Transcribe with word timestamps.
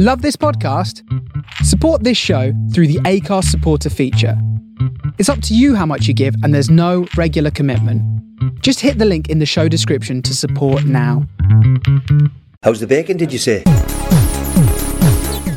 Love 0.00 0.22
this 0.22 0.36
podcast? 0.36 1.02
Support 1.64 2.04
this 2.04 2.16
show 2.16 2.52
through 2.72 2.86
the 2.86 3.00
Acast 3.00 3.46
supporter 3.46 3.90
feature. 3.90 4.40
It's 5.18 5.28
up 5.28 5.42
to 5.42 5.56
you 5.56 5.74
how 5.74 5.86
much 5.86 6.06
you 6.06 6.14
give, 6.14 6.36
and 6.44 6.54
there's 6.54 6.70
no 6.70 7.08
regular 7.16 7.50
commitment. 7.50 8.00
Just 8.62 8.78
hit 8.78 8.98
the 8.98 9.04
link 9.04 9.28
in 9.28 9.40
the 9.40 9.46
show 9.46 9.66
description 9.66 10.22
to 10.22 10.36
support 10.36 10.84
now. 10.84 11.26
How's 12.62 12.78
the 12.78 12.86
bacon, 12.86 13.16
did 13.16 13.32
you 13.32 13.40
say? 13.40 13.64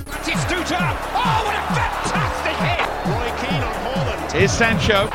Batistuta! 0.07 0.79
Oh, 1.13 1.43
what 1.45 1.55
a 1.55 1.61
fantastic 1.77 2.55
hit! 2.65 2.79
Roy 3.05 3.29
Keane 3.45 3.61
on 3.61 3.75
Holland. 3.93 4.31
Here's 4.31 4.51
Sancho. 4.51 5.07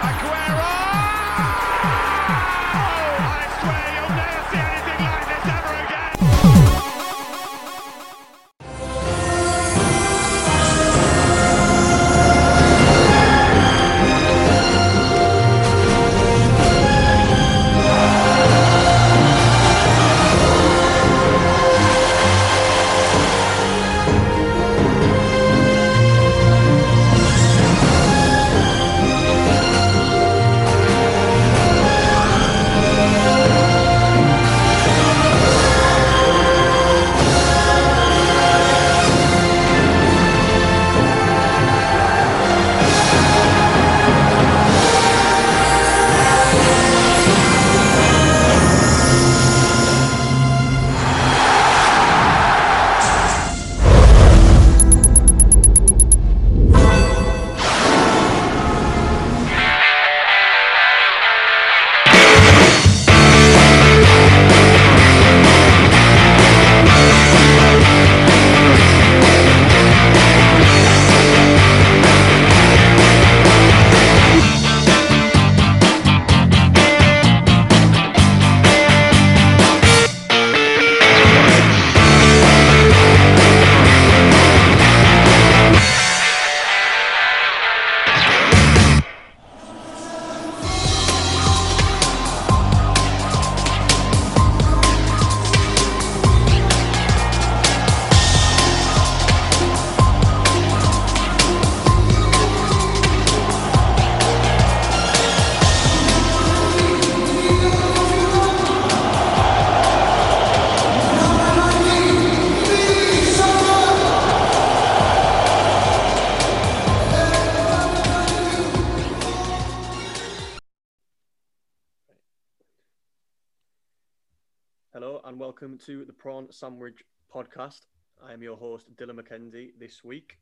This 129.86 130.02
week, 130.02 130.36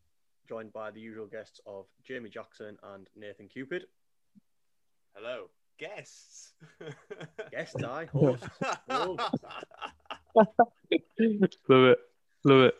joined 0.48 0.72
by 0.72 0.90
the 0.90 0.98
usual 1.00 1.26
guests 1.26 1.60
of 1.66 1.84
Jamie 2.02 2.30
Jackson 2.30 2.78
and 2.94 3.06
Nathan 3.14 3.46
Cupid. 3.46 3.84
Hello, 5.14 5.50
guests. 5.78 6.54
Guests, 7.50 7.76
I 7.84 8.06
host. 8.06 8.42
Love 8.88 9.18
it. 10.90 11.04
Love 11.68 12.60
it. 12.62 12.74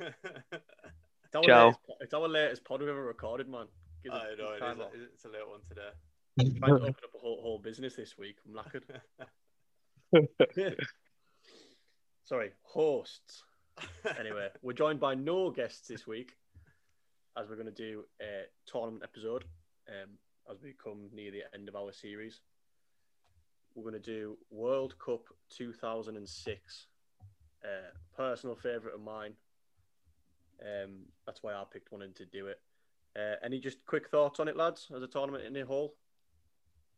it's, 1.25 1.35
our 1.37 1.43
Ciao. 1.43 1.65
latest, 1.67 1.81
it's 2.01 2.15
our 2.15 2.29
latest 2.29 2.65
pod 2.65 2.81
we've 2.81 2.89
ever 2.89 3.05
recorded, 3.05 3.47
man. 3.47 3.67
Give 4.03 4.13
I 4.15 4.23
know 4.39 4.53
it 4.55 4.61
time 4.61 4.81
off. 4.81 4.95
a- 4.95 5.03
It's 5.13 5.27
a 5.27 5.29
late 5.29 5.47
one 5.47 5.61
today. 5.69 5.91
I'm 6.41 6.55
Trying 6.55 6.71
to 6.77 6.83
open 6.83 6.89
up 7.05 7.15
a 7.15 7.19
whole, 7.19 7.43
whole 7.43 7.59
business 7.59 7.95
this 7.95 8.17
week. 8.17 8.37
I'm 8.47 8.55
knackered. 8.55 8.85
Sorry, 12.25 12.53
hosts. 12.63 13.43
Anyway, 14.21 14.49
we're 14.63 14.73
joined 14.73 15.01
by 15.01 15.15
no 15.15 15.51
guests 15.51 15.89
this 15.89 16.07
week, 16.07 16.35
as 17.37 17.49
we're 17.49 17.57
going 17.57 17.67
to 17.67 17.73
do 17.73 18.05
a 18.21 18.45
tournament 18.67 19.03
episode 19.03 19.45
um, 19.89 20.11
as 20.51 20.63
we 20.63 20.73
come 20.83 21.09
near 21.13 21.31
the 21.31 21.43
end 21.55 21.69
of 21.69 21.77
our 21.77 21.93
series. 21.93 22.41
We're 23.75 23.83
going 23.83 24.01
to 24.01 24.11
do 24.11 24.39
World 24.51 24.95
Cup 25.05 25.25
2006. 25.51 26.87
Uh, 27.65 27.67
personal 28.17 28.55
favourite 28.55 28.95
of 28.95 29.01
mine. 29.01 29.33
Um, 30.63 31.07
that's 31.27 31.43
why 31.43 31.55
I 31.55 31.65
picked 31.71 31.91
one 31.91 32.03
in 32.03 32.13
to 32.15 32.25
do 32.25 32.47
it. 32.47 32.61
Uh, 33.17 33.37
any 33.43 33.59
just 33.59 33.85
quick 33.87 34.09
thoughts 34.09 34.39
on 34.39 34.49
it, 34.49 34.57
lads, 34.57 34.89
as 34.95 35.03
a 35.03 35.07
tournament 35.07 35.45
in 35.45 35.53
the 35.53 35.65
whole? 35.65 35.95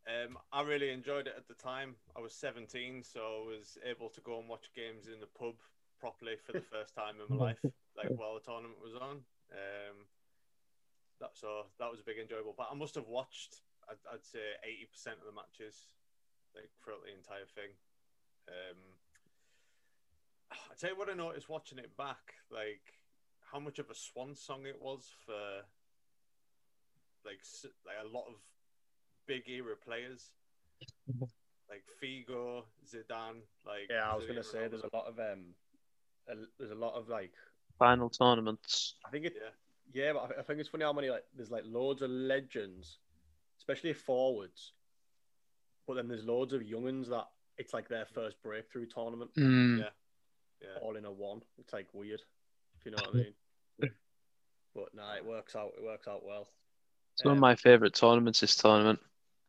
Um, 0.06 0.38
I 0.52 0.62
really 0.62 0.90
enjoyed 0.90 1.26
it 1.26 1.34
at 1.36 1.48
the 1.48 1.54
time. 1.54 1.94
I 2.16 2.20
was 2.20 2.34
17, 2.34 3.02
so 3.02 3.20
I 3.20 3.46
was 3.48 3.78
able 3.88 4.08
to 4.10 4.20
go 4.20 4.38
and 4.38 4.48
watch 4.48 4.70
games 4.74 5.06
in 5.12 5.20
the 5.20 5.26
pub 5.26 5.54
properly 5.98 6.34
for 6.44 6.52
the 6.52 6.60
first 6.72 6.94
time 6.94 7.14
in 7.26 7.36
my 7.36 7.46
life, 7.46 7.58
like 7.96 8.10
while 8.16 8.34
the 8.34 8.40
tournament 8.40 8.78
was 8.82 8.94
on. 8.94 9.22
Um, 9.52 10.06
that 11.20 11.30
so 11.34 11.66
that 11.78 11.90
was 11.90 12.00
a 12.00 12.04
big 12.04 12.18
enjoyable. 12.18 12.54
But 12.56 12.68
I 12.70 12.74
must 12.74 12.94
have 12.94 13.08
watched, 13.08 13.62
I'd, 13.88 14.00
I'd 14.12 14.24
say, 14.24 14.56
80% 14.64 15.20
of 15.20 15.26
the 15.26 15.32
matches, 15.32 15.94
like 16.54 16.70
throughout 16.82 17.04
the 17.04 17.14
entire 17.14 17.46
thing. 17.54 17.72
Um, 18.48 18.78
I 20.52 20.74
tell 20.78 20.90
you 20.90 20.96
what, 20.96 21.10
I 21.10 21.14
noticed 21.14 21.48
watching 21.48 21.78
it 21.78 21.96
back, 21.96 22.34
like 22.50 23.00
how 23.52 23.58
much 23.58 23.78
of 23.78 23.90
a 23.90 23.94
swan 23.94 24.34
song 24.34 24.66
it 24.66 24.80
was 24.80 25.10
for, 25.24 25.64
like, 27.24 27.40
like 27.84 27.96
a 28.02 28.08
lot 28.08 28.26
of 28.28 28.34
big 29.26 29.48
era 29.48 29.74
players 29.76 30.30
like 31.68 31.84
Figo, 32.02 32.64
Zidane. 32.86 33.42
Like 33.64 33.90
Yeah, 33.90 34.10
I 34.10 34.14
was 34.14 34.24
going 34.24 34.36
to 34.36 34.44
say 34.44 34.68
there's 34.68 34.82
a 34.82 34.96
lot 34.96 35.06
of 35.06 35.18
um, 35.18 35.54
a, 36.28 36.34
there's 36.58 36.70
a 36.70 36.74
lot 36.74 36.94
of 36.94 37.08
like 37.08 37.32
Final 37.78 38.08
tournaments. 38.08 38.94
I 39.04 39.10
think 39.10 39.26
it 39.26 39.34
Yeah. 39.36 39.50
Yeah, 39.92 40.12
but 40.12 40.36
I- 40.36 40.40
I 40.40 40.42
think 40.42 40.60
it's 40.60 40.68
funny 40.68 40.84
how 40.84 40.92
many 40.92 41.08
like 41.10 41.24
there's 41.34 41.50
like 41.50 41.64
loads 41.66 42.02
of 42.02 42.10
legends, 42.10 42.98
especially 43.58 43.92
forwards, 43.92 44.72
but 45.86 45.94
then 45.94 46.08
there's 46.08 46.24
loads 46.24 46.52
of 46.52 46.62
younguns 46.62 47.08
that 47.08 47.28
it's 47.58 47.72
like 47.72 47.88
their 47.88 48.04
first 48.06 48.40
breakthrough 48.42 48.86
tournament, 48.86 49.30
Mm. 49.34 49.78
Yeah. 49.80 49.88
Yeah. 50.62 50.78
all 50.82 50.96
in 50.96 51.04
a 51.04 51.12
one. 51.12 51.42
It's 51.58 51.72
like 51.72 51.88
weird, 51.92 52.22
if 52.78 52.84
you 52.84 52.90
know 52.92 52.98
what 53.02 53.14
I 53.14 53.18
mean. 53.18 53.34
but 54.74 54.94
nah, 54.94 55.14
it 55.14 55.24
works 55.24 55.54
out. 55.56 55.72
It 55.76 55.82
works 55.84 56.06
out 56.08 56.24
well. 56.24 56.48
It's 57.14 57.24
one 57.24 57.32
of 57.32 57.36
Um, 57.38 57.40
my 57.40 57.54
favourite 57.54 57.94
tournaments, 57.94 58.40
this 58.40 58.56
tournament. 58.56 59.00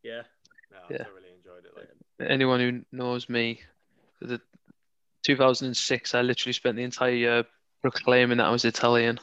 Yeah, 0.04 0.24
No, 0.72 0.78
Yeah. 0.90 1.06
I 1.06 1.10
really 1.10 1.34
enjoyed 1.34 1.66
it. 1.66 1.76
Like, 1.76 1.90
Anyone 2.30 2.60
who 2.60 2.86
knows 2.96 3.28
me, 3.30 3.62
the 4.22 4.42
2006, 5.24 6.16
I 6.16 6.22
literally 6.22 6.54
spent 6.54 6.78
the 6.78 6.84
entire 6.84 7.12
year 7.12 7.46
proclaiming 7.82 8.38
that 8.38 8.46
I 8.48 8.52
was 8.52 8.66
Italian. 8.66 9.20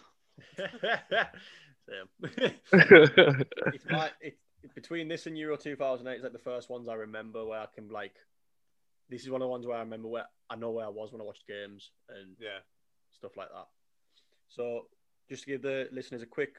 Same. 1.87 2.09
it's 3.73 3.85
my 3.91 4.11
it, 4.21 4.39
between 4.75 5.09
this 5.09 5.27
and 5.27 5.37
Euro 5.39 5.57
2008 5.57 6.17
is 6.17 6.23
like 6.23 6.33
the 6.33 6.39
first 6.39 6.71
ones 6.71 6.89
I 6.89 6.95
remember 6.95 7.45
where 7.45 7.61
I 7.61 7.67
can 7.75 7.89
like. 7.89 8.17
This 9.11 9.23
is 9.23 9.31
one 9.31 9.43
of 9.43 9.47
the 9.47 9.51
ones 9.51 9.67
where 9.67 9.77
I 9.77 9.81
remember 9.81 10.09
where 10.09 10.25
I 10.49 10.57
know 10.57 10.71
where 10.71 10.87
I 10.87 10.91
was 10.91 11.13
when 11.13 11.21
I 11.21 11.25
watched 11.25 11.47
games 11.47 11.91
and 12.09 12.37
yeah. 12.41 12.61
stuff 13.11 13.37
like 13.37 13.49
that. 13.49 13.67
So, 14.49 14.87
just 15.29 15.45
to 15.45 15.51
give 15.51 15.63
the 15.63 15.89
listeners 15.93 16.23
a 16.23 16.27
quick 16.27 16.57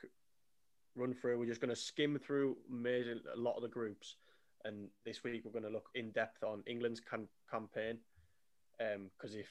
run 0.95 1.13
through, 1.13 1.39
we're 1.39 1.45
just 1.45 1.61
going 1.61 1.73
to 1.73 1.75
skim 1.75 2.19
through 2.19 2.57
amazing, 2.69 3.19
a 3.33 3.39
lot 3.39 3.55
of 3.55 3.63
the 3.63 3.67
groups, 3.67 4.17
and 4.63 4.87
this 5.05 5.23
week 5.23 5.41
we're 5.43 5.51
going 5.51 5.63
to 5.63 5.69
look 5.69 5.89
in 5.95 6.11
depth 6.11 6.43
on 6.43 6.63
England's 6.67 6.99
can- 6.99 7.27
campaign. 7.49 7.97
Um, 8.79 9.09
because 9.17 9.35
if 9.35 9.47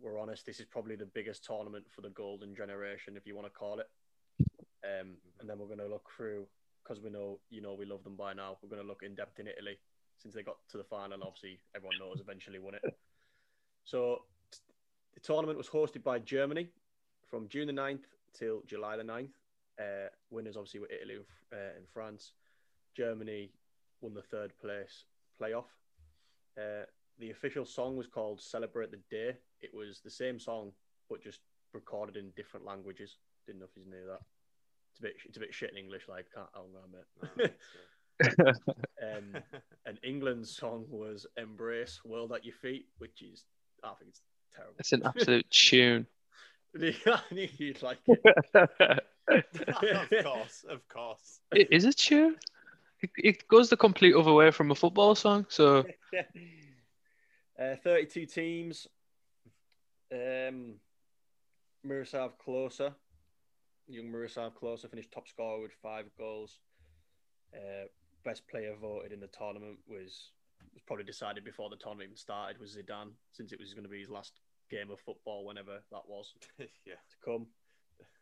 we're 0.00 0.18
honest, 0.18 0.46
this 0.46 0.60
is 0.60 0.66
probably 0.66 0.96
the 0.96 1.06
biggest 1.06 1.44
tournament 1.44 1.84
for 1.94 2.00
the 2.00 2.10
golden 2.10 2.54
generation, 2.54 3.16
if 3.16 3.26
you 3.26 3.34
want 3.34 3.46
to 3.46 3.58
call 3.58 3.80
it. 3.80 3.88
Um, 4.82 5.16
and 5.40 5.48
then 5.48 5.58
we're 5.58 5.66
going 5.66 5.78
to 5.78 5.86
look 5.86 6.08
through 6.16 6.46
because 6.82 7.02
we 7.02 7.10
know 7.10 7.38
you 7.50 7.60
know 7.60 7.74
we 7.74 7.84
love 7.84 8.02
them 8.04 8.16
by 8.16 8.32
now. 8.32 8.56
We're 8.62 8.70
going 8.70 8.82
to 8.82 8.88
look 8.88 9.02
in 9.02 9.14
depth 9.14 9.38
in 9.38 9.46
Italy 9.46 9.78
since 10.18 10.34
they 10.34 10.42
got 10.42 10.56
to 10.70 10.78
the 10.78 10.84
final. 10.84 11.22
Obviously, 11.22 11.60
everyone 11.76 11.98
knows 11.98 12.20
eventually 12.20 12.58
won 12.58 12.74
it. 12.74 12.82
So 13.84 14.22
the 15.14 15.20
tournament 15.20 15.58
was 15.58 15.68
hosted 15.68 16.02
by 16.02 16.18
Germany 16.18 16.68
from 17.28 17.48
June 17.48 17.66
the 17.66 17.72
9th 17.72 18.04
till 18.38 18.62
July 18.66 18.96
the 18.96 19.02
9th. 19.02 19.30
Uh, 19.80 20.08
winners 20.30 20.56
obviously 20.56 20.80
were 20.80 20.90
Italy 20.90 21.16
uh, 21.52 21.76
and 21.76 21.88
France. 21.92 22.32
Germany 22.96 23.50
won 24.00 24.14
the 24.14 24.22
third 24.22 24.52
place 24.60 25.04
playoff. 25.40 25.64
Uh, 26.58 26.84
the 27.18 27.30
official 27.30 27.64
song 27.64 27.96
was 27.96 28.06
called 28.06 28.40
"Celebrate 28.40 28.90
the 28.90 29.00
Day." 29.10 29.36
It 29.62 29.74
was 29.74 30.00
the 30.04 30.10
same 30.10 30.38
song, 30.38 30.72
but 31.08 31.22
just 31.22 31.40
recorded 31.72 32.16
in 32.16 32.30
different 32.36 32.66
languages. 32.66 33.16
Didn't 33.46 33.60
know 33.60 33.66
if 33.66 33.76
you 33.76 33.90
knew 33.90 34.06
that. 34.06 34.20
It's 34.90 35.00
a 35.00 35.02
bit, 35.02 35.14
it's 35.24 35.36
a 35.36 35.40
bit 35.40 35.54
shit 35.54 35.70
in 35.70 35.76
English. 35.76 36.08
Like, 36.08 36.26
can't, 36.34 36.48
oh, 36.54 36.66
no, 36.72 36.80
mate. 37.36 37.52
um, 39.02 39.42
and 39.86 39.98
England's 40.02 40.54
song 40.54 40.84
was 40.88 41.26
"Embrace 41.36 42.00
World 42.04 42.32
at 42.32 42.44
Your 42.44 42.54
Feet," 42.54 42.86
which 42.98 43.22
is, 43.22 43.44
I 43.82 43.92
think 43.98 44.10
it's 44.10 44.22
terrible. 44.54 44.74
It's 44.78 44.92
an 44.92 45.02
absolute 45.04 45.46
tune. 45.50 46.06
I 46.80 47.20
knew 47.30 47.48
you'd 47.56 47.82
like 47.82 47.98
it. 48.06 48.20
of 49.28 50.24
course, 50.24 50.64
of 50.68 50.88
course. 50.88 51.40
It 51.52 51.68
is 51.70 51.84
a 51.84 51.92
tune. 51.92 52.36
It, 53.00 53.10
it 53.16 53.48
goes 53.48 53.70
the 53.70 53.76
complete 53.76 54.14
other 54.14 54.32
way 54.32 54.50
from 54.50 54.70
a 54.70 54.74
football 54.74 55.14
song. 55.14 55.46
So 55.48 55.84
uh, 57.58 57.76
32 57.82 58.26
teams. 58.26 58.86
Um, 60.12 60.74
Miroslav 61.84 62.32
Klose, 62.38 62.92
young 63.86 64.10
Miroslav 64.10 64.52
Klose, 64.54 64.88
finished 64.88 65.12
top 65.12 65.28
scorer 65.28 65.62
with 65.62 65.72
five 65.82 66.06
goals. 66.18 66.58
Uh, 67.54 67.86
best 68.24 68.46
player 68.48 68.74
voted 68.80 69.12
in 69.12 69.20
the 69.20 69.28
tournament 69.28 69.78
was 69.88 70.32
was 70.74 70.82
probably 70.86 71.04
decided 71.04 71.44
before 71.44 71.68
the 71.70 71.76
tournament 71.76 72.08
even 72.08 72.16
started 72.16 72.60
was 72.60 72.76
Zidane, 72.76 73.12
since 73.32 73.52
it 73.52 73.58
was 73.58 73.74
going 73.74 73.84
to 73.84 73.90
be 73.90 74.00
his 74.00 74.10
last 74.10 74.40
game 74.70 74.90
of 74.90 75.00
football, 75.00 75.44
whenever 75.44 75.82
that 75.90 76.02
was 76.06 76.34
yeah. 76.58 76.94
to 76.94 77.16
come. 77.24 77.46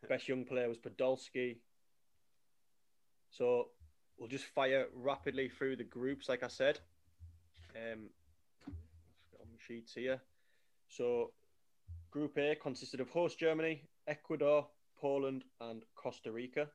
Best 0.07 0.27
young 0.27 0.45
player 0.45 0.67
was 0.67 0.77
Podolski. 0.77 1.57
So 3.29 3.67
we'll 4.17 4.29
just 4.29 4.45
fire 4.45 4.87
rapidly 4.93 5.49
through 5.49 5.75
the 5.75 5.83
groups, 5.83 6.27
like 6.27 6.43
I 6.43 6.47
said. 6.47 6.79
Um, 7.75 8.09
on 8.67 9.47
the 9.51 9.59
sheets 9.59 9.93
here. 9.93 10.21
So 10.87 11.31
Group 12.11 12.37
A 12.37 12.55
consisted 12.55 12.99
of 12.99 13.09
host 13.09 13.37
Germany, 13.39 13.83
Ecuador, 14.07 14.67
Poland, 14.99 15.43
and 15.61 15.83
Costa 15.95 16.31
Rica. 16.31 16.67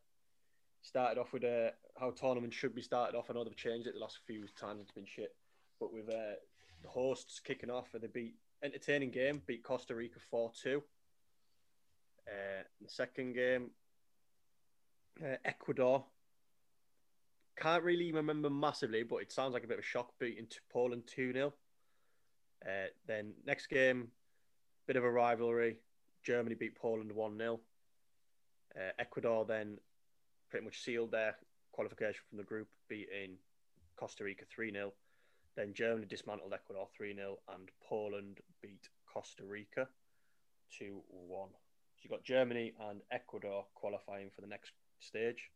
Started 0.83 1.21
off 1.21 1.33
with 1.33 1.45
uh, 1.45 1.71
how 1.99 2.11
tournaments 2.11 2.57
should 2.57 2.75
be 2.75 2.83
started 2.83 3.17
off. 3.17 3.31
I 3.31 3.35
know 3.35 3.45
they've 3.45 3.57
changed 3.57 3.87
it 3.87 3.95
the 3.95 4.01
last 4.01 4.19
few 4.27 4.47
times; 4.59 4.81
it's 4.83 4.93
been 4.93 5.07
shit. 5.07 5.35
But 5.81 5.93
with 5.93 6.09
uh, 6.09 6.37
the 6.83 6.89
hosts 6.89 7.41
kicking 7.41 7.71
off, 7.71 7.89
they 7.93 8.07
beat 8.07 8.35
entertaining 8.63 9.11
game, 9.11 9.43
beat 9.47 9.65
Costa 9.65 9.95
Rica 9.95 10.19
four 10.31 10.53
two. 10.63 10.83
Uh, 12.29 12.63
the 12.81 12.89
second 12.89 13.35
game, 13.35 13.71
uh, 15.23 15.37
Ecuador. 15.45 16.05
Can't 17.57 17.85
really 17.85 18.11
remember 18.13 18.51
massively, 18.51 19.05
but 19.05 19.17
it 19.17 19.31
sounds 19.31 19.55
like 19.55 19.65
a 19.65 19.69
bit 19.69 19.79
of 19.79 19.85
a 19.85 19.87
shock 19.87 20.13
beating 20.19 20.49
Poland 20.73 21.05
2 21.07 21.33
0. 21.33 21.55
Uh, 22.67 22.87
then 23.07 23.35
next 23.47 23.69
game, 23.69 24.09
bit 24.87 24.97
of 24.97 25.05
a 25.05 25.11
rivalry. 25.11 25.77
Germany 26.25 26.55
beat 26.55 26.77
Poland 26.77 27.13
1 27.13 27.39
0. 27.39 27.61
Uh, 28.77 28.81
Ecuador 28.99 29.45
then 29.45 29.79
pretty 30.51 30.65
much 30.65 30.83
sealed 30.83 31.11
their 31.11 31.37
qualification 31.73 32.21
from 32.29 32.39
the 32.39 32.45
group, 32.45 32.69
beating 32.89 33.37
Costa 33.97 34.25
Rica 34.25 34.45
3 34.55 34.73
0. 34.73 34.93
Then 35.57 35.73
Germany 35.75 36.07
dismantled 36.07 36.53
Ecuador 36.53 36.89
3 36.97 37.15
0, 37.15 37.37
and 37.55 37.69
Poland 37.89 38.39
beat 38.63 38.89
Costa 39.13 39.45
Rica 39.45 39.87
2 40.79 41.01
1. 41.09 41.49
So 41.51 42.01
you've 42.03 42.11
got 42.11 42.25
Germany 42.25 42.73
and 42.89 43.01
Ecuador 43.13 43.65
qualifying 43.75 44.31
for 44.35 44.41
the 44.41 44.47
next 44.49 44.73
stage. 44.99 45.51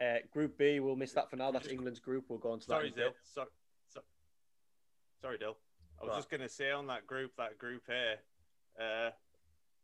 Uh, 0.00 0.16
group 0.32 0.58
B, 0.58 0.80
we'll 0.80 0.96
miss 0.96 1.12
that 1.12 1.30
for 1.30 1.36
now. 1.36 1.50
That's 1.52 1.68
England's 1.68 2.00
group. 2.00 2.24
We'll 2.28 2.38
go 2.38 2.52
on 2.52 2.60
to 2.60 2.66
that. 2.68 2.72
Sorry, 2.74 2.88
a 2.88 2.90
bit. 2.92 2.96
Dill. 2.96 3.12
Sorry, 3.22 3.48
so, 3.88 4.00
sorry, 5.20 5.38
Dill. 5.38 5.56
I 6.00 6.04
was 6.04 6.10
Right. 6.10 6.16
just 6.16 6.30
going 6.30 6.40
to 6.40 6.48
say 6.48 6.72
on 6.72 6.86
that 6.88 7.06
group, 7.06 7.36
that 7.36 7.58
group 7.58 7.82
A, 7.88 8.16
uh, 8.80 9.10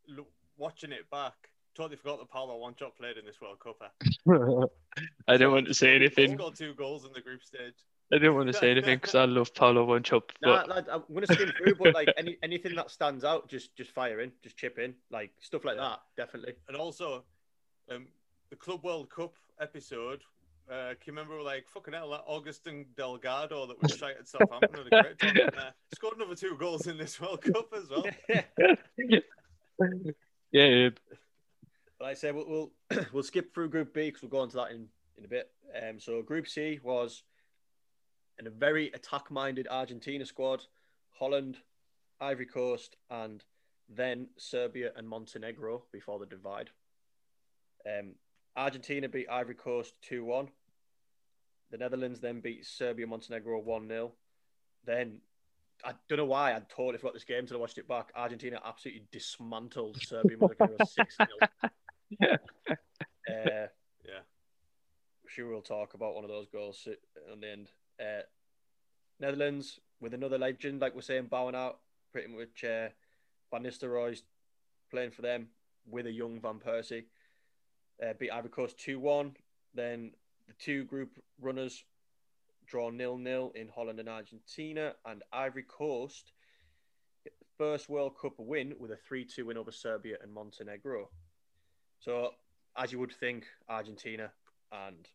look, 0.07 0.27
watching 0.57 0.91
it 0.91 1.09
back, 1.09 1.33
totally 1.75 1.95
forgot 1.97 2.19
that 2.19 2.29
Paulo 2.29 2.57
Wanchope 2.59 2.95
played 2.97 3.17
in 3.17 3.25
this 3.25 3.39
World 3.41 3.59
Cup. 3.59 3.77
eh? 3.81 4.65
I 5.27 5.37
don't 5.37 5.51
want 5.53 5.67
to 5.67 5.73
say 5.73 5.89
He 5.89 5.95
anything. 5.95 6.37
scored 6.37 6.55
two 6.55 6.73
goals 6.73 7.05
in 7.05 7.13
the 7.13 7.21
group 7.21 7.43
stage. 7.43 7.75
I 8.11 8.17
don't 8.17 8.35
want 8.35 8.47
to 8.47 8.53
say 8.53 8.71
anything 8.71 8.97
because 8.97 9.13
I 9.13 9.25
love 9.25 9.53
Paulo 9.53 9.85
Wanchope. 9.85 10.31
Nah, 10.41 10.65
But 10.65 10.69
lad, 10.69 10.85
I'm 10.91 11.03
gonna 11.13 11.27
skim 11.27 11.51
through, 11.57 11.75
but 11.75 11.93
like 11.93 12.09
any 12.17 12.37
anything 12.43 12.73
that 12.75 12.89
stands 12.89 13.23
out, 13.23 13.47
just 13.47 13.75
just 13.75 13.91
fire 13.91 14.19
in, 14.21 14.31
just 14.43 14.57
chip 14.57 14.79
in, 14.79 14.95
like 15.11 15.29
stuff 15.39 15.63
like 15.63 15.77
that. 15.77 15.99
Definitely. 16.17 16.53
And 16.67 16.75
also, 16.75 17.23
um, 17.91 18.07
the 18.49 18.55
Club 18.55 18.83
World 18.83 19.11
Cup 19.11 19.35
episode. 19.61 20.21
Uh, 20.69 20.89
can 20.89 20.97
you 21.07 21.13
remember, 21.13 21.41
like, 21.41 21.67
fucking 21.67 21.93
hell, 21.95 22.11
that 22.11 22.23
Agustin 22.31 22.85
Delgado 22.95 23.65
that 23.65 23.81
was 23.81 23.95
shite 23.95 24.17
at 24.19 24.27
Southampton 24.27 24.69
had 24.71 24.85
a 24.85 25.03
great 25.03 25.19
tournament 25.19 25.53
there. 25.57 25.73
Scored 25.95 26.17
another 26.17 26.35
two 26.35 26.55
goals 26.59 26.85
in 26.85 26.95
this 26.95 27.19
World 27.21 27.41
Cup 27.41 27.73
as 27.75 27.89
well. 27.89 28.05
yeah, 28.99 29.19
yeah. 30.51 30.89
Like 31.99 32.11
I 32.11 32.13
say, 32.13 32.31
we'll 32.31 32.47
we'll, 32.47 32.71
we'll 33.13 33.23
skip 33.23 33.51
through 33.51 33.69
Group 33.69 33.95
B 33.95 34.05
because 34.05 34.21
we'll 34.21 34.29
go 34.29 34.39
on 34.39 34.49
to 34.49 34.57
that 34.57 34.69
in, 34.69 34.87
in 35.17 35.25
a 35.25 35.27
bit. 35.27 35.49
Um, 35.81 35.99
so 35.99 36.21
Group 36.21 36.47
C 36.47 36.79
was 36.83 37.23
in 38.37 38.45
a 38.45 38.51
very 38.51 38.91
attack-minded 38.91 39.67
Argentina 39.71 40.25
squad, 40.25 40.63
Holland, 41.09 41.57
Ivory 42.21 42.45
Coast, 42.45 42.95
and 43.09 43.43
then 43.89 44.27
Serbia 44.37 44.91
and 44.95 45.09
Montenegro 45.09 45.83
before 45.91 46.19
the 46.19 46.27
divide. 46.27 46.69
Um, 47.87 48.11
Argentina 48.55 49.09
beat 49.09 49.27
Ivory 49.29 49.55
Coast 49.55 49.95
two 50.03 50.23
one. 50.23 50.49
The 51.71 51.77
Netherlands 51.77 52.19
then 52.19 52.39
beat 52.41 52.65
Serbia 52.65 53.05
Montenegro 53.07 53.59
one 53.59 53.87
0 53.87 54.11
Then 54.85 55.19
I 55.85 55.93
don't 56.07 56.17
know 56.17 56.25
why 56.25 56.51
I 56.53 56.61
totally 56.75 56.97
forgot 56.97 57.13
this 57.13 57.23
game 57.23 57.39
until 57.39 57.57
I 57.57 57.59
watched 57.61 57.77
it 57.77 57.87
back. 57.87 58.11
Argentina 58.15 58.59
absolutely 58.65 59.03
dismantled 59.11 60.01
Serbia 60.01 60.37
Montenegro 60.37 60.77
six 60.85 61.15
0 61.17 61.27
Uh, 62.21 63.67
Yeah. 64.05 64.19
I'm 64.19 65.27
sure 65.27 65.47
we'll 65.49 65.61
talk 65.61 65.93
about 65.93 66.15
one 66.15 66.23
of 66.23 66.29
those 66.29 66.47
goals 66.47 66.79
si- 66.83 66.95
on 67.31 67.39
the 67.41 67.49
end. 67.51 67.69
Uh, 67.99 68.21
Netherlands 69.19 69.79
with 70.01 70.13
another 70.13 70.37
legend, 70.37 70.81
like 70.81 70.95
we're 70.95 71.01
saying, 71.01 71.27
bowing 71.29 71.55
out. 71.55 71.79
Pretty 72.11 72.29
much 72.29 72.63
uh, 72.63 72.89
Van 73.51 73.63
Nistelrooy's 73.63 74.23
playing 74.89 75.11
for 75.11 75.21
them 75.21 75.49
with 75.87 76.07
a 76.07 76.11
young 76.11 76.39
Van 76.41 76.59
Persie. 76.59 77.05
Uh, 78.03 78.13
beat 78.17 78.31
Ivory 78.31 78.49
Coast 78.49 78.79
2 78.79 78.99
1. 78.99 79.35
Then 79.75 80.11
the 80.49 80.55
two 80.59 80.83
group 80.85 81.11
runners 81.39 81.83
draw 82.65 82.89
nil 82.89 83.17
nil 83.17 83.51
in 83.55 83.69
Holland 83.69 83.99
and 83.99 84.09
Argentina. 84.09 84.93
And 85.05 85.23
Ivory 85.31 85.63
Coast 85.67 86.33
get 87.23 87.33
the 87.39 87.45
first 87.57 87.87
World 87.89 88.13
Cup 88.19 88.33
win 88.37 88.73
with 88.79 88.91
a 88.91 88.97
3 88.97 89.23
2 89.25 89.45
win 89.45 89.57
over 89.57 89.71
Serbia 89.71 90.17
and 90.21 90.33
Montenegro. 90.33 91.09
So, 91.99 92.31
as 92.75 92.91
you 92.91 92.99
would 92.99 93.13
think, 93.13 93.45
Argentina 93.69 94.31
and 94.71 95.07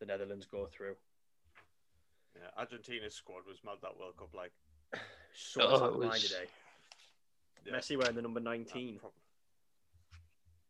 the 0.00 0.06
Netherlands 0.06 0.46
go 0.46 0.66
through. 0.66 0.94
Yeah, 2.36 2.48
Argentina's 2.56 3.14
squad 3.14 3.42
was 3.48 3.58
mad 3.64 3.76
that 3.82 3.98
World 3.98 4.16
Cup. 4.16 4.34
Like, 4.34 4.52
So 5.34 5.60
Oh, 5.62 5.84
it 5.86 5.98
was- 5.98 6.32
eh? 6.40 6.44
yeah, 7.66 7.72
Messi 7.76 7.96
wearing 7.96 8.14
the 8.16 8.22
number 8.22 8.40
19. 8.40 8.98
prob- 8.98 9.12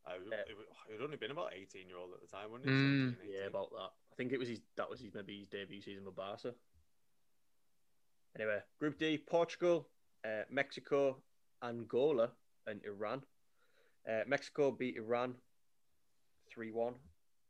I, 0.08 0.14
it, 0.14 0.56
Uh, 0.58 0.74
it 0.88 0.92
had 0.92 1.02
only 1.02 1.16
been 1.16 1.30
about 1.30 1.52
18 1.54 1.86
year 1.86 1.96
old 1.96 2.12
at 2.12 2.20
the 2.20 2.26
time, 2.26 2.50
wasn't 2.50 2.70
it? 2.70 2.72
Mm. 2.72 3.16
Yeah, 3.28 3.46
about 3.46 3.70
that. 3.70 3.90
I 4.12 4.14
think 4.16 4.32
it 4.32 4.38
was 4.38 4.48
his. 4.48 4.60
That 4.76 4.90
was 4.90 5.00
his 5.00 5.14
maybe 5.14 5.38
his 5.38 5.48
debut 5.48 5.80
season 5.80 6.04
for 6.04 6.10
Barca. 6.12 6.54
Anyway, 8.36 8.58
Group 8.78 8.98
D: 8.98 9.18
Portugal, 9.18 9.88
uh, 10.24 10.42
Mexico, 10.50 11.22
Angola, 11.62 12.30
and 12.66 12.80
Iran. 12.84 13.22
Uh, 14.08 14.22
Mexico 14.26 14.70
beat 14.70 14.96
Iran 14.96 15.34
three 16.48 16.70
one. 16.70 16.94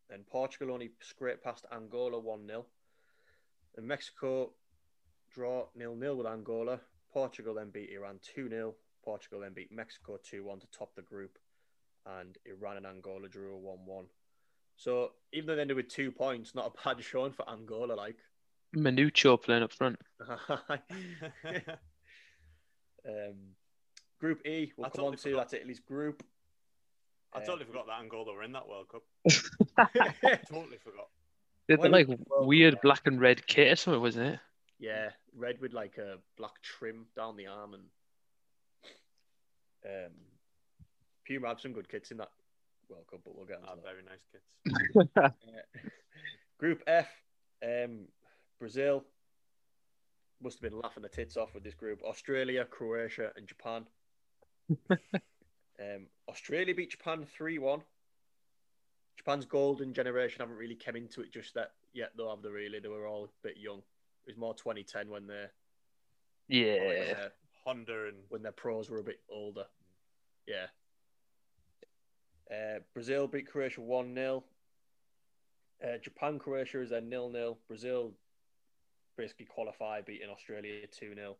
Then 0.08 0.24
Portugal 0.30 0.72
only 0.72 0.90
scraped 1.00 1.44
past 1.44 1.66
Angola 1.70 2.18
one 2.18 2.46
0 2.46 2.64
And 3.76 3.86
Mexico 3.86 4.52
draw 5.30 5.66
nil 5.74 5.94
nil 5.94 6.16
with 6.16 6.26
Angola. 6.26 6.80
Portugal 7.12 7.54
then 7.54 7.70
beat 7.70 7.90
Iran 7.90 8.18
two 8.22 8.48
0 8.48 8.74
Portugal 9.04 9.40
then 9.40 9.52
beat 9.52 9.70
Mexico 9.72 10.18
two 10.22 10.44
one 10.44 10.60
to 10.60 10.66
top 10.70 10.94
the 10.94 11.02
group, 11.02 11.38
and 12.20 12.36
Iran 12.46 12.76
and 12.78 12.86
Angola 12.86 13.28
drew 13.28 13.54
a 13.54 13.58
one 13.58 13.84
one. 13.84 14.06
So 14.76 15.10
even 15.32 15.46
though 15.46 15.56
they 15.56 15.62
ended 15.62 15.76
with 15.76 15.88
two 15.88 16.10
points, 16.12 16.54
not 16.54 16.66
a 16.66 16.70
bad 16.94 17.02
showing 17.02 17.32
for 17.32 17.48
Angola. 17.50 17.94
Like, 17.94 18.16
Manucho 18.76 19.36
playing 19.40 19.62
up 19.62 19.72
front. 19.72 19.98
um, 23.06 23.34
Group 24.20 24.46
E, 24.46 24.72
we'll 24.76 24.86
I 24.86 24.90
come 24.90 25.04
on 25.06 25.12
to. 25.12 25.18
forgot. 25.18 25.36
That's 25.38 25.54
Italy's 25.54 25.80
group. 25.80 26.22
I 27.32 27.40
totally 27.40 27.64
forgot 27.66 27.86
that 27.86 28.00
Angola 28.00 28.32
were 28.32 28.42
in 28.42 28.52
that 28.52 28.66
World 28.66 28.88
Cup. 28.88 29.02
totally 30.48 30.78
forgot. 30.82 31.08
Did 31.68 31.82
They 31.82 31.88
like 31.88 32.06
the 32.06 32.18
weird 32.40 32.74
Cup? 32.74 32.82
black 32.82 33.06
and 33.06 33.20
red 33.20 33.46
kit 33.46 33.72
or 33.72 33.76
something, 33.76 34.00
wasn't 34.00 34.34
it? 34.34 34.40
Yeah, 34.78 35.10
red 35.36 35.60
with 35.60 35.72
like 35.74 35.98
a 35.98 36.16
black 36.38 36.60
trim 36.62 37.06
down 37.14 37.36
the 37.36 37.48
arm 37.48 37.74
and 37.74 37.82
um, 39.84 40.12
Puma 41.28 41.48
had 41.48 41.60
some 41.60 41.72
good 41.72 41.88
kits 41.88 42.10
in 42.10 42.16
that 42.16 42.30
World 42.88 43.04
Cup, 43.10 43.20
but 43.24 43.36
we'll 43.36 43.44
get 43.44 43.58
into 43.58 43.68
Ah, 43.68 43.74
that. 43.74 43.84
very 43.84 44.02
nice 44.02 44.24
kids. 44.32 45.10
Uh, 45.16 45.28
Group 46.58 46.82
F, 46.86 47.08
um, 47.62 48.06
Brazil 48.58 49.04
must 50.42 50.60
have 50.60 50.70
been 50.70 50.80
laughing 50.80 51.02
their 51.02 51.10
tits 51.10 51.36
off 51.36 51.54
with 51.54 51.62
this 51.62 51.74
group. 51.74 52.02
Australia, 52.02 52.64
Croatia, 52.64 53.30
and 53.36 53.46
Japan. 53.46 53.84
um, 54.90 56.06
Australia 56.28 56.74
beat 56.74 56.90
Japan 56.90 57.26
3 57.36 57.58
1. 57.58 57.80
Japan's 59.18 59.44
golden 59.44 59.92
generation 59.92 60.40
haven't 60.40 60.56
really 60.56 60.76
come 60.76 60.96
into 60.96 61.20
it 61.20 61.32
just 61.32 61.54
that 61.54 61.72
yet, 61.92 62.12
though, 62.16 62.30
have 62.30 62.42
they 62.42 62.48
really? 62.48 62.78
They 62.78 62.88
were 62.88 63.06
all 63.06 63.24
a 63.24 63.28
bit 63.42 63.56
young. 63.58 63.78
It 64.26 64.30
was 64.30 64.36
more 64.36 64.54
2010 64.54 65.10
when 65.10 65.26
they 65.26 65.46
Yeah. 66.48 67.28
Honda 67.64 68.08
and 68.08 68.16
when 68.28 68.42
their 68.42 68.52
pros 68.52 68.88
were 68.88 68.98
a 69.00 69.04
bit 69.04 69.20
older. 69.28 69.66
Yeah. 70.46 70.66
Uh, 72.50 72.78
Brazil 72.94 73.26
beat 73.26 73.46
Croatia 73.46 73.80
1 73.80 74.14
0. 74.14 74.44
Uh, 75.84 75.98
Japan 75.98 76.38
Croatia 76.38 76.80
is 76.80 76.90
then 76.90 77.10
0 77.10 77.30
0. 77.32 77.58
Brazil 77.66 78.12
basically 79.16 79.46
qualify, 79.46 80.00
beating 80.00 80.30
Australia 80.30 80.86
2 80.86 81.14
0. 81.14 81.36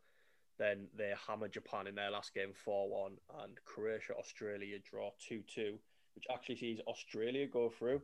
Then 0.59 0.89
they 0.97 1.15
hammer 1.27 1.49
Japan 1.49 1.87
in 1.87 1.95
their 1.95 2.11
last 2.11 2.35
game 2.35 2.53
4 2.53 2.89
1. 2.91 3.13
And 3.43 3.59
Croatia 3.65 4.15
Australia 4.19 4.79
draw 4.81 5.11
2 5.29 5.43
2, 5.47 5.79
which 6.15 6.25
actually 6.33 6.57
sees 6.57 6.81
Australia 6.87 7.47
go 7.47 7.71
through, 7.71 8.03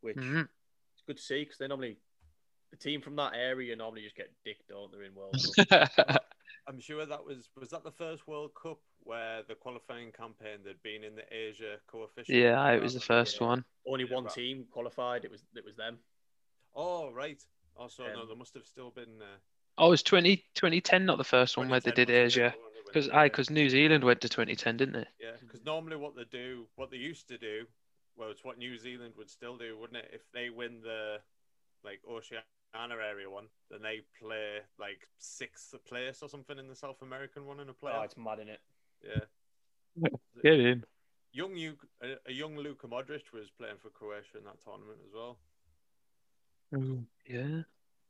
which 0.00 0.16
Mhm. 0.16 0.48
it's 0.92 1.02
good 1.06 1.16
to 1.16 1.22
see 1.22 1.44
because 1.44 1.58
they 1.58 1.68
normally. 1.68 1.98
The 2.70 2.76
team 2.76 3.00
from 3.00 3.16
that 3.16 3.34
area 3.34 3.74
normally 3.74 4.02
just 4.02 4.14
get 4.14 4.30
dicked, 4.44 4.68
don't 4.68 4.92
they, 4.92 5.04
in 5.04 5.12
World 5.12 5.34
Cup? 5.56 5.56
I'm 6.68 6.78
sure 6.78 7.04
that 7.04 7.24
was 7.24 7.48
was 7.56 7.70
that 7.70 7.82
the 7.82 7.90
first 7.90 8.28
World 8.28 8.54
Cup 8.54 8.78
where 9.02 9.42
the 9.48 9.54
qualifying 9.54 10.12
campaign 10.12 10.58
had 10.66 10.82
been 10.82 11.04
in 11.04 11.14
the 11.14 11.24
Asia 11.34 11.76
coefficient. 11.86 12.36
yeah, 12.36 12.70
it 12.70 12.82
was 12.82 12.94
the 12.94 12.98
rather 13.00 13.06
than- 13.06 13.24
first 13.24 13.40
one. 13.40 13.64
Only 13.86 14.04
Yeah, 14.04 14.14
one 14.14 14.24
right. 14.24 14.34
team 14.34 14.66
qualified. 14.70 15.24
It 15.24 15.30
was 15.30 15.42
it 15.56 15.64
was 15.64 15.76
them. 15.76 15.98
Oh 16.74 17.10
right. 17.10 17.42
Also, 17.76 18.06
no, 18.06 18.20
Um, 18.22 18.28
there 18.28 18.36
must 18.36 18.54
have 18.54 18.66
still 18.66 18.90
been. 18.90 19.20
Uh, 19.22 19.38
Oh, 19.78 19.86
it 19.86 19.90
was 19.90 20.02
20, 20.02 20.36
2010, 20.54 21.06
not 21.06 21.16
the 21.16 21.24
first 21.24 21.56
one 21.56 21.70
where 21.70 21.80
they 21.80 21.90
did 21.92 22.08
was 22.08 22.34
the 22.34 22.40
big 22.40 22.48
Asia. 22.50 22.54
one 22.60 22.72
that 22.74 22.84
went 22.84 22.86
Because 22.86 23.08
I, 23.08 23.26
because 23.28 23.48
New 23.48 23.70
Zealand 23.70 24.04
went 24.04 24.20
to 24.20 24.28
2010, 24.28 24.76
didn't 24.76 24.92
they? 24.92 25.06
Yeah, 25.18 25.36
because 25.40 25.64
normally 25.64 25.96
what 25.96 26.14
they 26.16 26.24
do, 26.24 26.68
what 26.74 26.90
they 26.90 26.98
used 26.98 27.28
to 27.28 27.38
do, 27.38 27.66
well, 28.16 28.30
it's 28.30 28.44
what 28.44 28.58
New 28.58 28.76
Zealand 28.76 29.14
would 29.16 29.30
still 29.30 29.56
do, 29.56 29.78
wouldn't 29.78 30.04
it? 30.04 30.10
If 30.12 30.30
they 30.32 30.50
win 30.50 30.82
the 30.82 31.22
like 31.82 32.02
Oceania 32.06 32.44
area 32.74 33.30
one, 33.30 33.48
then 33.70 33.80
they 33.80 34.02
play 34.20 34.58
like 34.78 35.08
sixth 35.18 35.74
place 35.86 36.22
or 36.22 36.28
something 36.28 36.58
in 36.58 36.68
the 36.68 36.76
South 36.76 37.00
American 37.00 37.46
one 37.46 37.60
in 37.60 37.70
a 37.70 37.72
play. 37.72 37.92
Oh, 37.94 38.02
it's 38.02 38.18
mad 38.18 38.38
in 38.40 38.48
it. 38.50 38.60
Yeah, 39.04 40.08
Get 40.42 40.60
in. 40.60 40.84
young 41.32 41.56
you, 41.56 41.74
a, 42.02 42.14
a 42.26 42.32
young 42.32 42.56
Luka 42.56 42.86
Modric 42.86 43.32
was 43.32 43.50
playing 43.58 43.76
for 43.82 43.90
Croatia 43.90 44.38
in 44.38 44.44
that 44.44 44.62
tournament 44.64 44.98
as 45.06 45.12
well. 45.14 45.36
Yeah. 47.26 47.62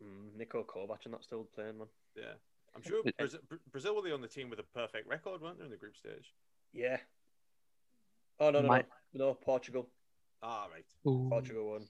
Mm, 0.03 0.33
Niko 0.39 0.65
Kovac 0.65 1.05
and 1.05 1.15
that's 1.15 1.25
still 1.27 1.45
playing, 1.55 1.79
man. 1.79 1.87
Yeah, 2.17 2.35
I'm 2.75 2.83
sure 2.83 3.03
It- 3.05 3.17
Brazil, 3.17 3.41
Brazil 3.71 3.95
were 3.97 4.03
the 4.03 4.13
only 4.13 4.29
team 4.29 4.51
with 4.51 4.59
a 4.59 4.63
perfect 4.75 5.09
record, 5.09 5.41
weren't 5.41 5.59
they, 5.59 5.65
in 5.65 5.71
the 5.71 5.77
group 5.77 5.97
stage? 5.97 6.33
Yeah. 6.73 6.99
Oh 8.39 8.51
no 8.51 8.61
no 8.63 8.69
My- 8.69 8.85
no 9.13 9.29
no 9.29 9.35
Portugal. 9.35 9.89
Ah, 10.43 10.67
right. 10.73 10.87
Ooh. 11.07 11.29
Portugal 11.29 11.71
won, 11.73 11.87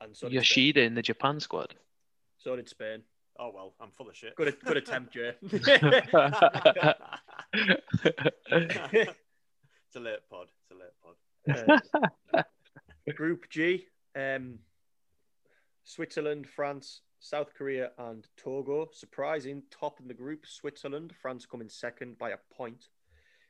and 0.00 0.16
so 0.16 0.26
did 0.28 0.30
Spain. 0.30 0.34
Yoshida 0.34 0.82
in 0.82 0.94
the 0.94 1.02
Japan 1.02 1.38
squad. 1.38 1.74
So 2.38 2.56
did 2.56 2.68
Spain. 2.68 3.02
Oh 3.38 3.50
well, 3.54 3.74
I'm 3.80 3.90
full 3.90 4.08
of 4.08 4.16
shit. 4.16 4.34
Good 4.34 4.58
good 4.64 4.76
attempt, 4.76 5.12
Jay. 5.14 5.34
it's 7.54 9.16
a 9.96 10.00
late 10.00 10.28
pod. 10.30 10.48
It's 10.60 10.70
a 10.70 10.74
late 10.74 10.92
pod. 11.02 11.14
Uh, 12.34 12.42
Group 13.14 13.50
G, 13.50 13.86
um, 14.16 14.58
Switzerland, 15.84 16.48
France, 16.48 17.02
South 17.20 17.54
Korea, 17.54 17.90
and 17.98 18.26
Togo. 18.36 18.88
Surprising, 18.92 19.62
top 19.70 20.00
in 20.00 20.08
the 20.08 20.14
group, 20.14 20.46
Switzerland. 20.46 21.12
France 21.20 21.46
coming 21.46 21.68
second 21.68 22.18
by 22.18 22.30
a 22.30 22.38
point. 22.52 22.88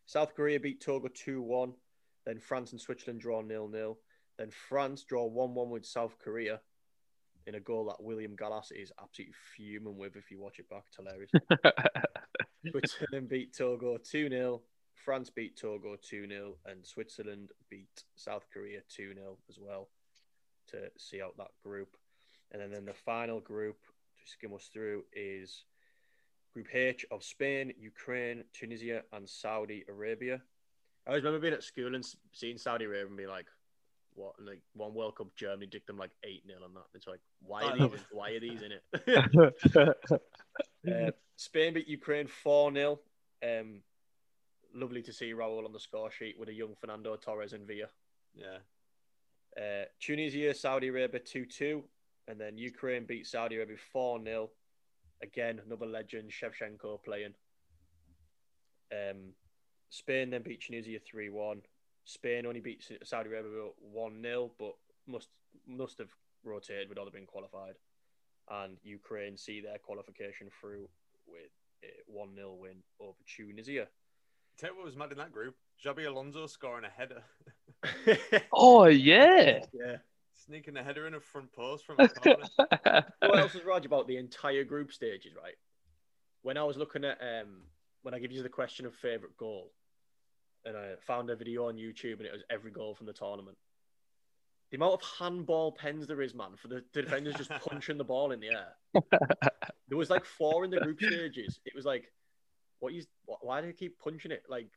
South 0.07 0.35
Korea 0.35 0.61
beat 0.61 0.81
Togo 0.81 1.09
2 1.09 1.41
1. 1.41 1.73
Then 2.27 2.41
France 2.41 2.73
and 2.73 2.81
Switzerland 2.81 3.21
draw 3.21 3.47
0 3.47 3.71
0. 3.71 3.99
Then 4.39 4.51
France 4.51 5.05
draw 5.05 5.25
1 5.25 5.55
1 5.55 5.71
with 5.71 5.87
South 5.87 6.19
Korea 6.19 6.61
in 7.47 7.55
a 7.55 7.61
goal 7.61 7.87
that 7.87 8.03
William 8.03 8.35
Gallas 8.37 8.71
is 8.75 8.93
absolutely 9.03 9.35
fuming 9.55 9.99
with 9.99 10.17
if 10.17 10.31
you 10.31 10.41
watch 10.41 10.59
it 10.59 10.69
back. 10.69 10.85
It's 10.89 10.97
hilarious. 10.97 11.31
Switzerland 12.71 13.29
beat 13.31 13.57
Togo 13.57 13.97
2 13.99 14.29
0. 14.29 14.63
France 14.95 15.31
beat 15.31 15.57
Togo 15.57 15.97
2 16.01 16.29
0. 16.29 16.57
And 16.67 16.87
Switzerland 16.87 17.51
beat 17.71 18.05
South 18.17 18.47
Korea 18.53 18.81
2 18.89 19.15
0 19.15 19.39
as 19.49 19.59
well 19.61 19.89
to 20.69 20.91
see 20.99 21.21
out 21.21 21.37
that 21.39 21.51
group. 21.63 21.97
And 22.53 22.61
then, 22.61 22.71
then 22.71 22.85
the 22.85 22.95
final 22.95 23.41
group 23.41 23.77
to 23.85 24.31
skim 24.31 24.55
us 24.55 24.69
through 24.73 25.05
is 25.13 25.65
Group 26.53 26.73
H 26.73 27.05
of 27.11 27.25
Spain, 27.25 27.73
Ukraine, 27.79 28.45
Tunisia, 28.53 29.03
and 29.13 29.29
Saudi 29.29 29.85
Arabia. 29.89 30.41
I 31.07 31.11
always 31.11 31.25
remember 31.25 31.43
being 31.43 31.55
at 31.55 31.65
school 31.65 31.95
and 31.95 32.05
seeing 32.33 32.57
Saudi 32.57 32.85
Arabia 32.85 33.07
and 33.07 33.17
being 33.17 33.29
like, 33.29 33.49
what? 34.15 34.35
Like 34.45 34.61
one 34.75 34.95
World 34.95 35.17
Cup, 35.17 35.29
Germany 35.37 35.67
dicked 35.67 35.87
them 35.87 35.99
like 35.99 36.13
8 36.25 36.43
0 36.47 36.59
on 36.65 36.75
that. 36.75 36.85
It's 36.95 37.07
like, 37.07 37.21
why 37.41 37.65
are, 37.65 37.77
these, 37.77 38.05
why 38.11 38.31
are 38.31 38.41
these 38.41 38.63
in 38.63 38.73
it? 38.73 39.95
Uh, 40.87 41.11
Spain 41.37 41.75
beat 41.75 41.89
Ukraine 41.89 42.27
4 42.27 42.73
0. 42.73 43.01
Um, 43.43 43.81
lovely 44.75 45.03
to 45.03 45.13
see 45.13 45.33
Raul 45.33 45.65
on 45.65 45.73
the 45.73 45.81
score 45.81 46.11
sheet 46.11 46.39
with 46.39 46.49
a 46.49 46.53
young 46.53 46.75
Fernando 46.81 47.17
Torres 47.17 47.53
and 47.53 47.67
Villa. 47.67 47.89
Yeah. 48.35 48.59
Uh, 49.57 49.85
Tunisia, 50.01 50.55
Saudi 50.55 50.89
Arabia 50.89 51.21
2 51.21 51.47
2. 51.47 51.85
And 52.29 52.41
then 52.41 52.57
Ukraine 52.57 53.05
beat 53.05 53.27
Saudi 53.27 53.57
Arabia 53.57 53.77
4 53.93 54.23
0. 54.25 54.51
Again, 55.23 55.61
another 55.65 55.87
legend, 55.87 56.31
Shevchenko 56.31 57.03
playing. 57.05 57.35
Um, 58.93 59.33
Spain 59.91 60.31
then 60.31 60.43
beat 60.43 60.61
Tunisia 60.61 60.99
3 61.11 61.31
1. 61.31 61.63
Spain 62.05 62.47
only 62.47 62.61
beat 62.61 62.85
Saudi 63.03 63.31
Arabia 63.31 63.51
1 63.81 64.23
0, 64.23 64.51
but 64.59 64.75
must 65.07 65.29
must 65.67 65.99
have 65.99 66.11
rotated 66.45 66.89
with 66.89 66.99
all 66.99 67.11
been 67.11 67.27
qualified. 67.27 67.75
And 68.51 68.77
Ukraine 68.83 69.37
see 69.37 69.61
their 69.61 69.79
qualification 69.79 70.49
through 70.61 70.89
with 71.27 71.51
a 71.83 71.89
1 72.07 72.35
0 72.35 72.55
win 72.55 72.83
over 73.01 73.17
Tunisia. 73.27 73.87
Tell 74.59 74.71
you 74.71 74.77
what 74.77 74.85
was 74.85 74.97
mad 74.97 75.13
in 75.13 75.19
that 75.19 75.33
group. 75.33 75.57
Xabi 75.85 76.07
Alonso 76.07 76.47
scoring 76.47 76.85
a 76.85 76.89
header, 76.89 77.23
Oh, 78.53 78.85
yeah. 78.87 79.65
yeah. 79.73 79.97
sneaking 80.33 80.77
a 80.77 80.83
header 80.83 81.07
in 81.07 81.15
a 81.15 81.21
front 81.21 81.53
post 81.53 81.85
from 81.85 81.97
a 81.99 82.09
corner. 82.09 82.45
what 83.21 83.39
else 83.39 83.55
was 83.55 83.65
Raj 83.65 83.85
about 83.85 84.07
the 84.07 84.17
entire 84.17 84.63
group 84.65 84.93
stages, 84.93 85.33
right? 85.35 85.57
When 86.43 86.57
I 86.57 86.65
was 86.65 86.77
looking 86.77 87.05
at 87.05 87.19
um 87.21 87.63
when 88.03 88.15
I 88.15 88.19
give 88.19 88.31
you 88.33 88.43
the 88.43 88.49
question 88.49 88.85
of 88.87 88.95
favourite 88.95 89.37
goal, 89.37 89.73
and 90.65 90.77
I 90.77 90.95
found 91.07 91.31
a 91.31 91.37
video 91.37 91.69
on 91.69 91.77
YouTube 91.77 92.19
and 92.19 92.27
it 92.27 92.33
was 92.33 92.43
every 92.51 92.71
goal 92.71 92.95
from 92.95 93.07
the 93.07 93.13
tournament. 93.13 93.57
The 94.71 94.77
amount 94.77 94.95
of 94.95 95.03
handball 95.19 95.73
pens 95.73 96.07
there 96.07 96.23
is, 96.23 96.35
man, 96.35 96.57
for 96.57 96.69
the, 96.69 96.83
the 96.93 97.03
defenders 97.03 97.35
just 97.35 97.51
punching 97.69 97.99
the 97.99 98.05
ball 98.05 98.33
in 98.33 98.41
the 98.41 98.49
air. 98.49 99.03
There 99.89 99.99
was 99.99 100.09
like 100.09 100.25
four 100.25 100.65
in 100.65 100.71
the 100.71 100.81
group 100.81 100.99
stages. 100.99 101.61
It 101.67 101.75
was 101.75 101.85
like, 101.85 102.11
what 102.81 102.95
you? 102.95 103.03
Why 103.27 103.61
do 103.61 103.67
they 103.67 103.73
keep 103.75 103.99
punching 103.99 104.33
it? 104.33 104.43
Like 104.49 104.69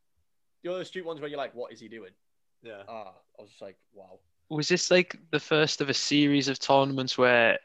the 0.64 0.72
other 0.72 0.84
stupid 0.84 1.08
ones 1.08 1.22
where 1.22 1.30
you're 1.30 1.38
like, 1.38 1.56
what 1.56 1.72
is 1.72 1.80
he 1.80 1.88
doing? 1.88 2.12
Yeah. 2.62 2.84
Ah, 2.90 3.14
I 3.40 3.42
was 3.42 3.52
just 3.52 3.62
like, 3.62 3.78
wow. 3.94 4.20
Was 4.50 4.68
this 4.68 4.92
like 4.92 5.18
the 5.32 5.40
first 5.40 5.80
of 5.80 5.90
a 5.90 5.94
series 5.94 6.50
of 6.50 6.60
tournaments 6.60 7.18
where 7.18 7.58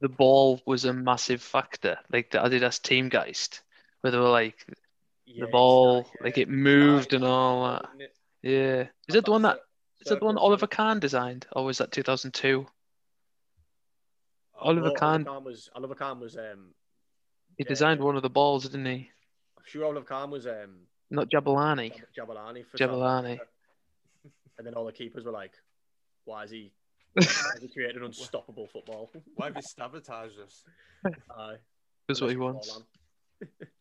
the 0.00 0.08
ball 0.08 0.60
was 0.64 0.84
a 0.84 0.92
massive 0.92 1.42
factor, 1.42 1.98
like 2.12 2.30
the 2.30 2.38
Adidas 2.38 2.80
Teamgeist, 2.80 3.60
where 4.00 4.10
they 4.10 4.18
were 4.18 4.28
like 4.28 4.64
Yeah, 5.26 5.44
the 5.44 5.50
ball, 5.50 6.00
it's 6.00 6.10
not- 6.14 6.22
like 6.24 6.38
it 6.38 6.48
moved 6.48 7.12
Nah, 7.12 7.16
and 7.16 7.24
all 7.24 7.64
that. 7.64 7.90
Yeah, 8.42 8.88
is 9.08 9.14
it 9.14 9.24
the 9.24 9.30
one 9.32 9.42
that 9.42 9.58
is 10.00 10.08
that 10.08 10.20
the 10.20 10.24
one 10.24 10.38
Oliver 10.38 10.66
Kahn 10.66 11.00
designed, 11.00 11.46
or 11.52 11.64
was 11.64 11.78
that 11.78 11.90
2002? 11.90 12.66
Oh, 14.54 14.58
Oliver 14.58 14.88
No, 14.88 14.94
Kahn, 14.94 15.10
Oliver 15.10 15.24
Kahn 15.24 15.44
was 15.44 15.68
Oliver 15.74 15.94
Kahn 15.94 16.20
was 16.20 16.36
um 16.36 16.74
he 17.56 17.64
yeah, 17.64 17.68
designed 17.68 18.00
one 18.00 18.16
of 18.16 18.22
the 18.22 18.30
balls, 18.30 18.64
didn't 18.64 18.86
he? 18.86 19.10
I'm 19.58 19.64
sure 19.66 19.84
Oliver 19.84 20.04
Kahn 20.06 20.30
was 20.30 20.46
um 20.46 20.86
Not 21.10 21.28
Jabulani. 21.28 21.92
Jab- 22.14 22.28
Jabulani 22.28 22.64
for 22.64 22.78
South 22.78 22.90
Jabulani. 22.90 23.40
And 24.58 24.66
then 24.66 24.74
all 24.74 24.86
the 24.86 24.92
keepers 24.92 25.24
were 25.24 25.32
like, 25.32 25.54
Why 26.24 26.44
is 26.44 26.50
he 26.50 26.72
why 27.14 27.24
is 27.56 27.62
he 27.62 27.68
creating 27.68 28.02
unstoppable 28.04 28.68
football? 28.68 29.10
Why 29.34 29.46
have 29.46 29.56
you 29.56 29.62
sabotaged 29.62 30.38
us? 30.38 30.64
Aye. 31.36 31.56
That's 32.06 32.20
what 32.20 32.30
he 32.30 32.36
wants. 32.36 32.82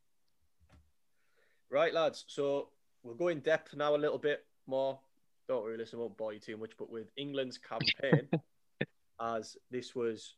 right, 1.70 1.94
lads. 1.94 2.26
So 2.28 2.70
we'll 3.04 3.16
go 3.16 3.28
in 3.30 3.40
depth 3.40 3.76
now 3.76 3.96
a 3.96 3.98
little 3.98 4.18
bit 4.18 4.46
more. 4.68 5.00
Don't 5.48 5.64
really 5.64 5.78
listen, 5.78 6.00
won't 6.00 6.18
bore 6.18 6.34
you 6.34 6.40
too 6.40 6.58
much, 6.58 6.72
but 6.78 6.90
with 6.90 7.08
England's 7.18 7.58
campaign, 7.58 8.28
as 9.22 9.58
this 9.70 9.94
was, 9.94 10.36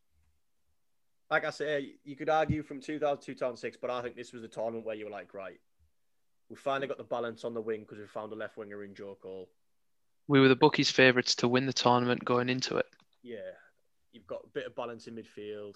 like 1.31 1.45
I 1.45 1.49
say, 1.49 1.93
you 2.03 2.15
could 2.15 2.29
argue 2.29 2.61
from 2.61 2.81
2000 2.81 3.19
to 3.19 3.25
2006, 3.25 3.77
but 3.81 3.89
I 3.89 4.01
think 4.01 4.15
this 4.15 4.33
was 4.33 4.41
the 4.41 4.47
tournament 4.49 4.85
where 4.85 4.95
you 4.95 5.05
were 5.05 5.11
like, 5.11 5.33
right, 5.33 5.59
we 6.49 6.55
finally 6.55 6.87
got 6.87 6.97
the 6.97 7.03
balance 7.03 7.43
on 7.45 7.53
the 7.53 7.61
wing 7.61 7.81
because 7.81 7.99
we 7.99 8.05
found 8.05 8.31
a 8.33 8.35
left 8.35 8.57
winger 8.57 8.83
in 8.83 8.95
Joe 8.95 9.17
Cole. 9.21 9.49
We 10.27 10.41
were 10.41 10.49
the 10.49 10.55
bookies' 10.55 10.91
favourites 10.91 11.35
to 11.35 11.47
win 11.47 11.65
the 11.65 11.73
tournament 11.73 12.25
going 12.25 12.49
into 12.49 12.77
it. 12.77 12.85
Yeah, 13.23 13.51
you've 14.11 14.27
got 14.27 14.41
a 14.43 14.49
bit 14.49 14.65
of 14.65 14.75
balance 14.75 15.07
in 15.07 15.15
midfield. 15.15 15.75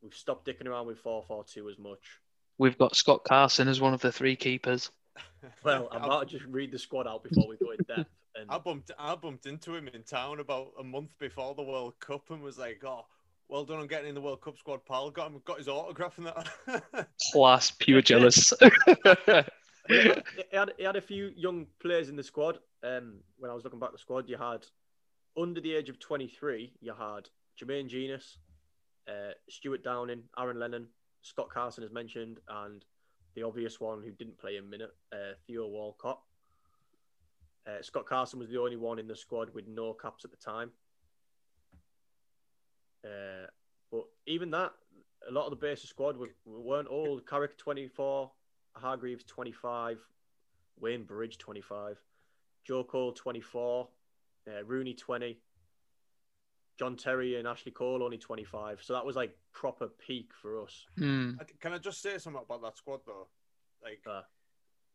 We've 0.00 0.14
stopped 0.14 0.46
dicking 0.46 0.68
around 0.68 0.86
with 0.86 0.98
4 0.98 1.24
4 1.26 1.44
2 1.44 1.68
as 1.70 1.78
much. 1.78 2.20
We've 2.58 2.76
got 2.76 2.96
Scott 2.96 3.24
Carson 3.24 3.68
as 3.68 3.80
one 3.80 3.94
of 3.94 4.00
the 4.00 4.12
three 4.12 4.36
keepers. 4.36 4.90
Well, 5.62 5.88
I 5.92 5.98
might 5.98 6.26
just 6.28 6.44
read 6.46 6.72
the 6.72 6.78
squad 6.78 7.06
out 7.06 7.22
before 7.22 7.46
we 7.48 7.56
go 7.56 7.70
in 7.70 7.78
depth. 7.86 8.10
And 8.34 8.46
I 8.50 8.58
bumped 8.58 8.90
I 8.98 9.14
bumped 9.14 9.46
into 9.46 9.74
him 9.74 9.88
in 9.88 10.02
town 10.02 10.40
about 10.40 10.72
a 10.78 10.84
month 10.84 11.16
before 11.18 11.54
the 11.54 11.62
World 11.62 11.94
Cup 12.00 12.30
and 12.30 12.42
was 12.42 12.58
like, 12.58 12.82
"Oh, 12.84 13.06
well 13.48 13.64
done 13.64 13.78
on 13.78 13.86
getting 13.86 14.08
in 14.08 14.14
the 14.14 14.20
World 14.20 14.40
Cup 14.40 14.58
squad, 14.58 14.84
pal." 14.84 15.10
Got 15.10 15.30
him, 15.30 15.42
got 15.44 15.58
his 15.58 15.68
autograph 15.68 16.18
and 16.18 16.26
that. 16.26 17.08
Class, 17.32 17.70
pure 17.70 18.02
jealous. 18.02 18.52
he 19.88 20.02
had, 20.52 20.72
he 20.76 20.84
had 20.84 20.96
a 20.96 21.00
few 21.00 21.32
young 21.36 21.66
players 21.80 22.08
in 22.08 22.16
the 22.16 22.22
squad. 22.22 22.58
Um, 22.82 23.18
when 23.38 23.50
I 23.50 23.54
was 23.54 23.64
looking 23.64 23.78
back 23.78 23.88
at 23.88 23.92
the 23.92 23.98
squad, 23.98 24.28
you 24.28 24.36
had 24.36 24.66
under 25.36 25.60
the 25.60 25.74
age 25.74 25.88
of 25.88 25.98
23, 25.98 26.72
you 26.80 26.94
had 26.94 27.28
Jermaine 27.60 27.88
Jenas, 27.88 28.38
uh, 29.08 29.32
Stewart 29.48 29.84
Downing, 29.84 30.24
Aaron 30.38 30.58
Lennon, 30.58 30.88
Scott 31.28 31.50
Carson, 31.50 31.84
as 31.84 31.92
mentioned, 31.92 32.38
and 32.48 32.84
the 33.34 33.42
obvious 33.42 33.78
one 33.80 34.02
who 34.02 34.10
didn't 34.10 34.38
play 34.38 34.56
a 34.56 34.62
minute, 34.62 34.94
uh, 35.12 35.34
Theo 35.46 35.66
Walcott. 35.66 36.18
Uh, 37.66 37.82
Scott 37.82 38.06
Carson 38.06 38.38
was 38.38 38.48
the 38.48 38.58
only 38.58 38.76
one 38.76 38.98
in 38.98 39.06
the 39.06 39.14
squad 39.14 39.52
with 39.54 39.68
no 39.68 39.92
caps 39.92 40.24
at 40.24 40.30
the 40.30 40.36
time. 40.38 40.70
Uh, 43.04 43.46
but 43.92 44.04
even 44.26 44.50
that, 44.50 44.72
a 45.28 45.32
lot 45.32 45.44
of 45.44 45.50
the 45.50 45.56
base 45.56 45.82
of 45.84 45.90
squad 45.90 46.16
were, 46.16 46.30
weren't 46.46 46.88
old. 46.90 47.26
Carrick 47.26 47.58
24, 47.58 48.30
Hargreaves 48.72 49.24
25, 49.24 49.98
Wayne 50.80 51.04
Bridge 51.04 51.36
25, 51.36 51.98
Joe 52.64 52.84
Cole 52.84 53.12
24, 53.12 53.88
uh, 54.46 54.64
Rooney 54.64 54.94
20, 54.94 55.38
John 56.78 56.96
Terry 56.96 57.36
and 57.36 57.46
Ashley 57.48 57.72
Cole 57.72 58.02
only 58.02 58.18
25. 58.18 58.82
So 58.82 58.92
that 58.92 59.04
was 59.04 59.16
like 59.16 59.36
proper 59.52 59.88
peak 59.88 60.30
for 60.40 60.62
us. 60.62 60.86
Hmm. 60.96 61.32
Can 61.60 61.72
I 61.72 61.78
just 61.78 62.00
say 62.00 62.18
something 62.18 62.42
about 62.44 62.62
that 62.62 62.76
squad 62.76 63.00
though? 63.06 63.28
Like, 63.82 64.02
Uh. 64.06 64.22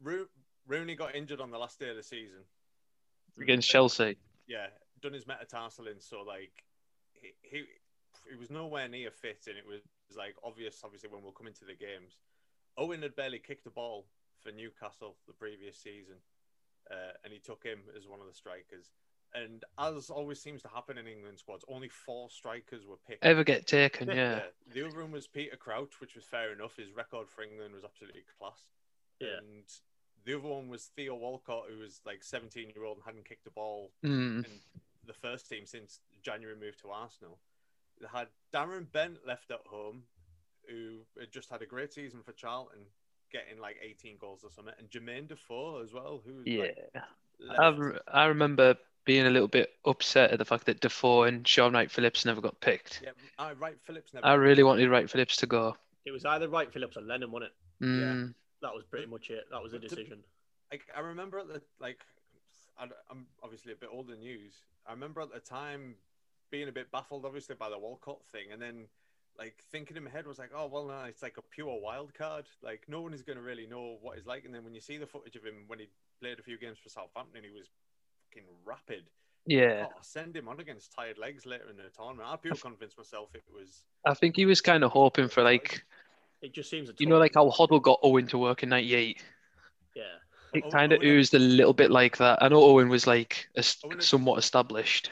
Ro- 0.02 0.28
Rooney 0.68 0.96
got 0.96 1.16
injured 1.16 1.40
on 1.42 1.52
the 1.52 1.58
last 1.58 1.80
day 1.80 1.90
of 1.90 1.96
the 1.96 2.04
season. 2.04 2.40
Against 3.40 3.70
Chelsea. 3.70 4.18
Yeah, 4.48 4.68
done 5.02 5.14
his 5.14 5.28
metatarsal 5.28 5.88
in, 5.88 6.00
so 6.00 6.22
like 6.22 6.64
he, 7.14 7.32
he 7.42 7.64
he 8.30 8.36
was 8.38 8.50
nowhere 8.50 8.88
near 8.88 9.12
fit, 9.12 9.46
and 9.48 9.58
it 9.58 9.66
was 9.66 9.82
like 10.18 10.36
obvious, 10.44 10.82
obviously, 10.84 11.10
when 11.10 11.22
we'll 11.24 11.32
come 11.32 11.48
into 11.48 11.66
the 11.66 11.74
games. 11.76 12.18
Owen 12.78 13.02
had 13.02 13.16
barely 13.16 13.40
kicked 13.40 13.66
a 13.66 13.70
ball 13.72 14.06
for 14.44 14.52
Newcastle 14.52 15.16
the 15.28 15.34
previous 15.34 15.78
season, 15.78 16.16
uh, 16.92 17.14
and 17.24 17.34
he 17.34 17.40
took 17.40 17.64
him 17.64 17.80
as 17.98 18.08
one 18.08 18.20
of 18.20 18.28
the 18.28 18.34
strikers. 18.34 18.92
And 19.36 19.64
as 19.80 20.10
always 20.10 20.40
seems 20.40 20.62
to 20.62 20.68
happen 20.68 20.98
in 20.98 21.08
England 21.08 21.40
squads, 21.40 21.66
only 21.68 21.90
four 21.90 22.30
strikers 22.30 22.86
were 22.86 22.98
picked. 23.08 23.24
Ever 23.26 23.44
get 23.44 23.66
taken, 23.66 24.08
yeah. 24.16 24.42
The 24.74 24.86
other 24.88 25.02
one 25.02 25.12
was 25.12 25.26
Peter 25.28 25.56
Crouch, 25.56 26.00
which 26.00 26.16
was 26.16 26.24
fair 26.26 26.54
enough. 26.54 26.76
His 26.78 26.92
record 26.96 27.28
for 27.30 27.42
England 27.44 27.74
was 27.74 27.84
absolutely 27.84 28.22
class. 28.40 28.60
Yeah. 29.20 29.38
And 29.40 29.64
the 30.26 30.38
other 30.38 30.48
one 30.48 30.70
was 30.70 30.86
Theo 30.96 31.16
Walcott, 31.16 31.64
who 31.70 31.80
was 31.80 32.00
like 32.06 32.24
17 32.24 32.72
year 32.76 32.86
old 32.86 32.98
and 32.98 33.06
hadn't 33.06 33.28
kicked 33.28 33.48
a 33.48 33.52
ball 33.52 33.92
Hmm. 34.04 34.42
in 34.46 34.46
the 35.08 35.14
first 35.14 35.50
team 35.50 35.66
since 35.66 36.00
January 36.22 36.56
moved 36.56 36.80
to 36.82 36.90
Arsenal. 36.92 37.40
They 38.00 38.08
had 38.08 38.28
Darren 38.54 38.92
Bent 38.92 39.26
left 39.26 39.50
at 39.52 39.62
home, 39.66 40.04
who 40.70 41.00
had 41.20 41.32
just 41.32 41.50
had 41.50 41.62
a 41.62 41.66
great 41.66 41.92
season 41.92 42.22
for 42.24 42.34
Charlton, 42.34 42.86
getting 43.32 43.60
like 43.60 43.78
18 43.82 44.18
goals 44.18 44.44
or 44.44 44.52
something, 44.52 44.74
and 44.78 44.90
Jermaine 44.92 45.28
Defoe 45.28 45.82
as 45.84 45.92
well, 45.92 46.22
who 46.24 46.44
Yeah. 46.46 46.72
like, 47.40 47.60
I, 47.60 47.68
re- 47.70 48.00
I 48.08 48.26
remember 48.26 48.76
being 49.06 49.26
a 49.26 49.30
little 49.30 49.48
bit 49.48 49.72
upset 49.86 50.32
at 50.32 50.40
the 50.40 50.46
fact 50.46 50.66
that 50.66 50.80
Defoe 50.80 51.24
and 51.24 51.48
Sean 51.48 51.74
Wright 51.74 51.92
Phillips 51.92 52.26
never 52.26 52.42
got 52.42 52.60
picked. 52.62 53.02
Yeah, 53.04 53.12
I, 53.38 53.54
right, 53.54 53.76
Phillips 53.84 54.14
never. 54.14 54.26
I 54.26 54.34
really 54.34 54.64
wanted 54.64 54.90
Wright 54.90 55.10
Phillips 55.10 55.38
to 55.38 55.46
go. 55.46 55.76
It 56.06 56.12
was 56.12 56.26
either 56.26 56.48
Wright 56.48 56.72
Phillips 56.72 56.98
or 56.98 57.02
Lennon, 57.02 57.32
wasn't 57.32 57.52
it? 57.52 57.86
Mm. 57.86 58.34
That 58.62 58.74
was 58.74 58.84
pretty 58.86 59.08
much 59.08 59.30
it. 59.30 59.46
That 59.52 59.62
was 59.62 59.74
the 59.74 59.80
decision. 59.80 60.20
like 60.72 60.84
I 60.96 61.02
remember 61.02 61.40
at 61.40 61.48
the 61.48 61.62
like 61.80 62.00
I, 62.80 62.86
I'm 63.10 63.28
obviously 63.44 63.74
a 63.74 63.76
bit 63.76 63.90
older 63.92 64.12
than 64.12 64.22
you. 64.22 64.40
I 64.88 64.92
remember 64.92 65.22
at 65.22 65.34
the 65.34 65.40
time 65.40 65.96
being 66.50 66.70
a 66.70 66.72
bit 66.72 66.92
baffled, 66.92 67.26
obviously, 67.26 67.56
by 67.56 67.70
the 67.70 67.78
Walcott 67.78 68.20
thing, 68.32 68.52
and 68.52 68.62
then 68.62 68.86
like 69.38 69.56
thinking 69.72 69.98
in 69.98 70.04
my 70.04 70.10
head 70.10 70.28
was 70.28 70.40
like, 70.40 70.52
oh 70.56 70.68
well, 70.68 70.86
no, 70.86 71.04
it's 71.06 71.24
like 71.24 71.38
a 71.38 71.42
pure 71.42 71.80
wild 71.82 72.14
card. 72.14 72.46
Like 72.62 72.86
no 72.88 73.02
one 73.02 73.14
is 73.14 73.22
going 73.22 73.38
to 73.38 73.44
really 73.44 73.66
know 73.66 73.98
what 74.02 74.18
he's 74.18 74.26
like. 74.26 74.46
And 74.46 74.54
then 74.54 74.64
when 74.64 74.74
you 74.74 74.82
see 74.82 74.98
the 74.98 75.08
footage 75.08 75.36
of 75.36 75.44
him 75.44 75.64
when 75.68 75.80
he 75.80 75.88
played 76.22 76.40
a 76.40 76.44
few 76.44 76.58
games 76.58 76.78
for 76.82 76.90
Southampton, 76.90 77.44
he 77.44 77.50
was 77.50 77.70
fucking 78.34 78.48
rapid. 78.66 79.04
Yeah. 79.46 79.88
Oh, 79.90 80.00
send 80.02 80.36
him 80.36 80.48
on 80.48 80.60
against 80.60 80.94
tired 80.94 81.18
legs 81.18 81.46
later 81.46 81.70
in 81.70 81.76
the 81.78 81.84
tournament. 81.96 82.30
I 82.30 82.38
feel 82.38 82.56
convinced 82.56 82.98
myself 82.98 83.30
it 83.34 83.44
was. 83.54 83.84
I 84.06 84.14
think 84.14 84.36
he 84.36 84.46
was 84.46 84.62
kind 84.62 84.84
of 84.84 84.92
hoping 84.92 85.28
for 85.28 85.44
like 85.44 85.84
It 86.42 86.54
just 86.54 86.70
seems 86.70 86.90
a 86.90 86.94
you 86.98 87.08
know 87.08 87.18
like 87.18 87.34
how 87.36 87.50
Hoddle 87.50 87.82
got 87.82 88.00
Owen 88.04 88.28
to 88.28 88.38
work 88.38 88.64
in 88.64 88.70
'98. 88.70 89.22
yeah. 89.96 90.04
It 90.54 90.70
kind 90.72 90.94
of 90.94 91.02
oozed 91.02 91.34
a 91.34 91.40
little 91.40 91.74
bit 91.74 91.90
like 91.90 92.18
that. 92.18 92.42
I 92.44 92.48
know 92.48 92.62
Owen 92.64 92.88
was 92.88 93.08
like 93.08 93.50
es- 93.56 93.80
Owen 93.84 93.98
had- 93.98 94.04
somewhat 94.04 94.38
established. 94.38 95.10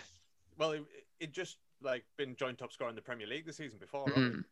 Well, 0.58 0.72
it, 0.74 0.84
it 1.20 1.32
just 1.32 1.58
like 1.82 2.06
been 2.16 2.36
joint 2.36 2.60
top 2.60 2.72
scorer 2.72 2.90
in 2.92 2.96
the 2.96 3.02
Premier 3.02 3.26
League 3.28 3.46
the 3.48 3.54
season 3.54 3.80
before 3.80 4.06
Mhm. 4.08 4.16
right? 4.16 4.46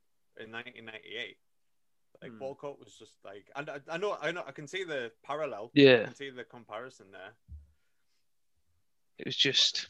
in 0.43 0.51
1998. 0.51 1.38
Like 2.23 2.32
Hmm. 2.32 2.39
Walcott 2.39 2.79
was 2.79 2.95
just 2.95 3.13
like, 3.23 3.49
and 3.55 3.69
I, 3.69 3.79
I 3.88 3.97
know, 3.97 4.17
I 4.21 4.32
know, 4.32 4.43
I 4.47 4.51
can 4.51 4.67
see 4.67 4.84
the 4.84 5.12
parallel. 5.23 5.69
Yeah, 5.73 5.89
I 5.89 5.91
Yeah, 5.99 6.03
can 6.05 6.15
see 6.15 6.29
the 6.32 6.43
comparison 6.43 7.12
there. 7.12 7.32
It 9.19 9.25
was 9.25 9.36
just 9.36 9.89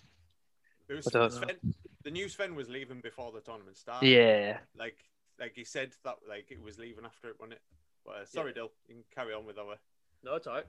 It 0.89 0.95
was 0.95 1.07
I 1.07 1.11
don't 1.11 1.31
Sven, 1.31 1.73
the 2.03 2.11
new 2.11 2.27
Sven 2.27 2.55
was 2.55 2.69
leaving 2.69 3.01
before 3.01 3.31
the 3.31 3.41
tournament 3.41 3.77
started. 3.77 4.07
yeah. 4.07 4.57
Like, 4.77 4.97
like 5.39 5.53
he 5.55 5.63
said 5.63 5.91
that 6.03 6.15
like 6.27 6.47
it 6.49 6.61
was 6.61 6.77
leaving 6.77 7.05
after 7.05 7.29
it, 7.29 7.35
wasn't 7.39 7.53
it? 7.53 7.61
But 8.05 8.15
uh, 8.15 8.25
sorry, 8.25 8.53
Dill, 8.53 8.71
you 8.87 8.95
can 8.95 9.03
carry 9.13 9.33
on 9.33 9.45
with 9.45 9.57
our. 9.57 9.75
No, 10.23 10.35
it's 10.35 10.47
all 10.47 10.55
right. 10.55 10.65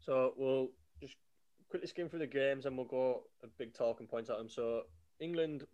So 0.00 0.34
we'll 0.36 0.70
just 1.00 1.16
quickly 1.68 1.88
skim 1.88 2.08
through 2.08 2.20
the 2.20 2.26
games 2.26 2.66
and 2.66 2.76
we'll 2.76 2.86
go 2.86 3.22
a 3.42 3.46
big 3.58 3.74
talking 3.74 4.06
points 4.06 4.30
at 4.30 4.38
them. 4.38 4.48
So 4.48 4.82
England, 5.20 5.64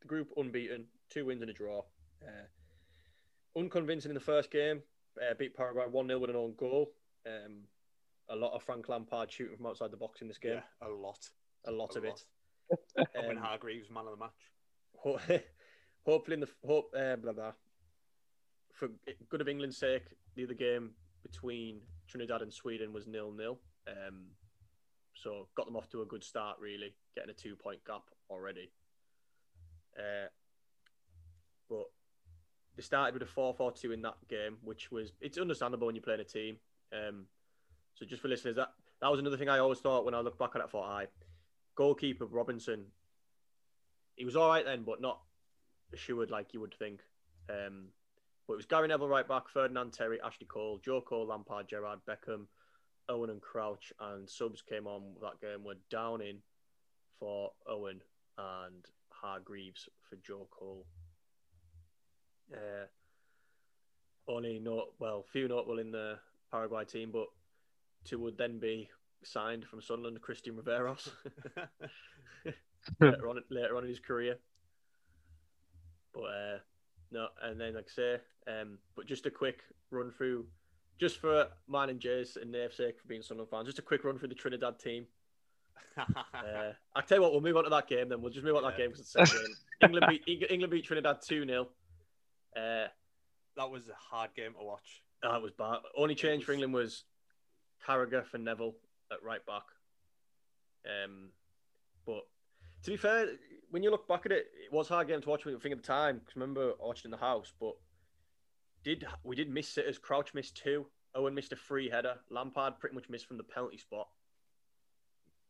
the 0.00 0.06
group 0.08 0.28
unbeaten, 0.36 0.86
two 1.10 1.26
wins 1.26 1.42
and 1.42 1.50
a 1.50 1.54
draw. 1.54 1.82
Uh, 2.22 3.58
unconvincing 3.58 4.10
in 4.10 4.14
the 4.14 4.20
first 4.20 4.50
game, 4.50 4.82
uh, 5.20 5.34
beat 5.38 5.54
Paraguay 5.56 5.84
1 5.90 6.06
0 6.06 6.18
with 6.18 6.30
an 6.30 6.36
own 6.36 6.54
goal. 6.56 6.90
Um, 7.26 7.64
a 8.32 8.36
lot 8.36 8.52
of 8.54 8.62
Frank 8.62 8.88
Lampard 8.88 9.30
shooting 9.30 9.56
from 9.56 9.66
outside 9.66 9.90
the 9.90 9.96
box 9.96 10.22
in 10.22 10.28
this 10.28 10.38
game. 10.38 10.54
Yeah, 10.54 10.88
a 10.88 10.90
lot. 10.90 11.28
A 11.66 11.70
lot 11.70 11.94
a 11.94 11.98
of 11.98 12.04
lot. 12.04 12.24
it. 12.96 13.08
Owen 13.16 13.36
Um, 13.36 13.42
Hargreaves, 13.42 13.90
man 13.90 14.06
of 14.06 14.18
the 14.18 14.24
match. 14.24 15.42
Hopefully, 16.06 16.34
in 16.34 16.40
the 16.40 16.48
hope, 16.66 16.92
uh, 16.98 17.16
blah 17.16 17.32
blah. 17.32 17.52
For 18.72 18.88
good 19.28 19.40
of 19.40 19.48
England's 19.48 19.76
sake, 19.76 20.04
the 20.34 20.44
other 20.44 20.54
game 20.54 20.90
between 21.22 21.80
Trinidad 22.08 22.42
and 22.42 22.52
Sweden 22.52 22.92
was 22.92 23.06
nil 23.06 23.30
nil. 23.32 23.58
Um, 23.86 24.24
so 25.14 25.48
got 25.54 25.66
them 25.66 25.76
off 25.76 25.88
to 25.90 26.02
a 26.02 26.06
good 26.06 26.24
start, 26.24 26.56
really, 26.58 26.94
getting 27.14 27.30
a 27.30 27.34
two 27.34 27.54
point 27.54 27.84
gap 27.86 28.02
already. 28.30 28.72
Uh, 29.96 30.28
but 31.68 31.84
they 32.76 32.82
started 32.82 33.12
with 33.12 33.28
a 33.28 33.32
4-4-2 33.32 33.92
in 33.92 34.02
that 34.02 34.16
game, 34.28 34.56
which 34.62 34.90
was 34.90 35.12
it's 35.20 35.38
understandable 35.38 35.86
when 35.86 35.94
you're 35.94 36.02
playing 36.02 36.20
a 36.20 36.24
team. 36.24 36.56
Um, 36.92 37.26
so 37.94 38.06
just 38.06 38.22
for 38.22 38.28
listeners, 38.28 38.56
that 38.56 38.72
that 39.00 39.10
was 39.10 39.20
another 39.20 39.36
thing 39.36 39.48
I 39.48 39.58
always 39.58 39.80
thought 39.80 40.04
when 40.04 40.14
I 40.14 40.20
look 40.20 40.38
back 40.38 40.52
at 40.54 40.60
it. 40.60 40.64
I 40.64 40.68
thought, 40.68 40.88
I 40.88 41.06
goalkeeper 41.74 42.26
Robinson 42.26 42.86
he 44.16 44.24
was 44.24 44.36
all 44.36 44.48
right 44.48 44.64
then, 44.64 44.82
but 44.84 45.00
not 45.00 45.20
assured 45.92 46.30
like 46.30 46.52
you 46.52 46.60
would 46.60 46.74
think. 46.78 47.00
Um, 47.48 47.88
but 48.46 48.54
it 48.54 48.56
was 48.56 48.66
Gary 48.66 48.88
Neville 48.88 49.08
right 49.08 49.26
back, 49.26 49.48
Ferdinand 49.48 49.92
Terry, 49.92 50.20
Ashley 50.24 50.46
Cole, 50.46 50.80
Joe 50.84 51.00
Cole, 51.00 51.26
Lampard, 51.26 51.68
Gerrard 51.68 52.00
Beckham, 52.08 52.46
Owen 53.08 53.30
and 53.30 53.40
Crouch, 53.40 53.92
and 54.00 54.28
subs 54.28 54.62
came 54.62 54.86
on 54.86 55.14
that 55.20 55.40
game 55.40 55.64
were 55.64 55.76
Downing 55.90 56.38
for 57.18 57.50
Owen 57.66 58.00
and 58.38 58.84
Hargreaves 59.10 59.88
for 60.08 60.16
Joe 60.16 60.48
Cole. 60.50 60.86
Uh, 62.52 62.86
only 64.28 64.58
not 64.58 64.88
well, 64.98 65.24
few 65.32 65.48
notable 65.48 65.78
in 65.78 65.90
the 65.90 66.18
Paraguay 66.50 66.84
team, 66.84 67.10
but 67.12 67.26
two 68.04 68.18
would 68.20 68.36
then 68.38 68.58
be 68.58 68.88
signed 69.24 69.64
from 69.64 69.80
Sunderland, 69.82 70.20
Cristian 70.20 70.56
Riveros. 70.56 71.08
later 73.00 73.28
on 73.28 73.42
later 73.50 73.76
on 73.76 73.84
in 73.84 73.88
his 73.88 74.00
career. 74.00 74.36
But 76.12 76.20
uh, 76.22 76.58
no, 77.10 77.28
and 77.42 77.60
then 77.60 77.74
like 77.74 77.86
I 77.88 77.92
say, 77.92 78.16
um, 78.48 78.78
but 78.96 79.06
just 79.06 79.26
a 79.26 79.30
quick 79.30 79.60
run 79.90 80.10
through 80.10 80.46
just 81.00 81.18
for 81.18 81.46
mine 81.66 81.90
and 81.90 81.98
Jay's 82.00 82.36
and 82.40 82.52
Nave's 82.52 82.76
sake 82.76 83.00
for 83.00 83.08
being 83.08 83.22
Sunderland 83.22 83.50
fans, 83.50 83.66
just 83.66 83.78
a 83.78 83.82
quick 83.82 84.04
run 84.04 84.18
through 84.18 84.28
the 84.28 84.34
Trinidad 84.34 84.78
team. 84.78 85.06
Uh, 86.34 86.72
I'll 86.96 87.02
tell 87.02 87.18
you 87.18 87.22
what, 87.22 87.32
we'll 87.32 87.40
move 87.42 87.56
on 87.56 87.64
to 87.64 87.70
that 87.70 87.86
game 87.86 88.08
then. 88.08 88.22
We'll 88.22 88.32
just 88.32 88.44
move 88.44 88.56
on 88.56 88.62
to 88.62 88.68
that 88.68 88.78
Yeah. 88.78 88.84
game 88.86 88.90
because 88.92 89.00
it's 89.00 89.12
same 89.12 89.24
game. 89.24 89.56
England 89.82 90.06
beat 90.26 90.46
England 90.50 90.70
beat 90.70 90.84
Trinidad 90.84 91.20
2 91.22 91.44
0. 91.46 91.68
Uh, 92.56 92.86
that 93.56 93.70
was 93.70 93.88
a 93.88 93.94
hard 93.94 94.30
game 94.34 94.52
to 94.58 94.64
watch. 94.64 95.02
that 95.22 95.40
was 95.42 95.52
bad. 95.52 95.78
Only 95.96 96.14
change 96.14 96.44
for 96.44 96.52
England 96.52 96.72
was 96.72 97.04
Carragher 97.86 98.24
for 98.26 98.38
Neville 98.38 98.74
at 99.10 99.22
right 99.22 99.44
back. 99.46 99.64
Um, 100.86 101.28
but 102.06 102.26
to 102.84 102.90
be 102.90 102.96
fair, 102.96 103.26
when 103.70 103.82
you 103.82 103.90
look 103.90 104.08
back 104.08 104.26
at 104.26 104.32
it, 104.32 104.46
it 104.64 104.72
was 104.72 104.90
a 104.90 104.94
hard 104.94 105.08
game 105.08 105.20
to 105.22 105.28
watch. 105.28 105.44
when 105.44 105.54
you 105.54 105.60
think 105.60 105.72
at 105.72 105.80
the 105.80 105.86
time, 105.86 106.18
because 106.18 106.36
remember 106.36 106.72
I 106.82 106.86
watched 106.86 107.04
in 107.04 107.10
the 107.10 107.16
house, 107.16 107.52
but 107.60 107.74
did 108.84 109.06
we 109.24 109.36
did 109.36 109.48
miss 109.50 109.68
sitters? 109.68 109.98
Crouch 109.98 110.34
missed 110.34 110.56
two. 110.56 110.86
Owen 111.14 111.34
missed 111.34 111.52
a 111.52 111.56
free 111.56 111.88
header. 111.90 112.16
Lampard 112.30 112.78
pretty 112.78 112.94
much 112.94 113.08
missed 113.08 113.26
from 113.26 113.36
the 113.36 113.44
penalty 113.44 113.78
spot. 113.78 114.08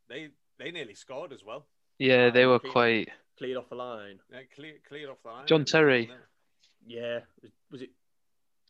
They 0.09 0.29
they 0.59 0.71
nearly 0.71 0.95
scored 0.95 1.33
as 1.33 1.45
well. 1.45 1.67
Yeah, 1.99 2.31
they 2.31 2.47
were 2.47 2.59
Keep- 2.59 2.73
quite. 2.73 3.09
Cleared 3.39 3.57
off 3.57 3.71
the 3.71 3.77
line. 3.77 4.19
They 4.31 4.47
clear, 4.55 4.75
cleared 4.87 5.09
off 5.09 5.23
the 5.23 5.31
line. 5.31 5.47
John 5.47 5.65
Terry. 5.65 6.11
Yeah, 6.87 7.21
was, 7.41 7.51
was 7.71 7.83
it 7.83 7.91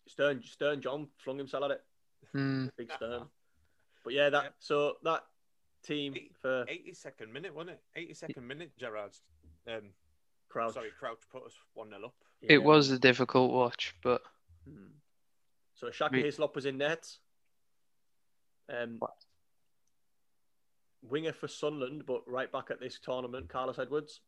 Stern? 0.06 0.42
Stern 0.44 0.80
John 0.80 1.08
flung 1.24 1.38
himself 1.38 1.64
at 1.64 1.70
it. 1.72 1.84
Hmm. 2.32 2.66
Big 2.76 2.90
Stern. 2.92 3.24
But 4.04 4.12
yeah, 4.14 4.30
that 4.30 4.44
Yeah. 4.44 4.50
so 4.58 4.98
that 5.02 5.24
team 5.82 6.14
Eight- 6.16 6.36
for 6.36 6.64
82nd 6.68 7.30
minute, 7.32 7.54
wasn't 7.54 7.78
it? 7.78 7.82
82nd 7.96 8.42
minute, 8.46 8.76
Gerrard's. 8.76 9.22
Um, 9.66 9.94
Crouch. 10.48 10.74
Sorry, 10.74 10.90
Crouch 10.92 11.22
put 11.30 11.44
us 11.44 11.56
1 11.74 11.88
0 11.90 12.06
up. 12.06 12.14
Yeah. 12.40 12.52
It 12.52 12.62
was 12.62 12.90
a 12.90 12.98
difficult 12.98 13.52
watch, 13.52 13.94
but 14.02 14.22
Hmm. 14.64 14.88
So 15.74 15.90
Shaka 15.90 16.14
Me- 16.14 16.22
Hislop 16.22 16.54
was 16.54 16.66
in 16.66 16.78
net. 16.78 17.18
Um, 18.68 19.00
winger 21.02 21.32
for 21.32 21.48
Sunderland, 21.48 22.06
but 22.06 22.26
right 22.28 22.50
back 22.52 22.70
at 22.70 22.78
this 22.78 22.98
tournament, 23.00 23.48
Carlos 23.48 23.78
Edwards. 23.78 24.20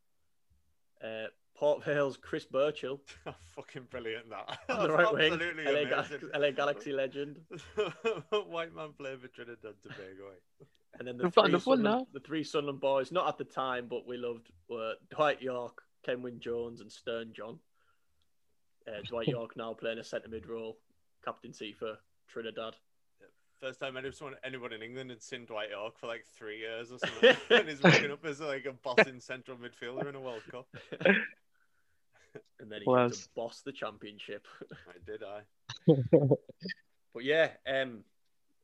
Uh, 1.00 1.28
Port 1.56 1.84
Vale's 1.84 2.16
Chris 2.16 2.44
Birchall 2.46 3.00
Fucking 3.54 3.86
brilliant, 3.90 4.28
that. 4.30 4.58
on 4.68 4.88
the 4.88 4.92
right 4.92 5.12
wing. 5.14 5.32
LA, 5.32 5.84
Ga- 5.84 6.00
amazing. 6.00 6.30
LA 6.34 6.50
Galaxy 6.50 6.92
legend. 6.92 7.38
White 8.48 8.74
man 8.74 8.90
playing 8.98 9.20
for 9.20 9.28
Trinidad 9.28 9.58
and 9.64 9.74
Tobago. 9.82 10.30
eh? 10.32 10.64
And 10.98 11.06
then 11.08 11.16
the 11.16 11.24
We've 11.24 11.34
three, 11.34 11.44
enough 11.44 11.66
one 11.66 11.78
Sunderland, 11.78 12.06
now. 12.12 12.18
the 12.20 12.20
three 12.26 12.42
Sunderland 12.44 12.80
boys, 12.80 13.12
not 13.12 13.28
at 13.28 13.38
the 13.38 13.44
time, 13.44 13.86
but 13.88 14.06
we 14.06 14.16
loved, 14.16 14.50
were 14.68 14.94
Dwight 15.10 15.40
Yorke, 15.42 15.82
Kenwyne 16.06 16.38
Jones, 16.40 16.80
and 16.80 16.90
Stern 16.90 17.32
John. 17.32 17.58
Uh, 18.86 19.00
Dwight 19.08 19.28
Yorke 19.28 19.56
now 19.56 19.72
playing 19.74 19.98
a 19.98 20.04
centre 20.04 20.28
mid 20.28 20.46
role, 20.46 20.78
captaincy 21.24 21.72
for 21.72 21.96
Trinidad. 22.28 22.74
First 23.60 23.80
time 23.80 23.96
anyone, 23.96 24.34
anyone 24.44 24.72
in 24.72 24.82
England 24.82 25.10
had 25.10 25.22
seen 25.22 25.46
Dwight 25.46 25.70
Yorke 25.70 25.98
for 25.98 26.06
like 26.06 26.24
three 26.36 26.58
years 26.58 26.92
or 26.92 26.98
something. 26.98 27.36
and 27.50 27.68
he's 27.68 27.80
waking 27.82 28.10
up 28.10 28.24
as 28.26 28.40
like 28.40 28.66
a 28.66 28.72
bossing 28.72 29.20
central 29.20 29.56
midfielder 29.56 30.06
in 30.08 30.16
a 30.16 30.20
World 30.20 30.42
Cup. 30.50 30.66
And 32.60 32.70
then 32.70 32.80
he 32.80 32.86
Was. 32.86 33.22
to 33.22 33.28
boss 33.36 33.60
the 33.60 33.72
championship. 33.72 34.46
I 34.88 34.98
did, 35.06 35.22
I. 35.22 35.42
But 37.14 37.22
yeah, 37.22 37.50
um, 37.68 38.02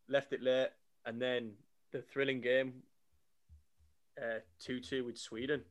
left 0.09 0.33
it 0.33 0.43
late, 0.43 0.71
and 1.07 1.23
then 1.23 1.53
the 1.93 2.03
thrilling 2.03 2.41
game, 2.41 2.83
uh, 4.21 4.41
two-two 4.59 5.05
with 5.05 5.17
Sweden. 5.19 5.63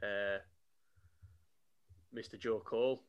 Uh, 0.00 0.38
Mr. 2.14 2.38
Joe 2.38 2.60
Cole 2.64 3.02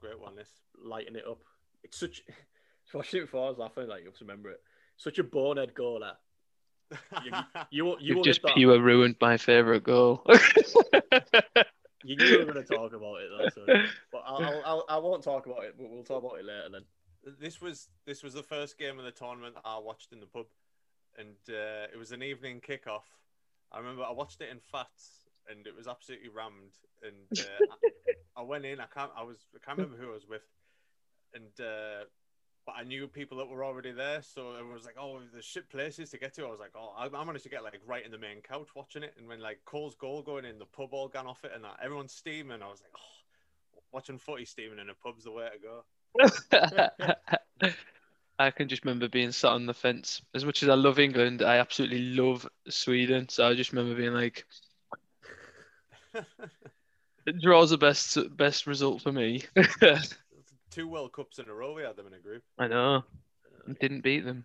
Great 0.00 0.20
one, 0.20 0.36
this. 0.36 0.50
lighting 0.82 1.16
it 1.16 1.24
up. 1.28 1.42
It's 1.82 1.98
such. 1.98 2.22
I 2.94 2.96
watched 2.96 3.14
it 3.14 3.22
before. 3.22 3.46
I 3.46 3.48
was 3.48 3.58
laughing. 3.58 3.88
Like 3.88 4.00
you 4.00 4.06
have 4.06 4.18
to 4.18 4.24
remember 4.24 4.50
it. 4.50 4.60
Such 4.96 5.18
a 5.18 5.24
bonehead 5.24 5.74
goal. 5.74 6.00
That 6.00 6.18
you 7.24 7.32
you, 7.70 7.96
you 7.98 8.14
you've 8.16 8.24
just 8.24 8.44
pure 8.54 8.80
ruined 8.80 9.16
my 9.20 9.36
favourite 9.36 9.82
goal. 9.82 10.24
You 12.06 12.16
knew 12.16 12.30
we 12.30 12.44
were 12.44 12.52
going 12.52 12.64
to 12.64 12.74
talk 12.74 12.92
about 12.92 13.16
it 13.16 13.28
though. 13.36 13.48
So. 13.48 13.66
But 14.12 14.22
I'll, 14.24 14.44
I'll, 14.44 14.62
I'll, 14.64 14.84
I 14.88 14.98
won't 14.98 15.22
talk 15.22 15.46
about 15.46 15.64
it. 15.64 15.74
But 15.76 15.90
we'll 15.90 16.04
talk 16.04 16.22
about 16.22 16.38
it 16.38 16.44
later 16.44 16.68
then. 16.72 16.82
this 17.40 17.60
was 17.60 17.88
this 18.06 18.22
was 18.22 18.34
the 18.34 18.42
first 18.42 18.78
game 18.78 18.98
of 18.98 19.04
the 19.04 19.10
tournament 19.10 19.56
I 19.64 19.78
watched 19.78 20.12
in 20.12 20.20
the 20.20 20.26
pub, 20.26 20.46
and 21.18 21.34
uh, 21.48 21.92
it 21.92 21.98
was 21.98 22.12
an 22.12 22.22
evening 22.22 22.60
kickoff. 22.60 23.02
I 23.72 23.78
remember 23.78 24.04
I 24.04 24.12
watched 24.12 24.40
it 24.40 24.48
in 24.50 24.60
Fats, 24.60 25.26
and 25.50 25.66
it 25.66 25.74
was 25.74 25.88
absolutely 25.88 26.28
rammed. 26.28 26.78
And 27.02 27.40
uh, 27.40 27.74
I, 28.36 28.40
I 28.40 28.42
went 28.42 28.64
in. 28.64 28.80
I 28.80 28.86
can't. 28.86 29.10
I 29.16 29.22
was. 29.24 29.38
I 29.54 29.58
can't 29.64 29.78
remember 29.78 30.00
who 30.00 30.10
I 30.10 30.14
was 30.14 30.28
with, 30.28 30.46
and 31.34 31.60
uh, 31.60 32.04
but 32.66 32.74
I 32.76 32.82
knew 32.82 33.06
people 33.06 33.38
that 33.38 33.48
were 33.48 33.64
already 33.64 33.92
there, 33.92 34.20
so 34.22 34.56
it 34.56 34.66
was 34.66 34.84
like, 34.84 34.96
oh, 35.00 35.20
there's 35.32 35.44
shit 35.44 35.70
places 35.70 36.10
to 36.10 36.18
get 36.18 36.34
to. 36.34 36.44
I 36.44 36.50
was 36.50 36.58
like, 36.58 36.72
oh, 36.74 36.92
I, 36.98 37.06
I 37.06 37.24
managed 37.24 37.44
to 37.44 37.50
get 37.50 37.62
like 37.62 37.80
right 37.86 38.04
in 38.04 38.10
the 38.10 38.18
main 38.18 38.40
couch 38.42 38.68
watching 38.74 39.04
it, 39.04 39.14
and 39.16 39.28
when 39.28 39.40
like 39.40 39.60
Cole's 39.64 39.94
goal 39.94 40.20
going 40.20 40.44
in, 40.44 40.58
the 40.58 40.66
pub 40.66 40.88
all 40.92 41.06
gone 41.08 41.28
off 41.28 41.44
it, 41.44 41.52
and 41.54 41.62
that, 41.62 41.78
everyone's 41.82 42.12
steaming. 42.12 42.62
I 42.62 42.68
was 42.68 42.82
like, 42.82 42.90
oh, 42.96 43.80
watching 43.92 44.18
footy 44.18 44.44
steaming 44.44 44.80
in 44.80 44.90
a 44.90 44.94
pub's 44.94 45.24
the 45.24 45.30
way 45.30 45.48
to 45.52 45.58
go. 45.60 45.84
I 48.38 48.50
can 48.50 48.68
just 48.68 48.84
remember 48.84 49.08
being 49.08 49.32
sat 49.32 49.52
on 49.52 49.66
the 49.66 49.72
fence. 49.72 50.20
As 50.34 50.44
much 50.44 50.62
as 50.62 50.68
I 50.68 50.74
love 50.74 50.98
England, 50.98 51.42
I 51.42 51.58
absolutely 51.58 52.00
love 52.00 52.46
Sweden. 52.68 53.28
So 53.28 53.46
I 53.48 53.54
just 53.54 53.72
remember 53.72 53.94
being 53.94 54.12
like, 54.12 54.44
"It 57.26 57.40
draws 57.40 57.70
the 57.70 57.78
best 57.78 58.18
best 58.36 58.66
result 58.66 59.02
for 59.02 59.12
me. 59.12 59.44
Two 60.76 60.88
World 60.88 61.10
Cups 61.14 61.38
in 61.38 61.48
a 61.48 61.54
row, 61.54 61.72
we 61.72 61.82
had 61.84 61.96
them 61.96 62.06
in 62.06 62.12
a 62.12 62.18
group. 62.18 62.42
I 62.58 62.68
know. 62.68 63.02
Didn't 63.80 64.02
beat 64.02 64.26
them. 64.26 64.44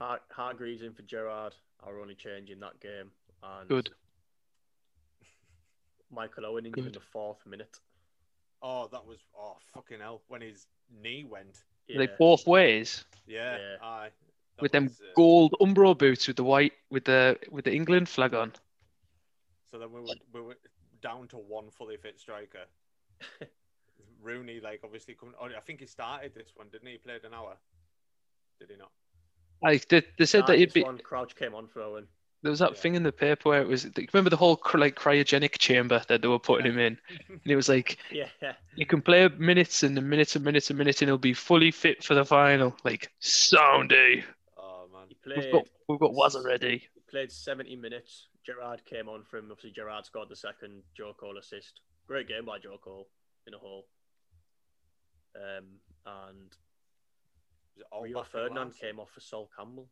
Har- 0.00 0.22
Hargreaves 0.30 0.82
in 0.82 0.92
for 0.94 1.02
Gerrard. 1.02 1.54
Our 1.84 2.00
only 2.00 2.16
change 2.16 2.50
in 2.50 2.58
that 2.58 2.80
game. 2.80 3.12
And 3.40 3.68
Good. 3.68 3.90
Michael 6.10 6.44
Owen 6.46 6.66
in 6.66 6.74
in 6.76 6.84
Good. 6.86 6.94
the 6.94 7.00
fourth 7.12 7.46
minute. 7.46 7.78
Oh, 8.62 8.88
that 8.90 9.06
was 9.06 9.18
oh 9.38 9.58
fucking 9.72 10.00
hell 10.00 10.22
when 10.26 10.40
his 10.40 10.66
knee 11.00 11.22
went. 11.22 11.62
Yeah. 11.86 12.00
Like 12.00 12.18
both 12.18 12.48
ways 12.48 13.04
Yeah, 13.28 13.58
Yeah. 13.58 13.76
aye. 13.80 14.10
That 14.56 14.62
with 14.62 14.72
them 14.72 14.86
uh, 14.86 15.04
gold 15.14 15.54
Umbro 15.60 15.96
boots 15.96 16.26
with 16.26 16.36
the 16.36 16.42
white 16.42 16.72
with 16.90 17.04
the 17.04 17.38
with 17.48 17.64
the 17.64 17.72
England 17.72 18.08
flag 18.08 18.34
on. 18.34 18.52
So 19.70 19.78
then 19.78 19.92
we 19.92 20.00
were 20.00 20.14
we 20.32 20.40
were 20.40 20.58
down 21.00 21.28
to 21.28 21.36
one 21.36 21.70
fully 21.70 21.96
fit 21.96 22.18
striker. 22.18 22.64
Rooney, 24.22 24.60
like 24.62 24.80
obviously 24.84 25.14
coming. 25.14 25.34
Oh, 25.40 25.46
I 25.46 25.60
think 25.60 25.80
he 25.80 25.86
started 25.86 26.34
this 26.34 26.52
one, 26.54 26.68
didn't 26.70 26.86
he? 26.86 26.92
He 26.92 26.98
played 26.98 27.24
an 27.24 27.34
hour. 27.34 27.56
Did 28.60 28.70
he 28.70 28.76
not? 28.76 28.90
Like 29.62 29.88
they, 29.88 30.02
they 30.18 30.26
said 30.26 30.46
that 30.46 30.58
he'd 30.58 30.72
be. 30.72 30.82
one, 30.82 30.98
Crouch 30.98 31.36
came 31.36 31.54
on 31.54 31.66
for 31.68 31.82
Owen. 31.82 32.06
There 32.42 32.50
was 32.50 32.60
that 32.60 32.70
Yeah. 32.72 32.78
thing 32.80 32.94
in 32.94 33.02
the 33.02 33.12
paper 33.12 33.50
where 33.50 33.60
it 33.60 33.68
was. 33.68 33.86
Remember 34.14 34.30
the 34.30 34.36
whole 34.36 34.58
like 34.74 34.96
cryogenic 34.96 35.58
chamber 35.58 36.02
that 36.08 36.22
they 36.22 36.28
were 36.28 36.38
putting 36.38 36.66
him 36.72 36.78
in, 36.78 36.98
and 37.28 37.40
it 37.44 37.56
was 37.56 37.68
like 37.68 37.98
Yeah. 38.10 38.28
you 38.76 38.86
can 38.86 39.02
play 39.02 39.28
minutes 39.38 39.82
and 39.82 39.94
minutes 40.08 40.36
and 40.36 40.44
minutes 40.44 40.70
and 40.70 40.78
minutes, 40.78 41.02
and 41.02 41.08
he'll 41.10 41.18
be 41.18 41.34
fully 41.34 41.70
fit 41.70 42.02
for 42.02 42.14
the 42.14 42.24
final. 42.24 42.74
Like 42.84 43.10
soundy. 43.20 44.20
Eh? 44.20 44.22
Oh 44.56 44.88
man. 44.92 45.08
He 45.08 45.16
We've 45.26 45.36
played 45.36 45.52
got 45.52 45.64
we've 45.88 46.00
got 46.00 46.14
was 46.14 46.34
already. 46.36 46.78
he 46.94 47.00
played 47.10 47.30
70 47.30 47.76
minutes. 47.76 48.28
Gerrard 48.46 48.82
came 48.86 49.06
on 49.10 49.22
for 49.24 49.36
him. 49.36 49.48
Obviously, 49.50 49.72
Gerrard 49.72 50.06
scored 50.06 50.30
the 50.30 50.36
second 50.36 50.82
Joe 50.96 51.12
Cole 51.18 51.36
assist. 51.36 51.80
Great 52.06 52.26
game 52.26 52.46
by 52.46 52.58
Joe 52.58 52.78
Cole 52.82 53.06
in 53.46 53.52
a 53.52 53.58
whole. 53.58 53.84
Um, 55.36 55.66
and 56.06 56.50
Was 57.76 57.84
it 57.84 58.02
Rio 58.02 58.22
Ferdinand 58.24 58.72
came 58.80 58.98
off 58.98 59.10
for 59.10 59.20
Sol 59.20 59.48
Campbell. 59.56 59.88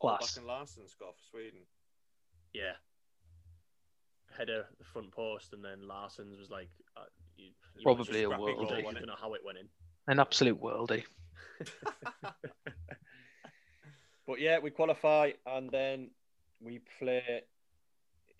All 0.00 0.16
Class. 0.16 0.32
back 0.34 0.38
and 0.38 0.46
Larsson 0.46 0.88
score 0.88 1.12
for 1.12 1.22
Sweden. 1.30 1.60
Yeah. 2.52 2.72
Header 4.36 4.64
the 4.78 4.84
front 4.84 5.10
post, 5.12 5.52
and 5.52 5.64
then 5.64 5.86
Larsson's 5.86 6.38
was 6.38 6.50
like 6.50 6.70
uh, 6.96 7.02
you, 7.36 7.46
you 7.76 7.82
Probably 7.82 8.22
a 8.22 8.26
scrappy 8.26 8.42
world. 8.42 8.68
goal, 8.68 8.78
I 8.88 8.92
don't 8.92 9.06
know 9.06 9.14
how 9.20 9.34
it 9.34 9.40
went 9.44 9.58
in. 9.58 9.68
An 10.06 10.20
absolute 10.20 10.60
worldie. 10.60 11.04
But 14.30 14.40
yeah, 14.40 14.60
we 14.60 14.70
qualify 14.70 15.32
and 15.44 15.68
then 15.72 16.10
we 16.60 16.80
play 17.00 17.42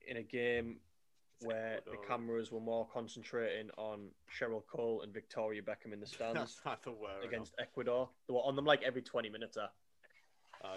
in 0.07 0.19
a 0.19 0.23
game 0.23 0.77
where 1.43 1.81
the 1.87 1.97
cameras 2.07 2.51
were 2.53 2.61
more 2.61 2.87
concentrating 2.93 3.71
on 3.77 4.09
Cheryl 4.31 4.63
Cole 4.71 5.03
and 5.03 5.13
Victoria 5.13 5.63
Beckham 5.63 5.93
in 5.93 6.01
the 6.01 6.07
stands 6.17 6.35
That's 6.39 6.61
not 6.65 6.83
the 6.83 6.93
word. 6.93 7.25
against 7.25 7.55
Ecuador. 7.59 8.09
They 8.29 8.35
were 8.35 8.41
on 8.41 8.57
them 8.57 8.65
like 8.65 8.83
every 8.83 9.03
20 9.03 9.29
minutes. 9.31 9.57
Uh, 9.57 9.69
Uh, 10.63 10.77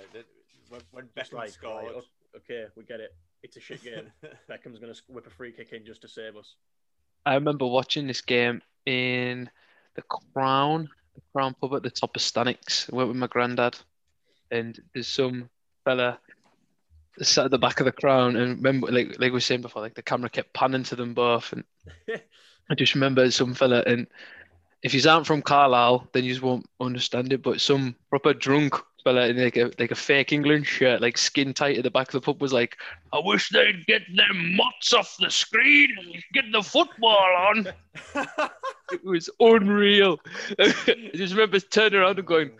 when, 0.70 0.82
when 0.92 1.10
just 1.18 1.32
Beckham 1.32 1.36
like, 1.36 1.50
scored, 1.50 1.94
right, 1.94 2.04
okay, 2.38 2.66
we 2.76 2.84
get 2.84 3.00
it. 3.00 3.14
It's 3.44 3.58
a 3.58 3.60
shit 3.60 3.84
game. 3.90 4.12
Beckham's 4.50 4.80
going 4.80 4.94
to 4.94 5.02
whip 5.10 5.28
a 5.28 5.30
free 5.30 5.52
kick 5.52 5.74
in 5.74 5.86
just 5.86 6.02
to 6.02 6.08
save 6.08 6.38
us. 6.38 6.56
I 7.26 7.36
remember 7.36 7.66
watching 7.66 8.08
this 8.08 8.22
game 8.22 8.62
in 8.86 9.50
the 9.96 10.02
Crown, 10.04 10.90
the 11.16 11.22
Crown 11.34 11.56
pub 11.60 11.76
at 11.76 11.84
the 11.84 11.90
top 11.90 12.16
of 12.16 12.22
Stanwix. 12.22 12.92
I 12.92 12.96
went 12.96 13.10
with 13.10 13.18
my 13.18 13.28
granddad, 13.28 13.78
and 14.52 14.80
there's 14.94 15.08
some 15.08 15.50
fella 15.86 16.20
sat 17.22 17.46
at 17.46 17.52
the 17.52 17.60
back 17.60 17.80
of 17.80 17.86
the 17.86 17.92
Crown, 17.92 18.36
and 18.36 18.58
remember, 18.58 18.88
like 18.92 19.10
like 19.20 19.20
we 19.20 19.32
were 19.32 19.40
saying 19.40 19.62
before, 19.62 19.82
like 19.82 19.96
the 19.96 20.02
camera 20.02 20.30
kept 20.30 20.54
panning 20.54 20.84
to 20.84 20.96
them 20.96 21.14
both, 21.14 21.54
and 21.54 21.64
I 22.70 22.76
just 22.76 22.96
remember 22.96 23.30
some 23.32 23.54
fella, 23.54 23.84
and 23.86 24.08
if 24.84 24.94
you 24.94 25.10
aren't 25.10 25.28
from 25.28 25.42
Carlisle, 25.42 26.08
then 26.12 26.24
you 26.24 26.32
just 26.32 26.42
won't 26.42 26.66
understand 26.80 27.32
it. 27.32 27.42
But 27.42 27.62
some 27.62 27.96
proper 28.10 28.34
drunk 28.34 28.76
fella 29.04 29.28
in 29.28 29.42
like 29.42 29.58
a 29.58 29.72
like 29.80 29.92
a 29.92 29.96
fake 29.96 30.34
England 30.34 30.68
shirt, 30.68 31.02
like 31.02 31.18
skin 31.18 31.54
tight 31.54 31.78
at 31.78 31.84
the 31.84 31.92
back 31.92 32.08
of 32.08 32.14
the 32.14 32.22
pub, 32.22 32.42
was 32.42 32.54
like, 32.54 32.78
"I 33.12 33.20
wish 33.24 33.50
they'd 33.50 33.86
get 33.86 34.04
them 34.16 34.56
mutts 34.56 34.94
off 34.94 35.16
the 35.20 35.30
screen 35.30 35.90
and 36.00 36.24
get 36.34 36.46
the 36.52 36.62
football 36.64 37.50
on." 37.50 37.68
It 38.92 39.04
was 39.04 39.28
unreal. 39.40 40.20
I 40.60 41.12
just 41.16 41.34
remember 41.34 41.60
turning 41.60 42.00
around 42.00 42.20
and 42.20 42.28
going, 42.28 42.52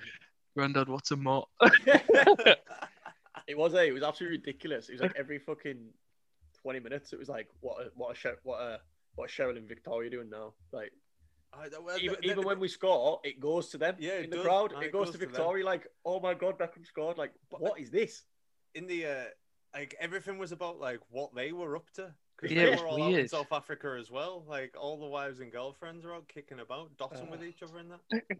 "Grandad, 0.56 0.90
what's 0.90 1.12
a 1.12 1.16
mutt?" 1.16 1.48
It 3.48 3.58
was 3.58 3.74
a, 3.74 3.86
it 3.86 3.92
was 3.94 4.04
absolutely 4.04 4.38
ridiculous. 4.40 4.90
It 4.90 4.94
was 4.94 5.02
like 5.02 5.16
every 5.18 5.40
fucking 5.40 5.90
twenty 6.62 6.80
minutes. 6.80 7.14
It 7.14 7.20
was 7.20 7.30
like 7.30 7.48
what 7.62 7.82
a 7.86 7.92
what 7.96 8.12
a 8.12 8.16
Sher- 8.16 8.40
what 8.44 8.62
a 8.62 8.80
what 9.16 9.30
a 9.30 9.34
Cheryl 9.34 9.58
and 9.58 9.68
Victoria 9.68 10.10
doing 10.10 10.30
now. 10.30 10.54
Like 10.72 10.92
I- 11.54 11.68
well, 11.84 11.98
even, 12.00 12.16
the- 12.22 12.26
even 12.26 12.42
the- 12.42 12.48
when 12.48 12.60
we 12.60 12.68
score, 12.68 13.20
it 13.24 13.40
goes 13.40 13.70
to 13.70 13.78
them 13.78 13.96
Yeah, 14.00 14.20
in 14.20 14.30
the 14.30 14.38
does. 14.38 14.46
crowd. 14.46 14.74
Aye, 14.76 14.82
It 14.82 14.86
it 14.88 14.92
goes, 14.92 15.08
goes 15.08 15.16
to 15.16 15.20
to. 15.20 15.26
Victoria. 15.28 15.66
Like 15.66 15.88
oh 16.06 16.20
my 16.20 16.34
god, 16.34 16.58
Beckham 16.58 16.86
scored. 16.86 17.18
Like 17.18 17.34
But- 17.52 17.62
what 17.62 17.80
is 17.80 17.90
this? 17.92 18.24
in 18.76 18.88
the 18.88 19.06
uh, 19.06 19.24
like 19.76 19.96
everything 20.00 20.38
was 20.40 20.52
about 20.52 20.80
like 20.80 21.00
what 21.10 21.36
they 21.36 21.52
were 21.52 21.76
up 21.76 21.90
to 21.92 22.14
because 22.36 22.56
Yeah, 22.56 22.66
they 22.76 22.82
were 22.82 22.88
all 22.88 23.04
out 23.04 23.14
in. 23.14 23.28
South 23.28 23.52
Africa 23.52 23.96
as 24.00 24.10
well. 24.10 24.44
Like 24.48 24.76
all 24.80 25.00
the 25.00 25.06
wives 25.08 25.42
and 25.42 25.52
girlfriends 25.52 26.04
are 26.06 26.16
out 26.16 26.28
kicking 26.28 26.60
about, 26.60 26.98
dotting 26.98 27.30
with 27.30 27.42
Uh. 27.42 27.44
each 27.44 27.62
other 27.62 27.78
in 27.80 27.90
that. 27.90 28.00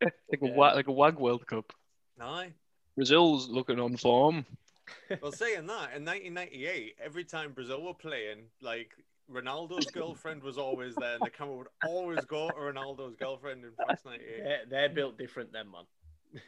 like 0.00 0.40
a 0.42 0.46
Yeah. 0.46 0.54
wa- 0.54 0.72
like 0.72 0.86
a 0.88 0.92
WAG 0.92 1.18
World 1.18 1.46
Cup. 1.46 1.72
Aye. 2.20 2.52
Brazil's 2.98 3.48
looking 3.48 3.78
on 3.78 3.96
form. 3.96 4.44
Well, 5.22 5.30
saying 5.32 5.66
that 5.68 5.94
in 5.94 6.04
1998, 6.04 6.96
every 7.02 7.22
time 7.24 7.52
Brazil 7.52 7.82
were 7.82 7.94
playing, 7.94 8.38
like 8.60 8.90
Ronaldo's 9.32 9.86
girlfriend 9.86 10.42
was 10.42 10.58
always 10.58 10.94
there, 10.96 11.14
and 11.14 11.22
the 11.24 11.30
camera 11.30 11.56
would 11.58 11.66
always 11.86 12.24
go 12.24 12.48
to 12.48 12.54
Ronaldo's 12.56 13.14
girlfriend 13.14 13.64
in 13.64 13.70
France 13.76 14.00
'98. 14.04 14.42
They're, 14.42 14.60
they're 14.68 14.88
built 14.88 15.16
different, 15.16 15.52
them 15.52 15.68
man. 15.72 15.84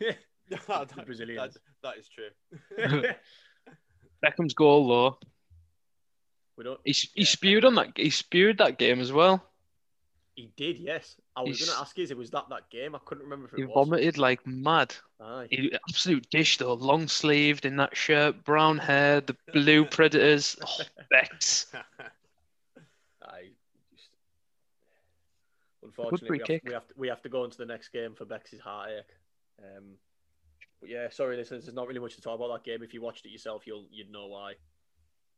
That- 0.67 0.89
The 0.97 1.03
Brazilians. 1.03 1.55
that- 1.55 1.61
that 1.83 1.97
is 1.99 2.09
true. 2.09 2.31
Beckham's 4.25 4.55
goal 4.55 4.89
though. 4.89 5.19
we 6.59 6.65
don't. 6.65 6.81
He, 6.85 6.93
he 6.93 7.11
Yeah. 7.15 7.25
spewed 7.27 7.65
on 7.65 7.77
that. 7.77 7.93
He 7.97 8.11
spewed 8.11 8.59
that 8.59 8.77
game 8.79 9.01
as 9.01 9.13
well. 9.13 9.43
He 10.41 10.51
did, 10.57 10.79
yes. 10.79 11.17
I 11.37 11.43
was 11.43 11.59
going 11.61 11.71
to 11.71 11.79
ask 11.79 11.99
you, 11.99 12.05
it 12.05 12.17
was 12.17 12.31
that 12.31 12.49
that 12.49 12.71
game? 12.71 12.95
I 12.95 12.99
couldn't 13.05 13.25
remember 13.25 13.47
if 13.47 13.53
it 13.53 13.59
He 13.59 13.65
was. 13.67 13.75
vomited 13.75 14.17
like 14.17 14.47
mad. 14.47 14.95
Aye. 15.21 15.49
He 15.51 15.71
absolute 15.87 16.31
dish 16.31 16.57
though, 16.57 16.73
long 16.73 17.09
sleeved 17.09 17.67
in 17.67 17.77
that 17.77 17.95
shirt, 17.95 18.43
brown 18.43 18.79
hair, 18.89 19.21
the 19.21 19.37
blue 19.53 19.85
predators. 19.85 20.57
Oh, 20.67 20.85
Becks. 21.11 21.67
I 23.23 23.51
just 23.93 24.09
unfortunately 25.83 26.41
we 26.49 26.55
have, 26.55 26.63
we 26.65 26.73
have 26.73 26.89
to 26.89 26.95
we 26.97 27.09
have 27.09 27.23
to 27.23 27.29
go 27.29 27.45
into 27.45 27.59
the 27.59 27.67
next 27.67 27.91
game 27.91 28.15
for 28.15 28.25
Bex's 28.25 28.61
heartache. 28.61 29.05
Um, 29.59 29.97
but 30.81 30.89
yeah, 30.89 31.11
sorry, 31.11 31.37
listeners, 31.37 31.67
there's 31.67 31.75
not 31.75 31.87
really 31.87 32.01
much 32.01 32.15
to 32.15 32.23
talk 32.23 32.37
about 32.37 32.51
that 32.55 32.65
game. 32.65 32.83
If 32.83 32.95
you 32.95 33.03
watched 33.03 33.27
it 33.27 33.31
yourself, 33.31 33.67
you'll 33.67 33.85
you'd 33.91 34.11
know 34.11 34.29
why. 34.29 34.53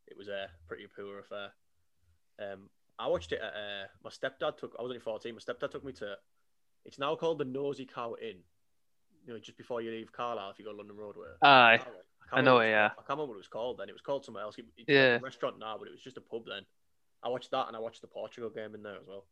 It 0.07 0.17
was 0.17 0.29
a 0.29 0.47
pretty 0.65 0.87
poor 0.95 1.19
affair. 1.19 1.49
Um, 2.39 2.69
I 2.99 3.07
watched 3.07 3.31
it 3.31 3.41
at 3.41 3.53
uh, 3.53 3.87
my 4.03 4.09
stepdad 4.09 4.57
took. 4.57 4.75
I 4.77 4.81
was 4.81 4.89
only 4.91 4.99
14. 4.99 5.33
My 5.33 5.39
stepdad 5.39 5.71
took 5.71 5.83
me 5.83 5.93
to. 5.93 6.15
It's 6.85 6.99
now 6.99 7.15
called 7.15 7.39
the 7.39 7.45
Nosy 7.45 7.85
Cow 7.85 8.15
Inn. 8.21 8.37
You 9.25 9.33
know, 9.33 9.39
just 9.39 9.57
before 9.57 9.81
you 9.81 9.89
leave 9.91 10.11
Carlisle, 10.11 10.51
if 10.51 10.59
you 10.59 10.65
go 10.65 10.71
London 10.71 10.97
Roadway. 10.97 11.27
Aye. 11.41 11.77
can't 11.79 11.95
I 12.33 12.41
know 12.41 12.59
it, 12.59 12.69
yeah. 12.71 12.87
I 12.91 12.95
can't 12.95 13.09
remember 13.09 13.27
what 13.31 13.35
it 13.35 13.37
was 13.37 13.47
called 13.47 13.77
then. 13.77 13.87
It 13.89 13.93
was 13.93 14.01
called 14.01 14.25
somewhere 14.25 14.43
else. 14.43 14.57
It- 14.57 14.65
It's 14.77 14.89
Yeah. 14.89 15.15
a 15.15 15.19
restaurant 15.19 15.59
now, 15.59 15.77
but 15.77 15.87
it 15.87 15.91
was 15.91 16.01
just 16.01 16.17
a 16.17 16.21
pub 16.21 16.45
then. 16.45 16.65
I 17.23 17.29
watched 17.29 17.51
that 17.51 17.67
and 17.67 17.75
I 17.77 17.79
watched 17.79 18.01
the 18.01 18.07
Portugal 18.07 18.49
game 18.49 18.75
in 18.75 18.83
there 18.83 18.97
as 18.97 19.05
well. 19.07 19.25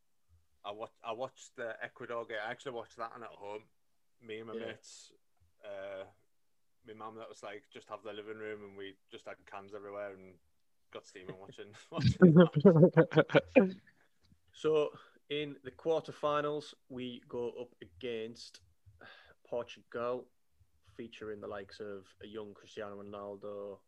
I 0.63 0.71
watched 0.71 0.93
I 1.03 1.11
watched 1.11 1.55
the 1.57 1.75
Ecuador 1.83 2.25
game. 2.25 2.37
I 2.45 2.51
actually 2.51 2.71
watched 2.73 2.95
that 2.97 3.11
one 3.11 3.23
at 3.23 3.29
home. 3.29 3.63
Me 4.21 4.39
and 4.39 4.47
my 4.47 4.53
Yeah. 4.55 4.65
mates, 4.67 5.11
uh, 5.65 6.05
my 6.87 6.93
mum 6.93 7.15
that 7.15 7.27
was 7.27 7.43
like 7.43 7.63
just 7.73 7.89
have 7.89 8.01
the 8.03 8.13
living 8.13 8.37
room 8.37 8.63
and 8.63 8.77
we 8.77 8.95
just 9.11 9.25
had 9.25 9.35
cans 9.45 9.73
everywhere 9.73 10.13
and 10.13 10.35
got 10.91 11.05
steaming 11.07 11.35
watching. 11.39 11.73
watching 11.91 13.71
So 14.53 14.89
in 15.29 15.55
the 15.63 15.71
quarterfinals, 15.71 16.73
we 16.89 17.21
go 17.29 17.51
up 17.59 17.73
against 17.81 18.61
Portugal, 19.47 20.25
featuring 20.97 21.39
the 21.39 21.47
likes 21.47 21.79
of 21.79 22.05
a 22.23 22.27
young 22.27 22.53
Cristiano 22.53 23.01
Ronaldo, 23.01 23.79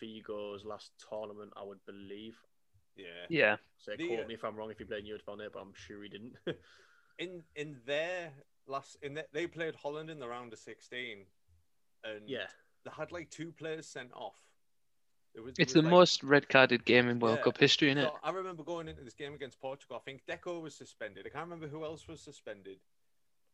Figo's 0.00 0.64
last 0.64 0.92
tournament, 1.08 1.52
I 1.56 1.62
would 1.62 1.84
believe. 1.86 2.36
yeah. 2.96 3.26
Yeah. 3.28 3.56
So 3.78 3.92
The, 3.96 4.08
quote 4.08 4.26
me 4.26 4.34
if 4.34 4.44
I'm 4.44 4.56
wrong 4.56 4.70
if 4.70 4.78
he 4.78 4.84
played 4.84 5.06
Youth 5.06 5.28
on 5.28 5.40
it, 5.40 5.52
but 5.52 5.60
I'm 5.60 5.72
sure 5.74 6.02
he 6.02 6.08
didn't. 6.08 6.34
In 7.18 7.42
in 7.54 7.76
their 7.84 8.32
last 8.66 8.96
in 9.02 9.12
the, 9.12 9.26
they 9.30 9.46
played 9.46 9.74
Holland 9.74 10.08
in 10.08 10.18
the 10.18 10.26
round 10.26 10.54
of 10.54 10.58
sixteen, 10.58 11.26
and 12.02 12.26
yeah, 12.26 12.46
they 12.82 12.90
had 12.96 13.12
like 13.12 13.28
two 13.28 13.52
players 13.52 13.86
sent 13.86 14.10
off. 14.14 14.38
It 15.34 15.40
was, 15.40 15.52
it 15.58 15.62
It's 15.62 15.74
was 15.74 15.82
the 15.82 15.82
like- 15.82 15.90
most 15.90 16.22
red 16.24 16.48
carded 16.48 16.84
game 16.84 17.08
in 17.08 17.18
World 17.20 17.38
Yeah. 17.38 17.44
Cup 17.44 17.58
history, 17.58 17.94
innit? 17.94 18.04
So 18.04 18.18
I 18.22 18.30
remember 18.30 18.62
going 18.64 18.88
into 18.88 19.02
this 19.04 19.14
game 19.14 19.34
against 19.34 19.60
Portugal. 19.60 19.96
I 19.96 20.00
think 20.00 20.22
Deco 20.26 20.60
was 20.60 20.74
suspended. 20.74 21.24
I 21.26 21.30
can't 21.30 21.44
remember 21.44 21.68
who 21.68 21.84
else 21.84 22.08
was 22.08 22.20
suspended. 22.20 22.78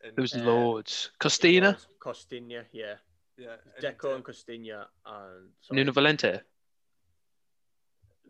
And, 0.03 0.17
There 0.17 0.23
was 0.23 0.35
Uh, 0.35 0.39
loads. 0.45 1.11
it 1.13 1.19
Costina, 1.19 1.73
was 1.73 1.87
Costinha, 1.99 2.65
yeah. 2.73 2.97
yeah, 3.37 3.57
Deco 3.81 4.13
uh, 4.13 4.15
and 4.17 4.25
Costinha 4.25 4.87
and 5.05 5.53
sorry, 5.61 5.77
Nuno 5.85 5.93
Valente, 5.93 6.43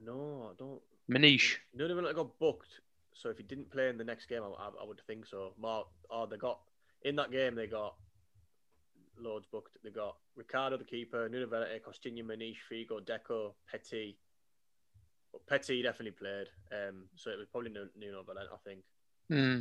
No, 0.03 0.51
I 0.53 0.55
don't. 0.59 0.83
Maniche. 1.09 1.59
Nuno 1.75 1.97
of 1.99 2.05
them 2.05 2.15
got 2.15 2.39
booked. 2.39 2.81
So 3.15 3.31
if 3.31 3.39
he 3.39 3.43
didn't 3.45 3.71
play 3.71 3.89
in 3.89 3.97
the 3.97 4.05
next 4.05 4.27
game, 4.27 4.43
I, 4.43 4.47
I, 4.47 4.69
I 4.83 4.85
would 4.85 5.01
think 5.07 5.25
so. 5.27 5.55
Mark, 5.59 5.87
oh, 6.11 6.27
they 6.27 6.37
got 6.37 6.61
in 7.03 7.17
that 7.17 7.31
game. 7.31 7.55
They 7.55 7.67
got 7.67 7.95
loads 9.19 9.47
booked. 9.47 9.79
They 9.83 9.91
got 9.91 10.17
Ricardo 10.37 10.77
the 10.77 10.85
keeper, 10.85 11.29
Nuno 11.29 11.47
Valente, 11.47 11.81
Costinha, 11.81 12.23
Maniche, 12.25 12.57
Figo, 12.71 13.01
Deco, 13.01 13.53
Petit. 13.71 14.17
But 15.33 15.47
Petit 15.47 15.83
definitely 15.83 16.13
played. 16.13 16.47
Um, 16.73 17.05
so 17.15 17.31
it 17.31 17.39
was 17.39 17.47
probably 17.51 17.71
Nu- 17.71 17.89
Nuno 17.99 18.23
Valente, 18.23 18.53
I 18.53 18.57
think. 18.69 18.81
Hmm. 19.29 19.61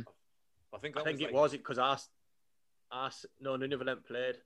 I 0.74 0.78
think 0.78 0.96
I 0.96 1.02
think 1.04 1.16
was 1.18 1.20
it 1.20 1.24
like- 1.24 1.34
was 1.34 1.54
it 1.54 1.58
because 1.58 1.78
I, 1.78 1.92
s- 1.94 2.08
I 2.90 3.06
s- 3.06 3.26
no 3.40 3.56
Nuno 3.56 3.76
Valente 3.78 4.04
played. 4.06 4.36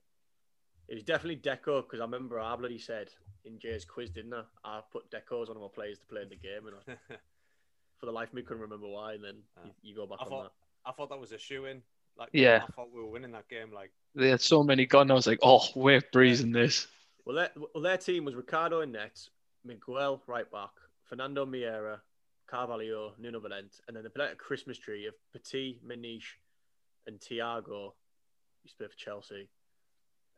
It 0.88 0.94
was 0.94 1.04
definitely 1.04 1.36
Deco 1.36 1.82
because 1.82 2.00
I 2.00 2.04
remember 2.04 2.40
I 2.40 2.56
bloody 2.56 2.78
said 2.78 3.10
in 3.44 3.58
Jay's 3.58 3.84
quiz, 3.84 4.10
didn't 4.10 4.34
I? 4.34 4.42
I 4.64 4.80
put 4.90 5.10
Deco 5.10 5.42
as 5.42 5.48
one 5.48 5.56
of 5.56 5.62
my 5.62 5.68
players 5.72 5.98
to 6.00 6.06
play 6.06 6.22
in 6.22 6.28
the 6.28 6.36
game, 6.36 6.66
and 6.66 6.76
I, 6.76 7.14
for 7.98 8.06
the 8.06 8.12
life 8.12 8.28
of 8.28 8.34
me 8.34 8.42
couldn't 8.42 8.62
remember 8.62 8.88
why. 8.88 9.14
And 9.14 9.22
then 9.24 9.36
you, 9.64 9.70
you 9.82 9.94
go 9.96 10.06
back 10.06 10.18
I 10.20 10.24
on 10.24 10.30
thought 10.30 10.52
I 10.84 10.92
thought 10.92 11.10
that 11.10 11.20
was 11.20 11.32
a 11.32 11.38
shoe 11.38 11.66
in. 11.66 11.82
Like 12.20 12.28
Yeah. 12.32 12.60
I 12.62 12.72
thought 12.72 12.92
we 12.94 13.00
were 13.00 13.08
winning 13.08 13.32
that 13.32 13.48
game. 13.48 13.72
Like 13.72 13.90
They 14.14 14.28
had 14.28 14.42
so 14.42 14.62
many 14.62 14.86
gone. 14.86 15.10
I 15.10 15.14
was 15.14 15.26
like, 15.26 15.40
oh, 15.42 15.66
we're 15.74 16.02
breezing 16.12 16.52
this. 16.52 16.86
Well, 17.24 17.36
their, 17.36 17.50
well, 17.74 17.82
their 17.82 17.96
team 17.96 18.24
was 18.24 18.34
Ricardo 18.34 18.82
in 18.82 18.92
net, 18.92 19.18
Miguel 19.64 20.22
right 20.26 20.50
back, 20.50 20.70
Fernando 21.04 21.46
Meira, 21.46 22.00
Carvalho, 22.46 23.12
Nuno 23.18 23.40
Valente, 23.40 23.80
and 23.86 23.96
then 23.96 24.02
they 24.02 24.08
played 24.08 24.32
a 24.32 24.34
Christmas 24.34 24.78
tree 24.78 25.06
of 25.06 25.14
Petit, 25.32 25.80
Maniche, 25.86 26.38
and 27.06 27.20
Tiago. 27.20 27.94
Used 28.64 28.76
to 28.76 28.78
play 28.78 28.88
for 28.88 28.96
Chelsea. 28.96 29.48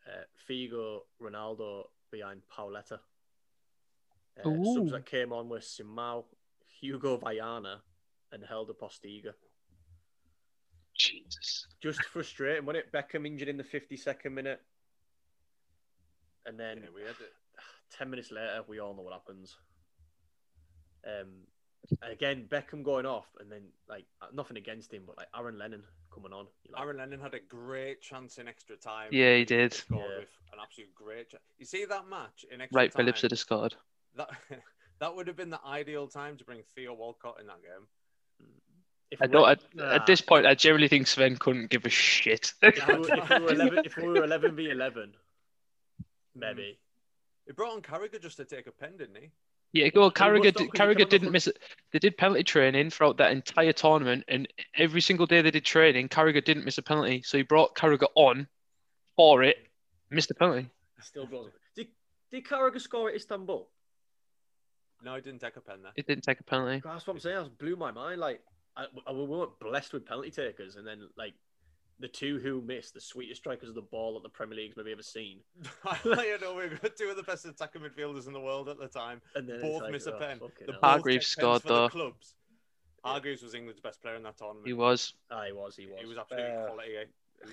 Uh, 0.07 0.25
Figo, 0.49 1.01
Ronaldo 1.21 1.85
behind 2.11 2.42
Pauleta. 2.57 2.99
Uh, 4.38 4.64
subs 4.75 4.92
that 4.92 5.07
came 5.07 5.33
on 5.33 5.49
were 5.49 5.61
Simao, 5.61 6.25
Hugo 6.81 7.16
Viana, 7.16 7.83
and 8.33 8.45
Helder 8.45 8.73
Postiga. 8.73 9.33
Jesus. 11.11 11.67
Just 11.81 12.05
frustrating, 12.05 12.65
wasn't 12.65 12.85
it? 12.87 12.93
Beckham 12.93 13.27
injured 13.27 13.49
in 13.49 13.57
the 13.57 13.65
52nd 13.65 14.33
minute. 14.33 14.61
And 16.47 16.59
then 16.59 16.79
yeah, 16.83 16.88
we 16.95 17.03
had 17.03 17.11
it. 17.11 17.33
10 17.99 18.11
minutes 18.11 18.31
later, 18.31 18.62
we 18.67 18.79
all 18.79 18.95
know 18.95 19.03
what 19.03 19.12
happens. 19.12 19.57
Um, 21.07 21.29
again, 22.03 22.47
Beckham 22.49 22.83
going 22.83 23.07
off, 23.07 23.27
and 23.41 23.51
then, 23.51 23.62
like, 23.88 24.07
nothing 24.33 24.57
against 24.57 24.93
him, 24.93 25.03
but, 25.07 25.17
like, 25.17 25.27
Aaron 25.37 25.59
Lennon 25.59 25.83
coming 26.15 26.33
on. 26.33 26.47
Like, 26.71 26.81
Aaron 26.81 26.97
Lennon 26.99 27.21
had 27.21 27.35
a 27.35 27.41
great 27.41 28.01
chance 28.01 28.38
in 28.38 28.47
extra 28.49 28.77
time. 28.77 29.09
Yeah, 29.11 29.37
he 29.37 29.45
did. 29.45 29.73
Scored 29.75 30.03
Yeah. 30.11 30.53
an 30.53 30.59
absolute 30.62 30.95
great. 30.95 31.31
Chance. 31.31 31.43
You 31.59 31.67
see 31.67 31.85
that 31.85 32.07
match 32.07 32.45
in 32.51 32.61
extra 32.61 32.77
Right, 32.77 32.93
time. 32.93 32.99
Right, 33.07 33.15
Phillips 33.15 33.23
had 33.23 33.37
scored. 33.37 33.75
That 34.17 34.31
that 35.01 35.15
would 35.15 35.27
have 35.27 35.37
been 35.37 35.51
the 35.51 35.65
ideal 35.65 36.07
time 36.07 36.37
to 36.37 36.45
bring 36.45 36.62
Theo 36.75 36.95
Walcott 36.95 37.41
in 37.41 37.47
that 37.49 37.62
game. 37.62 37.88
If 39.12 39.22
I 39.22 39.27
don't. 39.27 39.42
were- 39.42 39.51
At, 39.51 39.62
Nah. 39.75 39.92
at 39.94 40.07
this 40.07 40.20
point, 40.20 40.46
I 40.46 40.55
generally 40.55 40.88
think 40.88 41.07
Sven 41.07 41.37
couldn't 41.37 41.70
give 41.70 41.85
a 41.85 41.88
shit. 41.90 42.53
if 42.62 42.87
we, 42.88 42.94
were, 42.96 43.09
if 43.14 43.29
we 43.29 43.38
were 43.40 43.53
11, 43.53 43.83
if 43.85 43.96
we 43.96 44.09
were 44.09 44.25
11 44.25 44.57
v 44.57 44.70
11, 44.70 45.14
maybe. 46.35 46.62
Mm. 46.62 46.77
He 47.46 47.53
brought 47.53 47.75
on 47.75 47.83
Carragher 47.83 48.20
just 48.20 48.37
to 48.38 48.44
take 48.44 48.66
a 48.66 48.72
pen, 48.72 48.96
didn't 48.96 49.16
he? 49.16 49.31
Yeah, 49.75 49.88
well, 49.94 50.09
He 50.11 50.14
Carragher, 50.14 50.42
did, 50.55 50.61
not- 50.61 50.68
Carragher 50.75 51.09
didn't 51.09 51.29
for- 51.29 51.33
miss 51.33 51.46
it. 51.46 51.59
They 51.92 51.98
did 51.98 52.16
penalty 52.16 52.44
training 52.44 52.90
throughout 52.90 53.16
that 53.18 53.33
entire 53.33 53.72
tournament, 53.72 54.25
and 54.29 54.48
every 54.77 55.01
single 55.01 55.27
day 55.27 55.42
they 55.42 55.51
did 55.51 55.64
training, 55.64 56.09
Carragher 56.09 56.44
didn't 56.44 56.64
miss 56.64 56.79
a 56.79 56.83
penalty. 56.83 57.22
So 57.22 57.37
he 57.37 57.42
brought 57.42 57.75
Carragher 57.77 58.09
on 58.14 58.46
for 59.16 59.42
it, 59.42 59.57
missed 60.11 60.29
the 60.29 60.35
penalty. 60.35 60.68
Still 61.01 61.27
blows 61.27 61.48
it. 61.48 61.53
Did, 61.75 61.88
did 62.31 62.44
Carragher 62.44 62.81
score 62.81 63.09
at 63.11 63.16
Istanbul? 63.16 63.68
No, 65.05 65.16
he 65.16 65.20
didn't 65.20 65.40
take 65.40 65.57
a 65.57 65.61
pen 65.61 65.83
there. 65.83 65.90
It 65.96 66.07
didn't 66.07 66.22
take 66.22 66.38
a 66.38 66.44
penalty. 66.44 66.81
That's 66.85 67.05
what 67.07 67.14
I'm 67.14 67.18
saying. 67.20 67.37
That 67.42 67.59
blew 67.59 67.75
my 67.75 67.90
mind. 67.90 68.20
Like, 68.20 68.40
I, 68.77 68.87
I- 69.07 69.13
we 69.13 69.25
weren't 69.25 69.59
blessed 69.61 69.93
with 69.93 70.07
penalty 70.07 70.31
takers, 70.31 70.77
and 70.77 70.87
then 70.87 71.09
like 71.17 71.35
the 72.01 72.09
two 72.09 72.39
who 72.41 72.61
missed, 72.63 72.95
the 72.95 73.01
sweetest 73.01 73.41
strikers 73.43 73.69
of 73.69 73.75
the 73.77 73.83
ball 73.83 74.15
that 74.15 74.23
the 74.25 74.29
Premier 74.29 74.57
League's 74.57 74.77
maybe 74.77 74.91
ever 74.93 75.03
seen, 75.03 75.39
you 76.05 76.39
know, 76.41 76.55
we 76.55 76.69
were 76.69 76.89
two 76.99 77.09
of 77.11 77.17
the 77.17 77.23
best 77.23 77.45
attacking 77.47 77.83
midfielders 77.83 78.27
in 78.27 78.33
the 78.33 78.41
world 78.41 78.69
at 78.69 78.79
the 78.79 78.89
time. 78.89 79.21
and 79.37 79.49
then 79.49 79.61
Both 79.61 79.83
like, 79.83 79.93
miss 79.93 80.07
a 80.07 80.15
oh, 80.15 80.19
pen. 80.19 80.41
The 80.67 80.73
hell. 80.73 80.81
Hargreaves 80.83 81.27
scored, 81.29 81.63
for 81.63 81.69
the 81.69 81.75
though. 81.75 81.89
Clubs. 81.89 82.35
Hargreaves 83.05 83.43
was 83.43 83.55
England's 83.55 83.81
best 83.81 84.01
player 84.03 84.15
in 84.17 84.23
that 84.25 84.37
tournament. 84.39 84.67
He 84.67 84.73
was. 84.73 85.15
Ah, 85.31 85.45
he 85.47 85.53
was, 85.53 85.77
he 85.77 85.87
was. 85.87 85.97
He 86.01 86.07
was 86.07 86.19
absolutely 86.19 86.51
Uh, 86.51 86.67
quality. 86.67 86.91
eh? 86.97 87.05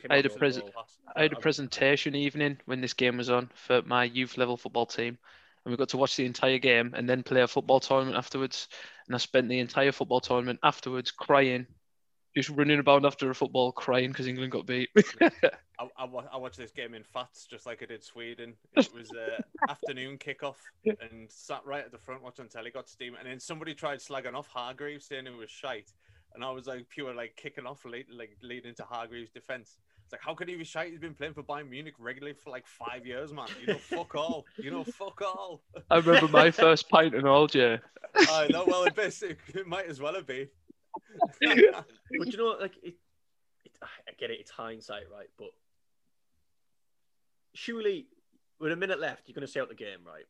I 0.09 0.15
had 0.17 0.25
a 0.25 0.29
the 0.29 0.37
present- 0.37 0.73
ball. 0.73 0.87
I 1.15 1.23
had 1.23 1.33
a 1.33 1.39
presentation 1.39 2.15
evening 2.15 2.57
when 2.65 2.81
this 2.81 2.93
game 2.93 3.17
was 3.17 3.29
on 3.29 3.49
for 3.55 3.81
my 3.83 4.03
youth 4.03 4.37
level 4.37 4.57
football 4.57 4.85
team, 4.85 5.17
and 5.65 5.71
we 5.71 5.77
got 5.77 5.89
to 5.89 5.97
watch 5.97 6.15
the 6.15 6.25
entire 6.25 6.57
game 6.57 6.93
and 6.95 7.07
then 7.07 7.23
play 7.23 7.41
a 7.41 7.47
football 7.47 7.79
tournament 7.79 8.17
afterwards. 8.17 8.67
And 9.07 9.15
I 9.15 9.17
spent 9.17 9.49
the 9.49 9.59
entire 9.59 9.91
football 9.91 10.21
tournament 10.21 10.59
afterwards 10.63 11.11
crying, 11.11 11.67
just 12.35 12.49
running 12.49 12.79
about 12.79 13.05
after 13.05 13.29
a 13.29 13.35
football, 13.35 13.71
crying 13.71 14.09
because 14.09 14.27
England 14.27 14.51
got 14.51 14.65
beat. 14.65 14.89
I, 15.79 15.87
I, 15.97 16.05
I 16.33 16.37
watched 16.37 16.57
this 16.57 16.71
game 16.71 16.93
in 16.93 17.03
Fats 17.03 17.45
just 17.45 17.65
like 17.65 17.81
I 17.81 17.85
did 17.85 18.03
Sweden. 18.03 18.53
It 18.75 18.89
was 18.93 19.09
uh, 19.11 19.41
afternoon 19.69 20.17
kickoff 20.17 20.55
and 20.85 21.29
sat 21.29 21.61
right 21.65 21.85
at 21.85 21.91
the 21.91 21.97
front 21.97 22.21
watching 22.21 22.47
telly, 22.49 22.71
got 22.71 22.89
steam, 22.89 23.15
and 23.15 23.27
then 23.27 23.39
somebody 23.39 23.73
tried 23.73 23.99
slagging 23.99 24.35
off 24.35 24.47
Hargreaves 24.47 25.05
saying 25.05 25.27
it 25.27 25.35
was 25.35 25.49
shite, 25.49 25.91
and 26.35 26.43
I 26.43 26.51
was 26.51 26.67
like 26.67 26.89
pure 26.89 27.13
like 27.13 27.35
kicking 27.35 27.65
off 27.65 27.85
late, 27.85 28.07
like 28.11 28.37
leading 28.41 28.75
to 28.75 28.83
Hargreaves' 28.83 29.31
defense. 29.31 29.77
It's 30.09 30.13
like 30.13 30.21
how 30.23 30.33
could 30.33 30.49
he 30.49 30.55
be 30.55 30.63
shite? 30.63 30.89
He's 30.89 30.99
been 30.99 31.13
playing 31.13 31.35
for 31.35 31.43
Bayern 31.43 31.69
Munich 31.69 31.93
regularly 31.99 32.33
for 32.33 32.49
like 32.49 32.65
five 32.65 33.05
years, 33.05 33.31
man. 33.31 33.45
You 33.61 33.73
know, 33.73 33.77
fuck 33.77 34.15
all. 34.15 34.43
You 34.57 34.71
know, 34.71 34.83
fuck 34.83 35.21
all. 35.21 35.61
I 35.91 35.97
remember 35.97 36.27
my 36.27 36.49
first 36.65 36.89
pint 36.89 37.13
in 37.13 37.27
all, 37.27 37.47
yeah. 37.53 37.77
I 38.15 38.47
know. 38.47 38.63
Well, 38.65 38.85
it, 38.85 38.95
basically, 38.95 39.61
it 39.61 39.67
might 39.67 39.85
as 39.85 40.01
well 40.01 40.15
have 40.15 40.25
been. 40.25 40.47
But 41.39 42.31
you 42.31 42.37
know, 42.37 42.57
like 42.59 42.75
it, 42.81 42.95
it, 43.65 43.71
I 43.83 44.11
get 44.17 44.31
it. 44.31 44.39
It's 44.39 44.49
hindsight, 44.49 45.03
right? 45.15 45.29
But 45.37 45.49
surely, 47.53 48.07
with 48.59 48.71
a 48.71 48.75
minute 48.75 48.99
left, 48.99 49.27
you're 49.27 49.35
going 49.35 49.45
to 49.45 49.47
stay 49.47 49.59
out 49.59 49.69
the 49.69 49.75
game, 49.75 49.99
right? 50.03 50.25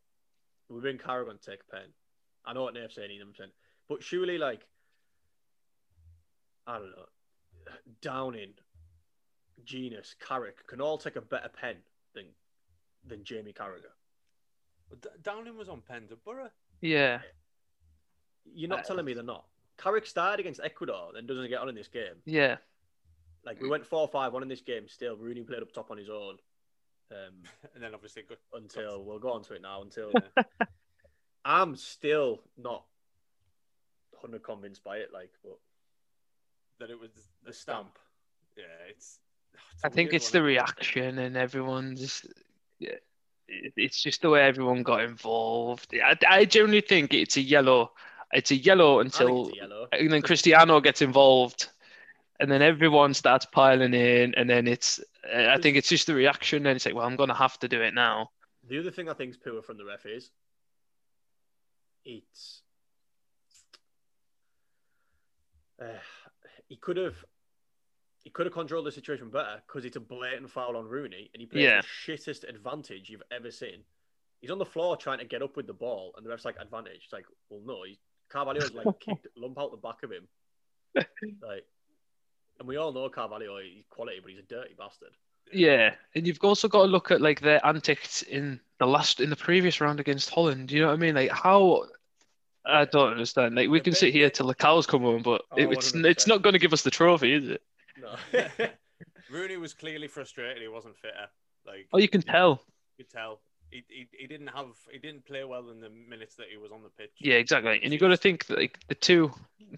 We're 0.67 0.89
in 0.89 0.97
Carragher 0.97 1.39
to 1.39 1.49
take 1.51 1.61
a 1.61 1.75
pen. 1.75 1.85
I 2.45 2.51
know 2.51 2.63
what 2.63 2.73
Nave's 2.73 2.95
saying, 2.95 3.11
he's 3.11 3.21
saying, 3.37 3.51
but 3.87 4.03
surely, 4.03 4.37
like, 4.37 4.67
I 6.67 6.79
don't 6.79 6.91
know, 6.91 7.05
Downing, 8.01 8.53
Jenas, 9.65 10.15
Carrick 10.19 10.65
can 10.67 10.81
all 10.81 10.97
take 10.97 11.15
a 11.15 11.21
better 11.21 11.49
pen 11.49 11.77
than 12.13 12.25
than 13.05 13.23
Jamie 13.23 13.53
Carragher. 13.53 13.93
D- 15.01 15.09
Downing 15.21 15.57
was 15.57 15.69
on 15.69 15.81
Peterborough. 15.81 16.49
Yeah. 16.81 17.21
You're 18.45 18.69
not 18.69 18.79
Uh, 18.79 18.83
telling 18.83 19.05
me 19.05 19.13
they're 19.13 19.23
not. 19.23 19.45
Carrick 19.77 20.05
started 20.05 20.39
against 20.39 20.59
Ecuador, 20.63 21.11
then 21.13 21.25
doesn't 21.27 21.47
get 21.49 21.59
on 21.61 21.69
in 21.69 21.75
this 21.75 21.87
game. 21.87 22.15
Yeah. 22.25 22.57
Like 23.45 23.61
we 23.61 23.69
went 23.69 23.85
four 23.85 24.07
five 24.07 24.33
one 24.33 24.43
in 24.43 24.49
this 24.49 24.61
game. 24.61 24.87
Still, 24.87 25.15
Rooney 25.15 25.43
played 25.43 25.61
up 25.61 25.71
top 25.71 25.91
on 25.91 25.97
his 25.97 26.09
own. 26.09 26.37
Um, 27.11 27.43
And 27.73 27.81
then 27.83 27.93
obviously 27.93 28.23
good. 28.23 28.37
until 28.53 29.03
we'll 29.03 29.19
go 29.19 29.31
on 29.31 29.43
to 29.43 29.53
it 29.53 29.61
now. 29.61 29.81
Until 29.81 30.11
I'm 31.45 31.75
still 31.75 32.41
not 32.57 32.85
hundred 34.21 34.43
convinced 34.43 34.83
by 34.83 34.97
it. 34.97 35.11
Like, 35.13 35.31
but 35.43 35.57
that 36.79 36.89
it 36.89 36.99
was 36.99 37.11
the 37.43 37.53
stamp. 37.53 37.97
Yeah, 38.57 38.63
it's. 38.89 39.19
I 39.83 39.89
think 39.89 40.13
it's 40.13 40.33
one. 40.33 40.41
the 40.41 40.43
reaction 40.43 41.19
and 41.19 41.37
everyone's. 41.37 42.25
Yeah, 42.79 42.95
it's 43.47 44.01
just 44.01 44.21
the 44.21 44.29
way 44.29 44.41
everyone 44.41 44.83
got 44.83 45.03
involved. 45.03 45.93
I, 45.93 46.17
I 46.27 46.45
generally 46.45 46.81
think 46.81 47.13
it's 47.13 47.37
a 47.37 47.41
yellow. 47.41 47.91
It's 48.31 48.51
a 48.51 48.55
yellow 48.55 48.99
until 48.99 49.49
a 49.49 49.55
yellow. 49.55 49.87
and 49.91 50.11
then 50.11 50.21
Cristiano 50.21 50.79
gets 50.81 51.01
involved, 51.01 51.69
and 52.39 52.51
then 52.51 52.61
everyone 52.61 53.13
starts 53.13 53.45
piling 53.45 53.93
in, 53.93 54.35
and 54.35 54.49
then 54.49 54.67
it's. 54.67 54.99
I 55.33 55.57
think 55.57 55.77
it's 55.77 55.89
just 55.89 56.07
the 56.07 56.15
reaction, 56.15 56.65
and 56.65 56.75
it's 56.75 56.85
like, 56.85 56.95
well, 56.95 57.05
I'm 57.05 57.15
gonna 57.15 57.33
have 57.33 57.57
to 57.59 57.67
do 57.67 57.81
it 57.81 57.93
now. 57.93 58.29
The 58.67 58.79
other 58.79 58.91
thing 58.91 59.09
I 59.09 59.13
think 59.13 59.31
is 59.31 59.37
poor 59.37 59.61
from 59.61 59.77
the 59.77 59.85
ref 59.85 60.05
is 60.05 60.29
it's 62.05 62.61
uh, 65.81 65.85
he 66.67 66.75
could 66.75 66.97
have 66.97 67.15
he 68.29 68.31
could 68.31 68.45
have 68.45 68.53
controlled 68.53 68.85
the 68.85 68.91
situation 68.91 69.27
better 69.31 69.59
because 69.65 69.85
it's 69.85 69.97
a 69.97 69.99
blatant 69.99 70.51
foul 70.51 70.77
on 70.77 70.85
Rooney 70.85 71.31
and 71.33 71.41
he 71.41 71.47
plays 71.47 71.63
Yeah. 71.63 71.81
the 71.81 71.87
shittest 71.87 72.47
advantage 72.47 73.09
you've 73.09 73.23
ever 73.31 73.49
seen. 73.49 73.83
He's 74.39 74.51
on 74.51 74.59
the 74.59 74.65
floor 74.65 74.95
trying 74.95 75.17
to 75.17 75.25
get 75.25 75.41
up 75.41 75.57
with 75.57 75.65
the 75.65 75.73
ball 75.73 76.13
and 76.15 76.23
the 76.23 76.29
ref's 76.29 76.45
like 76.45 76.55
advantage. 76.61 77.01
It's 77.05 77.11
like, 77.11 77.25
well 77.49 77.61
no, 77.65 77.81
he's 77.87 77.97
Carvalho's 78.29 78.71
like 78.75 78.85
kicked 78.99 79.25
lump 79.35 79.57
out 79.59 79.71
the 79.71 79.77
back 79.77 80.03
of 80.03 80.11
him. 80.11 80.27
Like 81.41 81.65
and 82.59 82.67
we 82.67 82.77
all 82.77 82.91
know 82.93 83.09
Carvalho, 83.09 83.57
he's 83.63 83.83
quality, 83.89 84.19
but 84.21 84.29
he's 84.29 84.39
a 84.39 84.43
dirty 84.43 84.75
bastard. 84.77 85.09
Yeah, 85.51 85.95
and 86.13 86.27
you've 86.27 86.37
also 86.43 86.67
got 86.67 86.83
to 86.83 86.87
look 86.87 87.09
at 87.09 87.19
like 87.19 87.41
their 87.41 87.65
antics 87.65 88.21
in 88.21 88.59
the 88.77 88.85
last 88.85 89.21
in 89.21 89.31
the 89.31 89.35
previous 89.35 89.81
round 89.81 89.99
against 89.99 90.29
Holland. 90.29 90.71
You 90.71 90.81
know 90.81 90.87
what 90.89 90.93
I 90.93 90.97
mean? 90.97 91.15
Like 91.15 91.31
how. 91.31 91.85
I 92.65 92.85
don't 92.85 93.11
understand. 93.13 93.55
Like 93.55 93.69
we 93.69 93.79
can 93.79 93.95
sit 93.95 94.13
here 94.13 94.29
till 94.29 94.45
the 94.45 94.53
cows 94.53 94.85
come 94.85 95.01
home, 95.01 95.23
but 95.23 95.41
Oh, 95.51 95.57
it, 95.57 95.71
it's 95.71 95.93
100%. 95.93 96.05
it's 96.05 96.27
not 96.27 96.43
going 96.43 96.53
to 96.53 96.59
give 96.59 96.73
us 96.73 96.83
the 96.83 96.91
trophy, 96.91 97.33
is 97.33 97.49
it? 97.49 97.63
No. 98.01 98.15
Rooney 99.31 99.57
was 99.57 99.73
clearly 99.73 100.07
frustrated. 100.07 100.61
He 100.61 100.67
wasn't 100.67 100.97
fitter. 100.97 101.27
Like 101.65 101.87
Oh, 101.93 101.97
you 101.99 102.09
can 102.09 102.21
tell. 102.21 102.61
you 102.97 103.05
could 103.05 103.11
tell. 103.11 103.41
He, 103.71 103.83
he, 103.87 104.07
he 104.11 104.25
didn't 104.27 104.47
have 104.47 104.67
he 104.91 104.97
didn't 104.97 105.25
play 105.25 105.43
well 105.43 105.69
in 105.69 105.79
the 105.79 105.89
minutes 105.89 106.35
that 106.35 106.47
he 106.51 106.57
was 106.57 106.71
on 106.71 106.81
the 106.81 106.89
pitch. 106.89 107.11
Yeah, 107.19 107.35
exactly. 107.35 107.79
And 107.83 107.93
you 107.93 107.99
got 107.99 108.07
to 108.07 108.17
think 108.17 108.47
that 108.47 108.57
like 108.57 108.79
the 108.87 108.95
two 108.95 109.31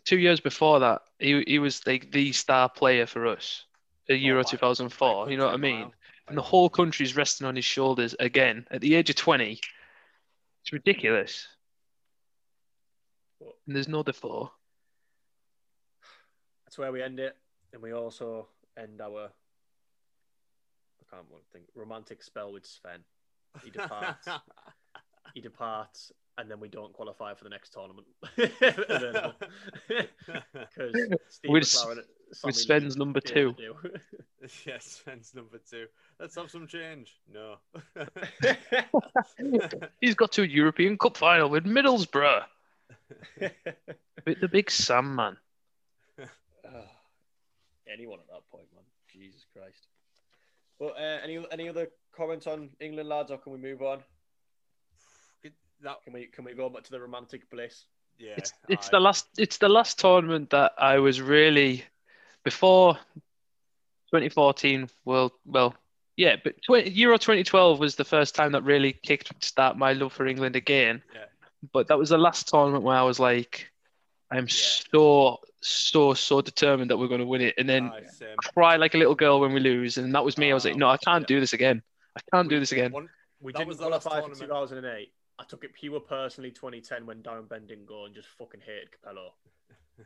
two 0.05 0.17
years 0.17 0.39
before 0.39 0.79
that, 0.79 1.01
he 1.19 1.43
he 1.45 1.59
was 1.59 1.85
like 1.85 2.11
the 2.11 2.31
star 2.31 2.69
player 2.69 3.05
for 3.05 3.27
us 3.27 3.65
at 4.09 4.13
oh, 4.13 4.15
Euro 4.15 4.43
by- 4.43 4.49
2004. 4.49 5.29
You 5.29 5.37
know 5.37 5.45
what 5.45 5.53
I 5.53 5.57
mean? 5.57 5.81
mile. 5.81 5.93
And 6.29 6.37
the 6.37 6.41
whole 6.41 6.69
country's 6.69 7.17
resting 7.17 7.45
on 7.45 7.57
his 7.57 7.65
shoulders 7.65 8.15
again 8.17 8.65
at 8.71 8.79
the 8.79 8.95
age 8.95 9.09
of 9.09 9.17
20. 9.17 9.59
It's 10.61 10.71
ridiculous. 10.71 11.45
And 13.67 13.75
there's 13.75 13.89
no 13.89 14.03
default. 14.03 14.51
That's 16.65 16.77
where 16.77 16.91
we 16.91 17.01
end 17.01 17.19
it, 17.19 17.35
and 17.73 17.81
we 17.81 17.93
also 17.93 18.47
end 18.77 19.01
our 19.01 19.29
I 21.01 21.15
can't 21.15 21.29
want 21.29 21.43
to 21.43 21.49
think 21.51 21.65
romantic 21.75 22.23
spell 22.23 22.53
with 22.53 22.65
Sven. 22.65 23.01
He 23.63 23.69
departs. 23.69 24.27
he 25.33 25.41
departs, 25.41 26.11
and 26.37 26.49
then 26.49 26.59
we 26.59 26.69
don't 26.69 26.93
qualify 26.93 27.33
for 27.33 27.43
the 27.43 27.49
next 27.49 27.73
tournament. 27.73 28.07
Because 30.53 30.93
With 31.47 31.63
S- 31.63 31.85
with 32.45 32.55
Sven's 32.55 32.95
number 32.95 33.19
two. 33.19 33.53
yes, 34.65 35.01
Sven's 35.03 35.33
number 35.35 35.59
two. 35.69 35.87
Let's 36.17 36.35
have 36.35 36.49
some 36.49 36.65
change. 36.65 37.19
No. 37.31 37.57
He's 39.99 40.15
got 40.15 40.31
to 40.33 40.43
a 40.43 40.45
European 40.45 40.97
Cup 40.97 41.17
final 41.17 41.49
with 41.49 41.65
Middlesbrough. 41.65 42.43
With 44.25 44.39
the 44.39 44.47
big 44.47 44.71
Sam 44.71 45.15
man. 45.15 45.35
Anyone 47.91 48.19
at 48.19 48.27
that 48.27 48.49
point, 48.51 48.67
man. 48.73 48.83
Jesus 49.11 49.45
Christ. 49.53 49.87
Well, 50.79 50.93
uh, 50.97 51.19
any 51.23 51.43
any 51.51 51.69
other 51.69 51.87
comments 52.15 52.47
on 52.47 52.69
England, 52.79 53.09
lads, 53.09 53.31
or 53.31 53.37
can 53.37 53.51
we 53.51 53.59
move 53.59 53.81
on? 53.81 54.03
that, 55.83 56.03
Can 56.03 56.13
we 56.13 56.27
can 56.27 56.45
we 56.45 56.53
go 56.53 56.69
back 56.69 56.83
to 56.83 56.91
the 56.91 56.99
romantic 56.99 57.49
bliss? 57.49 57.85
yeah, 58.19 58.33
It's 58.37 58.53
it's 58.69 58.87
aye. 58.87 58.91
the 58.91 58.99
last 58.99 59.27
it's 59.37 59.57
the 59.57 59.69
last 59.69 59.99
tournament 59.99 60.51
that 60.51 60.73
I 60.77 60.99
was 60.99 61.21
really 61.21 61.83
before 62.43 62.93
2014 64.11 64.89
World 65.05 65.31
well 65.45 65.75
yeah 66.17 66.35
but 66.43 66.61
20, 66.63 66.89
Euro 66.91 67.17
2012 67.17 67.79
was 67.79 67.95
the 67.95 68.03
first 68.03 68.35
time 68.35 68.51
that 68.51 68.63
really 68.63 68.93
kicked 68.93 69.43
start 69.43 69.77
my 69.77 69.93
love 69.93 70.13
for 70.13 70.27
England 70.27 70.55
again. 70.55 71.01
Yeah. 71.13 71.25
But 71.73 71.87
that 71.87 71.97
was 71.97 72.09
the 72.09 72.17
last 72.17 72.47
tournament 72.47 72.83
where 72.83 72.97
I 72.97 73.03
was 73.03 73.19
like, 73.19 73.71
I'm 74.31 74.47
so 74.47 75.39
so 75.61 76.13
so 76.13 76.41
determined 76.41 76.89
that 76.89 76.97
we're 76.97 77.07
going 77.07 77.21
to 77.21 77.25
win 77.25 77.41
it, 77.41 77.55
and 77.57 77.67
then 77.69 77.91
Aye, 77.93 78.03
same. 78.11 78.35
cry 78.37 78.75
like 78.75 78.95
a 78.95 78.97
little 78.97 79.15
girl 79.15 79.39
when 79.39 79.53
we 79.53 79.59
lose, 79.59 79.97
and 79.97 80.13
that 80.15 80.23
was 80.23 80.37
me. 80.37 80.51
I 80.51 80.53
was 80.53 80.65
like, 80.65 80.75
no, 80.75 80.89
I 80.89 80.97
can't 80.97 81.23
yeah. 81.23 81.35
do 81.35 81.39
this 81.39 81.53
again. 81.53 81.81
I 82.15 82.21
can't 82.33 82.49
do 82.49 82.59
this 82.59 82.71
again. 82.71 82.91
One, 82.91 83.09
We 83.39 83.51
That 83.53 83.59
didn't 83.59 83.69
was 83.69 83.77
the 83.77 83.87
last 83.87 84.05
qualify 84.05 84.27
for 84.27 84.39
2008. 84.39 85.11
I 85.39 85.43
took 85.45 85.63
it 85.63 85.73
pure 85.73 85.99
personally 85.99 86.51
2010 86.51 87.05
when 87.05 87.23
Darren 87.23 87.47
Bent 87.47 87.67
didn't 87.67 87.85
go 87.85 88.05
and 88.05 88.13
just 88.13 88.27
fucking 88.37 88.61
hated 88.61 88.89
Capello. 88.91 89.31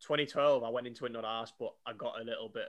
2012, 0.00 0.62
I 0.62 0.68
went 0.68 0.86
into 0.86 1.06
it 1.06 1.12
not 1.12 1.24
asked, 1.24 1.54
but 1.58 1.74
I 1.86 1.92
got 1.92 2.20
a 2.20 2.24
little 2.24 2.48
bit, 2.48 2.68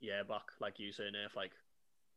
yeah, 0.00 0.22
back 0.22 0.42
like 0.60 0.78
you 0.78 0.92
saying, 0.92 1.12
if 1.24 1.36
like, 1.36 1.52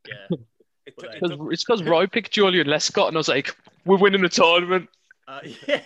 yeah, 0.07 0.27
it 0.85 0.97
took, 0.97 1.13
it 1.13 1.19
took, 1.19 1.53
it's 1.53 1.63
because 1.63 1.83
Roy 1.83 2.07
picked 2.07 2.33
Joleon 2.35 2.65
Lescott, 2.65 3.09
and 3.09 3.17
I 3.17 3.19
was 3.19 3.27
like, 3.27 3.55
we're 3.85 3.97
winning 3.97 4.21
the 4.21 4.29
tournament. 4.29 4.89
uh, 5.27 5.41
yeah. 5.67 5.81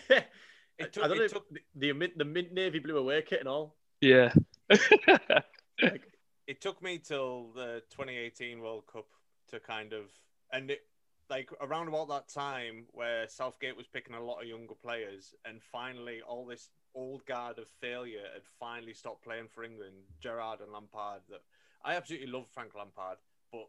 It 0.79 0.93
took- 0.93 1.03
I 1.03 1.07
don't 1.07 1.17
it 1.17 1.19
know 1.21 1.27
took- 1.27 1.47
if 1.51 1.61
the, 1.75 1.87
the 1.87 1.93
mint 1.93 2.17
the 2.17 2.25
mint 2.25 2.51
navy 2.53 2.79
blue 2.79 2.97
away 2.97 3.21
kit 3.21 3.39
and 3.39 3.49
all. 3.49 3.75
Yeah. 4.01 4.31
Like, 5.81 6.01
it 6.47 6.61
took 6.61 6.81
me 6.81 6.97
till 6.99 7.51
the 7.53 7.83
2018 7.91 8.59
World 8.61 8.85
Cup 8.91 9.05
to 9.49 9.59
kind 9.59 9.93
of 9.93 10.05
and 10.51 10.71
it 10.71 10.81
like 11.29 11.49
around 11.61 11.87
about 11.87 12.09
that 12.09 12.27
time 12.27 12.85
where 12.91 13.27
Southgate 13.27 13.77
was 13.77 13.87
picking 13.87 14.15
a 14.15 14.23
lot 14.23 14.41
of 14.41 14.47
younger 14.47 14.73
players 14.73 15.35
and 15.45 15.61
finally 15.61 16.21
all 16.27 16.45
this 16.45 16.69
old 16.95 17.23
guard 17.25 17.59
of 17.59 17.67
failure 17.81 18.23
had 18.33 18.43
finally 18.59 18.93
stopped 18.93 19.23
playing 19.23 19.47
for 19.47 19.63
England, 19.63 19.93
Gerrard 20.21 20.61
and 20.61 20.71
Lampard. 20.71 21.21
That 21.29 21.41
I 21.83 21.95
absolutely 21.95 22.27
love 22.27 22.47
Frank 22.51 22.73
Lampard, 22.75 23.17
but 23.51 23.67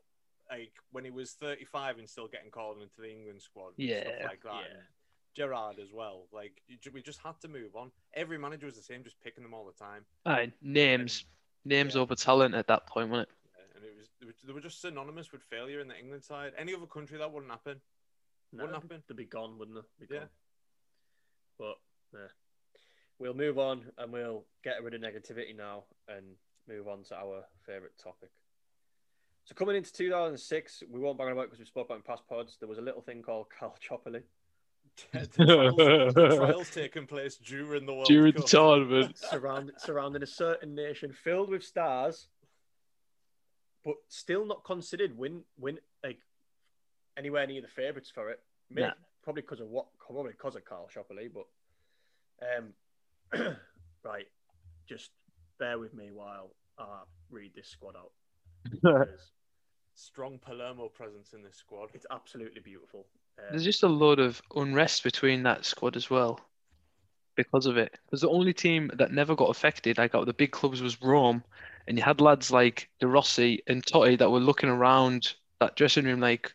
like 0.51 0.73
when 0.91 1.05
he 1.05 1.11
was 1.11 1.33
35 1.33 1.99
and 1.99 2.09
still 2.09 2.29
getting 2.29 2.51
called 2.51 2.81
into 2.81 3.01
the 3.01 3.11
England 3.11 3.43
squad, 3.43 3.75
and 3.79 3.89
Yeah, 3.89 4.03
stuff 4.05 4.15
like 4.31 4.43
that. 4.45 4.63
yeah. 4.71 4.81
And 5.31 5.37
Gerrard 5.37 5.79
as 5.79 5.93
well. 5.93 6.27
Like 6.33 6.63
we 6.93 7.03
just 7.03 7.21
had 7.21 7.41
to 7.43 7.49
move 7.49 7.77
on. 7.77 7.91
Every 8.15 8.39
manager 8.39 8.67
was 8.67 8.77
the 8.77 8.83
same, 8.83 9.03
just 9.05 9.21
picking 9.23 9.43
them 9.43 9.55
all 9.55 9.65
the 9.67 9.73
time. 9.85 10.05
Aye, 10.27 10.53
names, 10.63 11.25
names 11.65 11.95
yeah. 11.95 12.01
over 12.03 12.15
talent 12.15 12.55
at 12.55 12.67
that 12.69 12.87
point, 12.87 13.11
wasn't 13.11 13.29
it? 13.29 13.35
Yeah, 13.57 13.77
and 13.77 13.85
it 13.85 13.97
was 13.97 14.09
they 14.21 14.27
were- 14.27 14.35
they 14.47 14.53
were 14.53 14.61
just 14.61 14.81
synonymous 14.81 15.33
with 15.33 15.43
failure 15.43 15.81
in 15.81 15.89
the 15.89 15.99
England 15.99 16.25
side. 16.25 16.53
Any 16.59 16.75
other 16.75 16.87
country 16.87 17.19
that 17.19 17.31
wouldn't 17.33 17.51
happen. 17.51 17.81
No, 18.53 18.65
Wouldn't 18.65 18.83
happen. 18.83 19.03
They'd 19.07 19.17
be 19.17 19.25
gone, 19.25 19.59
wouldn't 19.59 19.77
they? 19.99 20.07
Be 20.07 20.15
Yeah. 20.15 20.21
gone. 20.21 20.29
But 21.59 21.79
yeah. 22.13 22.29
we'll 23.19 23.35
move 23.35 23.59
on 23.59 23.93
and 23.99 24.13
we'll 24.13 24.45
get 24.65 24.83
rid 24.83 24.95
of 24.95 25.01
negativity 25.01 25.55
now 25.57 25.85
and 26.09 26.37
move 26.67 26.89
on 26.89 27.05
to 27.05 27.17
our 27.17 27.45
favourite 27.65 27.97
topic. 27.99 28.31
So 29.45 29.55
coming 29.55 29.77
into 29.77 29.93
2006, 29.93 30.83
we 30.91 30.99
won't 31.01 31.17
bang 31.19 31.29
on 31.29 31.33
about 31.35 31.45
because 31.47 31.59
we 31.61 31.65
spoke 31.65 31.87
about 31.87 31.95
it 31.95 31.99
in 31.99 32.03
past 32.03 32.27
pods. 32.29 32.57
There 32.59 32.69
was 32.69 32.79
a 32.79 32.83
little 32.83 33.03
thing 33.03 33.23
called 33.23 33.47
Calciopoli. 33.61 34.23
The, 35.13 35.27
trials, 35.37 36.15
trials 36.15 36.71
taking 36.75 37.07
place 37.07 37.37
during 37.37 37.87
the 37.87 37.95
World 37.95 38.07
During 38.07 38.35
the 38.35 38.43
tournament. 38.43 39.17
surround, 39.31 39.73
surrounding 39.79 40.23
a 40.23 40.27
certain 40.27 40.75
nation 40.75 41.13
filled 41.13 41.49
with 41.49 41.65
stars, 41.65 42.29
but 43.85 43.95
still 44.09 44.45
not 44.45 44.65
considered 44.65 45.17
win 45.17 45.43
win 45.59 45.79
like 46.05 46.19
anywhere 47.17 47.47
near 47.47 47.63
the 47.63 47.69
favourites 47.69 48.11
for 48.15 48.31
it. 48.31 48.41
Maybe, 48.71 48.87
Nah. 48.87 48.93
Probably 49.23 49.43
because 49.43 49.61
of 49.61 49.69
what? 49.69 49.87
Probably 49.99 50.33
because 50.33 50.57
of 50.57 50.65
Calciopoli, 50.65 51.31
but 51.33 51.47
um, 52.59 53.57
right. 54.05 54.27
Just 54.89 55.11
bear 55.59 55.79
with 55.79 55.95
me 55.95 56.11
while 56.11 56.51
I 56.79 57.03
read 57.31 57.53
this 57.55 57.69
squad 57.69 57.95
out. 57.97 58.13
Strong 59.95 60.39
Palermo 60.39 60.89
presence 60.89 61.33
in 61.35 61.43
this 61.43 61.57
squad. 61.57 61.91
it's 61.95 62.07
absolutely 62.11 62.61
beautiful. 62.61 63.07
There's 63.51 63.65
just 63.65 63.83
a 63.83 63.89
load 63.89 64.19
of 64.21 64.43
unrest 64.55 65.03
between 65.03 65.43
that 65.45 65.65
squad 65.65 65.97
as 65.97 66.11
well 66.11 66.41
because 67.37 67.67
of 67.67 67.77
it. 67.77 67.97
Because 68.07 68.21
the 68.21 68.29
only 68.29 68.53
team 68.53 68.91
that 68.95 69.13
never 69.13 69.35
got 69.35 69.51
affected, 69.51 69.99
like 69.99 70.15
out 70.15 70.23
of 70.23 70.27
the 70.27 70.33
big 70.33 70.51
clubs, 70.53 70.83
was 70.83 71.01
Rome, 71.03 71.43
and 71.89 71.97
you 71.97 72.05
had 72.05 72.21
lads 72.21 72.51
like 72.51 72.89
De 73.01 73.07
Rossi 73.07 73.63
and 73.67 73.85
Totti 73.85 74.19
that 74.19 74.31
were 74.31 74.41
looking 74.41 74.69
around 74.69 75.35
that 75.61 75.77
dressing 75.77 76.05
room 76.05 76.21
like, 76.21 76.53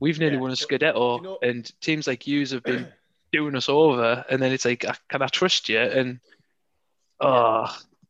we've 0.00 0.18
nearly 0.18 0.36
Yeah, 0.36 0.42
won 0.42 0.50
a 0.50 0.54
Scudetto, 0.54 1.16
you 1.18 1.22
know- 1.22 1.38
and 1.42 1.70
teams 1.80 2.06
like 2.06 2.26
yous 2.26 2.50
have 2.52 2.62
been 2.62 2.86
doing 3.32 3.56
us 3.56 3.68
over, 3.68 4.24
and 4.28 4.42
then 4.42 4.52
it's 4.52 4.64
like, 4.64 4.84
"Ah, 4.86 4.96
can 5.08 5.22
I 5.22 5.26
trust 5.28 5.68
you? 5.68 5.78
And 5.78 6.20
oh, 7.20 7.66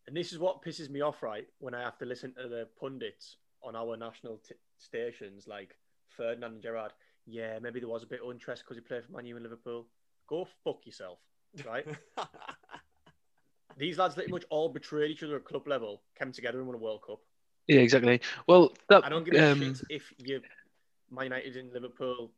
And 0.06 0.16
this 0.16 0.32
is 0.32 0.38
what 0.38 0.62
pisses 0.62 0.88
me 0.90 1.00
off, 1.00 1.22
right? 1.22 1.46
When 1.58 1.74
I 1.74 1.82
have 1.82 1.98
to 1.98 2.04
listen 2.04 2.34
to 2.34 2.48
the 2.48 2.68
pundits 2.80 3.36
on 3.62 3.76
our 3.76 3.96
national 3.96 4.38
t- 4.38 4.54
stations, 4.78 5.46
like 5.46 5.76
Ferdinand 6.08 6.54
and 6.54 6.62
Gerrard. 6.62 6.92
Yeah, 7.26 7.58
maybe 7.60 7.80
there 7.80 7.88
was 7.88 8.02
a 8.02 8.06
bit 8.06 8.20
of 8.24 8.30
interest 8.30 8.64
because 8.64 8.76
he 8.76 8.80
played 8.80 9.04
for 9.04 9.12
Man 9.12 9.26
U 9.26 9.36
and 9.36 9.42
Liverpool. 9.42 9.86
Go 10.28 10.46
fuck 10.64 10.84
yourself, 10.86 11.18
right? 11.66 11.86
These 13.76 13.98
lads 13.98 14.14
pretty 14.14 14.30
much 14.30 14.44
all 14.50 14.68
betrayed 14.68 15.10
each 15.10 15.22
other 15.22 15.36
at 15.36 15.44
club 15.44 15.66
level, 15.66 16.02
came 16.18 16.32
together 16.32 16.58
and 16.58 16.66
won 16.66 16.76
a 16.76 16.78
World 16.78 17.02
Cup. 17.06 17.20
yeah, 17.68 17.80
exactly. 17.80 18.20
Well, 18.46 18.74
that 18.88 19.04
I 19.04 19.08
don't 19.08 19.24
give 19.24 19.34
a 19.34 19.52
um, 19.52 19.60
shit 19.60 19.82
if 19.88 20.12
you 20.18 20.40
Man 21.10 21.24
United 21.24 21.56
and 21.56 21.72
Liverpool 21.72 22.32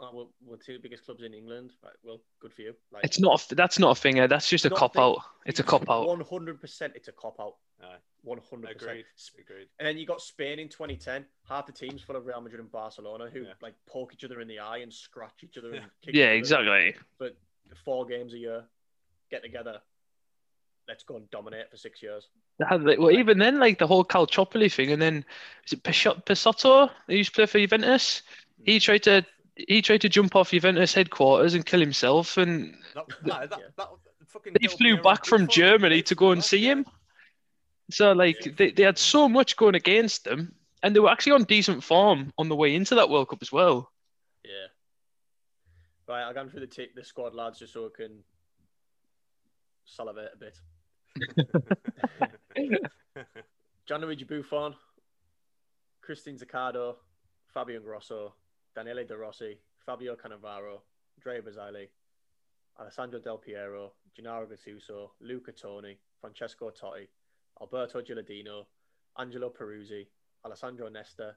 uh, 0.00 0.08
were, 0.12 0.24
were 0.44 0.56
two 0.56 0.78
biggest 0.82 1.04
clubs 1.04 1.22
in 1.22 1.34
England. 1.34 1.72
Right, 1.82 1.92
well, 2.02 2.20
good 2.40 2.52
for 2.52 2.62
you. 2.62 2.74
Like, 2.92 3.04
it's 3.04 3.20
not. 3.20 3.50
a- 3.50 3.54
That's 3.54 3.78
not 3.78 3.96
a 3.96 4.00
thing. 4.00 4.18
eh? 4.20 4.26
That's 4.26 4.48
just 4.48 4.64
a 4.64 4.70
cop 4.70 4.98
out. 4.98 5.18
It's 5.46 5.60
a 5.60 5.62
cop 5.62 5.88
out. 5.90 6.06
One 6.06 6.20
hundred 6.20 6.60
percent, 6.60 6.92
it's 6.96 7.08
a 7.08 7.12
cop 7.12 7.38
out. 7.40 7.56
One 8.22 8.38
hundred 8.50 8.72
percent. 8.78 8.90
Agreed. 8.90 9.04
Agreed. 9.40 9.66
And 9.78 9.86
then 9.88 9.98
you 9.98 10.06
got 10.06 10.20
Spain 10.20 10.58
in 10.60 10.68
2010. 10.68 11.24
Half 11.48 11.66
the 11.66 11.72
teams 11.72 12.02
full 12.02 12.14
of 12.16 12.24
Real 12.26 12.40
Madrid 12.40 12.60
and 12.60 12.70
Barcelona 12.70 13.28
who 13.32 13.40
Yeah. 13.40 13.52
like 13.60 13.74
poke 13.88 14.12
each 14.14 14.22
other 14.24 14.40
in 14.40 14.46
the 14.48 14.60
eye 14.60 14.78
and 14.78 14.92
scratch 14.92 15.42
each 15.42 15.58
other 15.58 15.68
and 15.68 15.76
Yeah. 15.76 15.82
kick 16.02 16.14
Yeah, 16.14 16.24
other. 16.26 16.34
exactly. 16.34 16.94
But 17.18 17.36
four 17.84 18.06
games 18.06 18.32
a 18.34 18.38
year, 18.38 18.64
get 19.30 19.42
together. 19.42 19.80
Let's 20.88 21.02
go 21.04 21.16
and 21.16 21.30
dominate 21.30 21.70
for 21.70 21.76
six 21.76 22.02
years. 22.02 22.28
They 22.58 22.76
like, 22.78 22.98
well, 22.98 23.10
even 23.12 23.38
then, 23.38 23.58
like 23.58 23.78
the 23.78 23.86
whole 23.86 24.04
Calciopoli 24.04 24.72
thing, 24.72 24.92
and 24.92 25.00
then 25.02 25.24
is 25.66 25.72
it 25.72 25.82
Pisot- 25.82 26.24
Pessotto? 26.24 26.90
He 27.08 27.16
used 27.18 27.30
to 27.30 27.34
play 27.36 27.46
for 27.46 27.58
Juventus. 27.58 28.22
He 28.64 28.78
tried 28.78 29.02
to 29.04 29.24
he 29.56 29.82
tried 29.82 30.00
to 30.02 30.08
jump 30.08 30.34
off 30.36 30.50
Juventus 30.50 30.94
headquarters 30.94 31.54
and 31.54 31.64
kill 31.66 31.80
himself, 31.80 32.36
and 32.36 32.74
That, 32.94 33.04
that, 33.24 33.50
that, 33.50 33.60
Yeah. 33.78 34.52
they 34.60 34.66
flew 34.66 34.96
back 35.02 35.24
from 35.24 35.46
Germany 35.48 36.02
to 36.02 36.14
go 36.14 36.30
and 36.32 36.42
see 36.42 36.64
him. 36.68 36.86
So 37.90 38.12
like 38.12 38.44
Yeah. 38.46 38.52
they, 38.56 38.70
they 38.70 38.82
had 38.82 38.98
so 38.98 39.28
much 39.28 39.56
going 39.56 39.74
against 39.74 40.24
them, 40.24 40.54
and 40.82 40.94
they 40.96 41.00
were 41.00 41.10
actually 41.10 41.32
on 41.32 41.44
decent 41.44 41.84
form 41.84 42.32
on 42.38 42.48
the 42.48 42.56
way 42.56 42.74
into 42.74 42.94
that 42.94 43.10
World 43.10 43.28
Cup 43.28 43.42
as 43.42 43.52
well. 43.52 43.92
Yeah. 44.44 44.68
Right, 46.08 46.22
I'll 46.22 46.34
go 46.34 46.48
through 46.48 46.60
the 46.60 46.66
t- 46.66 46.90
the 46.94 47.04
squad 47.04 47.34
lads 47.34 47.58
just 47.58 47.72
so 47.72 47.86
I 47.86 47.88
can 47.94 48.24
salivate 49.84 50.30
a 50.34 50.36
bit. 50.36 50.58
Gianluigi 53.88 54.26
Buffon, 54.26 54.74
Cristian 56.06 56.38
Zaccardo, 56.42 56.96
Fabio 57.52 57.80
Grosso, 57.80 58.34
Daniele 58.74 59.04
De 59.06 59.14
Rossi, 59.14 59.58
Fabio 59.84 60.16
Cannavaro, 60.16 60.82
Andrea 61.16 61.42
Barzagli, 61.42 61.88
Alessandro 62.78 63.18
Del 63.18 63.38
Piero, 63.38 63.96
Gennaro 64.14 64.46
Gattuso, 64.46 65.12
Luca 65.20 65.52
Toni, 65.52 65.98
Francesco 66.18 66.70
Totti, 66.70 67.06
Alberto 67.60 68.00
Gilardino, 68.00 68.66
Angelo 69.18 69.50
Peruzzi, 69.50 70.08
Alessandro 70.44 70.88
Nesta, 70.88 71.36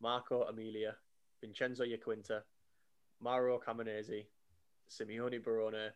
Marco 0.00 0.46
Amelia, 0.46 0.96
Vincenzo 1.40 1.82
Iaquinta, 1.82 2.44
Mauro 3.20 3.58
Camoranesi, 3.58 4.24
Simone 4.86 5.40
Barone, 5.40 5.94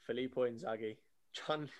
Filippo 0.00 0.46
Inzaghi, 0.46 0.98
Gian, 1.32 1.70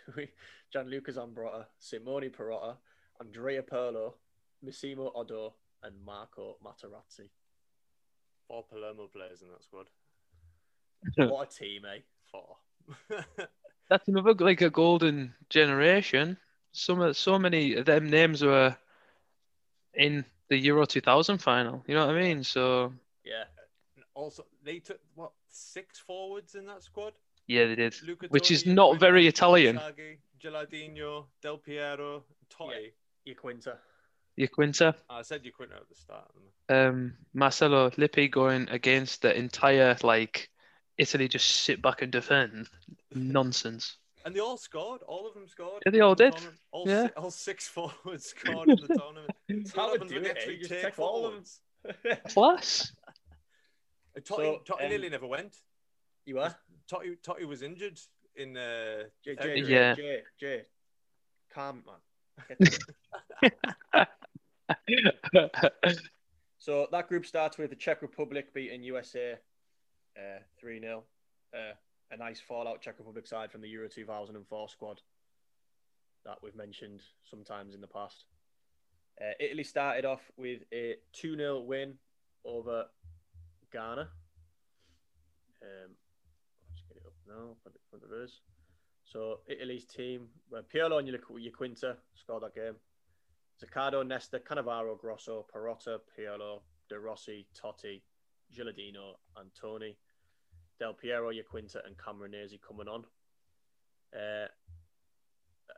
Gianluca 0.70 1.10
Zambrotta, 1.10 1.68
Simone 1.76 2.30
Perrotta, 2.30 2.78
Andrea 3.20 3.62
Pirlo, 3.62 4.14
Massimo 4.62 5.10
Oddo, 5.16 5.54
and 5.82 6.00
Marco 6.04 6.58
Materazzi. 6.64 7.28
Four 8.52 8.64
Palermo 8.64 9.06
players 9.06 9.40
in 9.40 9.48
that 9.48 9.62
squad. 9.62 9.86
What 11.32 11.50
a 11.50 11.58
team, 11.58 11.86
eh? 11.86 12.00
Four. 12.30 12.56
That's 13.88 14.06
another 14.08 14.34
like 14.34 14.60
a 14.60 14.68
golden 14.68 15.32
generation. 15.48 16.36
Some 16.72 17.14
so 17.14 17.38
many 17.38 17.76
of 17.76 17.86
them 17.86 18.10
names 18.10 18.44
were 18.44 18.76
in 19.94 20.26
the 20.50 20.58
Euro 20.58 20.84
2000 20.84 21.38
final. 21.38 21.82
You 21.86 21.94
know 21.94 22.06
what 22.06 22.14
I 22.14 22.20
mean? 22.20 22.44
So 22.44 22.92
Yeah. 23.24 23.44
also, 24.12 24.44
they 24.62 24.80
took 24.80 25.00
what 25.14 25.32
six 25.48 25.98
forwards 25.98 26.54
in 26.54 26.66
that 26.66 26.82
squad? 26.82 27.14
yeah, 27.46 27.64
they 27.68 27.74
did. 27.74 27.94
Luca 28.02 28.26
Which 28.28 28.50
is 28.50 28.64
Toni, 28.64 28.74
not 28.74 29.00
very 29.00 29.22
Inzaghi, 29.24 29.28
Italian. 29.28 29.80
Gilardino, 30.38 31.24
Del 31.40 31.56
Piero, 31.56 32.24
Totti. 32.50 32.92
Iaquinta. 33.26 33.78
Iaquinta. 34.38 34.94
I 35.10 35.22
said 35.22 35.44
you 35.44 35.52
couldn't 35.52 35.76
at 35.76 35.88
the 35.88 35.94
start. 35.94 36.30
didn't 36.68 36.88
um, 36.88 37.14
Marcello 37.34 37.90
Lippi 37.96 38.28
going 38.28 38.68
against 38.70 39.22
the 39.22 39.36
entire 39.36 39.96
like 40.02 40.48
Italy 40.98 41.28
just 41.28 41.48
sit 41.64 41.82
back 41.82 42.02
and 42.02 42.12
defend 42.12 42.68
nonsense. 43.14 43.96
And 44.24 44.36
they 44.36 44.40
all 44.40 44.56
scored. 44.56 45.02
All 45.02 45.26
of 45.26 45.34
them 45.34 45.48
scored. 45.48 45.82
Yeah, 45.84 45.90
they 45.90 45.98
all 45.98 46.14
the 46.14 46.26
did. 46.26 46.32
tournament. 46.34 46.60
All, 46.70 46.84
Yeah. 46.88 47.06
si- 47.08 47.12
all 47.16 47.30
six 47.32 47.66
forwards 47.74 48.26
scored 48.36 48.68
in 48.68 48.76
the 48.76 48.96
tournament. 48.96 49.32
So 49.66 49.80
How 49.80 49.86
to 49.86 49.92
happens 49.94 50.10
do 50.12 50.14
when 50.14 50.24
you 50.24 50.30
it, 50.30 50.36
eh? 50.36 50.40
actually 50.40 50.56
just 50.58 50.70
take 50.70 50.82
take 50.82 50.98
all 51.00 51.26
of 51.26 51.32
them. 51.32 51.42
forwards? 52.28 52.32
Class. 52.32 52.92
Uh, 54.16 54.20
Totti, 54.20 54.26
So, 54.36 54.62
Totti 54.64 54.82
um, 54.84 54.88
nearly 54.90 55.08
never 55.08 55.26
went. 55.26 55.56
you 56.24 56.38
are? 56.38 56.54
Totti, 56.88 57.16
Totti 57.20 57.44
was 57.46 57.62
injured 57.62 57.98
in 58.36 58.56
uh, 58.56 59.06
Jay, 59.24 59.34
Jay, 59.34 59.36
February. 59.36 59.62
Jay, 59.62 59.72
Yeah. 59.72 59.94
Jay, 59.96 60.22
Jay. 60.38 60.62
Calm, 61.52 61.82
man. 61.84 61.98
So 66.62 66.86
that 66.92 67.08
group 67.08 67.26
starts 67.26 67.58
with 67.58 67.70
the 67.70 67.76
Czech 67.76 68.02
Republic 68.02 68.54
beating 68.54 68.84
USA 68.84 69.32
uh, 70.16 70.38
3 70.60 70.78
0. 70.78 71.02
Uh, 71.52 71.74
a 72.12 72.16
nice 72.16 72.40
fallout 72.40 72.80
Czech 72.80 73.00
Republic 73.00 73.26
side 73.26 73.50
from 73.50 73.62
the 73.62 73.68
Euro 73.70 73.88
2004 73.88 74.68
squad 74.68 75.00
that 76.24 76.38
we've 76.40 76.54
mentioned 76.54 77.02
sometimes 77.28 77.74
in 77.74 77.80
the 77.80 77.88
past. 77.88 78.26
Uh, 79.20 79.32
Italy 79.40 79.64
started 79.64 80.04
off 80.04 80.20
with 80.36 80.60
a 80.72 80.94
2 81.14 81.36
0 81.36 81.62
win 81.62 81.94
over 82.44 82.84
Ghana. 83.72 84.02
Um, 85.62 85.90
I'll 86.70 86.88
get 86.88 86.98
it 86.98 87.06
up 87.06 87.14
now. 87.26 87.56
Put 87.64 87.74
it 87.74 87.80
in 87.92 87.98
front 87.98 88.04
of 88.04 88.22
us. 88.22 88.40
So 89.04 89.40
Italy's 89.48 89.84
team, 89.84 90.28
well, 90.48 90.62
Pirlo 90.72 91.00
and 91.00 91.08
Iaquinta 91.08 91.96
scored 92.14 92.44
that 92.44 92.54
game. 92.54 92.76
Zaccardo, 93.62 94.04
Nesta, 94.06 94.40
Cannavaro, 94.40 94.98
Grosso, 94.98 95.46
Perrotta, 95.54 95.98
Pirlo, 96.18 96.62
De 96.88 96.98
Rossi, 96.98 97.46
Totti, 97.54 98.02
Gilardino, 98.52 99.14
and 99.36 99.50
Toni. 99.54 99.96
Del 100.78 100.94
Piero, 100.94 101.30
Iaquinta, 101.30 101.86
and 101.86 101.96
Camoranesi 101.96 102.58
coming 102.60 102.88
on. 102.88 103.04
Uh, 104.14 104.48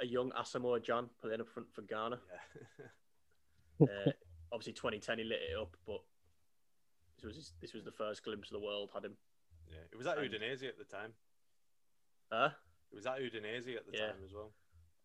a 0.00 0.06
young 0.06 0.30
Asamoah 0.32 0.80
Gyan 0.82 1.08
playing 1.20 1.40
up 1.40 1.48
front 1.48 1.68
for 1.74 1.82
Ghana. 1.82 2.18
Yeah. 2.80 2.86
Uh, 3.82 4.12
obviously, 4.52 4.72
2010 4.72 5.18
he 5.18 5.24
lit 5.24 5.40
it 5.50 5.58
up, 5.60 5.76
but 5.84 5.98
this 7.16 7.24
was 7.26 7.34
his, 7.34 7.52
this 7.60 7.72
was 7.74 7.82
the 7.82 7.90
first 7.90 8.22
glimpse 8.22 8.48
of 8.52 8.60
the 8.60 8.64
world. 8.64 8.88
Had 8.94 9.04
him, 9.04 9.16
yeah. 9.68 9.82
It 9.90 9.96
was 9.98 10.06
at 10.06 10.16
And- 10.16 10.30
Udinese 10.32 10.62
at 10.68 10.78
the 10.78 10.84
time. 10.84 11.10
huh? 12.30 12.50
It 12.92 12.94
was 12.94 13.04
at 13.04 13.18
Udinese 13.18 13.74
at 13.76 13.84
the 13.84 13.98
Yeah. 13.98 14.06
time 14.12 14.22
as 14.24 14.32
well. 14.32 14.52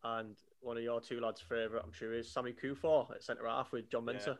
And 0.03 0.35
one 0.61 0.77
of 0.77 0.83
your 0.83 1.01
two 1.01 1.19
lads' 1.19 1.41
favourite, 1.41 1.83
I'm 1.83 1.91
sure, 1.91 2.13
is 2.13 2.31
Sammy 2.31 2.53
Kuffour 2.53 3.07
at 3.13 3.23
centre 3.23 3.47
half 3.47 3.71
with 3.71 3.89
John 3.89 4.07
Yeah. 4.07 4.35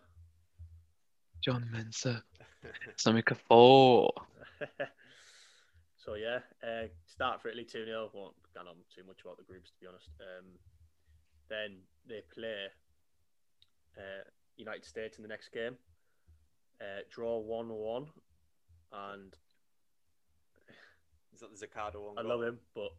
John 1.42 1.70
Mensah. 1.74 2.22
Sammy 2.98 3.22
Kuffour. 3.22 4.10
so 5.98 6.16
yeah, 6.16 6.40
uh, 6.64 6.88
start 7.06 7.42
for 7.42 7.50
Italy 7.50 7.66
2 7.66 7.86
0. 7.86 8.10
Won't 8.14 8.36
go 8.54 8.62
on 8.62 8.76
too 8.94 9.04
much 9.06 9.22
about 9.24 9.38
the 9.38 9.44
groups 9.44 9.72
to 9.72 9.80
be 9.82 9.88
honest. 9.88 10.10
Um, 10.20 10.46
then 11.50 11.78
they 12.08 12.22
play 12.34 12.66
uh, 13.98 14.24
United 14.58 14.86
States 14.86 15.18
in 15.18 15.24
the 15.24 15.30
next 15.30 15.52
game, 15.52 15.76
uh, 16.82 17.02
draw 17.10 17.38
1 17.40 17.70
1, 17.70 18.08
and 18.94 19.34
Is 21.34 21.40
that 21.42 21.58
the 21.58 21.68
Zaccardo 21.68 22.02
one? 22.06 22.18
I 22.18 22.22
goal? 22.22 22.32
love 22.38 22.44
him, 22.48 22.60
but 22.76 22.92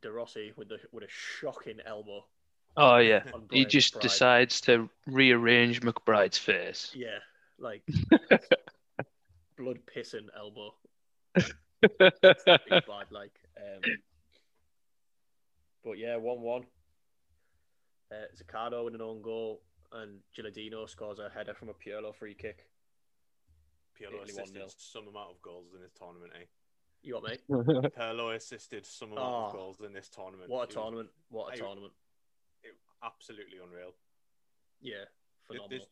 De 0.00 0.10
Rossi 0.10 0.52
with 0.56 0.68
the 0.68 0.78
with 0.92 1.04
a 1.04 1.08
shocking 1.08 1.78
elbow. 1.86 2.24
Oh 2.76 2.98
yeah. 2.98 3.22
He 3.50 3.64
just 3.64 3.94
McBride. 3.94 4.00
decides 4.00 4.60
to 4.62 4.88
rearrange 5.06 5.80
McBride's 5.82 6.38
face. 6.38 6.92
Yeah, 6.94 7.18
like 7.58 7.82
blood 9.58 9.80
pissing 9.94 10.28
elbow. 10.36 10.74
Bad, 11.98 13.10
like. 13.10 13.32
Um, 13.56 13.80
but 15.84 15.98
yeah, 15.98 16.16
one 16.16 16.40
one. 16.40 16.62
Uh, 18.12 18.26
Zaccardo 18.36 18.84
with 18.84 18.94
an 18.94 19.02
own 19.02 19.22
goal, 19.22 19.62
and 19.92 20.18
Gilardino 20.36 20.88
scores 20.88 21.18
a 21.18 21.28
header 21.28 21.54
from 21.54 21.68
a 21.68 21.74
Pirlo 21.74 22.14
free 22.14 22.34
kick. 22.34 22.66
Pirlo 24.00 24.24
Italy 24.24 24.42
assisted 24.42 24.74
some 24.78 25.08
amount 25.08 25.30
of 25.30 25.42
goals 25.42 25.66
in 25.74 25.82
this 25.82 25.92
tournament. 25.92 26.32
Eh? 26.34 26.44
You 27.02 27.14
got 27.14 27.22
mate? 27.22 27.40
Pirlo 27.96 28.34
assisted 28.34 28.84
some 28.84 29.12
of 29.12 29.18
Oh, 29.18 29.22
ah, 29.22 29.46
of 29.46 29.52
goals 29.52 29.76
in 29.84 29.92
this 29.92 30.08
tournament. 30.08 30.50
What 30.50 30.56
a 30.56 30.60
He 30.60 30.66
was- 30.66 30.74
tournament! 30.84 31.08
What 31.30 31.48
a 31.48 31.52
I- 31.52 31.56
tournament! 31.56 31.92
it- 32.62 32.76
absolutely 33.02 33.58
unreal. 33.64 33.94
Yeah, 34.82 35.04
phenomenal. 35.46 35.78
This, 35.78 35.86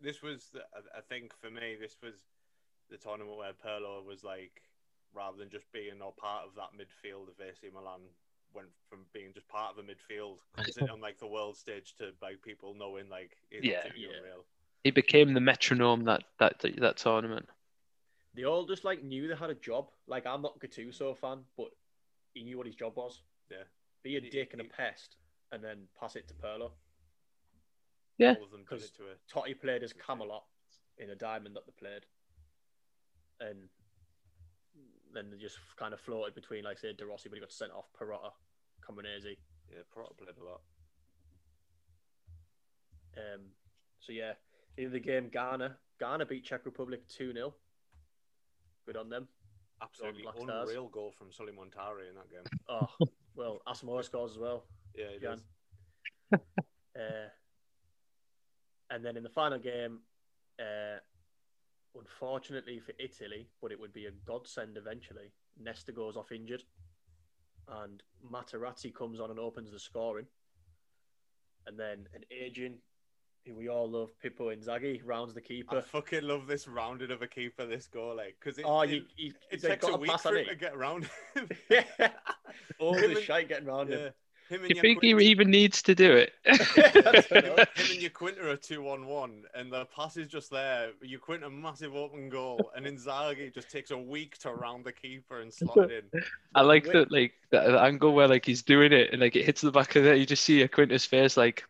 this 0.00 0.22
was, 0.22 0.50
the, 0.52 0.60
I- 0.74 0.98
I 0.98 1.00
think, 1.00 1.32
for 1.40 1.50
me, 1.50 1.76
this 1.80 1.96
was 2.02 2.14
the 2.90 2.96
tournament 2.96 3.36
where 3.38 3.52
Pirlo 3.52 4.04
was 4.04 4.22
like, 4.22 4.62
rather 5.14 5.36
than 5.36 5.50
just 5.50 5.70
being 5.72 6.00
a 6.00 6.10
part 6.20 6.44
of 6.46 6.54
that 6.54 6.70
midfield 6.78 7.28
of 7.28 7.40
AC 7.40 7.68
Milan, 7.74 8.00
went 8.54 8.68
from 8.88 9.00
being 9.12 9.32
just 9.34 9.48
part 9.48 9.76
of 9.76 9.84
the 9.84 9.92
midfield, 9.92 10.36
on 10.92 11.00
like 11.00 11.18
the 11.18 11.26
world 11.26 11.56
stage 11.56 11.94
to 11.96 12.12
like 12.22 12.40
people 12.42 12.74
knowing 12.74 13.08
like 13.08 13.36
it's 13.50 13.64
Yeah. 13.66 13.82
Yeah. 13.96 14.08
unreal. 14.18 14.44
he 14.84 14.90
became 14.90 15.32
the 15.34 15.40
metronome 15.40 16.04
that 16.04 16.24
that 16.38 16.60
that 16.78 16.96
tournament. 16.98 17.48
They 18.34 18.44
all 18.44 18.64
just 18.66 18.84
like 18.84 19.02
knew 19.02 19.28
they 19.28 19.34
had 19.36 19.50
a 19.50 19.54
job. 19.54 19.90
Like 20.06 20.26
I'm 20.26 20.42
not 20.42 20.56
a 20.56 20.66
Gattuso 20.66 21.16
fan, 21.16 21.40
but 21.56 21.68
he 22.34 22.42
knew 22.44 22.56
what 22.56 22.66
his 22.66 22.76
job 22.76 22.96
was. 22.96 23.22
Yeah. 23.50 23.64
Be 24.02 24.16
a 24.16 24.20
He- 24.20 24.30
dick 24.30 24.52
and 24.52 24.60
a 24.62 24.64
pest, 24.64 25.16
and 25.52 25.62
then 25.62 25.86
pass 25.98 26.16
it 26.16 26.28
to 26.28 26.34
Pirlo. 26.34 26.72
Yeah. 28.18 28.34
All 28.38 28.44
of 28.44 28.50
them 28.50 28.60
did 28.60 28.68
'Cause 28.68 28.84
it 28.84 28.94
to 28.94 29.10
a 29.10 29.16
Totti 29.28 29.58
played 29.60 29.82
as 29.82 29.92
Camelot 29.92 30.44
in 30.98 31.10
a 31.10 31.14
diamond 31.16 31.56
that 31.56 31.66
they 31.66 31.72
played, 31.72 32.06
and 33.40 33.68
then 35.12 35.30
they 35.30 35.36
just 35.36 35.58
kind 35.76 35.92
of 35.92 36.00
floated 36.00 36.34
between, 36.34 36.64
like 36.64 36.78
say, 36.78 36.92
De 36.94 37.04
Rossi, 37.04 37.28
but 37.28 37.36
he 37.36 37.40
got 37.40 37.52
sent 37.52 37.72
off. 37.72 37.92
Perrotta, 37.92 38.32
Camoranesi. 38.80 39.36
yeah. 39.70 39.82
Prot 39.90 40.16
played 40.16 40.36
a 40.38 40.42
lot. 40.44 40.62
Um, 43.16 43.54
so 44.00 44.12
yeah, 44.12 44.34
in 44.78 44.90
the 44.90 45.00
game, 45.00 45.28
Ghana, 45.28 45.78
Ghana 46.00 46.24
beat 46.26 46.44
Czech 46.44 46.64
Republic 46.64 47.06
two 47.08 47.32
0 47.32 47.54
Good 48.86 48.96
on 48.96 49.08
them. 49.08 49.28
Absolutely 49.82 50.22
Stars. 50.22 50.68
unreal 50.68 50.88
goal 50.88 51.12
from 51.16 51.32
Sulley 51.32 51.52
Muntari 51.52 52.08
in 52.08 52.14
that 52.14 52.30
game. 52.30 52.44
Oh 52.68 52.86
well, 53.34 53.60
Asamoah 53.66 54.04
scores 54.04 54.32
as 54.32 54.38
well. 54.38 54.64
Yeah, 54.94 55.06
he 55.12 55.18
Gyan. 55.24 55.40
does. 56.32 56.40
Uh, 56.94 57.28
and 58.90 59.02
then 59.02 59.16
in 59.16 59.22
the 59.22 59.28
final 59.30 59.58
game, 59.58 60.00
uh, 60.60 60.98
unfortunately 61.98 62.78
for 62.80 62.92
Italy, 62.98 63.48
but 63.62 63.72
it 63.72 63.80
would 63.80 63.94
be 63.94 64.04
a 64.06 64.10
godsend 64.26 64.76
eventually, 64.76 65.32
Nesta 65.58 65.90
goes 65.90 66.18
off 66.18 66.32
injured. 66.32 66.62
And 67.68 68.02
Materazzi 68.30 68.92
comes 68.94 69.20
on 69.20 69.30
and 69.30 69.38
opens 69.38 69.70
the 69.70 69.78
scoring. 69.78 70.26
And 71.66 71.78
then 71.78 72.06
an 72.14 72.24
aging, 72.30 72.78
who 73.46 73.54
we 73.54 73.68
all 73.68 73.90
love, 73.90 74.10
Pippo 74.20 74.54
Inzaghi, 74.54 75.00
rounds 75.04 75.34
the 75.34 75.40
keeper. 75.40 75.78
I 75.78 75.80
fucking 75.80 76.22
love 76.22 76.46
this 76.46 76.68
rounded 76.68 77.10
of 77.10 77.22
a 77.22 77.26
keeper. 77.26 77.66
This 77.66 77.86
goal, 77.86 78.16
like, 78.16 78.36
because 78.38 78.58
it, 78.58 78.64
oh, 78.66 78.82
it, 78.82 78.90
you, 78.90 79.02
you, 79.16 79.32
it 79.50 79.60
they 79.62 79.68
takes 79.68 79.86
got 79.86 79.94
a 79.94 79.98
week 79.98 80.10
pass 80.10 80.22
for 80.22 80.28
on 80.28 80.36
him 80.36 80.46
to 80.46 80.54
get 80.54 80.74
around. 80.74 81.08
him. 81.34 81.48
yeah. 81.70 81.84
All 82.78 82.94
Him 82.94 83.10
the 83.10 83.16
and- 83.16 83.24
shite 83.24 83.48
getting 83.48 83.68
around 83.68 83.90
yeah. 83.90 83.96
him. 83.96 84.12
Him 84.48 84.64
and 84.64 84.70
you 84.74 84.80
think 84.82 85.02
he 85.02 85.10
even 85.12 85.50
needs 85.50 85.80
to 85.82 85.94
do 85.94 86.12
it? 86.12 86.32
I 86.46 86.56
don't 87.00 87.26
him 87.26 87.44
and 87.56 87.68
Iaquinta 87.76 88.44
are 88.44 88.56
two 88.56 88.86
on 88.90 89.06
one, 89.06 89.44
and 89.54 89.72
the 89.72 89.86
pass 89.86 90.18
is 90.18 90.28
just 90.28 90.50
there. 90.50 90.90
Iaquinta 91.02 91.50
massive 91.50 91.94
open 91.94 92.28
goal, 92.28 92.70
and 92.76 92.84
Inzaghi 92.84 93.54
just 93.54 93.70
takes 93.70 93.92
a 93.92 93.96
week 93.96 94.36
to 94.38 94.52
round 94.52 94.84
the 94.84 94.92
keeper 94.92 95.40
and 95.40 95.52
slot 95.52 95.90
it 95.90 96.04
in. 96.12 96.22
I 96.54 96.62
like 96.62 96.84
Wait. 96.84 96.92
that, 96.92 97.12
like 97.12 97.32
that 97.50 97.66
the 97.66 97.80
angle 97.80 98.12
where 98.12 98.28
like 98.28 98.44
he's 98.44 98.62
doing 98.62 98.92
it 98.92 99.10
and 99.12 99.22
like 99.22 99.36
it 99.36 99.46
hits 99.46 99.62
the 99.62 99.72
back 99.72 99.96
of 99.96 100.04
it. 100.04 100.18
You 100.18 100.26
just 100.26 100.44
see 100.44 100.60
a 100.60 100.68
Quintus' 100.68 101.06
face, 101.06 101.38
like, 101.38 101.42
like 101.42 101.64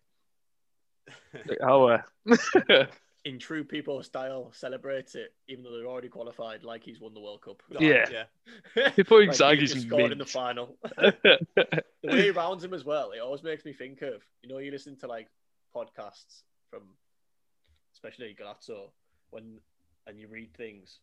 oh, 1.62 1.86
uh, 1.86 2.02
in 3.24 3.38
true 3.38 3.64
people 3.64 4.02
style, 4.02 4.50
celebrates 4.52 5.14
it, 5.14 5.34
even 5.48 5.64
though 5.64 5.76
they're 5.76 5.86
already 5.86 6.08
qualified, 6.08 6.64
like 6.64 6.82
he's 6.82 7.00
won 7.00 7.14
the 7.14 7.20
World 7.20 7.42
Cup. 7.42 7.62
Yeah. 7.78 8.06
yeah. 8.76 8.90
People 8.96 9.18
Like 9.18 9.26
he 9.26 9.30
Inzaghi's 9.30 9.72
just 9.74 9.86
scored 9.86 10.12
in 10.12 10.18
the 10.18 10.26
final. 10.26 10.76
the 10.82 11.84
way 12.04 12.22
he 12.22 12.30
rounds 12.30 12.64
him 12.64 12.74
as 12.74 12.84
well, 12.84 13.12
it 13.12 13.20
always 13.20 13.42
makes 13.42 13.64
me 13.64 13.72
think 13.72 14.02
of 14.02 14.22
you 14.42 14.48
know 14.48 14.58
you 14.58 14.70
listen 14.70 14.96
to 14.98 15.06
like 15.06 15.28
podcasts 15.74 16.42
from, 16.70 16.82
especially 17.94 18.36
Golazzo, 18.38 18.90
when 19.30 19.58
and 20.06 20.18
you 20.18 20.26
read 20.28 20.52
things 20.54 20.98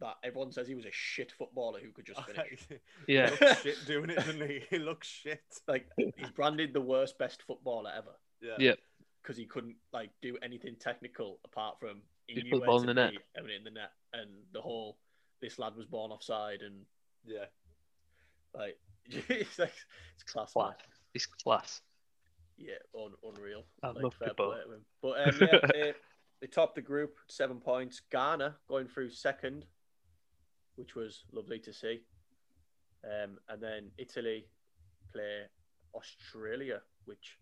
that 0.00 0.16
everyone 0.24 0.50
says 0.50 0.66
he 0.66 0.74
was 0.74 0.86
a 0.86 0.92
shit 0.92 1.32
footballer 1.32 1.78
who 1.80 1.90
could 1.92 2.04
just 2.04 2.20
finish. 2.24 2.66
yeah, 3.06 3.30
He 3.30 3.44
looks 3.44 3.62
shit 3.62 3.86
doing 3.86 4.10
it, 4.10 4.16
doesn't 4.16 4.48
he? 4.48 4.60
He 4.70 4.78
looks 4.78 5.06
shit. 5.08 5.42
like 5.68 5.86
he's 5.96 6.30
branded 6.34 6.72
the 6.72 6.80
worst 6.80 7.18
best 7.18 7.42
footballer 7.46 7.90
ever 7.96 8.10
Yeah. 8.42 8.56
Yeah. 8.58 8.74
Because 9.24 9.36
he 9.38 9.46
couldn't 9.46 9.76
like 9.92 10.10
do 10.20 10.36
anything 10.42 10.76
technical 10.78 11.40
apart 11.44 11.80
from 11.80 12.02
he 12.26 12.34
Just 12.34 12.44
knew 12.44 12.50
put 12.52 12.56
the 12.56 12.60
where 12.60 12.66
ball 12.66 12.78
to 12.78 12.82
in 12.82 12.86
the 12.88 13.02
net. 13.02 13.12
be, 13.12 13.18
having 13.34 13.50
in 13.56 13.64
the 13.64 13.70
net, 13.70 13.90
and 14.12 14.30
the 14.52 14.60
whole 14.60 14.98
this 15.40 15.58
lad 15.58 15.74
was 15.76 15.86
born 15.86 16.10
offside 16.12 16.60
and 16.62 16.84
Yeah. 17.26 17.46
like 18.54 18.78
it's 19.10 19.58
like 19.58 19.72
it's 20.14 20.22
class. 20.24 20.54
Wow. 20.54 20.66
man. 20.68 20.74
he's 21.12 21.26
class. 21.26 21.80
Yeah, 22.56 22.74
un- 22.96 23.14
unreal. 23.24 23.64
I 23.82 23.88
like, 23.88 24.02
love 24.04 24.14
fair 24.14 24.28
Pippo. 24.28 24.52
play 24.52 24.62
to 24.64 24.72
him. 24.74 24.84
But 25.02 25.28
um, 25.28 25.38
yeah, 25.40 25.58
they, 25.72 25.92
they 26.40 26.46
topped 26.46 26.76
the 26.76 26.82
group 26.82 27.16
seven 27.28 27.58
points. 27.60 28.00
Ghana 28.12 28.56
going 28.68 28.86
through 28.86 29.10
second, 29.10 29.64
which 30.76 30.94
was 30.94 31.24
lovely 31.32 31.58
to 31.60 31.72
see. 31.72 32.02
Um, 33.04 33.38
and 33.48 33.60
then 33.62 33.90
Italy 33.98 34.46
play 35.12 35.42
Australia, 35.94 36.80
which 37.04 37.36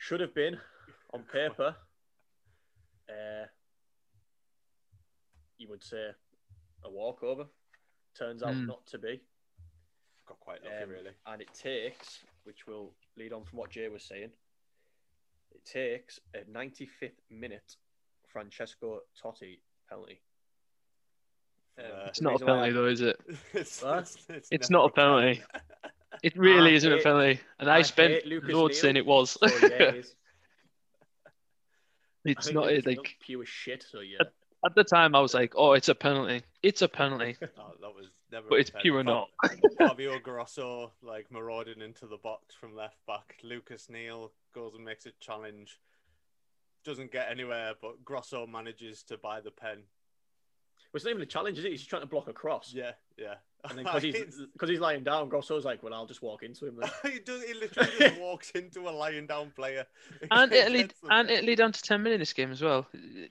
should 0.00 0.20
have 0.20 0.34
been 0.34 0.58
on 1.12 1.22
paper. 1.30 1.76
Uh, 3.08 3.44
you 5.58 5.68
would 5.68 5.84
say 5.84 6.10
a 6.84 6.90
walkover. 6.90 7.46
Turns 8.18 8.42
out 8.42 8.54
Hmm. 8.54 8.66
not 8.66 8.86
to 8.86 8.98
be. 8.98 9.20
Got 10.26 10.40
quite 10.40 10.62
lucky, 10.64 10.74
Um, 10.84 10.88
really. 10.88 11.12
And 11.26 11.42
it 11.42 11.52
takes, 11.52 12.24
which 12.44 12.66
will 12.66 12.94
lead 13.16 13.32
on 13.34 13.44
from 13.44 13.58
what 13.58 13.70
Jay 13.70 13.88
was 13.88 14.02
saying, 14.04 14.32
it 15.50 15.64
takes 15.66 16.18
a 16.34 16.44
95th 16.44 17.20
minute 17.28 17.76
Francesco 18.28 19.02
Totti 19.22 19.60
penalty. 19.88 20.22
Um, 21.78 21.84
It's 22.08 22.20
not 22.22 22.30
a 22.30 22.32
reason 22.34 22.46
why 22.46 22.52
I- 22.52 22.56
penalty 22.56 22.72
though, 22.72 22.86
is 22.86 23.00
it? 23.02 23.20
it's, 23.52 23.82
What? 23.82 24.16
It's 24.50 24.70
never 24.70 24.72
not 24.72 24.90
a 24.90 24.92
penalty. 24.92 25.44
It 26.22 26.34
ah, 26.36 26.40
really 26.40 26.72
I 26.72 26.74
isn't 26.74 26.92
a 26.92 26.96
hate- 26.96 27.04
penalty, 27.04 27.40
and 27.58 27.70
I 27.70 27.76
I, 27.76 27.82
spent 27.82 28.24
hate 28.24 28.44
loads 28.44 28.78
saying 28.80 28.96
it 28.96 29.06
was. 29.06 29.30
So 29.32 29.46
yeah, 29.62 29.68
it 29.68 29.94
is. 29.96 30.14
I 32.26 32.30
it's 32.30 32.52
not 32.52 32.66
Lucas 32.66 32.86
like 32.86 33.16
pure 33.20 33.46
shit. 33.46 33.84
So 33.90 34.00
yeah, 34.00 34.18
at 34.64 34.74
the 34.74 34.84
time 34.84 35.14
I 35.14 35.20
was 35.20 35.32
like, 35.34 35.54
oh, 35.56 35.72
it's 35.72 35.88
a 35.88 35.94
penalty. 35.94 36.42
It's 36.62 36.82
a 36.82 36.88
penalty, 36.88 37.36
Oh, 37.58 37.72
that 37.80 37.94
was 37.94 38.08
never. 38.30 38.46
but 38.50 38.56
a 38.56 38.58
it's 38.58 38.70
penalty. 38.70 38.90
pure 38.90 39.02
not. 39.02 39.28
Fabio 39.78 40.18
Grosso 40.18 40.92
like 41.02 41.30
marauding 41.32 41.80
into 41.80 42.06
the 42.06 42.18
box 42.18 42.54
from 42.54 42.76
left 42.76 42.98
back. 43.06 43.36
Lucas 43.42 43.88
Neill 43.88 44.32
goes 44.54 44.74
and 44.74 44.84
makes 44.84 45.06
a 45.06 45.12
challenge. 45.20 45.78
Doesn't 46.84 47.12
get 47.12 47.28
anywhere, 47.30 47.72
but 47.80 48.04
Grosso 48.04 48.46
manages 48.46 49.02
to 49.04 49.16
buy 49.18 49.40
the 49.40 49.50
pen. 49.50 49.78
it's 50.94 51.04
not 51.04 51.10
even 51.10 51.22
a 51.22 51.26
challenge, 51.26 51.58
is 51.58 51.64
it? 51.64 51.70
He's 51.70 51.80
just 51.80 51.90
trying 51.90 52.02
to 52.02 52.08
block 52.08 52.28
a 52.28 52.32
cross. 52.32 52.72
Yeah, 52.74 52.92
yeah. 53.18 53.34
And 53.68 53.78
then 53.78 53.84
because 53.84 54.02
he's 54.02 54.14
because 54.52 54.68
he's 54.70 54.80
lying 54.80 55.02
down, 55.04 55.28
Grosso's 55.28 55.64
like, 55.64 55.82
well, 55.82 55.92
I'll 55.94 56.06
just 56.06 56.22
walk 56.22 56.42
into 56.42 56.66
him. 56.66 56.80
He, 57.04 57.18
does, 57.20 57.42
he 57.44 57.54
literally 57.54 57.90
just 57.98 58.20
walks 58.20 58.50
into 58.52 58.88
a 58.88 58.90
lying 58.90 59.26
down 59.26 59.50
player. 59.54 59.86
And 60.30 60.52
Italy, 60.52 60.82
Gets 60.84 60.94
and 61.10 61.30
Italy 61.30 61.54
down 61.56 61.72
to 61.72 61.82
ten 61.82 62.02
men 62.02 62.12
in 62.14 62.20
this 62.20 62.32
game 62.32 62.50
as 62.52 62.62
well. 62.62 62.86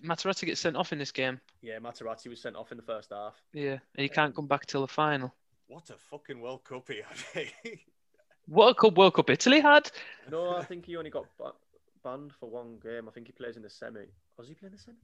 Materazzi 0.05 0.45
gets 0.45 0.61
sent 0.61 0.75
off 0.75 0.91
in 0.93 0.99
this 0.99 1.11
game. 1.11 1.39
Yeah, 1.61 1.79
Materazzi 1.79 2.27
was 2.27 2.41
sent 2.41 2.55
off 2.55 2.71
in 2.71 2.77
the 2.77 2.83
first 2.83 3.11
half. 3.11 3.35
Yeah, 3.53 3.79
and 3.95 4.03
he 4.03 4.09
can't 4.09 4.35
come 4.35 4.47
back 4.47 4.65
till 4.65 4.81
the 4.81 4.87
final. 4.87 5.33
What 5.67 5.89
a 5.89 5.97
fucking 6.09 6.39
World 6.41 6.63
Cup 6.63 6.87
he 6.87 7.01
had. 7.35 7.45
eh? 7.65 7.75
What 8.47 8.69
a 8.69 8.73
Cup 8.73 8.97
World 8.97 9.13
Cup 9.13 9.29
Italy 9.29 9.59
had. 9.59 9.89
No, 10.31 10.55
I 10.57 10.63
think 10.63 10.85
he 10.85 10.97
only 10.97 11.11
got 11.11 11.25
ba- 11.37 11.51
banned 12.03 12.33
for 12.39 12.49
one 12.49 12.77
game. 12.81 13.07
I 13.07 13.11
think 13.11 13.27
he 13.27 13.33
plays 13.33 13.55
in 13.57 13.61
the 13.61 13.69
semi. 13.69 14.05
Was 14.37 14.47
he 14.47 14.55
playing 14.55 14.73
the 14.73 14.79
semi? 14.79 14.97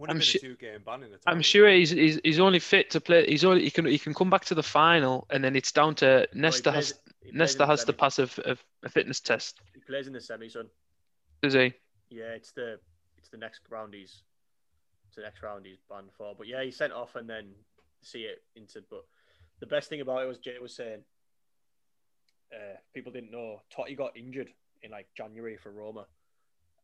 I'm 0.00 0.16
have 0.16 0.16
been 0.18 0.26
su- 0.26 0.38
a 0.38 0.40
two-game 0.40 0.80
ban 0.84 1.02
in 1.04 1.10
the 1.12 1.18
I'm 1.26 1.42
sure 1.42 1.68
he's, 1.70 1.90
he's 1.90 2.18
he's 2.24 2.40
only 2.40 2.58
fit 2.58 2.90
to 2.90 3.00
play. 3.00 3.26
He's 3.26 3.44
only 3.44 3.62
he 3.62 3.70
can 3.70 3.86
he 3.86 3.98
can 3.98 4.14
come 4.14 4.30
back 4.30 4.44
to 4.46 4.54
the 4.54 4.62
final, 4.62 5.26
and 5.30 5.44
then 5.44 5.54
it's 5.56 5.70
down 5.72 5.94
to 5.96 6.26
Nesta 6.34 6.72
plays- 6.72 6.74
has 6.74 6.88
he 7.20 7.30
plays 7.30 7.32
in 7.32 7.38
Nesta 7.38 7.58
the 7.58 7.66
has 7.66 7.80
to 7.80 7.86
semi. 7.86 7.98
pass 7.98 8.18
a, 8.18 8.22
f- 8.22 8.38
a- 8.38 8.56
a 8.84 8.88
fitness 8.88 9.20
test. 9.20 9.60
He 9.74 9.80
plays 9.80 10.06
in 10.06 10.12
the 10.12 10.20
semi, 10.20 10.48
son. 10.48 10.68
Does 11.42 11.54
he? 11.54 11.72
Yeah, 12.10 12.32
it's 12.34 12.52
the 12.52 12.78
it's 13.18 13.28
the 13.28 13.36
next 13.36 13.62
round 13.70 13.94
he's 13.94 14.22
it's 15.06 15.16
the 15.16 15.22
next 15.22 15.42
round 15.42 15.66
he's 15.66 15.78
banned 15.88 16.10
for. 16.16 16.34
But 16.36 16.46
yeah, 16.48 16.62
he 16.64 16.70
sent 16.70 16.92
off 16.92 17.14
and 17.16 17.28
then 17.28 17.50
see 18.00 18.22
it 18.22 18.42
into. 18.56 18.82
But 18.90 19.04
the 19.60 19.66
best 19.66 19.88
thing 19.88 20.00
about 20.00 20.22
it 20.22 20.26
was 20.26 20.38
Jay 20.38 20.56
was 20.60 20.74
saying, 20.74 21.00
uh, 22.52 22.76
people 22.94 23.12
didn't 23.12 23.30
know 23.30 23.60
Totti 23.76 23.96
got 23.96 24.16
injured 24.16 24.48
in 24.82 24.90
like 24.90 25.06
January 25.16 25.56
for 25.56 25.70
Roma, 25.70 26.06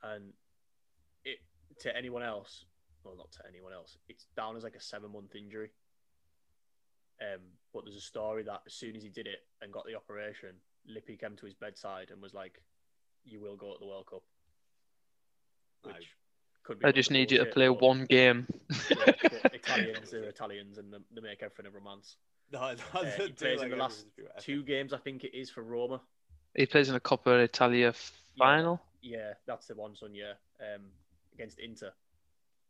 and 0.02 0.32
it 1.24 1.38
to 1.80 1.96
anyone 1.96 2.22
else, 2.22 2.64
well 3.09 3.16
not 3.16 3.32
to 3.32 3.40
anyone 3.48 3.72
else, 3.72 3.96
it's 4.09 4.26
down 4.36 4.56
as 4.56 4.62
like 4.64 4.74
a 4.76 4.80
seven 4.80 5.12
month 5.12 5.34
injury. 5.34 5.70
Um, 7.20 7.40
but 7.74 7.84
there's 7.84 7.96
a 7.96 8.00
story 8.00 8.44
that 8.44 8.62
as 8.66 8.74
soon 8.74 8.94
as 8.94 9.02
he 9.02 9.09
did 9.09 9.26
it 9.26 9.40
and 9.61 9.72
got 9.72 9.84
the 9.86 9.94
operation, 9.96 10.50
Lippi 10.86 11.16
came 11.16 11.34
to 11.36 11.46
his 11.46 11.54
bedside 11.54 12.11
and 12.12 12.22
was 12.22 12.32
like, 12.34 12.61
"You 13.24 13.40
will 13.40 13.56
go 13.56 13.72
to 13.72 13.78
the 13.80 13.86
World 13.86 14.06
Cup." 14.06 14.22
Which 15.82 15.94
Aye. 15.96 16.06
could 16.62 16.78
be. 16.78 16.84
I 16.86 16.90
a 16.90 16.92
just 16.92 17.11
need 17.11 17.32
you 17.32 17.38
to 17.38 17.46
play 17.46 17.68
but- 17.68 17.80
one 17.82 18.04
game. 18.04 18.46
yeah, 18.90 19.12
Italians 19.52 20.12
are 20.14 20.24
Italians 20.24 20.78
and 20.78 20.92
they, 20.92 20.98
they 21.14 21.20
make 21.20 21.42
everything 21.42 21.66
a 21.66 21.70
romance. 21.70 22.16
No, 22.52 22.61
no, 22.94 23.00
Uh, 23.00 23.04
he 23.04 23.26
do 23.28 23.32
plays 23.34 23.62
in 23.62 23.70
the 23.70 23.76
last 23.76 24.06
two 24.40 24.62
games, 24.62 24.92
I 24.92 24.98
think 24.98 25.24
it 25.24 25.36
is 25.36 25.50
for 25.50 25.62
Roma. 25.62 26.00
he 26.54 26.66
plays 26.66 26.88
in 26.88 26.94
a 26.94 27.00
Coppa 27.00 27.42
Italia 27.42 27.92
final. 28.38 28.80
Yeah, 29.02 29.34
that's 29.46 29.66
the 29.66 29.74
one, 29.74 29.94
son. 29.96 30.14
Yeah, 30.14 30.32
um, 30.61 30.82
against 31.34 31.59
Inter. 31.59 31.92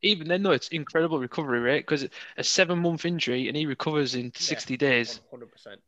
Even 0.03 0.29
then, 0.29 0.43
though, 0.43 0.53
it's 0.53 0.69
incredible 0.69 1.19
recovery 1.19 1.61
rate 1.61 1.81
because 1.81 2.07
a 2.37 2.45
seven 2.45 2.79
month 2.79 3.05
injury 3.05 3.49
and 3.49 3.57
he 3.57 3.67
recovers 3.67 4.15
in 4.15 4.33
60 4.35 4.77
days. 4.77 5.21
Hundred 5.31 5.51
percent. 5.51 5.81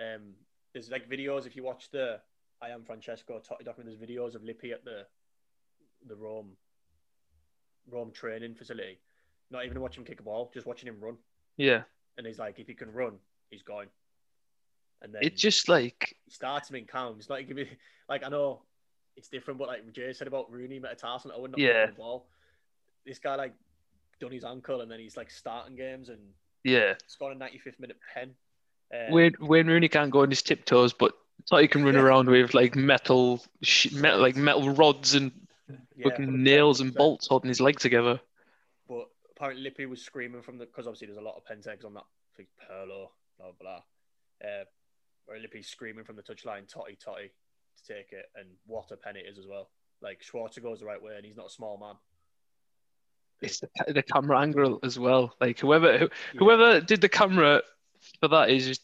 Um, 0.00 0.34
there's 0.72 0.90
like 0.90 1.08
videos 1.08 1.46
if 1.46 1.56
you 1.56 1.62
watch 1.62 1.90
the 1.90 2.20
I 2.60 2.70
am 2.70 2.84
Francesco 2.84 3.40
Totti 3.40 3.64
document. 3.64 3.98
There's 3.98 4.10
videos 4.10 4.34
of 4.34 4.42
Lippi 4.42 4.72
at 4.72 4.84
the 4.84 5.06
the 6.06 6.16
Rome 6.16 6.50
Rome 7.90 8.10
training 8.12 8.54
facility. 8.54 8.98
Not 9.50 9.66
even 9.66 9.80
watching 9.80 10.02
him 10.02 10.06
kick 10.06 10.20
a 10.20 10.22
ball, 10.22 10.50
just 10.52 10.66
watching 10.66 10.88
him 10.88 10.98
run. 11.00 11.16
Yeah, 11.58 11.82
And 12.16 12.26
he's 12.26 12.38
like, 12.38 12.58
if 12.58 12.66
he 12.66 12.74
can 12.74 12.90
run, 12.90 13.18
he's 13.50 13.62
going. 13.62 13.88
And 15.02 15.14
then 15.14 15.22
it's 15.22 15.40
just 15.42 15.68
like 15.68 16.16
he 16.24 16.30
starts 16.30 16.70
him 16.70 16.76
in 16.76 16.86
calm. 16.86 17.16
It's 17.18 17.28
not 17.28 17.46
giving 17.46 17.66
like 18.08 18.24
I 18.24 18.28
know 18.28 18.62
it's 19.16 19.28
different, 19.28 19.58
but 19.58 19.68
like 19.68 19.92
Jay 19.92 20.12
said 20.12 20.26
about 20.26 20.50
Rooney 20.50 20.78
Metatarsal, 20.78 21.32
I 21.32 21.38
would 21.38 21.50
not 21.50 21.60
Yeah. 21.60 21.86
the 21.86 21.92
ball. 21.92 22.26
This 23.06 23.18
guy 23.18 23.34
like 23.34 23.54
done 24.20 24.32
his 24.32 24.44
ankle 24.44 24.80
and 24.80 24.90
then 24.90 25.00
he's 25.00 25.16
like 25.16 25.30
starting 25.30 25.76
games 25.76 26.08
and 26.08 26.20
yeah. 26.64 26.94
scored 27.06 27.36
a 27.36 27.40
95th 27.40 27.80
minute 27.80 27.98
pen. 28.14 28.34
Uh, 28.92 29.10
Wayne 29.10 29.34
Wayne 29.40 29.66
Rooney 29.66 29.88
can't 29.88 30.10
go 30.10 30.22
on 30.22 30.30
his 30.30 30.42
tiptoes, 30.42 30.92
but 30.92 31.12
Totti 31.50 31.70
can 31.70 31.84
run 31.84 31.96
around 31.96 32.28
with 32.28 32.54
like 32.54 32.76
metal, 32.76 33.42
sh- 33.62 33.92
metal 33.92 34.20
like 34.20 34.36
metal 34.36 34.70
rods 34.70 35.14
and 35.14 35.32
yeah, 35.96 36.04
fucking 36.04 36.42
nails 36.42 36.80
and 36.80 36.94
bolts 36.94 37.26
holding 37.26 37.48
his 37.48 37.60
leg 37.60 37.78
together. 37.78 38.20
But 38.88 39.08
apparently 39.34 39.64
Lippi 39.64 39.86
was 39.86 40.02
screaming 40.02 40.42
from 40.42 40.58
the 40.58 40.66
because 40.66 40.86
obviously 40.86 41.06
there's 41.06 41.18
a 41.18 41.22
lot 41.22 41.36
of 41.36 41.44
pen 41.46 41.62
tags 41.62 41.84
on 41.84 41.94
that 41.94 42.04
thing, 42.36 42.46
Pirlo, 42.60 43.08
blah 43.38 43.46
blah. 43.46 43.52
blah. 43.60 43.82
Uh, 44.46 44.64
where 45.26 45.38
Lippi's 45.38 45.68
screaming 45.68 46.04
from 46.04 46.16
the 46.16 46.22
touchline, 46.22 46.70
Totti, 46.70 46.98
Totti, 46.98 47.30
to 47.30 47.94
take 47.94 48.12
it, 48.12 48.26
and 48.36 48.48
what 48.66 48.90
a 48.90 48.96
pen 48.96 49.16
it 49.16 49.24
is 49.28 49.38
as 49.38 49.46
well. 49.46 49.70
Like 50.00 50.20
Schwarzer 50.20 50.62
goes 50.62 50.80
the 50.80 50.86
right 50.86 51.02
way, 51.02 51.14
and 51.16 51.24
he's 51.24 51.36
not 51.36 51.46
a 51.46 51.50
small 51.50 51.78
man. 51.78 51.94
It's 53.42 53.60
the, 53.60 53.68
the 53.92 54.02
camera 54.02 54.40
angle 54.40 54.78
as 54.82 54.98
well. 54.98 55.34
Like 55.40 55.58
whoever 55.58 55.98
who, 55.98 56.08
whoever 56.38 56.80
did 56.80 57.00
the 57.00 57.08
camera 57.08 57.62
for 58.20 58.28
that 58.28 58.50
is 58.50 58.66
just 58.66 58.82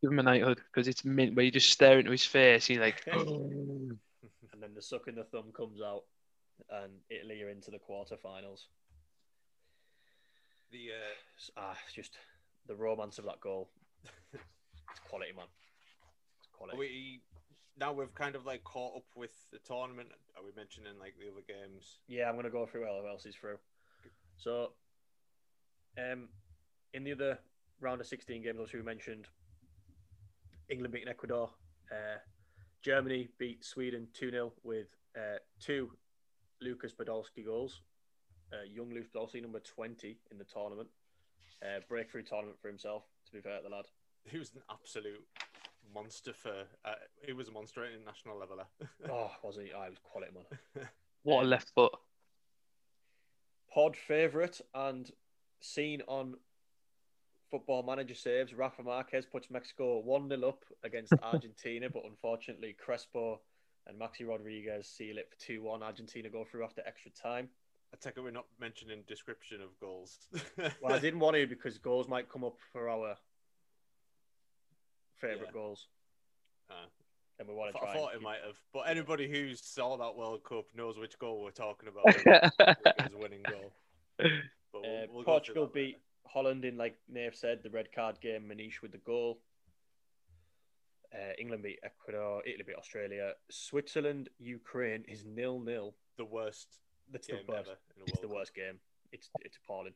give 0.00 0.10
him 0.10 0.18
a 0.18 0.22
knighthood 0.22 0.60
because 0.72 0.88
it's 0.88 1.04
mint 1.04 1.34
where 1.34 1.44
you 1.44 1.50
just 1.50 1.70
stare 1.70 1.98
into 1.98 2.10
his 2.10 2.24
face. 2.24 2.66
He's 2.66 2.78
like, 2.78 3.02
and 3.12 3.98
then 4.60 4.74
the 4.74 4.82
suck 4.82 5.08
in 5.08 5.14
the 5.14 5.24
thumb 5.24 5.52
comes 5.56 5.80
out, 5.80 6.04
and 6.70 6.92
Italy 7.10 7.42
are 7.42 7.48
into 7.48 7.70
the 7.70 7.78
quarterfinals. 7.78 8.66
The 10.70 10.90
uh, 10.90 11.12
It's- 11.36 11.50
Ah, 11.56 11.76
just 11.94 12.16
the 12.66 12.74
romance 12.74 13.18
of 13.18 13.24
that 13.26 13.40
goal. 13.40 13.68
it's 14.32 15.00
quality, 15.08 15.32
man. 15.32 15.46
It's 16.38 16.48
quality. 16.52 16.78
we 16.78 17.20
now 17.78 17.92
we've 17.92 18.14
kind 18.14 18.36
of 18.36 18.44
like 18.46 18.62
caught 18.64 18.96
up 18.96 19.04
with 19.16 19.32
the 19.50 19.58
tournament. 19.58 20.08
Are 20.36 20.44
we 20.44 20.50
mentioning 20.56 20.92
like 20.98 21.14
the 21.18 21.30
other 21.30 21.42
games? 21.46 21.98
Yeah, 22.08 22.28
I'm 22.28 22.34
going 22.34 22.44
to 22.44 22.50
go 22.50 22.66
through 22.66 22.84
who 22.84 23.08
else 23.08 23.26
is 23.26 23.34
through. 23.34 23.58
So, 24.42 24.72
um, 25.96 26.28
in 26.94 27.04
the 27.04 27.12
other 27.12 27.38
round 27.80 28.00
of 28.00 28.08
16 28.08 28.42
games, 28.42 28.58
also 28.58 28.76
we 28.76 28.82
mentioned 28.82 29.28
England 30.68 30.92
beating 30.92 31.08
Ecuador. 31.08 31.48
Uh, 31.92 32.18
Germany 32.82 33.28
beat 33.38 33.64
Sweden 33.64 34.08
2 34.14 34.32
0 34.32 34.52
with 34.64 34.88
uh, 35.16 35.38
two 35.60 35.90
Lucas 36.60 36.92
Podolski 36.92 37.46
goals. 37.46 37.82
Uh, 38.52 38.64
young 38.68 38.92
Lucas 38.92 39.10
Podolski, 39.14 39.40
number 39.40 39.60
20 39.60 40.18
in 40.32 40.38
the 40.38 40.44
tournament. 40.44 40.88
Uh, 41.62 41.78
breakthrough 41.88 42.22
tournament 42.22 42.58
for 42.60 42.66
himself, 42.66 43.04
to 43.26 43.32
be 43.32 43.40
fair 43.40 43.58
to 43.58 43.62
the 43.62 43.68
lad. 43.68 43.84
He 44.24 44.38
was 44.38 44.52
an 44.54 44.62
absolute 44.68 45.24
monster 45.94 46.32
for. 46.32 46.64
Uh, 46.84 46.94
he 47.24 47.32
was 47.32 47.46
a 47.46 47.52
monster 47.52 47.84
at 47.84 47.92
international 47.92 48.38
level. 48.40 48.58
eh? 48.60 48.86
Oh, 49.08 49.30
was 49.44 49.56
he? 49.56 49.70
Oh, 49.72 49.88
was 49.88 49.98
quality, 50.02 50.32
man. 50.34 50.88
what 51.22 51.44
a 51.44 51.46
left 51.46 51.70
foot. 51.76 51.92
Pod 53.72 53.96
favourite 53.96 54.60
and 54.74 55.10
seen 55.60 56.02
on 56.08 56.34
Football 57.50 57.82
Manager 57.82 58.14
saves, 58.14 58.54
Rafa 58.54 58.82
Marquez 58.82 59.26
puts 59.26 59.50
Mexico 59.50 59.98
1 60.00 60.28
0 60.28 60.48
up 60.48 60.64
against 60.84 61.12
Argentina, 61.22 61.88
but 61.90 62.04
unfortunately, 62.06 62.74
Crespo 62.78 63.40
and 63.86 64.00
Maxi 64.00 64.26
Rodriguez 64.26 64.86
seal 64.88 65.18
it 65.18 65.28
for 65.30 65.36
2 65.46 65.62
1. 65.62 65.82
Argentina 65.82 66.28
go 66.30 66.44
through 66.44 66.64
after 66.64 66.82
extra 66.86 67.10
time. 67.10 67.48
I 67.92 67.98
take 68.00 68.16
it 68.16 68.22
we're 68.22 68.30
not 68.30 68.46
mentioning 68.58 69.02
description 69.06 69.60
of 69.60 69.78
goals. 69.78 70.18
Well, 70.80 70.94
I 70.94 70.98
didn't 70.98 71.20
want 71.20 71.36
to 71.36 71.46
because 71.46 71.76
goals 71.76 72.08
might 72.08 72.30
come 72.30 72.42
up 72.42 72.56
for 72.72 72.88
our 72.88 73.16
favourite 75.18 75.46
Yeah. 75.48 75.52
goals, 75.52 75.88
Uh, 76.70 76.86
and 77.48 77.48
we 77.48 77.54
I, 77.54 77.58
want 77.58 77.72
to 77.74 77.78
thought- 77.78 77.82
try. 77.84 77.92
I 77.92 77.96
thought 77.96 78.08
it 78.14 78.18
keep- 78.18 78.22
might 78.22 78.40
have, 78.46 78.56
but 78.72 78.80
anybody 78.88 79.28
who 79.30 79.54
saw 79.54 79.96
that 79.96 80.16
World 80.16 80.42
Cup 80.44 80.64
knows 80.74 80.98
which 80.98 81.18
goal 81.18 81.42
we're 81.42 81.50
talking 81.50 81.88
about. 81.88 82.04
Rodriguez's 82.26 83.16
winning 83.18 83.42
goal. 83.48 83.72
But 84.18 84.30
we'll- 84.74 84.84
Uh, 84.84 85.06
we'll 85.10 85.22
go 85.22 85.22
through 85.22 85.24
Portugal 85.24 85.62
later. 85.64 85.74
beat 85.74 85.96
Holland 86.26 86.64
in, 86.64 86.76
like 86.76 86.96
Nave 87.08 87.34
said, 87.34 87.62
the 87.62 87.70
red 87.70 87.92
card 87.92 88.20
game. 88.20 88.48
Maniche 88.48 88.80
with 88.82 88.92
the 88.92 88.98
goal. 88.98 89.40
Uh, 91.14 91.32
England 91.38 91.62
beat 91.62 91.78
Ecuador. 91.84 92.42
Italy 92.46 92.64
beat 92.66 92.76
Australia. 92.76 93.32
Switzerland, 93.50 94.30
Ukraine 94.38 95.04
is 95.08 95.24
nil 95.24 95.60
nil. 95.60 95.94
the 96.16 96.24
worst 96.24 96.78
That's 97.10 97.26
game 97.26 97.40
the 97.46 97.52
worst. 97.52 97.68
ever 97.68 97.78
in 97.96 98.02
a 98.02 98.04
It's 98.06 98.20
the 98.20 98.26
Cup. 98.28 98.36
worst 98.36 98.54
game. 98.54 98.78
It's 99.12 99.28
it's 99.40 99.58
appalling. 99.62 99.92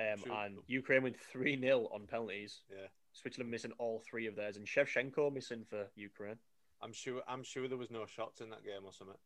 Um, 0.00 0.18
True. 0.22 0.32
and 0.34 0.58
Ukraine 0.66 1.02
went 1.04 1.16
three 1.20 1.60
0 1.60 1.88
on 1.92 2.06
penalties. 2.08 2.62
Yeah, 2.70 2.86
Switzerland 3.12 3.50
missing 3.52 3.72
all 3.78 4.00
three 4.00 4.26
of 4.26 4.34
theirs, 4.34 4.56
and 4.56 4.66
Shevchenko 4.66 5.32
missing 5.32 5.64
for 5.68 5.86
Ukraine. 5.94 6.38
I'm 6.82 6.92
sure. 6.92 7.22
I'm 7.28 7.42
sure 7.44 7.68
there 7.68 7.78
was 7.78 7.90
no 7.90 8.06
shots 8.06 8.40
in 8.40 8.50
that 8.50 8.64
game 8.64 8.84
or 8.84 8.92
something. 8.92 9.16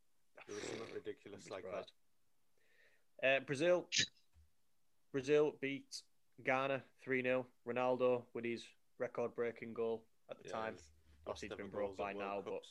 There 0.47 0.55
was 0.55 0.63
something 0.65 0.93
ridiculous 0.93 1.45
Be 1.45 1.51
like 1.51 1.65
that. 3.21 3.27
Uh, 3.27 3.39
Brazil. 3.41 3.87
Brazil 5.11 5.55
beat 5.61 6.01
Ghana 6.43 6.83
3 7.03 7.23
0. 7.23 7.47
Ronaldo 7.67 8.23
with 8.33 8.45
his 8.45 8.63
record 8.99 9.35
breaking 9.35 9.73
goal 9.73 10.03
at 10.29 10.37
the 10.37 10.47
Yeah, 10.49 10.55
time. 10.55 10.75
Obviously, 11.25 11.49
last 11.49 11.53
it's 11.53 11.55
been 11.57 11.65
ever 11.67 11.77
broke 11.77 11.97
by 11.97 12.11
at 12.11 12.17
World 12.17 12.45
now, 12.45 12.51
but 12.51 12.61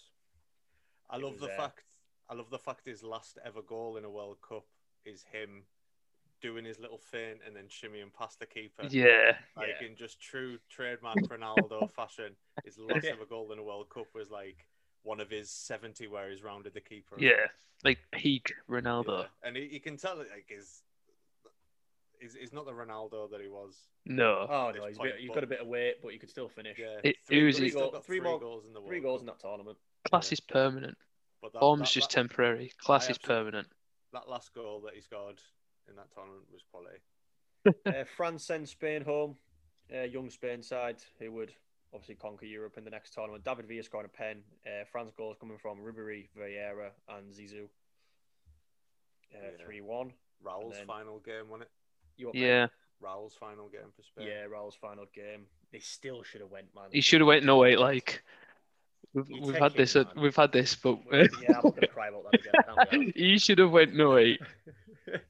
I 1.11 1.17
love 1.19 1.33
was, 1.33 1.41
the 1.41 1.53
uh, 1.53 1.57
fact. 1.57 1.83
I 2.29 2.35
love 2.35 2.51
the 2.51 2.59
fact 2.59 2.87
his 2.87 3.03
last 3.03 3.39
ever 3.45 3.63
goal 3.63 3.97
in 3.97 4.05
a 4.05 4.11
World 4.11 4.39
Cup 4.47 4.65
is 5.05 5.25
him 5.33 5.65
doing 6.41 6.65
his 6.65 6.79
little 6.79 6.99
feint 6.99 7.39
and 7.47 7.57
then 7.57 7.65
shimmying 7.65 8.13
past 8.13 8.39
the 8.39 8.47
keeper. 8.47 8.87
yeah. 8.91 9.37
Like 9.57 9.77
Yeah. 9.81 9.87
in 9.89 9.97
just 9.97 10.21
true 10.21 10.59
trademark 10.69 11.17
Ronaldo 11.29 11.91
fashion, 11.97 12.37
his 12.65 12.79
last 12.79 13.05
ever 13.07 13.25
goal 13.25 13.53
in 13.53 13.59
a 13.59 13.63
World 13.63 13.89
Cup 13.89 14.07
was 14.15 14.31
like 14.31 14.67
one 15.07 15.21
of 15.21 15.31
his 15.31 15.49
70 15.51 16.09
where 16.09 16.29
he's 16.31 16.43
rounded 16.43 16.75
the 16.75 16.81
keeper. 16.81 17.15
Yeah. 17.19 17.47
Like 17.85 17.99
peak 18.13 18.53
Ronaldo. 18.69 19.21
Yeah. 19.21 19.27
And 19.49 19.57
he, 19.57 19.69
you 19.71 19.81
can 19.81 19.97
tell 19.97 20.21
it 20.21 20.29
like 20.33 20.47
his 20.49 20.83
he's, 22.21 22.35
he's 22.35 22.53
not 22.53 22.67
the 22.67 22.73
Ronaldo 22.73 23.31
that 23.31 23.41
he 23.41 23.49
was. 23.49 23.77
No. 24.05 24.47
Oh 24.51 24.73
this 24.73 24.81
no, 24.81 24.87
he's, 24.89 24.97
a 24.97 24.99
point, 24.99 25.13
bit, 25.13 25.21
he's 25.21 25.29
but- 25.29 25.35
got 25.35 25.45
a 25.45 25.47
bit 25.47 25.61
of 25.61 25.67
weight, 25.69 25.97
but 26.03 26.13
you 26.13 26.19
could 26.19 26.31
still 26.31 26.49
finish. 26.49 26.79
Yeah, 26.79 26.97
It- 27.05 27.17
three, 27.27 27.41
it 27.41 27.45
was- 27.45 27.57
he's 27.57 27.59
Three 27.59 27.71
still 27.71 27.81
goal- 27.83 27.91
got 27.93 28.05
three 28.05 28.19
three 28.19 28.25
more- 28.29 28.41
goals 28.41 28.67
in 28.67 28.73
the 28.73 28.81
world. 28.81 28.89
Three 28.91 29.01
goals 29.01 29.21
in 29.21 29.27
that 29.27 29.39
tournament. 29.39 29.79
Class 30.11 30.33
is 30.33 30.41
permanent. 30.41 30.97
But 31.43 31.53
that, 31.53 31.61
Form's 31.61 31.81
that- 31.83 31.93
just 31.93 32.11
that- 32.11 32.15
temporary. 32.17 32.73
Class 32.79 33.09
is 33.11 33.19
permanent. 33.19 33.69
That 34.13 34.29
last 34.29 34.53
goal 34.55 34.81
that 34.87 34.95
he 34.95 35.01
scored 35.01 35.41
in 35.89 35.97
that 35.97 36.11
tournament 36.15 36.45
was 36.53 36.63
quality. 36.71 36.99
uh, 37.87 38.05
France 38.17 38.45
sends 38.45 38.71
Spain 38.71 39.03
home. 39.03 39.37
Uh, 39.95 40.01
young 40.03 40.31
Spain 40.31 40.63
side 40.63 40.97
who 41.21 41.31
would 41.31 41.53
obviously 41.97 42.15
conquer 42.15 42.45
Europe 42.47 42.75
in 42.77 42.85
the 42.85 42.91
next 42.91 43.15
tournament. 43.15 43.43
David 43.45 43.67
Villa 43.67 43.83
scoring 43.83 44.07
a 44.07 44.17
pen. 44.17 44.43
Uh, 44.67 44.85
France 44.93 45.11
goals 45.17 45.37
coming 45.41 45.57
from 45.59 45.79
Ribery, 45.79 46.29
Vieira, 46.39 46.91
and 47.09 47.33
Zizou. 47.33 47.65
Uh, 49.35 49.39
Yeah. 49.43 49.65
Three 49.65 49.81
one. 49.81 50.13
Raul's 50.43 50.75
then- 50.77 50.87
final 50.87 51.19
game, 51.21 51.49
wasn't 51.49 51.63
it? 51.63 51.71
You 52.19 52.29
up, 52.29 52.35
Yeah. 52.35 52.67
Raul's 53.01 53.35
final 53.35 53.69
game 53.69 53.91
for 53.97 54.03
Spain. 54.03 54.27
Yeah, 54.29 54.45
Raul's 54.45 54.77
final 54.77 55.07
game. 55.15 55.47
They 55.73 55.81
still 55.81 56.23
should 56.23 56.41
have 56.43 56.51
went, 56.51 56.75
man. 56.75 56.85
He 56.93 57.01
should 57.01 57.21
have 57.21 57.29
went 57.29 57.45
no 57.45 57.65
eight. 57.65 57.79
Like 57.79 58.23
we've, 59.13 59.29
we've 59.29 59.55
had 59.57 59.73
it, 59.73 59.77
this. 59.79 59.95
man. 59.97 60.07
We've 60.17 60.37
had 60.37 60.53
this, 60.53 60.77
but 60.77 60.99
yeah, 61.13 61.27
I'm 61.57 61.71
gonna 61.71 61.87
cry 61.93 62.09
about 62.09 62.25
that 62.31 62.41
again. 62.41 62.87
Can 62.91 63.13
he 63.17 63.39
should 63.39 63.59
have 63.59 63.71
went 63.71 63.95
no 63.95 64.17
eight. 64.17 64.41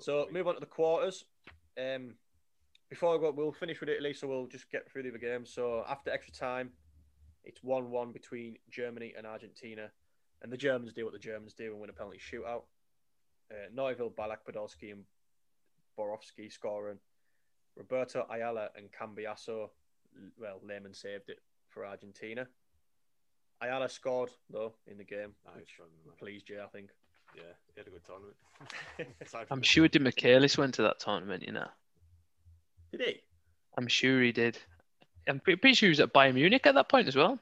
So 0.00 0.26
move 0.30 0.46
on 0.46 0.54
to 0.54 0.60
the 0.60 0.66
quarters. 0.66 1.24
Um, 1.78 2.14
before 2.94 3.16
I 3.16 3.18
go, 3.18 3.32
we'll 3.32 3.50
finish 3.50 3.80
with 3.80 3.88
Italy, 3.88 4.14
so 4.14 4.28
we'll 4.28 4.46
just 4.46 4.70
get 4.70 4.88
through 4.88 5.02
the 5.02 5.08
other 5.08 5.18
games. 5.18 5.50
So 5.52 5.84
after 5.88 6.12
extra 6.12 6.32
time, 6.32 6.70
it's 7.42 7.60
one-one 7.60 8.12
between 8.12 8.56
Germany 8.70 9.14
and 9.18 9.26
Argentina, 9.26 9.90
and 10.42 10.52
the 10.52 10.56
Germans 10.56 10.92
do 10.92 11.02
what 11.02 11.12
the 11.12 11.18
Germans 11.18 11.54
do 11.54 11.72
and 11.72 11.80
win 11.80 11.90
a 11.90 11.92
penalty 11.92 12.20
shootout. 12.20 12.62
Uh, 13.50 13.66
Neuville, 13.74 14.10
Ballack, 14.10 14.44
Podolski, 14.48 14.92
and 14.92 15.02
Borowski 15.96 16.48
scoring. 16.48 16.98
Roberto 17.74 18.28
Ayala 18.30 18.68
and 18.76 18.86
Cambiasso, 18.92 19.70
well, 20.38 20.60
Lehmann 20.62 20.94
saved 20.94 21.30
it 21.30 21.40
for 21.70 21.84
Argentina. 21.84 22.46
Ayala 23.60 23.88
scored 23.88 24.30
though 24.48 24.72
in 24.86 24.98
the 24.98 25.04
game, 25.04 25.34
Nice 25.44 25.56
which 25.56 25.80
one, 25.80 25.88
pleased 26.16 26.46
Jay, 26.46 26.60
I 26.62 26.68
think. 26.68 26.90
Yeah, 27.34 27.42
he 27.74 27.80
had 27.80 27.88
a 27.88 27.90
good 27.90 28.04
tournament. 28.04 28.36
I'm 29.50 29.62
sure 29.62 29.88
Di 29.88 29.98
Michaelis 29.98 30.56
went 30.56 30.74
to 30.74 30.82
that 30.82 31.00
tournament. 31.00 31.42
You 31.42 31.54
know. 31.54 31.68
Did 32.98 33.08
he? 33.08 33.20
I'm 33.76 33.88
sure 33.88 34.22
he 34.22 34.32
did. 34.32 34.58
I'm 35.28 35.40
pretty, 35.40 35.58
pretty 35.58 35.74
sure 35.74 35.86
he 35.88 35.90
was 35.90 36.00
at 36.00 36.12
Bayern 36.12 36.34
Munich 36.34 36.66
at 36.66 36.74
that 36.74 36.88
point 36.88 37.08
as 37.08 37.16
well. 37.16 37.38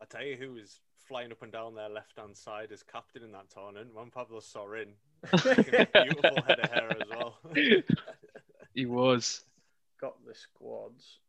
I 0.00 0.04
tell 0.06 0.24
you 0.24 0.36
who 0.36 0.52
was 0.54 0.80
flying 0.98 1.30
up 1.32 1.42
and 1.42 1.52
down 1.52 1.74
their 1.74 1.88
left 1.88 2.18
hand 2.18 2.36
side 2.36 2.72
as 2.72 2.82
captain 2.82 3.22
in 3.22 3.32
that 3.32 3.50
tournament. 3.50 3.94
Juan 3.94 4.10
Pablo 4.10 4.40
Sorin. 4.40 4.94
Beautiful 5.30 6.42
head 6.46 6.60
of 6.62 6.70
hair 6.70 6.90
as 6.90 7.08
well. 7.08 7.38
He 8.74 8.86
was. 8.86 9.42
got 10.00 10.14
the 10.26 10.34
squads. 10.34 11.20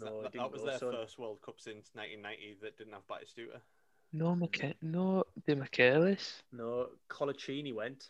No, 0.00 0.22
that, 0.22 0.32
that- 0.32 0.52
was 0.52 0.62
their 0.62 0.78
son. 0.78 0.92
first 0.92 1.18
World 1.18 1.40
Cup 1.44 1.56
since 1.58 1.90
1990 1.94 2.58
that 2.62 2.78
didn't 2.78 2.92
have 2.92 3.06
Batistuta. 3.08 3.58
No, 4.12 4.34
Micha- 4.36 4.74
no, 4.80 5.24
Demichelis. 5.48 6.40
No, 6.52 6.86
Coloccini 7.10 7.74
went. 7.74 8.08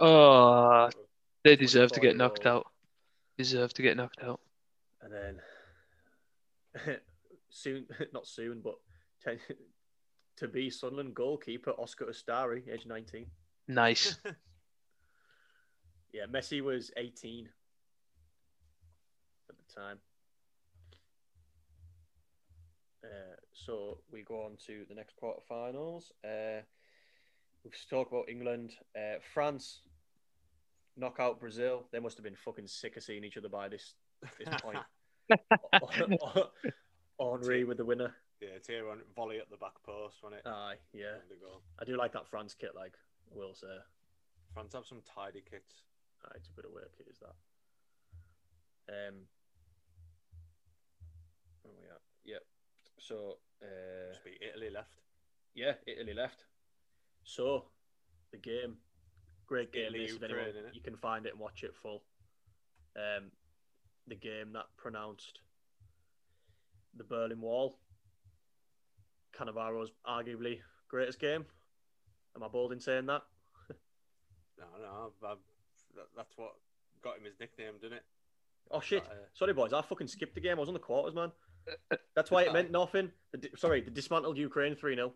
Oh, 0.00 0.88
they 1.48 1.56
deserve 1.56 1.90
to 1.92 2.00
get 2.00 2.14
knocked 2.14 2.44
out. 2.44 2.66
Deserve 3.38 3.72
to 3.74 3.82
get 3.82 3.96
knocked 3.96 4.22
out. 4.22 4.40
And 5.00 5.12
then 5.12 6.98
soon, 7.48 7.86
not 8.12 8.26
soon, 8.26 8.60
but 8.62 8.74
ten, 9.24 9.38
to 10.36 10.48
be 10.48 10.68
Sunderland 10.68 11.14
goalkeeper 11.14 11.70
Oscar 11.78 12.06
Ustari, 12.06 12.68
age 12.70 12.84
19. 12.86 13.26
Nice. 13.66 14.16
Yeah, 16.12 16.24
Messi 16.30 16.62
was 16.62 16.90
18 16.96 17.48
at 19.48 19.56
the 19.56 19.80
time. 19.80 19.98
Uh, 23.04 23.36
so 23.52 23.98
we 24.10 24.22
go 24.22 24.42
on 24.42 24.56
to 24.66 24.84
the 24.88 24.94
next 24.94 25.14
quarterfinals. 25.22 26.10
Uh, 26.24 26.62
we've 27.62 27.74
talked 27.88 28.12
about 28.12 28.28
England, 28.28 28.72
uh, 28.96 29.18
France, 29.32 29.80
knock 30.98 31.16
out 31.20 31.40
Brazil. 31.40 31.86
They 31.92 32.00
must 32.00 32.16
have 32.16 32.24
been 32.24 32.36
fucking 32.36 32.66
sick 32.66 32.96
of 32.96 33.02
seeing 33.02 33.24
each 33.24 33.36
other 33.36 33.48
by 33.48 33.68
this 33.68 33.94
this 34.38 34.48
point. 34.62 34.78
Henry 37.20 37.64
with 37.64 37.76
the 37.78 37.84
winner. 37.84 38.14
Yeah, 38.40 38.58
Thierry 38.64 38.88
on 38.88 38.98
volley 39.16 39.38
at 39.38 39.50
the 39.50 39.56
back 39.56 39.74
post, 39.84 40.18
wasn't 40.22 40.40
it? 40.44 40.48
Aye, 40.48 40.76
yeah. 40.92 41.12
Time 41.18 41.28
to 41.30 41.36
go. 41.36 41.60
I 41.80 41.84
do 41.84 41.96
like 41.96 42.12
that 42.12 42.28
France 42.28 42.54
kit. 42.54 42.70
Like, 42.76 42.94
I 43.32 43.36
will 43.36 43.54
say, 43.54 43.66
France 44.54 44.74
have 44.74 44.86
some 44.86 45.00
tidy 45.02 45.42
kits. 45.50 45.82
Aye, 46.24 46.36
it's 46.36 46.48
a 46.48 46.52
bit 46.52 46.64
of 46.64 46.72
work. 46.72 46.92
It 47.00 47.06
is 47.10 47.18
that. 47.18 47.34
Um. 48.88 49.14
Where 51.62 51.74
we 51.76 51.86
at? 51.88 52.00
Yep. 52.24 52.42
So, 53.00 53.38
uh, 53.62 54.12
Just 54.12 54.24
be 54.24 54.38
Italy 54.40 54.70
left. 54.70 55.00
yeah, 55.54 55.72
Italy 55.86 56.14
left. 56.14 56.44
So, 57.24 57.64
the 58.30 58.38
game, 58.38 58.76
great 59.48 59.72
game. 59.72 59.92
This, 59.92 60.12
if 60.12 60.22
anyone- 60.22 60.52
you 60.72 60.80
can 60.80 60.96
find 60.96 61.26
it 61.26 61.32
and 61.32 61.40
watch 61.40 61.64
it 61.64 61.74
full. 61.74 62.04
Um, 62.96 63.32
the 64.06 64.14
game 64.14 64.52
that 64.52 64.66
pronounced 64.76 65.40
the 66.96 67.04
Berlin 67.04 67.40
Wall. 67.40 67.78
Cannavaro's 69.36 69.90
arguably 70.06 70.60
greatest 70.88 71.18
game. 71.20 71.44
Am 72.34 72.42
I 72.42 72.48
bold 72.48 72.72
in 72.72 72.80
saying 72.80 73.06
that? 73.06 73.22
No, 74.58 74.64
no, 74.82 74.86
I've, 75.22 75.30
I've, 75.30 75.38
that, 75.94 76.06
that's 76.16 76.36
what 76.36 76.50
got 77.00 77.16
him 77.16 77.24
his 77.24 77.38
nickname, 77.38 77.74
didn't 77.80 77.98
it? 77.98 78.04
Oh 78.72 78.80
shit! 78.80 79.04
Uh, 79.04 79.14
Sorry, 79.32 79.52
boys. 79.52 79.72
I 79.72 79.82
fucking 79.82 80.08
skipped 80.08 80.34
the 80.34 80.40
game. 80.40 80.56
I 80.56 80.60
was 80.60 80.68
on 80.68 80.74
the 80.74 80.80
quarters, 80.80 81.14
man. 81.14 81.30
That's 82.16 82.32
why 82.32 82.42
it 82.42 82.52
meant 82.52 82.72
nothing. 82.72 83.12
The, 83.32 83.50
sorry, 83.56 83.82
the 83.82 83.92
dismantled 83.92 84.36
Ukraine 84.36 84.74
three 84.74 84.96
0 84.96 85.12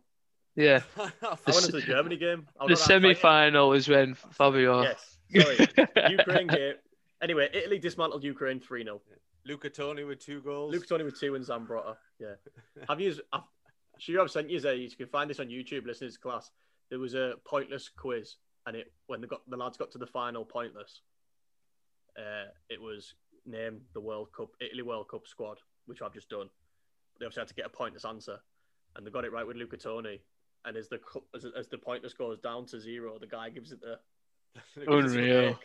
Yeah. 0.56 0.82
I 0.98 1.08
went 1.46 1.64
into 1.66 1.72
the 1.72 1.80
Germany 1.80 2.16
game. 2.16 2.46
I 2.60 2.66
The 2.66 2.72
was 2.72 2.80
on 2.82 2.84
that 2.88 2.94
semi 3.02 3.14
fight. 3.14 3.20
final 3.22 3.72
is 3.72 3.88
when 3.88 4.14
Fabio. 4.14 4.82
Yes. 4.82 5.16
Sorry, 5.34 5.68
Ukraine 6.10 6.46
game. 6.48 6.74
Anyway, 7.22 7.48
Italy 7.54 7.78
dismantled 7.78 8.22
Ukraine 8.24 8.60
three 8.60 8.84
0 8.84 9.00
Luca 9.46 9.70
Toni 9.70 10.04
with 10.04 10.18
two 10.20 10.40
goals. 10.42 10.72
Luca 10.72 10.86
Toni 10.86 11.04
with 11.04 11.18
two 11.18 11.34
and 11.34 11.44
Zambrotta. 11.44 11.96
Yeah. 12.20 12.34
Have 12.88 13.00
you? 13.00 13.14
I've, 13.32 13.40
sure, 13.98 14.20
I've 14.20 14.30
sent 14.30 14.50
you 14.50 14.60
there. 14.60 14.74
You 14.74 14.90
can 14.90 15.06
find 15.06 15.30
this 15.30 15.40
on 15.40 15.46
YouTube. 15.48 15.86
Listen 15.86 16.06
to 16.06 16.10
this 16.12 16.16
class. 16.18 16.50
There 16.90 16.98
was 16.98 17.14
a 17.14 17.34
pointless 17.46 17.88
quiz, 17.88 18.36
and 18.66 18.76
it 18.76 18.92
when 19.06 19.20
the 19.22 19.26
got 19.26 19.40
the 19.48 19.56
lads 19.56 19.78
got 19.78 19.90
to 19.92 19.98
the 19.98 20.06
final 20.06 20.44
pointless. 20.44 21.00
Uh, 22.18 22.50
it 22.68 22.80
was 22.80 23.14
named 23.46 23.80
the 23.94 24.00
World 24.00 24.28
Cup 24.36 24.50
Italy 24.60 24.82
World 24.82 25.08
Cup 25.08 25.26
squad, 25.26 25.58
which 25.86 26.02
I've 26.02 26.12
just 26.12 26.28
done. 26.28 26.50
They 27.18 27.24
obviously 27.26 27.40
had 27.40 27.48
to 27.48 27.54
get 27.54 27.66
a 27.66 27.70
pointless 27.70 28.04
answer, 28.04 28.38
and 28.96 29.06
they 29.06 29.10
got 29.10 29.24
it 29.24 29.32
right 29.32 29.46
with 29.46 29.56
Luca 29.56 29.76
Toni. 29.78 30.20
And 30.64 30.76
as 30.76 30.88
the 30.88 30.98
cu- 30.98 31.24
as, 31.34 31.44
as 31.58 31.68
the 31.68 31.78
pointless 31.78 32.14
goes 32.14 32.38
down 32.38 32.66
to 32.66 32.80
zero, 32.80 33.18
the 33.18 33.26
guy 33.26 33.50
gives 33.50 33.72
it 33.72 33.80
the 33.80 33.98
gives 34.76 34.76
it 34.76 34.86
the 34.86 34.96
Unreal. 34.96 35.58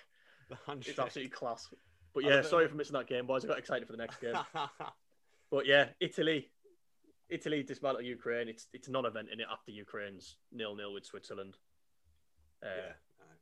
The. 0.49 0.57
It's 0.79 0.97
absolutely 0.97 1.29
class. 1.29 1.67
But 2.13 2.23
yeah, 2.23 2.29
don't 2.29 2.43
know. 2.43 2.49
sorry 2.49 2.67
for 2.67 2.75
missing 2.75 2.93
that 2.93 3.07
game, 3.07 3.27
boys. 3.27 3.43
I 3.43 3.49
got 3.49 3.59
excited 3.59 3.85
for 3.85 3.91
the 3.91 3.97
next 3.97 4.19
game. 4.21 4.33
But 5.49 5.65
yeah, 5.65 5.89
Italy, 5.99 6.49
Italy 7.29 7.63
dismantled 7.63 8.05
Ukraine. 8.05 8.49
It's 8.49 8.67
it's 8.73 8.89
non-event 8.89 9.29
in 9.31 9.39
it 9.39 9.47
after 9.51 9.71
Ukraine's 9.71 10.37
nil-nil 10.51 10.93
with 10.93 11.05
Switzerland. 11.05 11.57
Uh, 12.63 12.67
yeah. 12.67 12.93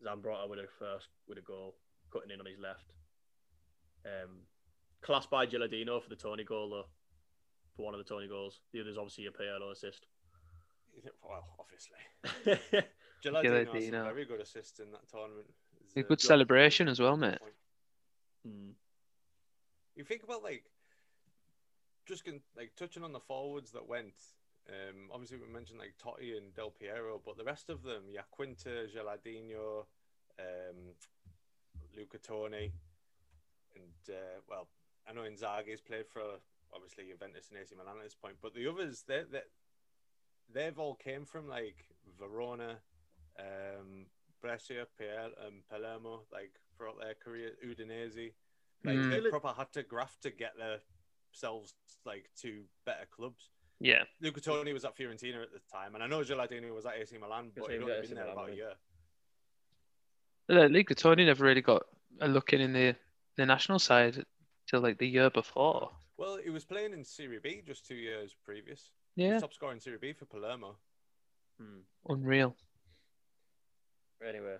Zambrotta 0.05 0.49
with 0.49 0.59
a 0.59 0.67
first 0.77 1.07
with 1.27 1.37
a 1.37 1.41
goal, 1.41 1.75
cutting 2.11 2.31
in 2.31 2.39
on 2.39 2.45
his 2.45 2.59
left. 2.59 2.91
Um, 4.05 4.41
class 5.01 5.25
by 5.25 5.47
Gilardino 5.47 6.01
for 6.01 6.09
the 6.09 6.15
Toni 6.15 6.43
goal 6.43 6.69
though. 6.69 6.85
For 7.75 7.85
one 7.85 7.93
of 7.93 7.97
the 7.97 8.07
Toni 8.07 8.27
goals, 8.27 8.61
the 8.71 8.81
other's 8.81 8.97
obviously 8.97 9.25
a 9.25 9.31
Pirlo 9.31 9.71
assist. 9.71 10.05
Well, 11.27 11.43
obviously. 11.59 11.97
Gilardino 13.23 13.73
has 13.73 13.85
some 13.85 14.03
very 14.03 14.25
good 14.25 14.41
assist 14.41 14.79
in 14.79 14.91
that 14.91 15.07
tournament. 15.09 15.47
It's, 15.81 15.97
A 15.97 16.01
uh, 16.01 16.03
good 16.03 16.21
celebration 16.21 16.87
as 16.87 16.99
well, 16.99 17.17
mate. 17.17 17.39
Hmm. 18.45 18.71
You 19.95 20.03
think 20.03 20.23
about 20.23 20.43
like 20.43 20.65
just 22.05 22.25
con- 22.25 22.41
like 22.55 22.71
touching 22.77 23.03
on 23.03 23.13
the 23.13 23.19
forwards 23.19 23.71
that 23.71 23.87
went. 23.87 24.13
Um, 24.67 25.09
obviously, 25.11 25.37
we 25.37 25.51
mentioned 25.51 25.79
like 25.79 25.95
Totti 26.03 26.37
and 26.37 26.53
Del 26.53 26.71
Piero, 26.71 27.21
but 27.23 27.37
the 27.37 27.43
rest 27.43 27.69
of 27.69 27.83
them, 27.83 28.03
yeah, 28.09 28.21
Quinta, 28.31 28.87
Gilardino, 28.93 29.85
um, 30.39 30.93
Luca 31.95 32.17
Toni, 32.17 32.71
and 33.75 34.15
uh, 34.15 34.41
well, 34.49 34.67
I 35.07 35.13
know 35.13 35.21
Inzaghi's 35.21 35.81
played 35.81 36.07
for 36.11 36.39
obviously 36.73 37.05
Juventus 37.09 37.49
and 37.49 37.59
AC 37.59 37.75
Milan 37.75 37.97
at 37.97 38.03
this 38.03 38.15
point, 38.15 38.35
but 38.41 38.53
the 38.53 38.67
others, 38.67 39.03
they 39.07 39.23
they 39.31 39.41
they've 40.53 40.77
all 40.77 40.95
came 40.95 41.25
from 41.25 41.47
like 41.47 41.75
Verona, 42.19 42.77
um, 43.39 44.05
Brescia, 44.41 44.87
Pier, 44.97 45.29
um, 45.45 45.63
Palermo, 45.69 46.21
like 46.31 46.51
throughout 46.77 46.99
their 46.99 47.13
career, 47.15 47.51
Udinese. 47.65 48.33
Like 48.83 48.97
Mm. 48.97 49.09
they 49.23 49.29
proper 49.29 49.53
had 49.53 49.71
to 49.73 49.83
graft 49.83 50.21
to 50.23 50.31
get 50.31 50.53
themselves 50.57 51.73
like 52.05 52.29
to 52.41 52.63
better 52.85 53.05
clubs. 53.09 53.49
Yeah. 53.79 54.03
Luca 54.21 54.39
Toni 54.39 54.71
was 54.73 54.85
at 54.85 54.95
Fiorentina 54.95 55.41
at 55.41 55.51
the 55.51 55.59
time, 55.71 55.95
and 55.95 56.03
I 56.03 56.07
know 56.07 56.21
Gilardino 56.21 56.73
was 56.73 56.85
at 56.85 56.95
AC 56.95 57.17
Milan, 57.17 57.51
but 57.55 57.63
Yes, 57.63 57.71
he'd 57.71 57.81
only 57.83 58.01
been 58.07 58.15
there 58.15 58.23
about 58.25 58.37
a 58.37 58.51
wasn't 58.51 58.57
year. 58.57 58.73
Uh, 60.49 60.65
Luca 60.67 60.93
Toni 60.95 61.25
never 61.25 61.43
really 61.43 61.61
got 61.61 61.83
a 62.21 62.27
look 62.27 62.53
in 62.53 62.61
in 62.61 62.73
the 62.73 62.95
the 63.35 63.45
national 63.45 63.79
side 63.79 64.23
till 64.67 64.79
like 64.79 64.97
the 64.97 65.07
year 65.07 65.29
before. 65.29 65.91
Well, 66.17 66.37
he 66.37 66.49
was 66.49 66.63
playing 66.63 66.93
in 66.93 67.03
Serie 67.03 67.39
B 67.39 67.61
just 67.65 67.85
two 67.85 67.95
years 67.95 68.33
previous. 68.45 68.91
Yeah. 69.15 69.39
Top 69.39 69.53
scorer 69.53 69.71
in 69.73 69.79
Serie 69.79 69.97
B 69.99 70.13
for 70.13 70.25
Palermo. 70.25 70.75
Hmm. 71.59 71.79
Unreal. 72.09 72.55
Anyway, 74.27 74.57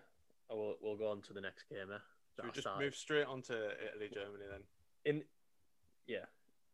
I 0.49 0.53
will, 0.53 0.75
we'll 0.81 0.97
go 0.97 1.09
on 1.11 1.21
to 1.23 1.33
the 1.33 1.41
next 1.41 1.65
game. 1.69 1.87
Eh? 1.93 1.97
Should 2.35 2.45
we 2.45 2.51
just 2.51 2.61
started. 2.61 2.83
move 2.83 2.95
straight 2.95 3.25
on 3.25 3.41
to 3.43 3.53
Italy, 3.53 4.09
Germany 4.13 4.43
then? 4.51 4.61
in 5.05 5.23
yeah 6.07 6.25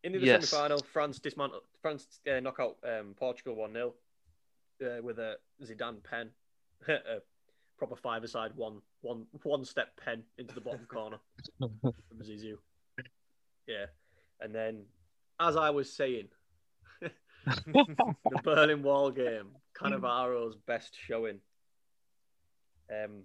in 0.04 0.14
the 0.14 0.20
Yes. 0.20 0.48
semi-final 0.50 0.80
france 0.94 1.20
dismantled 1.20 1.64
france 1.82 2.08
uh, 2.34 2.40
knock 2.40 2.60
out 2.62 2.78
um, 2.88 3.14
portugal 3.20 3.56
1-0 3.58 3.88
uh, 3.90 5.02
with 5.04 5.20
a 5.20 5.36
zidane 5.62 6.02
pen 6.02 6.30
a 6.88 7.20
proper 7.78 7.98
five-a-side 7.98 8.52
one 8.56 8.82
one 9.02 9.26
one 9.44 9.66
step 9.66 9.90
pen 10.02 10.24
into 10.38 10.56
the 10.56 10.62
bottom 10.62 10.86
corner 10.88 11.18
from 11.60 11.94
Zizou. 12.24 12.58
yeah 13.68 13.86
and 14.40 14.56
then 14.56 14.84
as 15.42 15.58
i 15.58 15.70
was 15.70 15.92
saying 15.92 16.30
the 17.46 18.40
berlin 18.44 18.84
wall 18.84 19.12
game 19.12 19.50
cannavaro's 19.74 20.56
best 20.68 20.96
showing 20.96 21.40
um 22.92 23.24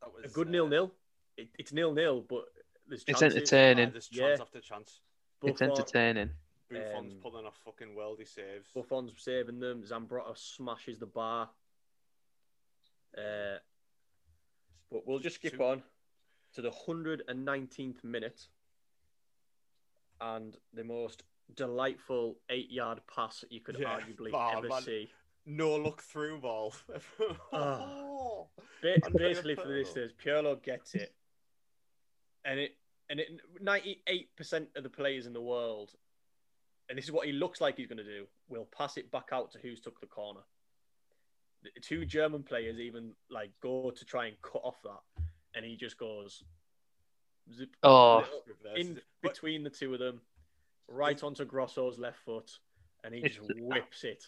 That 0.00 0.12
was 0.14 0.24
a 0.24 0.28
good 0.28 0.48
uh, 0.48 0.50
nil-nil 0.50 0.92
it, 1.36 1.48
it's 1.58 1.72
nil-nil 1.72 2.24
but 2.28 2.44
there's 2.88 3.04
It's 3.06 3.22
entertaining. 3.22 3.88
ah, 3.88 3.90
There's 3.92 4.08
chance 4.08 4.38
Yeah. 4.38 4.42
after 4.42 4.60
chance. 4.60 5.00
It's 5.44 5.62
entertaining. 5.62 6.30
Buffon's 6.72 7.12
Um, 7.14 7.20
pulling 7.22 7.46
off 7.46 7.56
fucking 7.64 7.94
worldy 7.96 8.26
saves. 8.26 8.68
Buffon's 8.74 9.12
saving 9.16 9.60
them. 9.60 9.82
Zambrotta 9.84 10.36
smashes 10.36 10.98
the 10.98 11.06
bar. 11.06 11.48
Uh, 13.16 13.58
but 14.90 15.06
we'll 15.06 15.20
just 15.20 15.36
skip 15.36 15.52
Super. 15.52 15.62
on 15.64 15.82
to 16.54 16.62
the 16.62 16.70
119th 16.70 18.02
minute 18.02 18.48
and 20.20 20.56
the 20.74 20.82
most 20.84 21.22
delightful 21.56 22.36
eight 22.50 22.70
yard 22.70 23.00
pass 23.14 23.40
that 23.40 23.52
you 23.52 23.60
could 23.60 23.78
Yeah. 23.78 23.98
arguably 24.00 24.30
Oh, 24.32 24.58
ever 24.58 24.68
man. 24.68 24.82
see. 24.82 25.10
No 25.46 25.76
look 25.76 26.02
through 26.02 26.40
ball. 26.40 26.74
Ah. 27.52 28.44
Ba- 28.82 29.04
Andrea 29.04 29.28
basically, 29.28 29.54
for 29.56 29.68
this, 29.68 29.90
Pirlo. 29.90 30.04
is 30.04 30.12
Pirlo 30.12 30.62
gets 30.62 30.94
it, 30.94 31.14
and 32.44 32.58
it 32.60 32.76
and 33.08 33.20
it 33.20 33.28
ninety 33.60 34.02
eight 34.06 34.34
percent 34.36 34.68
of 34.76 34.82
the 34.82 34.88
players 34.90 35.26
in 35.26 35.32
the 35.32 35.40
world, 35.40 35.92
and 36.88 36.96
this 36.96 37.04
is 37.04 37.12
what 37.12 37.26
he 37.26 37.32
looks 37.32 37.60
like 37.60 37.76
he's 37.76 37.86
going 37.88 37.98
to 37.98 38.04
do. 38.04 38.26
Will 38.48 38.66
pass 38.66 38.96
it 38.96 39.10
back 39.10 39.28
out 39.32 39.50
to 39.52 39.58
who's 39.58 39.80
took 39.80 40.00
the 40.00 40.06
corner. 40.06 40.40
The 41.62 41.70
two 41.80 42.06
German 42.06 42.42
players 42.42 42.78
even 42.78 43.12
like 43.30 43.50
go 43.60 43.90
to 43.90 44.04
try 44.04 44.26
and 44.26 44.40
cut 44.42 44.62
off 44.64 44.80
that, 44.82 45.00
and 45.54 45.64
he 45.64 45.76
just 45.76 45.98
goes 45.98 46.42
zip 47.52 47.70
Oh. 47.82 48.24
in 48.76 49.00
between 49.22 49.62
the 49.64 49.70
two 49.70 49.92
of 49.92 50.00
them, 50.00 50.20
right 50.90 51.22
onto 51.22 51.44
Grosso's 51.44 51.98
left 51.98 52.18
foot, 52.18 52.50
and 53.04 53.14
he 53.14 53.22
just 53.22 53.40
whips 53.60 54.04
it 54.04 54.26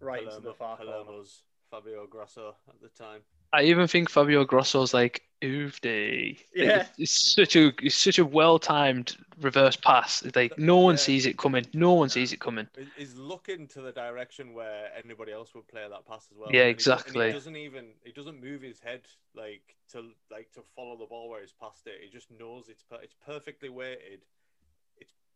right 0.00 0.22
into 0.22 0.36
the 0.36 0.52
Palermo- 0.52 0.54
far 0.54 0.76
corner. 0.76 0.92
Palermo's 0.92 1.42
Fabio 1.70 2.06
Grosso 2.06 2.54
at 2.68 2.80
the 2.80 2.88
time. 2.88 3.22
I 3.52 3.62
even 3.64 3.86
think 3.88 4.10
Fabio 4.10 4.44
Grosso's 4.44 4.92
like 4.94 5.22
oofdy. 5.42 6.38
Yeah. 6.54 6.80
It's, 6.80 6.90
it's 6.98 7.34
such 7.34 7.56
a 7.56 7.72
it's 7.82 7.94
such 7.96 8.18
a 8.18 8.24
well 8.24 8.58
timed 8.58 9.16
reverse 9.40 9.76
pass. 9.76 10.22
It's 10.22 10.34
like 10.36 10.58
no 10.58 10.78
one 10.78 10.94
Yeah. 10.94 10.98
sees 11.00 11.26
it 11.26 11.38
coming. 11.38 11.64
No 11.72 11.92
one 11.94 12.08
sees 12.08 12.32
it 12.32 12.40
coming. 12.40 12.68
He- 12.76 12.86
He's 12.96 13.14
looking 13.14 13.66
to 13.68 13.80
the 13.80 13.92
direction 13.92 14.54
where 14.54 14.90
anybody 15.02 15.32
else 15.32 15.54
would 15.54 15.68
play 15.68 15.86
that 15.88 16.06
pass 16.06 16.28
as 16.32 16.36
well. 16.36 16.50
Yeah, 16.52 16.60
And 16.62 16.66
he 16.68 16.70
exactly. 16.72 17.26
he 17.28 17.32
doesn't 17.32 17.56
even 17.56 17.86
he 18.04 18.12
doesn't 18.12 18.40
move 18.42 18.62
his 18.62 18.80
head 18.80 19.02
like 19.36 19.76
to 19.92 20.10
like 20.30 20.50
to 20.52 20.62
follow 20.74 20.96
the 20.96 21.06
ball 21.06 21.28
where 21.28 21.40
he's 21.40 21.52
passed 21.52 21.86
it. 21.86 22.00
He 22.02 22.10
just 22.10 22.30
knows 22.32 22.68
it's 22.68 22.82
per- 22.82 23.00
it's 23.02 23.14
perfectly 23.24 23.68
weighted. 23.68 24.24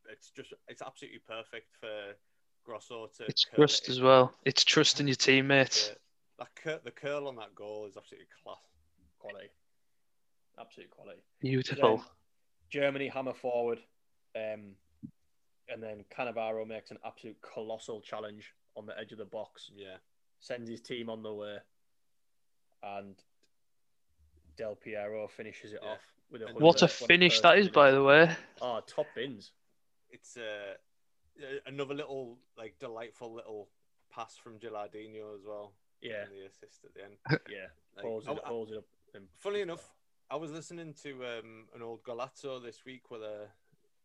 It's 0.09 0.29
it's 0.29 0.31
just 0.31 0.55
it's 0.69 0.83
absolutely 0.83 1.21
perfect 1.27 1.67
for 1.81 2.15
Grosso 2.65 3.09
to. 3.19 3.25
It's 3.27 3.45
curl 3.45 3.55
it 3.55 3.57
trust 3.57 3.89
as 3.89 4.01
well. 4.01 4.33
It's 4.45 4.65
trusting 4.65 5.07
your 5.07 5.17
teammates. 5.17 5.89
Yeah. 5.89 5.95
That 6.39 6.49
cur- 6.63 6.81
the 6.85 6.91
curl 6.91 7.27
on 7.29 7.37
that 7.37 7.55
goal 7.55 7.87
is 7.87 7.97
absolutely 7.97 8.29
class. 8.43 8.57
Quality, 9.19 9.49
absolute 10.61 10.91
quality. 10.91 11.21
Beautiful. 11.41 11.97
Then 11.97 12.07
Germany 12.71 13.09
hammer 13.09 13.35
forward, 13.35 13.81
um, 14.37 14.75
and 15.69 15.83
then 15.83 16.05
Cannavaro 16.17 16.67
makes 16.67 16.91
an 16.91 16.99
absolute 17.05 17.37
colossal 17.43 18.01
challenge 18.01 18.53
on 18.77 18.87
the 18.87 18.97
edge 18.99 19.11
of 19.13 19.19
the 19.19 19.25
box, 19.25 19.71
Yeah, 19.75 19.97
sends 20.39 20.71
his 20.71 20.81
team 20.81 21.11
on 21.11 21.23
the 21.23 21.33
way, 21.35 21.57
and 22.85 23.17
Del 24.57 24.77
Piero 24.77 25.27
finishes 25.27 25.73
it 25.73 25.81
Yeah. 25.83 25.91
off 25.93 26.01
with 26.31 26.43
a 26.43 26.53
What 26.53 26.83
a 26.83 26.89
finish 26.89 27.39
21st 27.39 27.43
that 27.43 27.59
is, 27.59 27.69
by 27.69 27.91
the 27.91 28.03
way. 28.03 28.37
Oh, 28.61 28.81
top 28.87 29.07
bins. 29.17 29.51
It's 30.11 30.37
uh, 30.37 30.75
another 31.67 31.95
little 31.95 32.39
like 32.57 32.79
delightful 32.79 33.33
little 33.35 33.69
pass 34.11 34.37
from 34.37 34.59
Gilardino 34.59 35.35
as 35.35 35.45
well. 35.47 35.73
Yeah, 36.01 36.23
and 36.23 36.33
the 36.33 36.47
assist 36.47 36.85
at 36.85 36.95
the 36.95 37.05
end. 37.05 37.15
yeah. 37.51 37.67
Like, 37.97 38.05
Pulls 38.05 38.27
it, 38.27 38.31
I- 38.45 38.49
pulls 38.49 38.71
it 38.71 38.79
up. 38.79 38.85
And 39.15 39.27
Funny 39.37 39.61
enough, 39.63 39.95
I 40.31 40.37
was 40.37 40.53
listening 40.53 40.95
to 41.03 41.11
um, 41.25 41.67
an 41.75 41.83
old 41.83 42.03
Golazzo 42.05 42.63
this 42.63 42.85
week 42.85 43.11
where 43.11 43.21
the, 43.21 43.39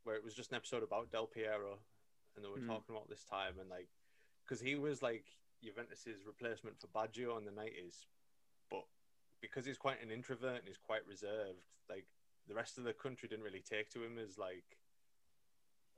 where 0.04 0.16
it 0.16 0.24
was 0.24 0.34
just 0.34 0.52
an 0.52 0.56
episode 0.56 0.82
about 0.82 1.12
Del 1.12 1.28
Piero, 1.28 1.78
and 2.36 2.44
they 2.44 2.50
were 2.50 2.58
Hmm. 2.60 2.68
talking 2.68 2.96
about 2.96 3.10
this 3.10 3.24
time 3.26 3.60
and 3.60 3.70
like, 3.70 3.90
because 4.44 4.60
he 4.62 4.76
was 4.76 5.02
like 5.02 5.26
Juventus's 5.64 6.26
replacement 6.26 6.80
for 6.80 6.88
Baggio 6.88 7.38
in 7.38 7.46
the 7.46 7.52
nineties, 7.52 8.08
but 8.72 8.86
because 9.42 9.66
he's 9.66 9.78
quite 9.78 10.02
an 10.02 10.10
introvert 10.10 10.60
and 10.60 10.68
he's 10.68 10.78
quite 10.78 11.06
reserved, 11.08 11.64
like 11.90 12.06
the 12.48 12.56
rest 12.56 12.78
of 12.78 12.86
the 12.86 12.94
country 12.94 13.28
didn't 13.30 13.46
really 13.46 13.62
take 13.62 13.90
to 13.92 14.04
him 14.04 14.18
as 14.18 14.38
like 14.38 14.78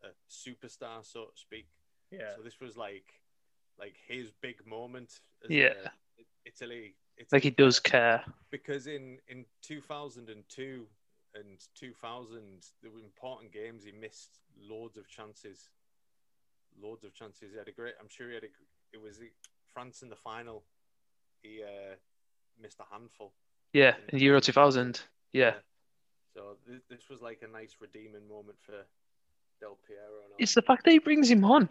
a 0.06 0.14
superstar, 0.30 1.06
so 1.06 1.26
to 1.26 1.32
speak. 1.36 1.68
yeah, 2.12 2.36
So 2.36 2.42
this 2.44 2.60
was 2.60 2.78
like, 2.78 3.22
like 3.80 3.96
his 4.08 4.32
big 4.42 4.66
moment. 4.66 5.20
As 5.44 5.50
Yeah. 5.52 5.74
a 5.74 5.92
Italy. 6.46 6.96
Italy 7.18 7.28
Like 7.32 7.44
he 7.44 7.50
does 7.52 7.80
care. 7.80 8.24
because 8.52 8.88
in 8.88 9.20
in 9.28 9.46
2002 9.62 10.88
and 11.34 11.60
2000 11.76 12.66
there 12.82 12.92
were 12.92 13.00
important 13.00 13.52
games 13.52 13.84
he 13.84 13.92
missed 13.92 14.40
loads 14.58 14.98
of 14.98 15.08
chances 15.10 15.70
loads 16.82 17.04
of 17.04 17.14
chances 17.14 17.52
he 17.52 17.58
had 17.58 17.68
a 17.68 17.72
great 17.72 17.94
i'm 18.00 18.08
sure 18.10 18.28
he 18.30 18.36
had 18.36 18.44
a 18.44 18.48
it 18.94 19.02
was 19.02 19.20
france 19.74 20.02
in 20.02 20.10
the 20.10 20.16
final 20.16 20.64
he 21.42 21.62
uh 21.64 21.96
missed 22.62 22.80
a 22.80 22.86
handful 22.94 23.34
Yeah, 23.74 23.96
in 24.10 24.20
Euro 24.20 24.40
2000. 24.40 25.02
Yeah. 25.34 25.56
so 26.34 26.56
th- 26.68 26.82
this 26.90 27.10
was 27.10 27.22
like 27.22 27.42
a 27.44 27.48
nice 27.52 27.76
redeeming 27.82 28.28
moment 28.28 28.58
for 28.62 28.86
del 29.60 29.78
piero 29.88 30.02
and 30.24 30.32
all. 30.32 30.38
It's 30.40 30.54
the 30.54 30.62
fact 30.62 30.86
that 30.86 30.92
he 30.92 31.00
brings 31.00 31.30
him 31.30 31.44
on. 31.44 31.70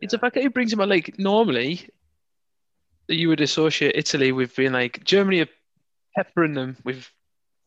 It's 0.00 0.12
the 0.12 0.18
fact 0.18 0.34
that 0.34 0.42
he 0.42 0.48
brings 0.48 0.72
him 0.72 0.80
on. 0.80 0.88
Like 0.88 1.18
normally, 1.18 1.88
you 3.08 3.28
would 3.28 3.40
associate 3.40 3.94
Italy 3.96 4.32
with 4.32 4.56
being 4.56 4.72
like 4.72 5.04
Germany 5.04 5.40
are 5.40 5.48
peppering 6.16 6.54
them 6.54 6.76
with 6.84 7.08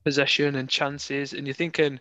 possession 0.04 0.56
and 0.56 0.70
chances, 0.70 1.34
and 1.34 1.48
you're 1.48 1.54
thinking 1.54 2.00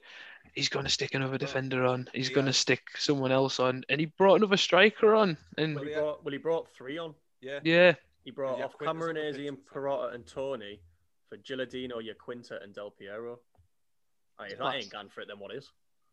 he's 0.54 0.68
going 0.68 0.84
to 0.84 0.90
stick 0.90 1.14
another 1.14 1.38
defender 1.38 1.84
on, 1.84 2.08
he's 2.12 2.28
yeah. 2.28 2.34
going 2.34 2.46
to 2.46 2.52
stick 2.52 2.82
someone 2.98 3.32
else 3.32 3.60
on, 3.60 3.84
and 3.88 4.00
he 4.00 4.06
brought 4.06 4.36
another 4.36 4.56
striker 4.56 5.14
on, 5.14 5.36
and 5.58 5.74
well, 5.74 5.84
he 5.84 5.94
brought, 5.94 6.24
well, 6.24 6.32
he 6.32 6.38
brought 6.38 6.68
three 6.76 6.98
on. 6.98 7.14
yeah 7.40 7.60
yeah, 7.62 7.94
He 8.24 8.30
brought 8.30 8.58
Yeah, 8.58 8.66
off 8.66 8.76
Quinta's 8.78 9.02
Camoranesi 9.02 9.48
and 9.48 9.58
at. 9.58 9.74
Perrotta 9.74 10.14
and 10.14 10.26
Toni 10.26 10.80
for 11.28 11.38
Gilardino, 11.38 12.00
Iaquinta, 12.02 12.62
and 12.62 12.74
Del 12.74 12.90
Piero. 12.90 13.40
Aye, 14.38 14.48
if 14.52 14.58
that 14.58 14.74
ain't 14.74 14.90
gone 14.90 15.08
for 15.08 15.20
it, 15.20 15.28
then 15.28 15.38
what 15.38 15.54
is? 15.54 15.70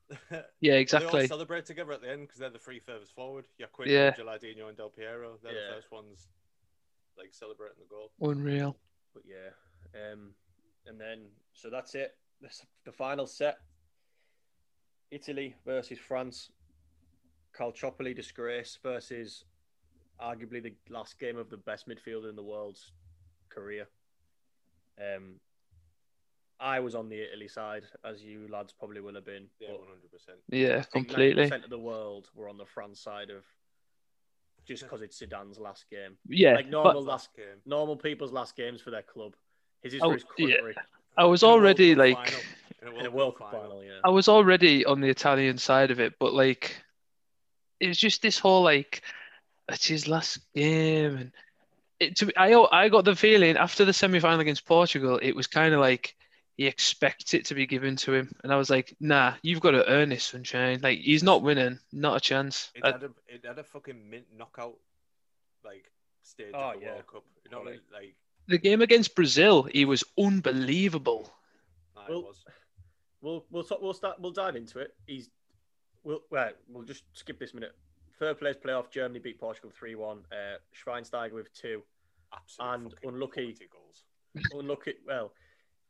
yeah, 0.32 0.42
They 0.62 0.72
all 0.72 0.78
exactly. 0.78 1.28
celebrate 1.28 1.66
together 1.66 1.92
at 1.94 2.02
the 2.02 2.10
end 2.10 2.22
because 2.22 2.40
they're 2.40 2.50
the 2.50 2.60
three 2.60 2.80
furthest 2.80 3.14
forward. 3.14 3.46
Iaquinta, 3.60 3.88
Yeah. 3.88 4.12
Gilardino, 4.12 4.68
and 4.68 4.78
Del 4.78 4.90
Piero. 4.90 5.38
They're 5.44 5.54
Yeah. 5.54 5.68
the 5.70 5.76
first 5.76 5.92
ones, 5.92 6.28
like 7.18 7.34
celebrating 7.34 7.78
the 7.80 7.86
goal. 7.86 8.12
Unreal. 8.22 8.76
But 9.14 9.24
yeah, 9.26 9.50
um, 10.12 10.34
and 10.86 11.00
then 11.00 11.28
so 11.54 11.70
that's 11.70 11.96
it. 11.96 12.18
This, 12.42 12.66
the 12.86 12.92
final 12.92 13.28
set: 13.28 13.60
Italy 15.12 15.56
versus 15.66 16.00
France. 16.00 16.52
Calciopoli 17.52 18.16
disgrace 18.16 18.78
versus 18.82 19.44
arguably 20.22 20.62
the 20.62 20.74
last 20.90 21.20
game 21.20 21.36
of 21.36 21.50
the 21.50 21.58
best 21.58 21.88
midfielder 21.90 22.30
in 22.30 22.36
the 22.36 22.44
world's 22.44 22.92
career. 23.50 23.88
Um, 25.00 25.40
I 26.60 26.80
was 26.80 26.94
on 26.96 27.10
the 27.10 27.22
Italy 27.22 27.48
side, 27.48 27.84
as 28.04 28.22
you 28.22 28.48
lads 28.50 28.74
probably 28.74 29.02
will 29.02 29.16
have 29.16 29.26
been. 29.26 29.48
Yeah, 29.60 29.72
one 29.72 29.88
hundred 29.88 30.12
percent. 30.12 30.38
Yeah, 30.50 30.84
completely. 30.84 31.44
90% 31.50 31.64
of 31.64 31.70
the 31.70 31.80
world 31.80 32.30
were 32.36 32.50
on 32.50 32.58
the 32.58 32.66
France 32.66 33.00
side 33.00 33.30
of 33.30 33.44
just 34.66 34.84
because 34.84 35.02
it's 35.02 35.20
Zidane's 35.22 35.58
last 35.58 35.86
game. 35.90 36.18
Yeah, 36.28 36.56
like 36.56 36.68
normal 36.68 37.04
but 37.04 37.10
last 37.12 37.36
game. 37.36 37.46
normal 37.66 37.96
people's 37.96 38.32
last 38.32 38.56
games 38.56 38.82
for 38.82 38.92
their 38.92 39.02
club. 39.04 39.36
His 39.82 39.94
is 39.94 40.02
Oh, 40.04 40.10
for 40.10 40.14
his 40.16 40.26
yeah. 40.38 40.56
country 40.56 40.76
I 41.18 41.26
was 41.26 41.44
In 41.44 41.50
a 41.50 41.52
World 41.52 41.62
already 41.62 41.96
Cup 41.96 42.00
like. 42.00 42.30
final. 42.30 42.42
in 42.82 42.88
a 42.88 42.92
in 42.92 42.98
a 42.98 43.04
World 43.04 43.14
World 43.14 43.38
Cup 43.38 43.52
Cup 43.52 43.62
final. 43.62 43.84
Yeah, 43.84 44.00
I 44.04 44.10
was 44.10 44.28
already 44.28 44.86
on 44.86 45.02
the 45.02 45.10
Italian 45.10 45.58
side 45.58 45.92
of 45.92 46.00
it, 46.00 46.14
but 46.20 46.34
like 46.34 46.76
it 47.80 47.88
was 47.88 47.98
just 47.98 48.22
this 48.22 48.38
whole 48.38 48.64
like 48.64 49.02
it's 49.70 49.88
his 49.88 50.08
last 50.08 50.40
game, 50.54 51.16
and 51.18 51.32
it. 52.00 52.16
To 52.18 52.32
I 52.38 52.54
I 52.72 52.90
got 52.90 53.06
the 53.06 53.16
feeling 53.16 53.56
after 53.58 53.86
the 53.86 53.94
semi 53.94 54.20
final 54.20 54.40
against 54.42 54.66
Portugal, 54.66 55.20
it 55.22 55.36
was 55.36 55.48
kind 55.48 55.74
of 55.74 55.80
like 55.80 56.16
he 56.60 56.68
expects 56.68 57.34
it 57.34 57.46
to 57.46 57.56
be 57.56 57.66
given 57.66 57.96
to 57.96 58.14
him, 58.14 58.36
and 58.44 58.52
I 58.52 58.58
was 58.58 58.70
like, 58.70 58.94
nah, 59.00 59.34
you've 59.42 59.62
got 59.62 59.72
to 59.72 59.88
earn 59.90 60.10
this, 60.10 60.26
sunshine. 60.26 60.82
Like 60.84 61.00
he's 61.00 61.24
not 61.24 61.42
winning, 61.42 61.80
not 61.94 62.18
a 62.18 62.20
chance. 62.20 62.70
It 62.76 62.84
I- 62.84 62.92
had 62.92 63.04
a 63.04 63.12
it 63.30 63.46
had 63.46 63.60
a 63.60 63.64
fucking 63.64 64.10
mint 64.10 64.26
knockout 64.38 64.76
like 65.64 65.90
stage 66.22 66.52
Oh, 66.54 66.72
of 66.72 66.80
the 66.80 66.86
yeah. 66.86 66.92
World 66.96 67.08
Cup. 67.08 67.24
You 67.46 67.52
know, 67.52 67.64
Right. 67.64 67.80
like 67.94 68.16
the 68.48 68.58
game 68.58 68.82
against 68.82 69.16
Brazil, 69.16 69.64
he 69.64 69.86
was 69.86 70.04
unbelievable. 70.18 71.32
nah, 71.96 72.04
it 72.06 72.10
Well, 72.10 72.24
was. 72.24 72.44
We'll 73.22 73.46
we'll 73.52 73.64
talk, 73.64 73.82
we'll 73.82 73.94
start 73.94 74.20
we'll 74.20 74.32
dive 74.32 74.56
into 74.56 74.80
it. 74.80 74.96
He's 75.08 75.30
we'll 76.04 76.22
well 76.30 76.52
we'll 76.68 76.84
just 76.84 77.04
skip 77.14 77.40
this 77.40 77.54
minute. 77.54 77.74
Third 78.20 78.38
place 78.40 78.56
playoff. 78.64 78.90
Germany 78.92 79.20
beat 79.20 79.40
Portugal 79.40 79.72
three 79.78 79.96
one. 79.96 80.20
Uh, 80.32 80.58
Schweinsteiger 80.76 81.34
with 81.34 81.54
two. 81.54 81.84
Absolute 82.34 82.74
and 82.74 82.94
unlucky. 83.04 83.58
goals. 83.72 84.04
Unlucky. 84.54 84.94
Well, 85.08 85.32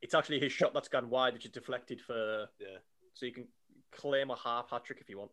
it's 0.01 0.13
actually 0.13 0.39
his 0.39 0.51
shot 0.51 0.73
that's 0.73 0.87
gone 0.87 1.09
wide, 1.09 1.33
which 1.33 1.45
is 1.45 1.51
deflected 1.51 2.01
for. 2.01 2.47
Yeah. 2.59 2.77
So 3.13 3.25
you 3.25 3.33
can 3.33 3.47
claim 3.91 4.29
a 4.29 4.37
half 4.37 4.69
hat 4.69 4.85
trick 4.85 4.99
if 5.01 5.09
you 5.09 5.17
want. 5.17 5.31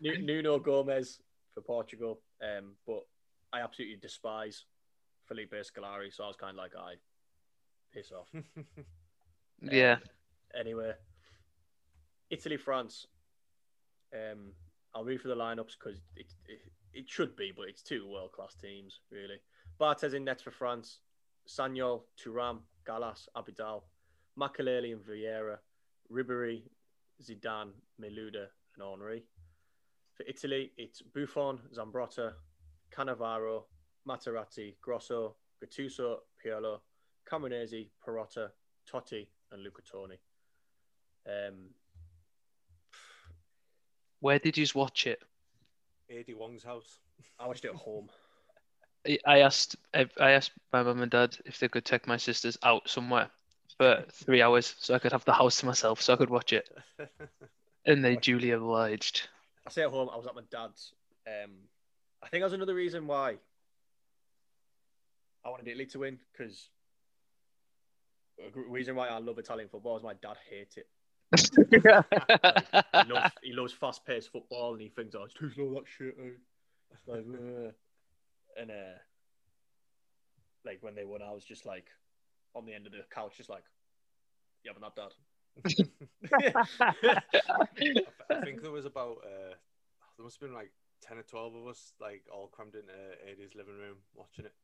Nuno 0.00 0.58
Gomes 0.58 1.20
for 1.54 1.60
Portugal. 1.62 2.20
Um, 2.42 2.74
but 2.86 3.04
I 3.52 3.60
absolutely 3.60 3.96
despise 3.96 4.64
Felipe 5.26 5.52
Scolari, 5.52 6.12
so 6.12 6.24
I 6.24 6.28
was 6.28 6.36
kind 6.36 6.50
of 6.50 6.56
like, 6.56 6.72
I 6.76 6.94
piss 7.92 8.12
off. 8.12 8.28
yeah, 9.62 9.96
Anyway, 10.58 10.92
Italy, 12.30 12.56
France. 12.56 13.06
Um, 14.14 14.52
I'll 14.94 15.04
read 15.04 15.20
for 15.20 15.28
the 15.28 15.36
lineups 15.36 15.76
because 15.78 16.00
it, 16.16 16.26
it 16.46 16.60
it 16.94 17.10
should 17.10 17.36
be, 17.36 17.52
but 17.54 17.68
it's 17.68 17.82
two 17.82 18.08
world 18.08 18.32
class 18.32 18.54
teams 18.54 19.00
really. 19.10 19.38
Barthez 19.78 20.14
in 20.14 20.24
nets 20.24 20.42
for 20.42 20.50
France. 20.50 21.00
Sagnol, 21.46 22.02
Thuram, 22.18 22.60
Galas, 22.86 23.28
Abidal, 23.36 23.82
Makelele 24.38 24.92
and 24.92 25.02
Vieira, 25.02 25.58
Ribery, 26.10 26.62
Zidane, 27.22 27.72
Malouda, 28.00 28.46
and 28.76 29.00
Henry. 29.00 29.24
For 30.14 30.24
Italy, 30.26 30.72
it's 30.76 31.02
Buffon, 31.02 31.58
Zambrotta, 31.74 32.32
Cannavaro, 32.94 33.64
Materazzi, 34.08 34.76
Grosso, 34.80 35.36
Gattuso, 35.62 36.18
Pirlo, 36.42 36.80
Camoranesi, 37.30 37.88
Perrotta, 38.04 38.50
Totti, 38.90 39.26
and 39.52 39.62
Luca 39.62 39.82
Toni. 39.82 40.18
Um, 41.26 41.70
where 44.20 44.38
did 44.38 44.56
you 44.56 44.66
watch 44.74 45.06
it? 45.06 45.22
Eddie 46.08 46.34
Wong's 46.34 46.62
house. 46.62 47.00
I 47.38 47.46
watched 47.46 47.64
it 47.64 47.68
at 47.68 47.76
home. 47.76 48.08
I- 49.06 49.18
I 49.26 49.38
asked 49.40 49.76
I 49.94 50.30
asked 50.32 50.52
my 50.72 50.82
mum 50.82 51.02
and 51.02 51.10
dad 51.10 51.36
if 51.44 51.58
they 51.58 51.68
could 51.68 51.84
take 51.84 52.06
my 52.06 52.16
sisters 52.16 52.58
out 52.62 52.88
somewhere 52.88 53.30
for 53.78 54.04
three 54.12 54.42
hours 54.42 54.74
so 54.78 54.94
I 54.94 54.98
could 54.98 55.12
have 55.12 55.24
the 55.24 55.32
house 55.32 55.60
to 55.60 55.66
myself 55.66 56.00
so 56.00 56.14
I 56.14 56.16
could 56.16 56.30
watch 56.30 56.52
it, 56.52 56.68
and 57.86 58.04
they 58.04 58.16
duly 58.16 58.50
obliged. 58.50 59.28
I 59.66 59.70
say 59.70 59.82
at 59.82 59.90
home, 59.90 60.08
I 60.12 60.16
was 60.16 60.26
at 60.26 60.34
my 60.34 60.42
dad's. 60.50 60.92
Um, 61.26 61.52
I 62.22 62.28
think 62.28 62.40
that 62.42 62.46
was 62.46 62.52
another 62.52 62.74
reason 62.74 63.06
why 63.06 63.36
I 65.44 65.50
wanted 65.50 65.68
Italy 65.68 65.86
to 65.86 65.98
win 66.00 66.18
because 66.32 66.70
reason 68.54 68.96
why 68.96 69.08
I 69.08 69.18
love 69.18 69.38
Italian 69.38 69.68
football 69.68 69.96
is 69.96 70.02
my 70.02 70.14
dad 70.14 70.36
hates 70.50 70.76
it. 70.76 70.88
He 72.96 73.12
loves, 73.12 73.32
he 73.42 73.52
loves 73.52 73.72
fast-paced 73.72 74.30
football 74.30 74.72
and 74.72 74.80
he 74.82 74.88
thinks, 74.88 75.14
"Oh, 75.14 75.24
it's 75.24 75.34
too 75.34 75.50
slow 75.50 75.74
that 75.74 75.84
shit." 75.86 76.14
eh?" 76.18 76.30
Like. 77.06 77.24
And 78.58 78.70
uh, 78.70 78.98
like 80.64 80.78
when 80.82 80.94
they 80.94 81.04
won, 81.04 81.22
I 81.22 81.32
was 81.32 81.44
just 81.44 81.66
like 81.66 81.88
on 82.54 82.64
the 82.64 82.74
end 82.74 82.86
of 82.86 82.92
the 82.92 83.04
couch, 83.10 83.36
just 83.36 83.50
like, 83.50 83.64
"Yeah, 84.64 84.72
but 84.72 84.82
not 84.82 84.96
dad." 84.96 85.12
I 88.30 88.44
think 88.44 88.62
there 88.62 88.70
was 88.70 88.84
about 88.84 89.18
uh, 89.24 89.54
there 90.16 90.24
must 90.24 90.40
have 90.40 90.48
been 90.48 90.54
like 90.54 90.72
ten 91.00 91.18
or 91.18 91.22
twelve 91.22 91.54
of 91.54 91.66
us, 91.66 91.92
like 92.00 92.24
all 92.32 92.48
crammed 92.48 92.74
into 92.74 92.92
Eddie's 93.30 93.54
living 93.54 93.76
room 93.76 93.96
watching 94.14 94.46
it. 94.46 94.54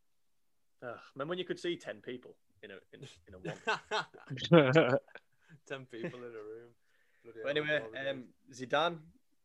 Ugh, 0.83 0.99
remember 1.15 1.31
when 1.31 1.39
you 1.39 1.45
could 1.45 1.61
see 1.61 1.77
ten 1.77 2.01
people 2.01 2.37
in 2.63 2.71
a 2.71 2.75
in, 2.93 3.07
in 3.29 3.35
a 3.35 3.39
one? 3.39 3.57
ten 5.67 5.87
people 5.87 6.19
in 6.21 6.33
a 6.33 6.43
room. 6.43 6.71
Bloody 7.25 7.39
But 7.43 7.51
anyway, 7.51 7.83
um, 8.11 8.25
Zidane, 8.53 8.99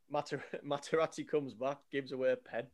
Mater- 0.10 0.44
Materazzi 0.66 1.28
comes 1.28 1.54
back, 1.54 1.78
gives 1.92 2.12
away 2.12 2.32
a 2.32 2.36
pen. 2.36 2.68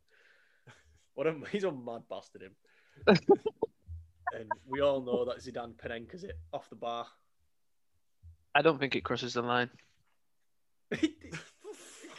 What 1.14 1.26
a 1.26 1.34
he's 1.52 1.64
a 1.64 1.72
mad 1.72 2.02
bastard 2.10 2.42
him. 2.42 2.54
and 4.34 4.50
we 4.66 4.80
all 4.80 5.00
know 5.02 5.24
that 5.24 5.38
Zidane 5.38 5.74
Panenka's 5.74 6.24
it 6.24 6.38
off 6.52 6.68
the 6.70 6.76
bar. 6.76 7.06
I 8.54 8.62
don't 8.62 8.78
think 8.78 8.94
it 8.96 9.02
crosses 9.04 9.34
the 9.34 9.42
line. 9.42 9.70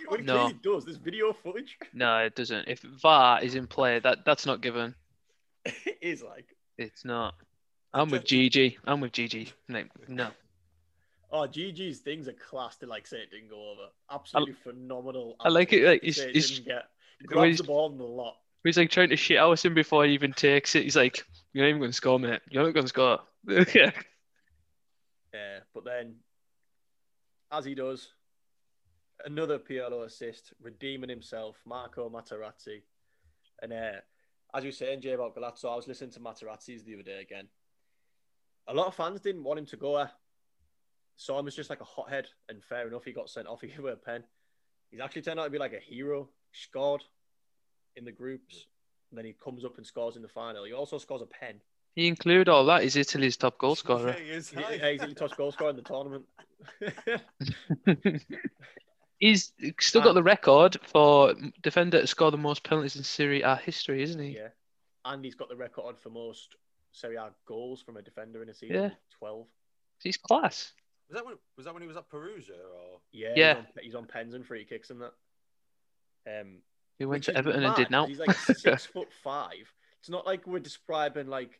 what 0.08 0.24
No. 0.24 0.34
clearly 0.36 0.60
does. 0.62 0.86
There's 0.86 0.98
video 0.98 1.34
footage. 1.34 1.78
No, 1.94 2.18
it 2.20 2.36
doesn't. 2.36 2.68
If 2.68 2.82
VAR 2.82 3.42
is 3.44 3.56
in 3.56 3.68
play, 3.68 4.00
that 4.00 4.20
that's 4.26 4.46
not 4.46 4.62
given. 4.62 4.96
it 5.66 5.98
is 6.02 6.22
like, 6.22 6.56
It's 6.78 7.06
not. 7.06 7.36
I'm 7.94 8.10
with 8.10 8.26
GG. 8.26 8.78
I'm 8.86 9.00
with 9.00 9.14
GG. 9.14 9.52
Like, 9.70 9.90
no. 10.10 10.28
oh, 11.32 11.48
GG's 11.48 12.00
things 12.00 12.28
are 12.28 12.34
class 12.34 12.76
to 12.78 12.86
like 12.86 13.08
say 13.08 13.18
it 13.20 13.32
didn't 13.32 13.50
go 13.50 13.72
over. 13.72 13.88
Absolutely 14.12 14.56
phenomenal. 14.62 15.38
I 15.40 15.48
like 15.50 15.72
it, 15.72 15.86
like, 15.86 16.02
he's- 16.04 16.18
it 16.18 16.32
he's- 16.34 16.50
didn't 16.50 16.66
get. 16.66 16.84
Grabs 17.26 17.60
the 17.60 17.64
ball 17.64 17.90
in 17.94 17.98
the 17.98 18.04
lot. 18.04 18.36
He's 18.66 18.78
like 18.78 18.90
trying 18.90 19.10
to 19.10 19.16
shit 19.16 19.38
him 19.64 19.74
before 19.76 20.06
he 20.06 20.14
even 20.14 20.34
takes 20.34 20.74
it. 20.74 20.84
He's 20.84 20.96
like, 20.96 21.24
"You're 21.54 21.66
not 21.66 21.70
even 21.70 21.82
going 21.82 21.92
to 21.92 21.96
score, 21.96 22.20
mate. 22.20 22.42
You're 22.50 22.64
not 22.64 22.74
going 22.74 22.86
to 22.86 22.90
score." 22.90 23.20
yeah. 23.48 23.92
Uh, 25.32 25.60
but 25.72 25.86
then, 25.86 26.16
as 27.52 27.64
he 27.64 27.76
does, 27.76 28.10
another 29.24 29.60
Pirlo 29.60 30.06
assist, 30.06 30.54
redeeming 30.60 31.12
himself, 31.12 31.58
Marco 31.66 32.10
Materazzi. 32.10 32.82
And 33.62 33.72
uh, 33.72 34.02
as 34.56 34.64
you 34.64 34.70
were 34.70 34.74
saying, 34.74 35.02
Jay, 35.02 35.12
about 35.12 35.36
Golazzo, 35.36 35.72
I 35.72 35.76
was 35.76 35.88
listening 35.88 36.12
to 36.12 36.20
Materazzi's 36.20 36.84
the 36.84 36.96
other 36.96 37.04
day 37.04 37.22
again. 37.22 37.48
A 38.68 38.74
lot 38.74 38.88
of 38.88 38.96
fans 38.96 39.22
didn't 39.22 39.44
want 39.44 39.60
him 39.60 39.68
to 39.68 39.78
go 39.78 39.98
there. 39.98 40.12
Saw 41.18 41.38
him 41.38 41.48
as 41.48 41.56
just 41.56 41.70
like 41.70 41.82
a 41.82 41.86
hothead, 41.86 42.28
and 42.50 42.64
fair 42.64 42.88
enough, 42.88 43.06
he 43.06 43.12
got 43.12 43.30
sent 43.30 43.48
off. 43.48 43.62
He 43.62 43.68
gave 43.68 43.86
a 43.86 43.96
pen. 43.96 44.24
He's 44.90 45.02
actually 45.02 45.22
turned 45.22 45.40
out 45.40 45.46
to 45.46 45.50
be 45.52 45.60
like 45.60 45.74
a 45.74 45.80
hero. 45.80 46.30
He 46.52 46.58
scored 46.58 47.04
in 47.96 48.06
the 48.06 48.12
groups, 48.12 48.66
and 49.12 49.18
then 49.18 49.26
he 49.26 49.34
comes 49.34 49.64
up 49.66 49.78
and 49.78 49.86
scores 49.86 50.16
in 50.16 50.22
the 50.22 50.28
final. 50.28 50.64
He 50.66 50.74
also 50.74 50.98
scores 50.98 51.22
a 51.22 51.26
pen. 51.26 51.56
You 51.96 52.08
include 52.08 52.50
all 52.50 52.66
that. 52.66 52.84
He's 52.84 52.96
Italy's 52.98 53.38
top 53.38 53.58
goal 53.58 53.76
scorer. 53.76 54.10
Yeah, 54.18 54.24
he 54.24 54.30
is. 54.32 54.50
He- 54.50 54.58
He's 54.64 55.00
the 55.02 55.14
top 55.16 55.36
goal 55.38 55.52
scorer 55.52 55.70
in 55.70 55.76
the 55.78 55.82
tournament. 55.82 56.26
He's 59.18 59.54
still 59.80 60.02
got 60.02 60.14
the 60.14 60.22
record 60.24 60.78
for 60.92 61.34
defender 61.64 62.02
to 62.02 62.08
score 62.08 62.32
the 62.32 62.38
most 62.38 62.64
penalties 62.66 62.98
in 62.98 63.04
Serie 63.04 63.42
A 63.44 63.56
history, 63.56 64.04
isn't 64.04 64.20
he? 64.22 64.36
Yeah. 64.36 64.50
And 65.06 65.24
he's 65.24 65.36
got 65.36 65.48
the 65.48 65.56
record 65.56 65.98
for 65.98 66.10
most 66.10 66.56
Serie 66.92 67.16
A 67.16 67.30
goals 67.48 67.82
from 67.82 67.96
a 67.96 68.02
defender 68.02 68.44
in 68.44 68.50
a 68.50 68.54
season. 68.54 68.76
Yeah. 68.76 68.90
12. 69.20 69.48
He's 70.04 70.18
class. 70.18 70.74
Was 71.10 71.16
that 71.16 71.26
when 71.26 71.36
was 71.56 71.66
that 71.66 71.74
when 71.74 71.82
he 71.82 71.88
was 71.88 71.96
at 71.96 72.10
Perugia 72.10 72.54
or? 72.56 73.00
Yeah. 73.14 73.34
Yeah. 73.36 73.54
He's 73.54 73.64
on, 73.78 73.84
he's 73.84 73.96
on 73.96 74.06
pens 74.06 74.34
and 74.34 74.46
free 74.46 74.66
kicks 74.66 74.90
and 74.90 75.02
that. 75.02 75.14
Um, 76.28 76.58
He 77.00 77.06
went 77.06 77.24
to 77.26 77.32
is 77.32 77.38
Everton 77.38 77.64
and 77.64 77.76
did 77.76 77.90
now. 77.92 78.06
He's 78.08 78.20
like 78.20 78.34
six 78.34 78.86
foot 78.94 79.10
five. 79.24 79.72
It's 80.00 80.10
not 80.10 80.26
like 80.26 80.46
we're 80.48 80.60
describing 80.60 81.28
like 81.28 81.60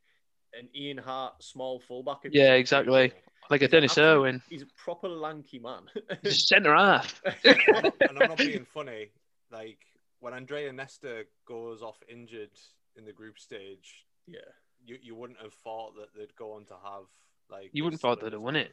an 0.58 0.70
Ian 0.76 0.98
Harte 0.98 1.44
small 1.44 1.80
fullback. 1.80 2.20
who 2.24 2.30
Yeah, 2.32 2.54
exactly. 2.54 3.12
Like 3.50 3.62
a 3.62 3.68
Dennis 3.68 3.92
absolute- 3.92 4.06
Irwin. 4.08 4.42
He's 4.50 4.62
a 4.64 4.68
proper 4.78 5.08
lanky 5.10 5.60
man. 5.60 5.84
Just 6.24 6.48
centre 6.50 6.76
half. 6.76 7.22
and 7.44 7.58
I'm 7.76 7.84
not- 7.84 7.94
and 8.10 8.20
I'm 8.24 8.30
not 8.30 8.38
being 8.38 8.66
funny. 8.66 9.12
Like 9.52 9.80
when 10.20 10.34
Andrea 10.34 10.72
Nesta 10.72 11.26
goes 11.48 11.82
off 11.82 11.98
injured 12.10 12.52
in 12.96 13.06
the 13.06 13.12
group 13.12 13.38
stage, 13.38 14.06
yeah. 14.28 14.40
you, 14.86 14.98
you 15.02 15.16
wouldn't 15.16 15.40
have 15.42 15.54
thought 15.54 15.96
that 15.96 16.08
they'd 16.18 16.36
go 16.36 16.54
on 16.54 16.66
to 16.66 16.74
have 16.84 17.04
like. 17.52 17.70
You 17.74 17.84
wouldn't 17.84 18.00
this 18.00 18.02
thought 18.02 18.20
sort 18.20 18.22
they'd 18.22 18.28
of 18.28 18.34
have 18.34 18.42
won 18.42 18.56
it. 18.56 18.72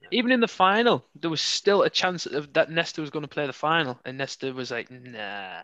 Result. 0.00 0.12
Even 0.12 0.32
in 0.32 0.40
the 0.40 0.48
final, 0.48 1.04
there 1.14 1.30
was 1.30 1.40
still 1.40 1.82
a 1.82 1.90
chance 1.90 2.26
of 2.26 2.52
that 2.54 2.70
Nesta 2.70 3.00
was 3.00 3.10
going 3.10 3.22
to 3.22 3.28
play 3.28 3.46
the 3.46 3.52
final, 3.52 3.98
and 4.04 4.18
Nesta 4.18 4.52
was 4.52 4.70
like, 4.70 4.90
"Nah." 4.90 5.62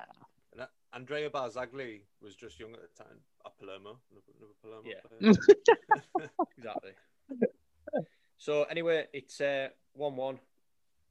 And 0.52 0.60
uh, 0.60 0.66
Andrea 0.92 1.30
Barzagli 1.30 2.00
was 2.20 2.34
just 2.34 2.58
young 2.60 2.72
at 2.74 2.80
the 2.80 3.04
time. 3.04 3.18
At 3.46 3.58
Palermo, 3.58 3.98
another 4.10 4.54
Palermo 4.62 4.82
Yeah. 4.84 5.00
player. 6.18 6.30
exactly. 6.58 6.92
so 8.38 8.62
anyway, 8.64 9.06
it's 9.12 9.40
uh, 9.40 9.68
one-one. 9.92 10.38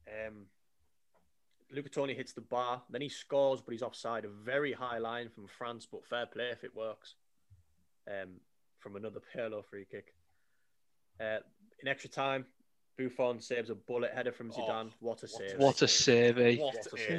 Um, 0.08 0.46
Luca 1.70 1.88
Toni 1.88 2.14
hits 2.14 2.32
the 2.32 2.40
bar, 2.40 2.82
then 2.90 3.00
he 3.00 3.08
scores, 3.08 3.60
but 3.60 3.72
he's 3.72 3.82
offside. 3.82 4.24
A 4.24 4.28
very 4.28 4.72
high 4.72 4.98
line 4.98 5.28
from 5.28 5.46
France, 5.48 5.86
but 5.90 6.04
fair 6.06 6.26
play 6.26 6.50
if 6.50 6.62
it 6.64 6.74
works. 6.74 7.14
Um, 8.06 8.40
from 8.78 8.96
another 8.96 9.20
Pirlo 9.34 9.64
free 9.64 9.86
kick. 9.90 10.14
Uh, 11.20 11.38
in 11.80 11.88
extra 11.88 12.10
time, 12.10 12.44
Buffon 12.96 13.40
saves 13.40 13.70
a 13.70 13.74
bullet 13.74 14.12
header 14.14 14.32
from 14.32 14.52
Oh, 14.56 14.60
Zidane. 14.60 14.90
what 15.00 15.22
a 15.22 15.28
save! 15.28 15.58
What 15.58 15.82
a 15.82 15.88
save, 15.88 16.38
eh? 16.38 16.56
What 16.56 16.74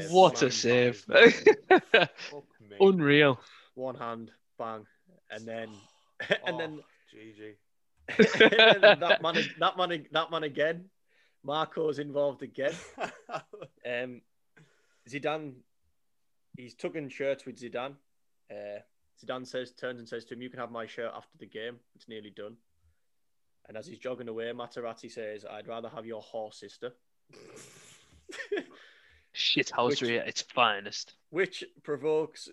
What 0.10 0.42
a 0.42 0.46
a 0.48 0.52
save. 0.52 1.04
What 1.08 1.24
a 1.24 1.32
save. 1.32 1.54
man. 1.70 2.08
Fuck 2.16 2.46
me. 2.62 2.78
Unreal. 2.80 3.40
One 3.76 3.96
hand, 3.96 4.32
bang, 4.58 4.86
and 5.32 5.46
then 5.46 5.70
and 6.30 6.56
Oh, 6.56 6.58
then 6.58 6.80
GG. 7.14 7.56
and 8.74 8.84
then 8.84 9.00
that 9.00 9.22
man, 9.22 9.36
that 9.60 9.78
man, 9.78 10.06
that 10.12 10.32
man 10.32 10.44
again. 10.44 10.86
Marco's 11.44 12.00
involved 12.00 12.42
again. 12.42 12.74
Um, 13.86 14.22
Zidane, 15.08 15.54
he's 16.58 16.74
tugging 16.74 17.08
shirts 17.10 17.46
with 17.46 17.60
Zidane. 17.60 17.94
Uh, 18.50 18.80
Zidane 19.24 19.46
says, 19.46 19.72
turns 19.74 20.00
and 20.00 20.10
says 20.10 20.26
to 20.26 20.34
him, 20.34 20.42
"You 20.42 20.50
can 20.50 20.60
have 20.60 20.72
my 20.72 20.88
shirt 20.88 21.12
after 21.16 21.38
the 21.40 21.46
game. 21.46 21.78
It's 21.96 22.08
nearly 22.08 22.32
done." 22.32 22.56
And 23.68 23.78
as 23.78 23.88
he's 23.88 23.98
jogging 24.00 24.28
away, 24.28 24.46
Materazzi 24.54 25.12
says, 25.12 25.44
"I'd 25.46 25.68
rather 25.68 25.90
have 25.90 26.06
your 26.06 26.22
horse 26.22 26.58
sister," 26.60 26.94
Shit 29.34 29.68
housery 29.72 30.18
at 30.20 30.28
its 30.28 30.42
finest. 30.42 31.16
which 31.30 31.64
provokes 31.84 32.50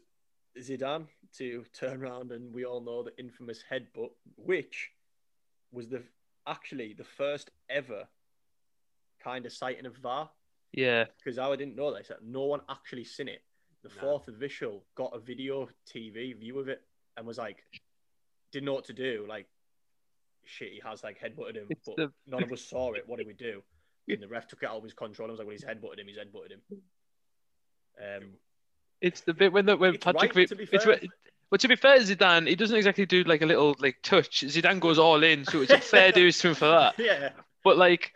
Zidane 0.58 1.06
to 1.38 1.64
turn 1.72 2.02
around 2.02 2.32
and 2.32 2.52
we 2.52 2.64
all 2.64 2.80
know 2.80 3.02
the 3.04 3.16
infamous 3.18 3.62
headbutt, 3.70 4.10
which 4.36 4.90
was 5.70 5.88
the 5.88 6.02
actually 6.46 6.92
the 6.92 7.04
first 7.04 7.50
ever 7.70 8.08
kind 9.20 9.46
of 9.46 9.52
sighting 9.52 9.86
of 9.86 9.96
VAR. 9.98 10.30
Yeah. 10.72 11.04
because 11.18 11.38
I 11.38 11.54
didn't 11.54 11.76
know 11.76 11.94
this. 11.94 12.08
that 12.08 12.24
No 12.24 12.44
one 12.44 12.62
actually 12.68 13.04
seen 13.04 13.28
it. 13.28 13.42
The 13.82 13.90
No. 13.90 14.00
fourth 14.00 14.28
official 14.28 14.84
got 14.94 15.14
a 15.14 15.18
video 15.18 15.68
TV 15.86 16.32
view 16.32 16.58
of 16.58 16.68
it 16.68 16.82
and 17.16 17.26
was 17.26 17.36
like, 17.38 17.64
didn't 18.50 18.64
know 18.64 18.72
what 18.74 18.86
to 18.86 18.92
do. 18.94 19.26
Like, 19.28 19.46
shit, 20.44 20.72
he 20.72 20.80
has 20.84 21.02
like 21.04 21.18
headbutted 21.20 21.56
him, 21.56 21.66
It's 21.70 21.86
but 21.86 21.96
the- 21.96 22.12
none 22.26 22.42
of 22.42 22.52
us 22.52 22.62
saw 22.62 22.92
it. 22.92 23.04
What 23.06 23.18
did 23.18 23.26
we 23.26 23.34
do? 23.34 23.62
And 24.08 24.20
the 24.20 24.26
ref 24.26 24.48
took 24.48 24.64
it 24.64 24.68
out 24.68 24.76
of 24.78 24.82
his 24.82 24.94
control. 24.94 25.28
and 25.28 25.32
was 25.32 25.38
like, 25.38 25.46
well, 25.46 25.52
he's 25.52 25.64
headbutted 25.64 26.00
him. 26.00 26.08
He's 26.08 26.16
headbutted 26.18 26.50
him. 26.50 26.60
Um, 28.02 28.30
It's 29.00 29.20
the 29.20 29.32
bit 29.34 29.52
when 29.52 29.66
the 29.66 29.76
when 29.76 29.94
It's 29.94 30.04
Patrick 30.04 30.34
right, 30.34 30.48
to 30.48 30.56
be 30.56 30.66
fair. 30.66 30.80
wh- 30.80 31.04
But 31.50 31.60
to 31.60 31.68
be 31.68 31.76
fair, 31.76 31.98
Zidane, 31.98 32.48
he 32.48 32.56
doesn't 32.56 32.76
exactly 32.76 33.06
do 33.06 33.22
like 33.24 33.42
a 33.42 33.46
little 33.46 33.76
like 33.78 33.98
touch. 34.02 34.40
Zidane 34.40 34.80
goes 34.80 34.98
all 34.98 35.22
in, 35.22 35.44
so 35.44 35.60
it's 35.62 35.70
a 35.72 35.78
fair 35.78 36.10
dues 36.18 36.38
to 36.40 36.48
him 36.48 36.54
for 36.54 36.66
that. 36.68 36.98
yeah, 36.98 37.30
But 37.62 37.76
like, 37.78 38.12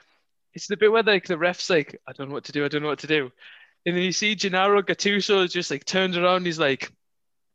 it's 0.55 0.67
the 0.67 0.77
bit 0.77 0.91
where 0.91 1.03
like 1.03 1.27
the 1.27 1.39
ref's 1.39 1.71
like, 1.71 2.01
I 2.09 2.13
don't 2.13 2.29
know 2.29 2.35
what 2.35 2.45
to 2.45 2.53
do, 2.53 2.65
I 2.65 2.69
don't 2.69 2.83
know 2.83 2.89
what 2.89 3.01
to 3.01 3.07
do, 3.07 3.31
and 3.85 3.95
then 3.97 4.03
you 4.03 4.13
see 4.13 4.35
Gennaro 4.35 4.83
Gattuso 4.83 5.49
just 5.51 5.71
like 5.71 5.85
turns 5.85 6.17
around, 6.17 6.47
he's 6.47 6.59
like, 6.59 6.91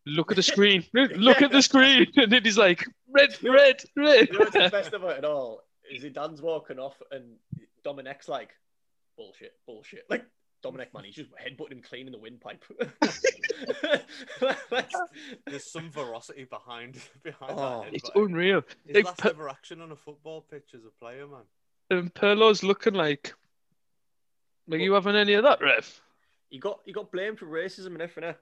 look 0.06 0.32
at 0.32 0.36
the 0.38 0.44
screen, 0.44 0.84
look 0.94 1.42
at 1.42 1.52
the 1.52 1.62
screen, 1.62 2.08
and 2.16 2.32
then 2.32 2.44
he's 2.44 2.58
like, 2.58 2.86
red, 3.10 3.36
red, 3.44 3.82
red. 3.96 4.28
you 4.28 4.34
know 4.34 4.40
what's 4.40 4.52
the 4.54 4.70
best 4.72 4.94
of 4.94 5.04
it 5.04 5.26
all? 5.26 5.62
Is 5.92 6.04
Zidane's 6.04 6.42
walking 6.42 6.80
off 6.80 7.02
and 7.12 7.36
Domenech's 7.86 8.30
like, 8.30 8.50
bullshit, 9.18 9.54
bullshit. 9.66 10.06
Like, 10.10 10.26
Domenech, 10.64 10.94
man, 10.94 11.04
he's 11.04 11.16
just 11.16 11.30
headbutting 11.32 11.72
him 11.74 11.82
clean 11.82 12.06
in 12.06 12.12
the 12.12 12.20
windpipe. 12.20 12.64
There's 15.48 15.72
some 15.72 15.90
veracity 15.92 16.46
behind 16.46 16.98
behind 17.24 17.54
Oh, 17.58 17.82
that. 17.84 17.94
It's 17.94 18.10
unreal. 18.16 18.62
His 18.86 18.96
Like, 18.98 19.06
last 19.06 19.18
Per- 19.20 19.30
ever 19.30 19.50
action 19.50 19.82
on 19.82 19.92
a 19.92 19.96
football 19.96 20.42
pitch 20.50 20.70
as 20.76 20.82
a 20.86 20.92
player, 21.04 21.26
man. 21.28 21.42
and 21.90 22.14
Pirlo's 22.14 22.64
looking 22.64 22.94
like, 22.94 23.34
like 24.68 24.82
you 24.82 24.94
having 24.94 25.16
any 25.16 25.34
of 25.34 25.44
that, 25.44 25.62
ref? 25.62 26.02
he 26.50 26.60
got 26.60 26.80
he 26.86 26.92
got 26.94 27.12
blamed 27.12 27.40
for 27.40 27.46
racism 27.48 27.88
and 27.88 28.02
everything. 28.02 28.26
Eh? 28.30 28.34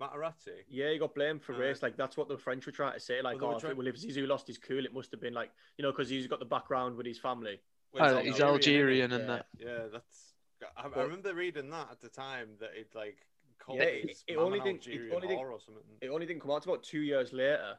Materazzi. 0.00 0.64
Yeah, 0.68 0.90
he 0.92 0.98
got 0.98 1.14
blamed 1.14 1.42
for 1.42 1.54
Uh, 1.54 1.58
race. 1.58 1.82
Like 1.82 1.96
that's 1.96 2.16
what 2.16 2.28
the 2.28 2.38
French 2.38 2.66
were 2.66 2.72
trying 2.72 2.94
to 2.94 3.00
say. 3.00 3.20
Like, 3.22 3.38
they 3.38 3.46
were 3.46 3.52
oh, 3.52 3.56
if, 3.56 3.62
trying- 3.62 3.76
well, 3.76 3.86
if 3.86 3.96
Zizou 3.96 4.26
lost 4.26 4.46
his 4.46 4.58
cool, 4.58 4.84
it 4.84 4.92
must 4.94 5.10
have 5.10 5.20
been 5.20 5.34
like 5.34 5.50
you 5.76 5.82
know 5.82 5.90
because 5.92 6.08
he's 6.08 6.26
got 6.26 6.38
the 6.38 6.44
background 6.44 6.96
with 6.96 7.06
his 7.06 7.18
family. 7.18 7.60
Well, 7.92 8.18
Uh, 8.18 8.22
he's 8.22 8.40
Algerian 8.40 9.12
and 9.12 9.22
Yeah. 9.28 9.36
that. 9.36 9.46
Yeah, 9.58 9.86
that's. 9.92 10.34
I, 10.76 10.86
I 10.86 10.88
But- 10.88 10.96
remember 11.04 11.34
reading 11.34 11.70
that 11.70 11.90
at 11.90 12.00
the 12.00 12.08
time 12.08 12.56
that 12.60 12.74
it 12.76 12.94
like 12.94 13.26
called 13.58 13.78
Yeah, 13.78 13.84
it- 13.84 14.24
it 14.26 14.36
only 14.36 14.60
didn't- 14.60 14.86
it 14.86 14.92
Algerian 14.92 15.14
only 15.14 15.28
didn't- 15.28 15.40
or 15.46 15.60
something. 15.60 15.84
It 16.00 16.08
only 16.08 16.26
didn't 16.26 16.42
come 16.42 16.50
out 16.52 16.62
till 16.62 16.72
about 16.74 16.84
two 16.84 17.00
years 17.00 17.32
later, 17.32 17.78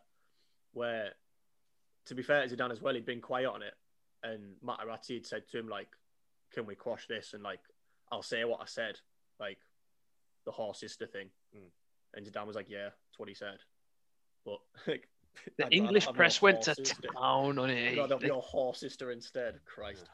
where, 0.74 1.14
to 2.06 2.16
be 2.16 2.24
fair 2.24 2.46
to 2.48 2.56
Zidane 2.56 2.72
as 2.72 2.82
well, 2.82 2.94
he'd 2.96 3.06
been 3.06 3.22
quiet 3.22 3.48
on 3.48 3.62
it, 3.62 3.76
and 4.24 4.58
Materazzi 4.62 5.16
had 5.16 5.26
said 5.26 5.48
to 5.50 5.58
him 5.60 5.68
like, 5.70 5.96
"Can 6.52 6.66
we 6.66 6.76
quash 6.76 7.08
this?" 7.08 7.34
And 7.34 7.44
like, 7.44 7.62
I'll 8.12 8.24
say 8.24 8.44
what 8.44 8.62
I 8.62 8.66
said, 8.66 9.00
like, 9.40 9.60
the 10.46 10.52
horse 10.52 10.80
sister 10.80 11.06
thing, 11.06 11.32
Mm. 11.56 11.70
And 12.16 12.26
Zidane 12.26 12.46
was 12.48 12.56
like, 12.56 12.70
"Yeah, 12.70 12.86
that's 12.90 13.18
what 13.20 13.30
he 13.30 13.36
said," 13.36 13.58
but 14.46 14.60
like. 14.88 15.08
The 15.58 15.68
I'd 15.68 15.74
English 15.74 16.06
have 16.06 16.16
press 16.16 16.42
went 16.42 16.64
to 16.64 16.76
sister. 16.76 17.08
town 17.16 17.60
on 17.60 17.70
I'd 17.70 17.78
it. 17.78 17.98
rather 17.98 18.16
have 18.16 18.22
Like, 18.24 18.28
your 18.28 18.42
horse 18.42 18.80
sister 18.80 19.12
instead. 19.12 19.60
Christ. 19.64 20.10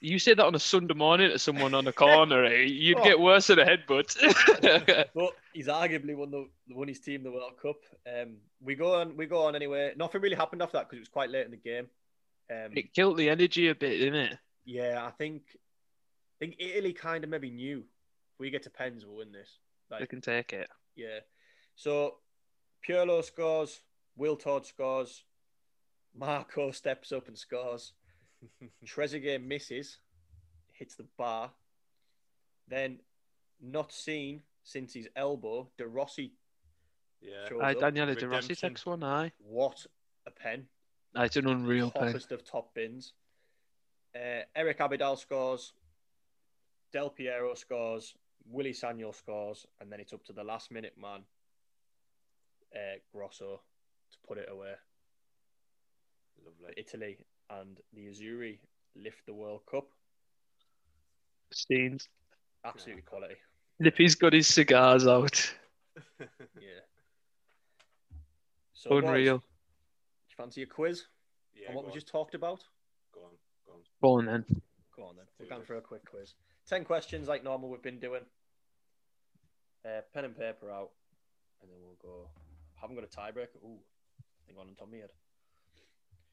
you 0.00 0.18
said 0.18 0.38
that 0.38 0.46
on 0.46 0.54
a 0.56 0.58
Sunday 0.58 0.94
morning 0.94 1.30
to 1.30 1.38
someone 1.38 1.74
on 1.74 1.84
the 1.84 1.92
corner, 1.92 2.44
eh? 2.46 2.62
You'd 2.62 2.98
Oh. 2.98 3.04
get 3.04 3.20
worse 3.20 3.46
than 3.48 3.60
a 3.60 3.64
headbutt. 3.64 4.16
But 5.14 5.36
he's 5.52 5.68
arguably 5.68 6.16
won 6.16 6.30
the 6.32 6.48
won 6.70 6.88
his 6.88 6.98
team 6.98 7.22
the 7.22 7.30
World 7.30 7.56
Cup. 7.60 7.76
Um, 8.06 8.38
we 8.60 8.74
go 8.74 8.94
on, 9.00 9.16
we 9.16 9.26
go 9.26 9.46
on 9.46 9.54
anyway. 9.54 9.92
Nothing 9.96 10.22
really 10.22 10.34
happened 10.34 10.62
after 10.62 10.78
that 10.78 10.88
because 10.88 10.96
it 10.96 11.02
was 11.02 11.08
quite 11.08 11.30
late 11.30 11.44
in 11.44 11.50
the 11.52 11.56
game. 11.58 11.88
Um, 12.50 12.72
it 12.74 12.92
killed 12.94 13.18
the 13.18 13.28
energy 13.30 13.68
a 13.68 13.74
bit, 13.76 13.98
didn't 13.98 14.14
it? 14.32 14.38
yeah, 14.64 15.04
I 15.06 15.10
think, 15.10 15.42
I 15.54 16.46
think 16.46 16.56
Italy 16.58 16.94
kind 16.94 17.22
of 17.22 17.30
maybe 17.30 17.50
knew 17.50 17.78
if 17.80 18.40
we 18.40 18.50
get 18.50 18.64
to 18.64 18.70
pens, 18.70 19.04
we'll 19.06 19.18
win 19.18 19.30
this. 19.30 19.58
They 19.90 20.00
Like, 20.00 20.08
can 20.08 20.20
take 20.20 20.52
it. 20.52 20.68
Yeah. 20.96 21.20
So 21.74 22.16
Pirlo 22.86 23.24
scores, 23.24 23.80
Wiltord 24.18 24.66
scores, 24.66 25.24
Marco 26.14 26.70
steps 26.72 27.12
up 27.12 27.28
and 27.28 27.38
scores. 27.38 27.92
Trezeguet 28.86 29.42
misses, 29.44 29.98
hits 30.72 30.96
the 30.96 31.06
bar. 31.16 31.50
Then, 32.68 32.98
not 33.60 33.92
seen 33.92 34.42
since 34.64 34.92
his 34.94 35.08
elbow, 35.16 35.68
De 35.78 35.86
Rossi 35.86 36.32
Yeah. 37.20 37.48
shows 37.48 37.60
Aye, 37.62 37.72
up. 37.74 37.80
Daniele 37.80 38.14
De 38.14 38.28
Rossi 38.28 38.54
takes 38.54 38.84
one, 38.86 39.02
aye. 39.04 39.32
What 39.38 39.86
a 40.26 40.30
pen. 40.30 40.66
Aye, 41.14 41.26
It's 41.26 41.36
an 41.36 41.46
unreal 41.48 41.90
pen. 41.90 42.14
Of 42.14 42.44
top 42.44 42.74
bins. 42.74 43.12
Uh, 44.14 44.42
Eric 44.54 44.78
Abidal 44.78 45.18
scores. 45.18 45.72
Del 46.92 47.10
Piero 47.10 47.54
scores. 47.54 48.14
Willie 48.50 48.72
Sagnol 48.72 49.14
scores. 49.14 49.66
And 49.80 49.90
then 49.90 50.00
it's 50.00 50.12
up 50.12 50.24
to 50.24 50.32
the 50.32 50.44
last 50.44 50.70
minute 50.70 50.94
man, 51.00 51.22
uh, 52.74 52.98
Grosso, 53.12 53.60
to 54.12 54.18
put 54.26 54.38
it 54.38 54.48
away 54.50 54.72
for 56.34 56.50
Lovely. 56.50 56.74
Italy. 56.76 57.18
And 57.50 57.78
the 57.92 58.06
Azzurri 58.06 58.58
lift 58.96 59.26
the 59.26 59.34
World 59.34 59.62
Cup. 59.70 59.86
Scenes. 61.52 62.08
Absolutely 62.64 63.02
quality. 63.02 63.34
Lippi's 63.82 64.14
got 64.14 64.32
his 64.32 64.46
cigars 64.46 65.06
out. 65.06 65.54
Yeah. 66.60 66.80
So, 68.72 68.96
Unreal. 68.96 69.38
do 69.38 69.44
you 69.44 70.36
fancy 70.36 70.62
a 70.62 70.66
quiz 70.66 71.04
yeah, 71.54 71.68
on 71.68 71.74
what 71.74 71.84
we 71.84 71.90
on, 71.90 71.94
just 71.94 72.08
talked 72.08 72.34
about? 72.34 72.64
go 73.14 73.20
on, 73.20 73.30
go 73.66 73.72
on. 73.72 73.80
Go 74.02 74.12
on 74.18 74.26
then. 74.26 74.62
Go 74.96 75.02
on 75.04 75.16
then. 75.16 75.26
We're 75.38 75.46
going 75.46 75.62
for 75.62 75.76
a 75.76 75.80
quick 75.80 76.04
quiz. 76.08 76.34
Ten 76.68 76.84
questions 76.84 77.28
like 77.28 77.44
normal 77.44 77.68
we've 77.68 77.82
been 77.82 77.98
doing. 77.98 78.22
Uh, 79.84 80.00
pen 80.14 80.24
and 80.24 80.36
paper 80.36 80.70
out, 80.70 80.90
and 81.60 81.70
then 81.70 81.78
we'll 81.82 81.96
go. 82.00 82.28
haven't 82.80 82.96
got 82.96 83.04
a 83.04 83.08
tiebreaker. 83.08 83.56
Ooh, 83.64 83.78
I 84.20 84.46
think 84.46 84.58
on 84.58 84.68
the 84.68 84.74
top 84.74 84.86
of 84.86 84.92
my 84.92 85.00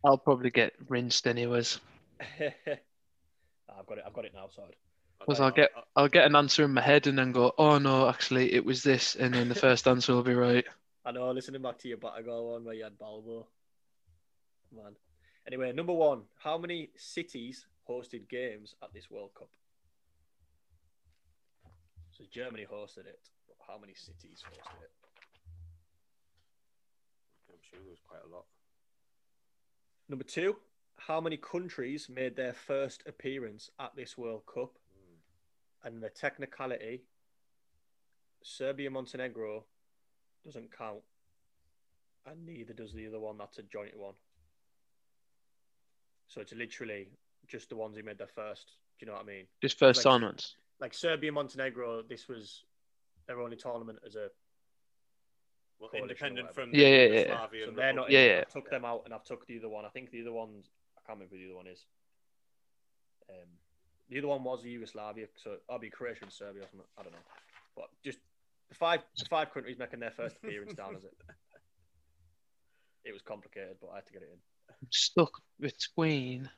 I'll 0.06 0.18
probably 0.18 0.50
get 0.50 0.74
rinsed 0.88 1.28
anyways. 1.28 1.80
I've 2.40 3.86
got 3.88 3.98
it. 3.98 4.04
I've 4.06 4.14
got 4.14 4.26
it 4.26 4.34
now. 4.34 4.48
Sorry. 4.56 4.78
Because 5.20 5.40
I'll 5.40 5.52
get 5.52 5.72
I'll 5.96 6.08
get 6.08 6.26
an 6.26 6.36
answer 6.36 6.64
in 6.64 6.74
my 6.74 6.82
head 6.82 7.08
and 7.08 7.18
then 7.18 7.32
go, 7.32 7.54
oh 7.58 7.78
no, 7.78 8.08
actually 8.08 8.54
it 8.54 8.64
was 8.64 8.84
this, 8.84 9.16
and 9.16 9.34
then 9.34 9.50
the 9.50 9.56
first 9.68 9.88
answer 9.88 10.14
will 10.14 10.24
be 10.24 10.36
right. 10.36 10.66
I 11.06 11.12
know. 11.12 11.32
Listening 11.32 11.62
back 11.62 11.78
to 11.80 11.88
your 11.88 11.98
Batigol 11.98 12.54
one 12.54 12.66
where 12.66 12.76
you 12.76 12.84
had 12.84 12.98
Balbo. 12.98 13.48
Man. 14.76 14.96
Anyway, 15.48 15.72
number 15.74 15.94
one. 15.94 16.22
How 16.38 16.58
many 16.58 16.90
cities 16.96 17.66
hosted 17.90 18.30
games 18.30 18.76
at 18.84 18.94
this 18.94 19.10
World 19.10 19.32
Cup? 19.34 19.50
So 22.20 22.26
Germany 22.30 22.68
hosted 22.70 23.08
it. 23.08 23.30
But 23.48 23.56
how 23.66 23.80
many 23.80 23.94
cities 23.94 24.44
hosted 24.46 24.84
it? 24.84 24.92
I'm 27.50 27.60
sure 27.62 27.80
there 27.82 27.90
was 27.90 28.02
quite 28.06 28.22
a 28.30 28.36
lot. 28.36 28.46
Number 30.10 30.26
two, 30.26 30.58
how 30.98 31.22
many 31.22 31.38
countries 31.38 32.10
made 32.14 32.36
their 32.36 32.54
first 32.54 33.04
appearance 33.08 33.70
at 33.80 33.96
this 33.96 34.18
World 34.18 34.44
Cup? 34.54 34.74
Hmm. 34.94 35.88
And 35.88 36.04
the 36.04 36.10
technicality, 36.10 37.04
Serbia 38.44 38.92
Montenegro 38.92 39.64
doesn't 40.44 40.76
count, 40.78 41.02
and 42.26 42.46
neither 42.46 42.74
does 42.74 42.92
the 42.94 43.08
other 43.08 43.20
one. 43.20 43.38
That's 43.38 43.60
a 43.60 43.64
joint 43.64 43.98
one. 43.98 44.16
So 46.28 46.42
it's 46.42 46.54
literally 46.54 47.08
just 47.48 47.70
the 47.70 47.76
ones 47.78 47.96
who 47.96 48.04
made 48.04 48.18
their 48.18 48.28
first. 48.28 48.74
Do 49.00 49.06
you 49.06 49.08
know 49.12 49.18
what 49.18 49.24
I 49.24 49.28
mean? 49.28 49.46
Just 49.62 49.80
first 49.80 50.04
Like- 50.04 50.12
tournaments. 50.14 50.56
Like 50.80 50.94
Serbia 50.94 51.32
Montenegro, 51.32 52.04
this 52.04 52.28
was 52.28 52.64
their 53.28 53.42
only 53.42 53.58
tournament 53.58 54.00
as 54.06 54.16
a. 54.16 54.30
Well, 55.80 55.92
independent 55.94 56.54
from 56.54 56.72
the 56.72 56.78
Yeah, 56.78 56.88
yeah, 56.88 57.06
yeah. 57.06 57.24
Yugoslavian 57.24 57.66
So 57.66 57.72
they're 57.72 57.94
not. 57.94 58.12
Yeah, 58.12 58.26
yeah. 58.26 58.44
I 58.48 58.52
took 58.52 58.70
them 58.70 58.86
out, 58.86 59.04
and 59.06 59.14
I've 59.14 59.24
took 59.24 59.48
the 59.48 59.58
other 59.60 59.70
one. 59.70 59.86
I 59.86 59.90
think 59.90 60.12
the 60.12 60.22
other 60.22 60.34
one's. 60.34 60.70
I 60.98 61.02
can't 61.08 61.20
remember 61.20 61.36
who 61.36 61.42
the 61.42 61.48
other 61.48 61.56
one 61.56 61.68
is. 61.68 61.86
Um, 63.30 63.48
the 64.10 64.18
other 64.18 64.28
one 64.28 64.44
was 64.44 64.64
Yugoslavia, 64.64 65.28
so 65.36 65.58
I'll 65.70 65.80
be 65.80 65.90
Croatia 65.90 66.24
and 66.24 66.34
Serbia 66.34 66.64
or 66.64 66.68
something. 66.70 66.88
I 66.98 67.04
don't 67.04 67.14
know, 67.14 67.20
but 67.76 67.90
just 68.04 68.20
the 68.70 68.76
five 68.76 69.02
the 69.18 69.26
five 69.26 69.54
countries 69.54 69.78
making 69.78 70.00
their 70.00 70.12
first 70.12 70.36
appearance 70.44 70.74
down 70.74 70.96
as 70.96 71.04
it. 71.04 71.14
It 73.06 73.14
was 73.14 73.22
complicated, 73.22 73.78
but 73.80 73.90
I 73.92 73.96
had 73.96 74.06
to 74.08 74.14
get 74.14 74.22
it 74.24 74.30
in. 74.34 74.40
I'm 74.70 74.88
stuck 74.92 75.32
between. 75.60 76.50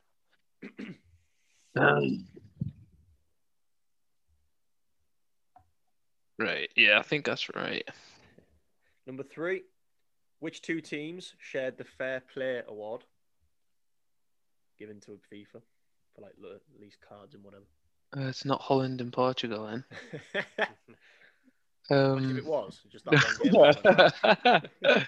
Um, 1.74 2.28
right. 6.42 6.70
Yeah, 6.76 7.00
I 7.00 7.04
think 7.04 7.26
that's 7.26 7.54
right. 7.56 7.88
Number 9.08 9.24
three, 9.24 9.64
which 10.40 10.62
two 10.62 10.82
teams 10.82 11.34
shared 11.40 11.78
the 11.78 11.84
Fair 11.84 12.22
Play 12.34 12.62
Award 12.68 13.04
given 14.78 15.00
to 15.02 15.20
FIFA 15.32 15.62
for 16.16 16.22
like 16.22 16.34
le- 16.40 16.60
least 16.80 16.98
cards 17.08 17.36
and 17.36 17.44
whatever? 17.44 17.66
Uh, 18.16 18.28
it's 18.28 18.46
not 18.46 18.62
Holland 18.62 19.00
and 19.02 19.14
Portugal 19.14 19.68
then. 19.68 19.86
if 20.46 20.76
Um, 21.90 22.38
it 22.38 22.46
was, 22.46 22.82
just 22.90 23.06
that 23.06 23.24
one 23.24 24.62
game. 24.94 25.08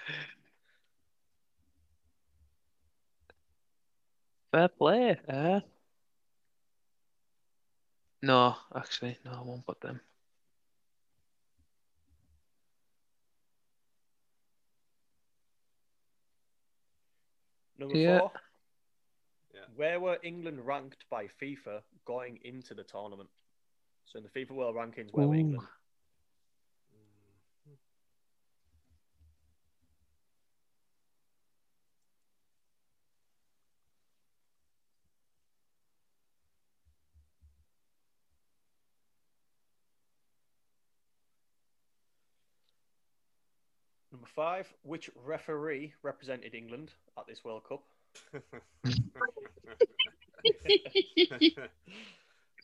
Fair 4.52 4.68
play. 4.68 5.18
Uh, 5.28 5.60
no, 8.22 8.54
actually, 8.76 9.18
no, 9.24 9.32
I 9.32 9.40
won't 9.42 9.66
put 9.66 9.80
them. 9.80 10.00
Number 17.84 17.98
Yeah. 17.98 18.18
four. 18.20 18.32
Yeah. 19.52 19.60
Where 19.76 20.00
were 20.00 20.18
England 20.22 20.66
ranked 20.66 21.04
by 21.10 21.28
FIFA 21.40 21.82
going 22.04 22.38
into 22.42 22.74
the 22.74 22.82
tournament? 22.84 23.28
So 24.06 24.18
in 24.18 24.24
the 24.24 24.30
FIFA 24.30 24.50
World 24.52 24.76
Rankings, 24.76 25.12
where 25.12 25.28
were 25.28 25.34
England? 25.34 25.66
Number 44.24 44.32
five. 44.34 44.72
Which 44.84 45.10
referee 45.22 45.92
represented 46.02 46.54
England 46.54 46.92
at 47.18 47.26
this 47.26 47.44
World 47.44 47.60
Cup? 47.68 47.82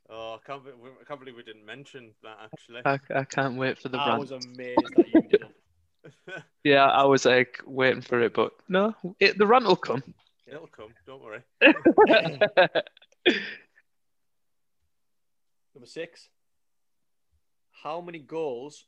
oh, 0.08 0.34
I 0.34 0.38
can't, 0.46 0.64
be, 0.64 0.70
I 0.70 1.04
can't 1.06 1.20
believe 1.20 1.36
we 1.36 1.42
didn't 1.42 1.66
mention 1.66 2.12
that 2.22 2.38
actually. 2.44 2.80
I, 2.86 2.98
I 3.14 3.24
can't 3.24 3.58
wait 3.58 3.78
for 3.78 3.90
the 3.90 3.98
I 3.98 4.08
rant. 4.08 4.20
was 4.20 4.30
amazed 4.30 4.78
that 4.96 5.06
you 5.12 5.20
didn't. 5.28 5.54
Yeah, 6.64 6.86
I 6.86 7.04
was 7.04 7.26
like 7.26 7.60
waiting 7.66 8.00
for 8.00 8.22
it, 8.22 8.32
but 8.32 8.52
no, 8.66 8.94
it, 9.20 9.36
the 9.36 9.46
rant 9.46 9.66
will 9.66 9.76
come. 9.76 10.02
It'll 10.46 10.66
come, 10.66 10.94
don't 11.06 11.22
worry. 11.22 11.42
Number 15.74 15.84
six. 15.84 16.30
How 17.82 18.00
many 18.00 18.18
goals 18.18 18.86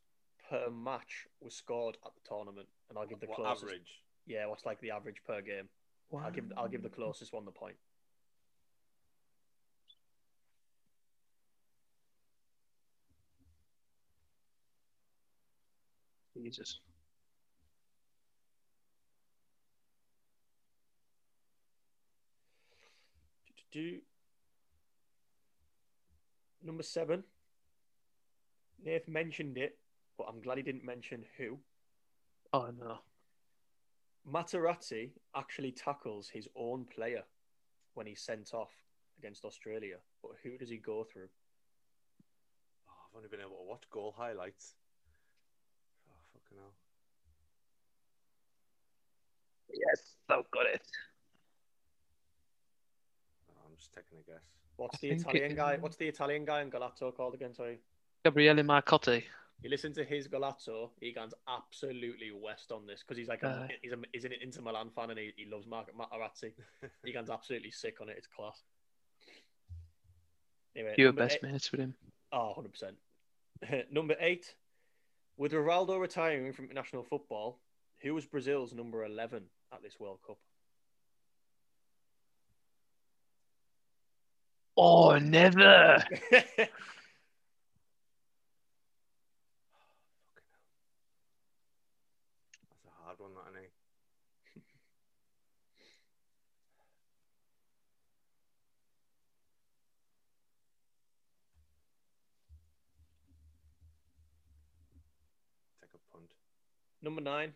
per 0.53 0.71
match 0.71 1.27
was 1.41 1.55
scored 1.55 1.97
at 2.05 2.13
the 2.15 2.21
tournament? 2.29 2.69
And 2.91 2.99
I'll 2.99 3.07
give 3.07 3.21
the 3.21 3.27
what 3.27 3.37
closest. 3.37 3.65
average? 3.65 4.03
Yeah, 4.27 4.47
what's 4.47 4.67
like 4.67 4.81
the 4.81 4.91
average 4.91 5.23
per 5.27 5.41
game? 5.41 5.69
I'll 6.15 6.31
give 6.31 6.53
I'll 6.59 6.69
give 6.69 6.83
the 6.83 6.91
closest 6.91 7.33
one 7.33 7.47
the 7.47 7.51
point. 7.51 7.77
Jesus. 16.37 16.81
Do 23.73 24.01
number 26.63 26.83
seven. 26.83 27.25
Nath 28.85 29.09
mentioned 29.09 29.57
it, 29.57 29.79
but 30.23 30.33
I'm 30.33 30.41
glad 30.41 30.57
he 30.59 30.63
didn't 30.63 30.85
mention 30.85 31.25
who. 31.37 31.59
Oh 32.53 32.69
no. 32.79 32.99
Materazzi 34.31 35.11
actually 35.35 35.73
tackles 35.73 36.29
his 36.29 36.47
own 36.55 36.85
player 36.95 37.23
when 37.95 38.07
he's 38.07 38.21
sent 38.21 38.55
off 38.55 38.71
against 39.19 39.45
Australia. 39.45 39.97
But 40.23 40.33
who 40.43 40.57
does 40.59 40.69
he 40.71 40.77
go 40.77 41.05
through? 41.13 41.29
Oh, 42.89 42.93
I've 43.11 43.17
only 43.17 43.29
been 43.29 43.41
able 43.41 43.57
to 43.57 43.69
watch 43.69 43.83
goal 43.91 44.15
highlights. 44.17 44.75
Oh, 46.09 46.15
fucking 46.35 46.59
hell. 46.59 46.73
Yes, 49.71 50.15
I've 50.29 50.49
got 50.53 50.67
it. 50.67 50.87
Oh, 53.51 53.55
I'm 53.67 53.77
just 53.77 53.93
taking 53.93 54.19
a 54.19 54.31
guess. 54.31 54.43
What's 54.77 54.97
I 54.97 54.99
the 55.01 55.11
Italian 55.15 55.53
it- 55.53 55.57
guy? 55.57 55.77
What's 55.81 55.97
the 55.97 56.07
Italian 56.07 56.45
guy 56.45 56.63
in 56.63 56.71
Golazzo 56.71 57.13
called 57.17 57.35
again? 57.35 57.55
Sorry. 57.55 57.81
Gabriele 58.25 58.63
Marcotti. 58.63 59.25
You 59.63 59.71
listen 59.71 59.93
to 59.95 60.05
his 60.05 60.27
Golazzo, 60.27 60.91
he 61.01 61.13
goes 61.13 61.33
absolutely 61.49 62.33
west 62.33 62.73
on 62.73 62.85
this 62.87 63.01
because 63.03 63.17
he's 63.17 63.29
like 63.29 63.45
a, 63.45 63.69
Aye. 63.71 63.77
he's, 63.83 63.93
a, 63.93 63.97
he's 64.13 64.25
an 64.25 64.33
Inter 64.43 64.61
Milan 64.61 64.91
fan 64.91 65.11
and 65.11 65.19
he, 65.19 65.33
he 65.37 65.47
loves 65.47 65.67
Mark 65.67 65.87
Materazzi. 65.97 66.53
he 67.05 67.13
goes 67.13 67.31
absolutely 67.31 67.71
sick 67.71 68.01
on 68.01 68.09
it. 68.09 68.17
It's 68.19 68.27
class. 68.27 68.61
Anyway, 70.75 70.95
You 70.99 71.07
were 71.07 71.13
best 71.13 71.39
eight- 71.45 71.53
mates 71.53 71.71
with 71.71 71.81
him. 71.81 71.95
Oh, 72.33 72.55
100%. 72.59 73.87
number 73.93 74.17
eight. 74.19 74.55
With 75.37 75.53
Ronaldo 75.53 76.01
retiring 76.01 76.53
from 76.53 76.65
international 76.67 77.05
football, 77.05 77.61
who 78.01 78.15
was 78.15 78.27
Brazil's 78.27 78.75
number 78.75 79.05
11 79.05 79.45
at 79.73 79.83
this 79.83 79.99
World 80.01 80.19
Cup? 80.27 80.39
Oh, 84.77 85.17
never. 85.19 86.03
That's 86.31 86.71
a 92.87 93.05
hard 93.05 93.19
one, 93.19 93.35
that, 93.35 93.51
isn't 93.51 93.65
it? 93.65 93.73
Take 106.13 106.21
punt. 106.21 106.33
number 107.03 107.21
nine. 107.21 107.53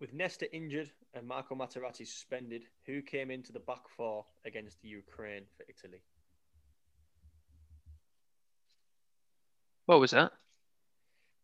With 0.00 0.12
Nesta 0.12 0.52
injured 0.54 0.90
and 1.14 1.26
Marco 1.26 1.54
Materazzi 1.54 2.06
suspended, 2.06 2.64
who 2.84 3.00
came 3.00 3.30
into 3.30 3.52
the 3.52 3.60
back 3.60 3.88
four 3.96 4.24
against 4.44 4.82
Ukraine 4.82 5.44
for 5.56 5.64
Italy? 5.68 6.02
What 9.86 10.00
was 10.00 10.10
that? 10.10 10.32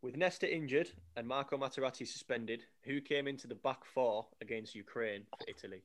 With 0.01 0.17
Nesta 0.17 0.53
injured 0.53 0.89
and 1.15 1.27
Marco 1.27 1.57
Materazzi 1.57 2.07
suspended, 2.07 2.63
who 2.83 3.01
came 3.01 3.27
into 3.27 3.47
the 3.47 3.55
back 3.55 3.85
four 3.85 4.27
against 4.41 4.75
Ukraine 4.75 5.25
for 5.37 5.45
Italy? 5.47 5.83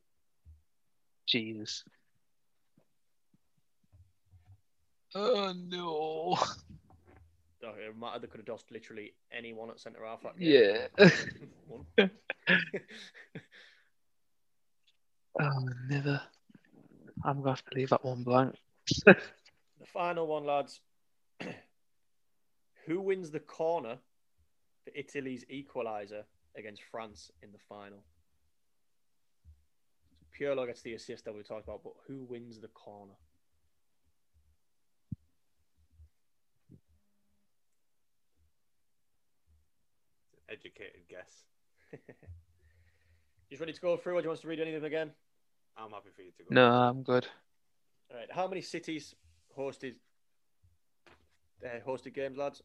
Jesus. 1.27 1.85
Oh 5.15 5.55
no. 5.69 6.39
It 7.63 7.97
mattered. 7.99 8.23
They 8.23 8.27
could 8.29 8.39
have 8.39 8.47
dosed 8.47 8.71
literally 8.71 9.15
anyone 9.33 9.71
at 9.71 9.81
centre 9.81 10.05
half. 10.05 10.23
that. 10.23 10.39
Yeah. 10.39 10.89
Oh, 15.39 15.69
never. 15.89 16.21
I'm 17.25 17.39
gonna 17.41 17.51
have 17.51 17.65
to 17.65 17.75
leave 17.77 17.91
that 17.91 18.05
one 18.05 18.23
blank. 18.23 18.55
The 19.05 19.17
final 19.87 20.27
one, 20.27 20.45
lads. 20.45 20.81
Who 22.87 23.01
wins 23.01 23.31
the 23.31 23.41
corner 23.41 23.99
for 24.85 24.93
Italy's 24.95 25.45
equaliser 25.53 26.23
against 26.57 26.83
France 26.91 27.31
in 27.43 27.53
the 27.53 27.59
final? 27.69 28.03
So 30.15 30.27
Pirlo 30.39 30.67
gets 30.67 30.83
the 30.83 30.95
assist 30.95 31.25
that 31.25 31.35
we 31.35 31.43
talked 31.43 31.65
about, 31.65 31.83
but 31.85 31.95
who 32.07 32.25
wins 32.25 32.61
the 32.61 32.69
corner? 32.69 33.15
Educated 40.49 41.03
guess. 41.09 41.45
Just 43.51 43.61
ready 43.61 43.73
to 43.73 43.81
go 43.81 43.97
through, 43.97 44.17
or 44.17 44.21
do 44.21 44.25
you 44.25 44.29
want 44.29 44.39
us 44.39 44.43
to 44.43 44.49
read 44.49 44.61
any 44.61 44.75
of 44.75 44.83
them 44.83 44.87
again? 44.87 45.11
I'm 45.77 45.91
happy 45.91 46.09
for 46.15 46.23
you 46.23 46.31
to 46.39 46.43
go. 46.43 46.49
No, 46.51 46.71
I'm 46.71 47.03
good. 47.03 47.27
All 48.11 48.17
right. 48.17 48.31
How 48.31 48.49
many 48.49 48.61
cities 48.61 49.15
hosted 49.57 49.95
uh, 51.65 51.81
hosted 51.87 52.15
games, 52.15 52.37
lads? 52.37 52.63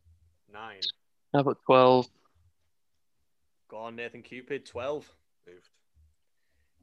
Nine. 0.51 0.81
How 1.33 1.39
about 1.41 1.57
12? 1.65 2.07
Go 3.69 3.77
on, 3.77 3.95
Nathan 3.95 4.21
Cupid. 4.21 4.65
Twelve. 4.65 5.09
Moved. 5.47 5.69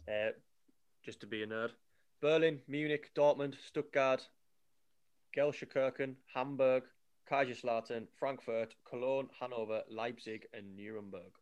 Uh, 0.08 0.32
just 1.04 1.20
to 1.20 1.26
be 1.26 1.42
a 1.42 1.46
nerd. 1.46 1.70
Berlin, 2.20 2.60
Munich, 2.66 3.10
Dortmund, 3.14 3.54
Stuttgart, 3.64 4.26
Gelsenkirchen, 5.36 6.14
Hamburg, 6.34 6.82
Kaiserslautern, 7.30 8.06
Frankfurt, 8.18 8.74
Cologne, 8.88 9.28
Hanover, 9.40 9.82
Leipzig, 9.90 10.46
and 10.52 10.76
Nuremberg. 10.76 11.32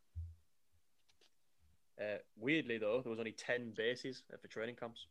Uh, 1.99 2.17
weirdly, 2.37 2.77
though, 2.77 3.01
there 3.01 3.09
was 3.09 3.19
only 3.19 3.31
10 3.31 3.73
bases 3.75 4.23
uh, 4.31 4.37
for 4.41 4.47
training 4.47 4.75
camps. 4.75 5.07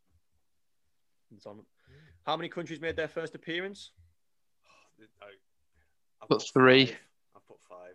in 1.31 1.37
the 1.37 1.43
tournament. 1.43 1.67
How 2.25 2.37
many 2.37 2.49
countries 2.49 2.81
made 2.81 2.97
their 2.97 3.09
first 3.09 3.35
appearance? 3.35 3.91
I, 5.21 5.27
I 6.23 6.27
Put 6.29 6.43
three. 6.53 6.87
five. 6.87 6.97
I 7.37 7.39
put 7.49 7.59
five. 7.69 7.95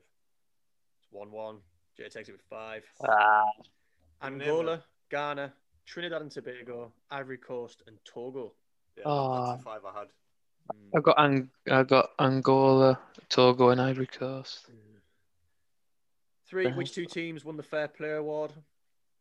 It's 1.00 1.08
1 1.12 1.32
1. 1.32 1.58
Jay 1.98 2.10
takes 2.10 2.30
it 2.30 2.34
with 2.34 2.42
five. 2.50 2.84
Ah, 3.08 3.44
Angola. 4.22 4.84
Ghana, 5.10 5.54
Trinidad 5.86 6.22
and 6.22 6.32
Tobago, 6.32 6.94
Ivory 7.10 7.38
Coast, 7.38 7.84
and 7.88 7.98
Togo. 8.06 8.54
Yeah, 8.98 9.04
Oh. 9.06 9.46
that's 9.48 9.58
the 9.60 9.64
five 9.66 9.82
I 9.86 10.00
had. 10.00 10.08
Mm. 10.72 10.98
I 10.98 11.02
got 11.02 11.20
Ang- 11.20 11.50
I 11.70 11.84
got 11.84 12.12
Angola, 12.20 13.00
Togo, 13.30 13.70
and 13.70 13.82
Ivory 13.82 14.08
Coast. 14.08 14.68
Three. 16.48 16.70
Which 16.72 16.94
two 16.94 17.06
teams 17.06 17.46
won 17.46 17.56
the 17.56 17.64
Fair 17.64 17.88
Play 17.88 18.12
Award? 18.12 18.52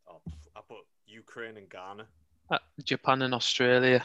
Oh, 0.09 0.19
I 0.53 0.59
put 0.67 0.79
Ukraine 1.07 1.55
and 1.55 1.69
Ghana. 1.69 2.05
Uh, 2.49 2.57
Japan 2.83 3.21
and 3.21 3.33
Australia. 3.33 4.03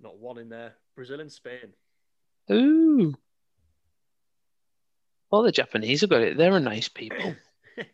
Not 0.00 0.16
one 0.18 0.38
in 0.38 0.48
there. 0.48 0.74
Brazil 0.94 1.20
and 1.20 1.32
Spain. 1.32 1.74
Ooh. 2.52 3.14
Well, 5.30 5.42
the 5.42 5.50
Japanese 5.50 6.02
have 6.02 6.10
got 6.10 6.22
it. 6.22 6.36
They're 6.36 6.54
a 6.54 6.60
nice 6.60 6.88
people. 6.88 7.34
uh, 7.80 7.84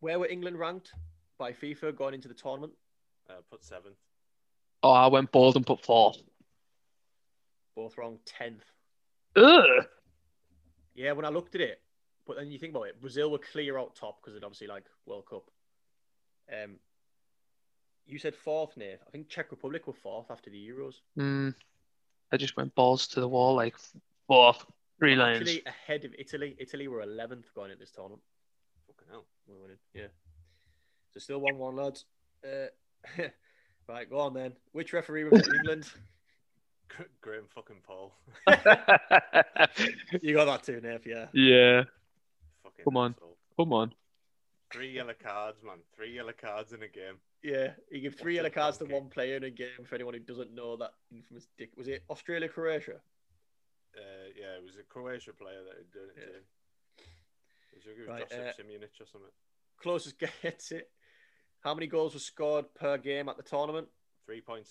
where 0.00 0.18
were 0.18 0.26
England 0.26 0.58
ranked 0.58 0.92
by 1.38 1.52
FIFA 1.52 1.96
going 1.96 2.14
into 2.14 2.26
the 2.26 2.34
tournament? 2.34 2.72
Uh, 3.30 3.34
put 3.48 3.64
seventh. 3.64 3.96
Oh, 4.82 4.92
I 4.92 5.08
went 5.08 5.32
bold 5.32 5.56
and 5.56 5.66
put 5.66 5.84
fourth. 5.84 6.18
Both 7.74 7.98
wrong. 7.98 8.18
Tenth. 8.24 8.64
Ugh. 9.36 9.84
Yeah, 10.94 11.12
when 11.12 11.24
I 11.24 11.30
looked 11.30 11.54
at 11.54 11.60
it, 11.60 11.80
but 12.26 12.36
then 12.36 12.50
you 12.50 12.58
think 12.58 12.74
about 12.74 12.88
it, 12.88 13.00
Brazil 13.00 13.30
were 13.30 13.38
clear 13.38 13.78
out 13.78 13.94
top 13.94 14.20
because 14.20 14.36
it 14.36 14.44
obviously 14.44 14.66
like 14.66 14.84
World 15.06 15.24
Cup. 15.28 15.44
Um, 16.52 16.76
you 18.06 18.18
said 18.18 18.34
fourth, 18.34 18.76
Nate. 18.76 18.98
I 19.06 19.10
think 19.10 19.28
Czech 19.28 19.50
Republic 19.50 19.86
were 19.86 19.92
fourth 19.92 20.30
after 20.30 20.50
the 20.50 20.56
Euros. 20.56 20.94
Mm. 21.18 21.54
I 22.32 22.36
just 22.36 22.56
went 22.56 22.74
balls 22.74 23.06
to 23.08 23.20
the 23.20 23.28
wall 23.28 23.54
like 23.54 23.76
fourth. 24.26 24.64
Three 24.98 25.14
lions. 25.14 25.42
Actually, 25.42 25.62
ahead 25.66 26.04
of 26.04 26.12
Italy. 26.18 26.56
Italy 26.58 26.88
were 26.88 27.02
eleventh 27.02 27.54
going 27.54 27.70
into 27.70 27.80
this 27.80 27.92
tournament. 27.92 28.22
Fucking 28.88 29.08
hell. 29.10 29.26
We're 29.46 29.62
winning. 29.62 29.76
Yeah. 29.94 30.08
So 31.12 31.20
still 31.20 31.38
one-one, 31.38 31.76
lads. 31.76 32.04
Uh, 32.44 32.66
right, 33.96 34.08
go 34.08 34.18
on 34.20 34.34
then. 34.34 34.52
Which 34.72 34.92
referee 34.92 35.24
was 35.24 35.46
in 35.46 35.54
England? 35.60 35.86
Gr- 36.88 37.02
Graham 37.20 37.44
fucking 37.54 37.80
Poll. 37.86 38.12
You 40.22 40.34
got 40.34 40.46
that 40.46 40.62
too, 40.64 40.80
Nate. 40.80 41.02
Yeah. 41.06 41.26
yeah. 41.32 41.82
fucking 42.62 42.84
Come 42.84 42.96
on. 42.96 43.12
asshole. 43.12 43.36
Come 43.56 43.72
on. 43.72 43.92
Three 44.72 44.92
yellow 44.92 45.14
cards, 45.22 45.62
man. 45.64 45.78
Three 45.94 46.14
yellow 46.14 46.32
cards 46.38 46.72
in 46.72 46.82
a 46.82 46.88
game. 46.88 47.16
Yeah, 47.42 47.68
he 47.90 48.00
gave 48.00 48.14
three 48.16 48.32
What's 48.34 48.36
yellow 48.36 48.50
cards 48.50 48.78
to 48.78 48.84
donkey? 48.84 48.94
one 49.00 49.08
player 49.10 49.36
in 49.36 49.44
a 49.44 49.50
game. 49.50 49.68
For 49.84 49.94
anyone 49.94 50.14
who 50.14 50.20
doesn't 50.20 50.54
know 50.54 50.76
that 50.76 50.90
infamous 51.12 51.46
dick, 51.56 51.70
was 51.76 51.88
it 51.88 52.02
Australia 52.10 52.48
Croatia? 52.48 52.96
Uh, 53.96 54.26
yeah, 54.38 54.56
it 54.58 54.64
was 54.64 54.76
a 54.76 54.82
Croatia 54.82 55.32
player 55.32 55.60
that 55.66 55.76
had 55.76 55.90
done 55.92 56.08
it 56.16 56.18
Yeah. 56.18 56.26
to. 56.26 56.38
It 57.72 57.76
was, 57.76 57.86
it 57.86 57.98
was 57.98 58.08
Right, 58.08 58.28
Josip 58.28 58.46
uh, 58.46 58.62
Simunic 58.62 59.00
or 59.00 59.06
something. 59.10 59.30
Closest 59.80 60.18
gets 60.42 60.72
it. 60.72 60.90
How 61.60 61.74
many 61.74 61.86
goals 61.86 62.14
were 62.14 62.20
scored 62.20 62.66
per 62.74 62.98
game 62.98 63.28
at 63.28 63.36
the 63.36 63.42
tournament? 63.42 63.88
3.6. 64.28 64.64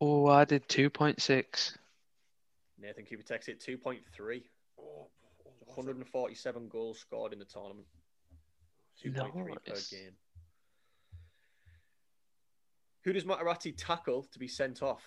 Oh, 0.00 0.26
I 0.26 0.44
did 0.44 0.68
2.6. 0.68 1.76
Nathan 2.80 3.04
Cooper 3.04 3.22
takes 3.22 3.48
it 3.48 3.60
2.3. 3.60 4.42
Oh, 4.78 5.08
147 5.66 6.68
goals 6.68 6.98
scored 6.98 7.32
in 7.32 7.38
the 7.38 7.44
tournament. 7.44 7.86
2.3 9.04 9.32
per 9.64 9.72
Nice. 9.72 9.90
game. 9.90 10.12
Who 13.04 13.12
does 13.12 13.24
Materazzi 13.24 13.74
tackle 13.76 14.24
to 14.32 14.38
be 14.38 14.48
sent 14.48 14.82
off? 14.82 15.02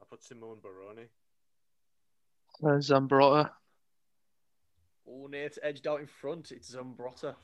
I 0.00 0.04
put 0.08 0.22
Simone 0.22 0.60
Barone. 0.62 1.08
Uh, 2.62 2.78
Zambrotta. 2.80 3.50
Oh, 5.06 5.26
Nate 5.26 5.58
edged 5.62 5.86
out 5.86 6.00
in 6.00 6.06
front. 6.06 6.50
It's 6.52 6.74
Zambrotta. 6.74 7.34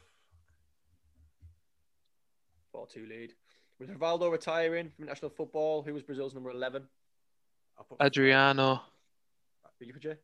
4 2.74 2.88
2 2.92 3.06
lead. 3.06 3.32
With 3.78 3.88
Rivaldo 3.88 4.30
retiring 4.30 4.90
from 4.90 5.04
international 5.04 5.30
football, 5.30 5.82
who 5.82 5.94
was 5.94 6.02
Brazil's 6.02 6.34
number 6.34 6.50
11? 6.50 6.82
I 8.00 8.06
Adriano. 8.06 8.82
Did 9.78 9.88
you 9.88 9.94
put 9.94 10.02
Jay? 10.02 10.16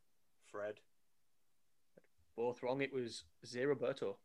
Fred. 0.51 0.75
Both 2.37 2.63
wrong. 2.63 2.81
It 2.81 2.93
was 2.93 3.25
Zé 3.47 3.67
Roberto. 3.67 4.17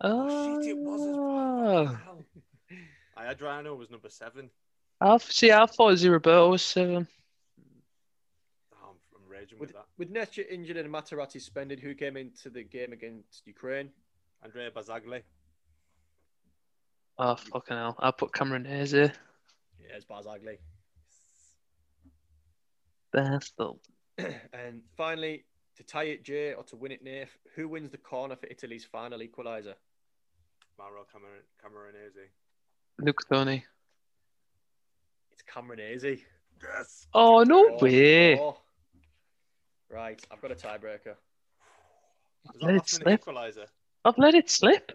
Ah. 0.00 0.08
Oh, 0.08 0.62
shit, 0.62 0.70
it 0.70 0.78
was 0.78 1.00
as 1.02 1.16
well. 1.16 1.18
Oh. 1.20 1.84
Fucking 1.86 1.98
hell. 2.04 2.24
I 3.16 3.26
Adriano 3.26 3.74
was 3.74 3.90
number 3.90 4.08
seven. 4.08 4.50
I 5.00 5.18
see. 5.18 5.52
I 5.52 5.66
thought 5.66 6.00
Roberto 6.02 6.50
was 6.50 6.62
seven. 6.62 7.06
Oh, 8.72 8.90
I'm, 8.90 8.96
I'm 9.22 9.30
raging 9.30 9.58
With, 9.58 9.70
with 9.70 9.76
that. 9.76 9.86
with 9.98 10.10
Nesta 10.10 10.54
injured 10.54 10.76
and 10.78 10.92
Materazzi 10.92 11.32
suspended, 11.32 11.80
who 11.80 11.94
came 11.94 12.16
into 12.16 12.48
the 12.48 12.62
game 12.62 12.92
against 12.92 13.46
Ukraine? 13.46 13.90
Andrea 14.42 14.70
Barzagli. 14.70 15.22
Oh 17.22 17.36
fucking 17.36 17.76
hell! 17.76 17.96
I 17.98 18.12
put 18.12 18.32
Cameron 18.32 18.64
Hayes 18.64 18.92
here. 18.92 19.12
Yeah, 19.78 19.96
it's 19.96 20.06
ugly. 20.10 20.56
Bastard. 23.12 23.76
and 24.18 24.80
finally, 24.96 25.44
to 25.76 25.82
tie 25.82 26.04
it, 26.04 26.24
Jay, 26.24 26.54
or 26.54 26.62
to 26.64 26.76
win 26.76 26.92
it, 26.92 27.04
Nath, 27.04 27.36
who 27.54 27.68
wins 27.68 27.90
the 27.90 27.98
corner 27.98 28.36
for 28.36 28.46
Italy's 28.46 28.86
final 28.86 29.18
equaliser? 29.18 29.74
Mauro 30.78 31.04
Cameron 31.12 31.42
Camoranesi. 31.62 32.30
Luca 32.98 33.24
Toni. 33.30 33.64
It's 35.30 35.42
Cameron 35.42 35.78
Camoranesi. 35.78 36.22
Yes. 36.62 37.06
Oh 37.12 37.42
no 37.42 37.68
Four, 37.68 37.78
way! 37.82 38.36
four. 38.36 38.56
Right, 39.90 40.24
I've 40.30 40.40
got 40.40 40.52
a 40.52 40.54
tiebreaker. 40.54 41.16
Was 42.46 42.62
Let 42.62 42.70
it 42.76 42.78
last 42.78 43.04
minute 43.04 43.22
slip. 43.22 43.24
equaliser? 43.26 43.66
I've 44.06 44.16
let 44.16 44.34
it 44.34 44.48
slip. 44.48 44.92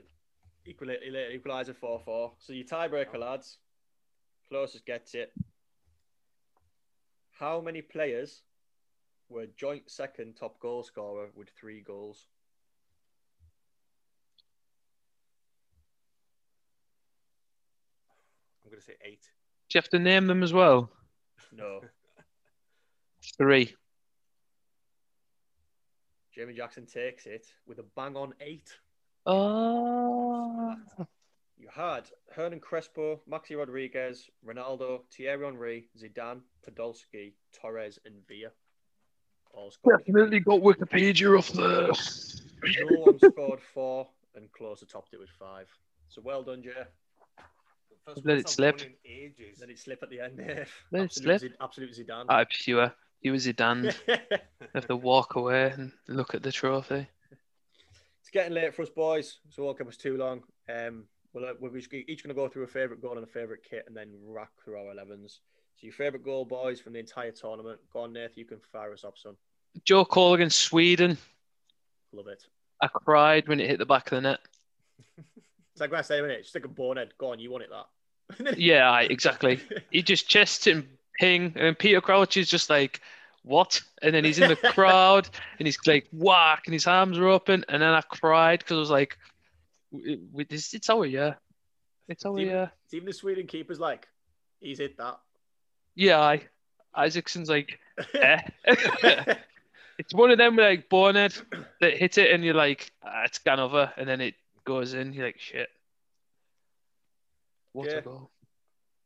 Equal, 0.65 0.87
equaliser 0.87 1.75
4 1.75 1.99
4. 1.99 2.33
So 2.39 2.53
your 2.53 2.65
tiebreaker, 2.65 3.19
lads. 3.19 3.57
Closest 4.49 4.85
gets 4.85 5.13
it. 5.13 5.31
How 7.31 7.61
many 7.61 7.81
players 7.81 8.41
were 9.29 9.45
joint 9.57 9.89
second 9.89 10.35
top 10.35 10.59
goal 10.59 10.83
scorer 10.83 11.27
with 11.35 11.49
three 11.49 11.81
goals? 11.81 12.27
I'm 18.63 18.71
going 18.71 18.81
to 18.81 18.85
say 18.85 18.95
eight. 19.03 19.21
Do 19.69 19.77
you 19.77 19.81
have 19.81 19.89
to 19.89 19.99
name 19.99 20.25
them 20.25 20.41
as 20.41 20.53
well? 20.53 20.89
No. 21.51 21.81
Three. 23.37 23.75
Jamie 26.33 26.53
Jackson 26.53 26.85
takes 26.85 27.25
it 27.25 27.47
with 27.67 27.79
a 27.79 27.85
bang 27.95 28.15
on 28.15 28.33
eight. 28.41 28.69
Oh. 29.25 30.75
You 31.57 31.67
had 31.73 32.03
Hernan 32.31 32.59
Crespo, 32.59 33.21
Maxi 33.29 33.57
Rodriguez, 33.57 34.29
Ronaldo, 34.45 35.01
Thierry 35.11 35.45
Henry, 35.45 35.87
Zidane, 35.97 36.41
Podolski, 36.67 37.33
Torres, 37.53 37.97
and 38.05 38.15
Villa. 38.27 38.51
All 39.51 39.71
scored. 39.71 39.99
Definitely 40.05 40.41
got 40.41 40.61
Wikipedia 40.61 41.37
off 41.37 41.49
there. 41.49 41.87
No 42.83 43.01
one 43.01 43.19
scored 43.19 43.61
four, 43.73 44.07
and 44.35 44.49
Klose 44.51 44.87
topped 44.87 45.13
it 45.13 45.19
with 45.19 45.29
five. 45.39 45.67
So 46.09 46.21
well 46.23 46.43
done, 46.43 46.61
Jay. 46.61 46.71
First 48.05 48.21
Let 48.25 48.37
it 48.37 48.45
I've 48.45 48.51
slip. 48.51 48.77
won 48.77 48.85
in 48.87 48.93
ages. 49.11 49.57
Let 49.59 49.69
it 49.71 49.79
slip 49.79 50.03
at 50.03 50.09
the 50.11 50.19
end 50.19 50.37
there. 50.37 50.67
Let 50.91 51.03
it 51.05 51.13
slip. 51.13 51.39
Zid- 51.41 51.53
absolute 51.59 51.91
Zidane. 51.97 52.25
I'm 52.29 52.45
sure 52.51 52.93
he 53.21 53.31
was 53.31 53.47
Zidane. 53.47 53.95
have 54.75 54.87
to 54.87 54.95
walk 54.95 55.35
away 55.35 55.71
and 55.71 55.91
look 56.07 56.35
at 56.35 56.43
the 56.43 56.51
trophy. 56.51 57.07
It's 58.35 58.43
getting 58.43 58.53
late 58.53 58.73
for 58.73 58.81
us, 58.81 58.89
boys, 58.89 59.37
so 59.49 59.63
it 59.63 59.65
won't 59.65 59.77
keep 59.77 59.87
us 59.87 59.97
too 59.97 60.17
long. 60.17 60.43
Um, 60.69 61.05
we'll, 61.33 61.45
uh, 61.45 61.53
we're 61.59 61.77
each 61.77 61.89
going 61.89 62.05
to 62.05 62.33
go 62.33 62.49
through 62.49 62.63
a 62.63 62.67
favourite 62.67 63.01
goal 63.01 63.15
and 63.15 63.23
a 63.23 63.27
favourite 63.27 63.61
kit 63.63 63.85
and 63.87 63.95
then 63.95 64.09
rack 64.25 64.49
through 64.63 64.77
our 64.77 64.93
11s. 64.93 65.39
So, 65.77 65.87
your 65.87 65.93
favourite 65.93 66.25
goal, 66.25 66.43
boys, 66.43 66.81
from 66.81 66.93
the 66.93 66.99
entire 66.99 67.31
tournament. 67.31 67.79
Go 67.93 68.01
on, 68.01 68.13
Nath, 68.13 68.35
you 68.35 68.45
can 68.45 68.59
fire 68.71 68.91
us 68.91 69.05
up, 69.05 69.17
son. 69.17 69.35
Joe 69.85 70.05
Cole 70.05 70.33
against 70.33 70.59
Sweden. 70.59 71.17
Love 72.11 72.27
it. 72.27 72.43
I 72.81 72.87
cried 72.87 73.47
when 73.47 73.59
it 73.59 73.69
hit 73.69 73.79
the 73.79 73.85
back 73.85 74.11
of 74.11 74.17
the 74.17 74.21
net. 74.21 74.39
It's 75.71 75.81
like 75.81 75.91
I 75.91 76.03
say, 76.03 76.21
innit? 76.21 76.43
Just 76.43 76.55
like 76.55 76.63
a 76.63 76.69
bonehead. 76.69 77.11
Go 77.17 77.33
on, 77.33 77.39
you 77.39 77.51
want 77.51 77.65
it 77.65 77.69
that. 77.69 78.57
Yeah, 78.57 78.97
exactly. 79.01 79.59
He 79.91 80.01
just 80.01 80.29
chests 80.29 80.67
it 80.67 80.75
and 80.77 80.87
ping, 81.19 81.51
and 81.57 81.77
Peter 81.77 81.99
Crouch 81.99 82.37
is 82.37 82.47
just 82.47 82.69
like, 82.69 83.01
"What?" 83.45 83.81
And 84.01 84.13
then 84.13 84.25
he's 84.25 84.39
in 84.39 84.49
the 84.49 84.55
crowd, 84.73 85.29
and 85.59 85.67
he's 85.67 85.77
like, 85.87 86.07
"Whack!" 86.11 86.63
and 86.65 86.73
his 86.73 86.87
arms 86.87 87.17
are 87.17 87.27
open, 87.27 87.63
and 87.69 87.81
then 87.81 87.89
I 87.93 88.01
cried 88.01 88.59
because 88.59 88.75
I 88.75 88.79
was 88.79 88.89
like, 88.89 89.17
"W- 89.93 90.17
w- 90.17 90.47
it's 90.49 90.89
our 90.89 91.05
year, 91.05 91.37
it's 92.09 92.25
our 92.25 92.37
Even- 92.39 92.53
year." 92.53 92.71
It's 92.85 92.93
even 92.93 93.05
the 93.07 93.13
Sweden 93.13 93.47
keeper's 93.47 93.79
like, 93.79 94.07
he's 94.59 94.79
hit 94.79 94.97
that. 94.97 95.19
Yeah, 95.95 96.19
I. 96.19 96.41
Isaksson's 96.97 97.49
like, 97.49 97.79
eh. 98.13 98.41
it's 99.97 100.13
one 100.13 100.31
of 100.31 100.37
them 100.37 100.55
like 100.55 100.87
bonehead 100.89 101.33
that 101.81 101.97
hit 101.97 102.17
it 102.17 102.31
and 102.33 102.43
you're 102.43 102.53
like, 102.53 102.91
ah, 103.03 103.23
it's 103.25 103.39
gone 103.39 103.59
over, 103.59 103.91
and 103.97 104.07
then 104.07 104.21
it 104.21 104.35
goes 104.65 104.93
in. 104.93 105.13
You're 105.13 105.25
like, 105.25 105.39
shit. 105.39 105.67
What 107.73 107.87
Yeah. 107.89 107.97
a 107.97 108.01
goal! 108.01 108.31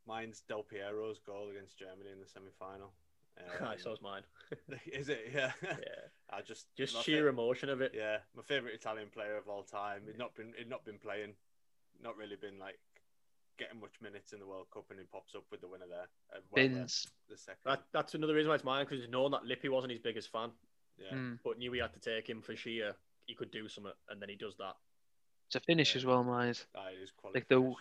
Mine's 0.08 0.42
Del 0.48 0.64
Piero's 0.64 1.20
goal 1.26 1.50
against 1.50 1.78
Germany 1.80 2.12
in 2.12 2.20
the 2.20 2.28
semi-final. 2.28 2.92
I 2.92 3.09
Um, 3.40 3.68
saw 3.78 3.96
mine. 4.02 4.24
is 4.92 5.10
it? 5.10 5.32
Yeah. 5.34 5.52
Yeah. 5.64 5.78
I 6.32 6.42
just 6.42 6.68
Just 6.76 7.04
sheer 7.04 7.24
fa- 7.24 7.30
emotion 7.30 7.70
of 7.70 7.82
it. 7.82 7.94
Yeah, 7.96 8.18
my 8.36 8.44
favorite 8.44 8.74
Italian 8.76 9.10
player 9.10 9.38
of 9.38 9.48
all 9.48 9.64
time. 9.64 10.02
He'd 10.06 10.18
not 10.18 10.36
been 10.36 10.54
he'd 10.58 10.70
not 10.70 10.86
been 10.86 10.98
playing, 11.00 11.34
not 12.04 12.18
really 12.18 12.36
been 12.36 12.60
like 12.60 12.78
getting 13.58 13.80
much 13.80 13.94
minutes 14.02 14.32
in 14.34 14.40
the 14.40 14.46
World 14.48 14.68
Cup, 14.74 14.86
and 14.90 15.00
he 15.00 15.06
pops 15.06 15.36
up 15.36 15.44
with 15.52 15.62
the 15.62 15.68
winner 15.68 15.86
there. 15.90 16.08
Uh, 16.34 16.40
well, 16.52 16.66
uh, 16.66 16.68
Bins. 16.68 17.08
the 17.30 17.38
second. 17.38 17.60
That, 17.66 17.84
that's 17.92 18.14
another 18.14 18.34
reason 18.34 18.50
why 18.50 18.56
it's 18.56 18.64
mine 18.64 18.86
because 18.86 19.02
he's 19.02 19.10
known 19.10 19.32
that 19.32 19.46
Lippy 19.46 19.70
wasn't 19.70 19.92
his 19.92 20.00
biggest 20.00 20.32
fan, 20.32 20.52
yeah. 20.98 21.16
Mm. 21.18 21.40
but 21.44 21.58
knew 21.58 21.72
he 21.74 21.80
had 21.80 21.94
to 21.94 22.00
take 22.00 22.30
him 22.30 22.42
for 22.42 22.56
sheer 22.56 22.96
he 23.26 23.36
could 23.36 23.52
do 23.52 23.68
something, 23.68 23.92
and 24.10 24.22
then 24.22 24.30
he 24.30 24.36
does 24.36 24.56
that. 24.58 24.76
It's 25.48 25.56
a 25.56 25.60
finish 25.60 25.94
Yeah. 25.94 26.00
as 26.00 26.06
well, 26.06 26.24
mine. 26.24 26.54
That 26.74 26.94
is 27.02 27.12
quality. 27.12 27.40
Like 27.40 27.48
the. 27.48 27.74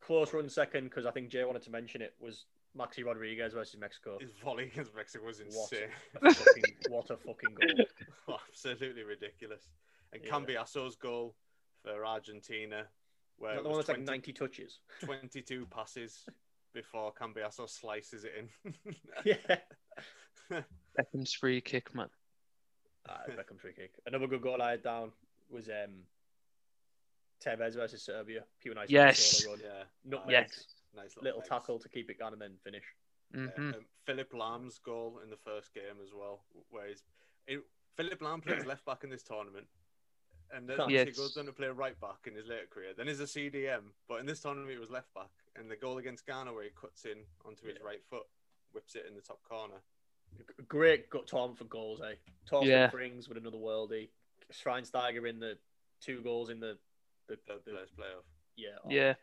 Close 0.00 0.32
run 0.32 0.48
second 0.48 0.84
because 0.84 1.04
I 1.06 1.10
think 1.10 1.30
Jay 1.30 1.42
wanted 1.44 1.62
to 1.62 1.70
mention 1.70 2.00
it 2.00 2.14
was 2.20 2.44
Maxi 2.76 3.04
Rodriguez 3.04 3.52
versus 3.54 3.78
Mexico. 3.78 4.18
His 4.20 4.30
volley 4.44 4.64
against 4.64 4.94
Mexico 4.94 5.24
was 5.26 5.38
What 5.38 5.46
insane. 5.72 5.88
a 6.22 6.34
fucking, 6.34 6.64
what 6.88 7.10
a 7.10 7.16
fucking 7.16 7.54
goal! 7.54 7.86
Absolutely 8.48 9.02
ridiculous. 9.02 9.62
And 10.12 10.22
Yeah. 10.24 10.30
Cambiasso's 10.30 10.96
goal 10.96 11.34
for 11.82 12.04
Argentina, 12.04 12.86
where 13.38 13.52
Is 13.52 13.56
that 13.58 13.62
the 13.62 13.68
one 13.68 13.78
was 13.78 13.86
that's 13.86 13.98
like 13.98 14.06
90 14.06 14.32
touches? 14.32 14.80
22 15.04 15.66
passes 15.66 16.24
before 16.74 17.12
Cambiaso 17.14 17.68
slices 17.68 18.24
it 18.24 18.32
in. 18.38 18.94
yeah. 19.24 19.56
Beckham's 20.98 21.32
free 21.32 21.60
kick, 21.60 21.94
man. 21.94 22.08
Ah, 23.08 23.20
Beckham 23.30 23.58
free 23.60 23.72
kick. 23.72 23.92
Another 24.06 24.26
good 24.26 24.42
goal 24.42 24.60
I 24.60 24.72
had 24.72 24.82
down 24.82 25.12
was 25.48 25.68
um, 25.68 26.02
Tevez 27.44 27.74
versus 27.74 28.02
Serbia. 28.02 28.44
Pure 28.60 28.74
nice 28.74 28.90
little 28.90 29.06
Yes. 29.06 29.46
yeah. 29.62 29.82
Nutmeg. 30.04 30.30
Yes. 30.32 30.66
Nice 30.96 31.14
Little 31.20 31.38
legs. 31.40 31.48
tackle 31.48 31.78
to 31.78 31.88
keep 31.88 32.10
it 32.10 32.18
going 32.18 32.32
and 32.32 32.42
then 32.42 32.56
finish. 32.64 32.84
Uh, 33.34 33.38
hmm 33.56 33.70
um, 33.74 33.84
Philipp 34.04 34.32
Lahm's 34.32 34.78
goal 34.78 35.18
in 35.22 35.30
the 35.30 35.36
first 35.36 35.74
game 35.74 36.00
as 36.02 36.10
well, 36.14 36.44
where 36.70 36.88
he's 36.88 37.02
it, 37.46 37.60
Philip 37.96 38.20
Lamb 38.22 38.40
plays 38.40 38.64
left 38.64 38.84
back 38.84 39.04
in 39.04 39.10
this 39.10 39.22
tournament, 39.22 39.66
and 40.54 40.68
then 40.68 40.78
Yes. 40.88 41.08
he 41.08 41.12
goes 41.12 41.36
on 41.36 41.46
to 41.46 41.52
play 41.52 41.68
right 41.68 41.98
back 42.00 42.26
in 42.26 42.34
his 42.34 42.46
later 42.46 42.66
career. 42.70 42.92
Then 42.96 43.06
he's 43.08 43.20
a 43.20 43.24
CDM, 43.26 43.92
but 44.08 44.20
in 44.20 44.26
this 44.26 44.40
tournament 44.40 44.70
he 44.70 44.78
was 44.78 44.90
left 44.90 45.12
back. 45.14 45.30
And 45.56 45.70
the 45.70 45.76
goal 45.76 45.98
against 45.98 46.26
Ghana, 46.26 46.52
where 46.52 46.64
he 46.64 46.70
cuts 46.70 47.04
in 47.04 47.24
onto 47.44 47.66
his 47.66 47.76
Yeah. 47.80 47.86
right 47.86 48.04
foot, 48.04 48.26
whips 48.72 48.94
it 48.94 49.06
in 49.08 49.14
the 49.14 49.22
top 49.22 49.42
corner. 49.42 49.80
Great 50.68 51.08
gut 51.10 51.26
Tom 51.26 51.54
for 51.54 51.64
goals, 51.64 52.00
eh? 52.02 52.14
Torsten 52.46 52.66
Yeah. 52.66 52.90
Frings 52.90 53.28
with 53.28 53.38
another 53.38 53.56
worldie. 53.58 54.10
Schweinsteiger 54.52 55.28
in 55.28 55.38
the 55.40 55.58
two 56.00 56.20
goals 56.22 56.50
in 56.50 56.60
the 56.60 56.78
the, 57.28 57.36
Third 57.38 57.64
the 57.64 57.72
place 57.72 57.90
playoff. 57.98 58.22
yeah. 58.56 58.76
oh. 58.84 58.88
Yeah. 58.90 59.14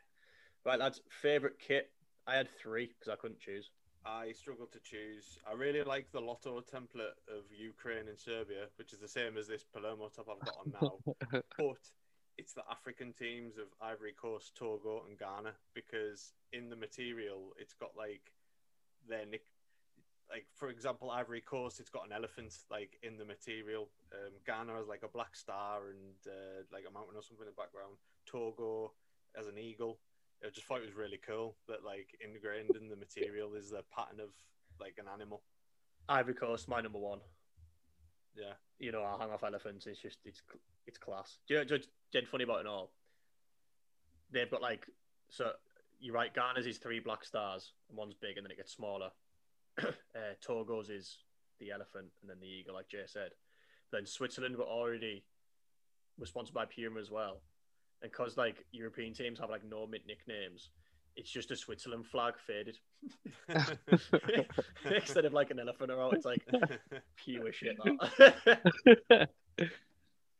Right, 0.65 0.79
lads. 0.79 1.01
Favorite 1.09 1.59
kit? 1.59 1.91
I 2.25 2.35
had 2.35 2.47
three 2.57 2.87
because 2.87 3.11
I 3.11 3.15
couldn't 3.17 3.39
choose. 3.39 3.69
I 4.05 4.31
struggled 4.31 4.71
to 4.73 4.79
choose. 4.79 5.37
I 5.49 5.53
really 5.53 5.83
like 5.83 6.11
the 6.11 6.19
Lotto 6.19 6.61
template 6.61 7.15
of 7.27 7.43
Ukraine 7.57 8.07
and 8.07 8.19
Serbia, 8.19 8.67
which 8.77 8.93
is 8.93 8.99
the 8.99 9.07
same 9.07 9.37
as 9.37 9.47
this 9.47 9.63
Palermo 9.63 10.09
top 10.09 10.27
I've 10.29 10.45
got 10.45 10.57
on 10.57 10.73
now. 10.81 11.41
but 11.57 11.77
it's 12.37 12.53
the 12.53 12.63
African 12.69 13.13
teams 13.13 13.57
of 13.57 13.65
Ivory 13.81 14.13
Coast, 14.13 14.55
Togo, 14.55 15.03
and 15.07 15.17
Ghana 15.17 15.53
because 15.73 16.33
in 16.51 16.69
the 16.69 16.75
material 16.75 17.53
it's 17.57 17.73
got 17.73 17.91
like 17.97 18.31
their 19.07 19.25
nick. 19.25 19.43
Like 20.29 20.47
for 20.55 20.69
example, 20.69 21.11
Ivory 21.11 21.41
Coast, 21.41 21.79
it's 21.79 21.89
got 21.89 22.05
an 22.05 22.13
elephant 22.13 22.53
like 22.71 22.97
in 23.03 23.17
the 23.17 23.25
material. 23.25 23.89
Um, 24.13 24.31
Ghana 24.45 24.73
has 24.77 24.87
like 24.87 25.03
a 25.03 25.09
black 25.09 25.35
star 25.35 25.89
and 25.89 26.15
uh, 26.27 26.63
like 26.71 26.85
a 26.89 26.91
mountain 26.91 27.15
or 27.15 27.21
something 27.21 27.45
in 27.45 27.53
the 27.55 27.61
background. 27.61 27.95
Togo 28.25 28.93
as 29.37 29.47
an 29.47 29.57
eagle. 29.57 29.99
I 30.43 30.49
just 30.49 30.67
thought 30.67 30.79
it 30.79 30.85
was 30.85 30.95
really 30.95 31.19
cool 31.25 31.55
that 31.67 31.85
like 31.85 32.17
ingrained 32.21 32.75
in 32.75 32.89
the 32.89 32.95
material 32.95 33.53
is 33.55 33.69
the 33.69 33.83
pattern 33.95 34.19
of 34.19 34.29
like 34.79 34.95
an 34.97 35.05
animal. 35.11 35.41
Ivory 36.09 36.33
Coast, 36.33 36.67
my 36.67 36.81
number 36.81 36.99
one. 36.99 37.19
Yeah. 38.35 38.53
You 38.79 38.91
know, 38.91 39.03
I 39.03 39.17
hang 39.21 39.31
off 39.31 39.43
elephants. 39.43 39.87
It's 39.87 40.01
just 40.01 40.19
it's 40.25 40.41
it's 40.85 40.97
class. 40.97 41.37
Do 41.47 41.53
you 41.53 41.59
know 41.61 41.65
what's 41.69 41.87
dead 42.11 42.27
funny 42.27 42.43
about 42.43 42.61
it 42.61 42.67
all? 42.67 42.91
They've 44.31 44.49
got 44.49 44.61
like 44.61 44.85
so 45.29 45.51
you're 45.99 46.13
right. 46.13 46.33
Ghana's 46.33 46.67
is 46.67 46.77
three 46.77 46.99
black 46.99 47.23
stars, 47.23 47.71
and 47.89 47.97
one's 47.97 48.15
big, 48.15 48.37
and 48.37 48.45
then 48.45 48.51
it 48.51 48.57
gets 48.57 48.73
smaller. 48.73 49.09
uh, 49.81 50.35
Togo's 50.45 50.89
is 50.89 51.19
the 51.59 51.71
elephant, 51.71 52.07
and 52.21 52.29
then 52.29 52.37
the 52.41 52.47
eagle, 52.47 52.73
like 52.73 52.89
Jay 52.89 53.03
said. 53.05 53.31
Then 53.91 54.05
Switzerland 54.05 54.57
were 54.57 54.65
already 54.65 55.23
was 56.19 56.29
sponsored 56.29 56.53
by 56.53 56.65
Puma 56.65 56.99
as 56.99 57.09
well, 57.09 57.41
because 58.03 58.37
like 58.37 58.63
European 58.71 59.13
teams 59.13 59.39
have 59.39 59.49
like 59.49 59.63
no 59.63 59.87
mint 59.87 60.03
nicknames, 60.05 60.69
it's 61.15 61.31
just 61.31 61.49
a 61.51 61.55
Switzerland 61.55 62.05
flag 62.05 62.33
faded 62.45 62.77
instead 64.85 65.25
of 65.25 65.33
like 65.33 65.49
an 65.51 65.59
elephant 65.59 65.89
or 65.91 66.01
out. 66.01 66.13
It's 66.13 66.25
like 66.25 66.45
pure 67.15 67.51
shit. 67.51 67.77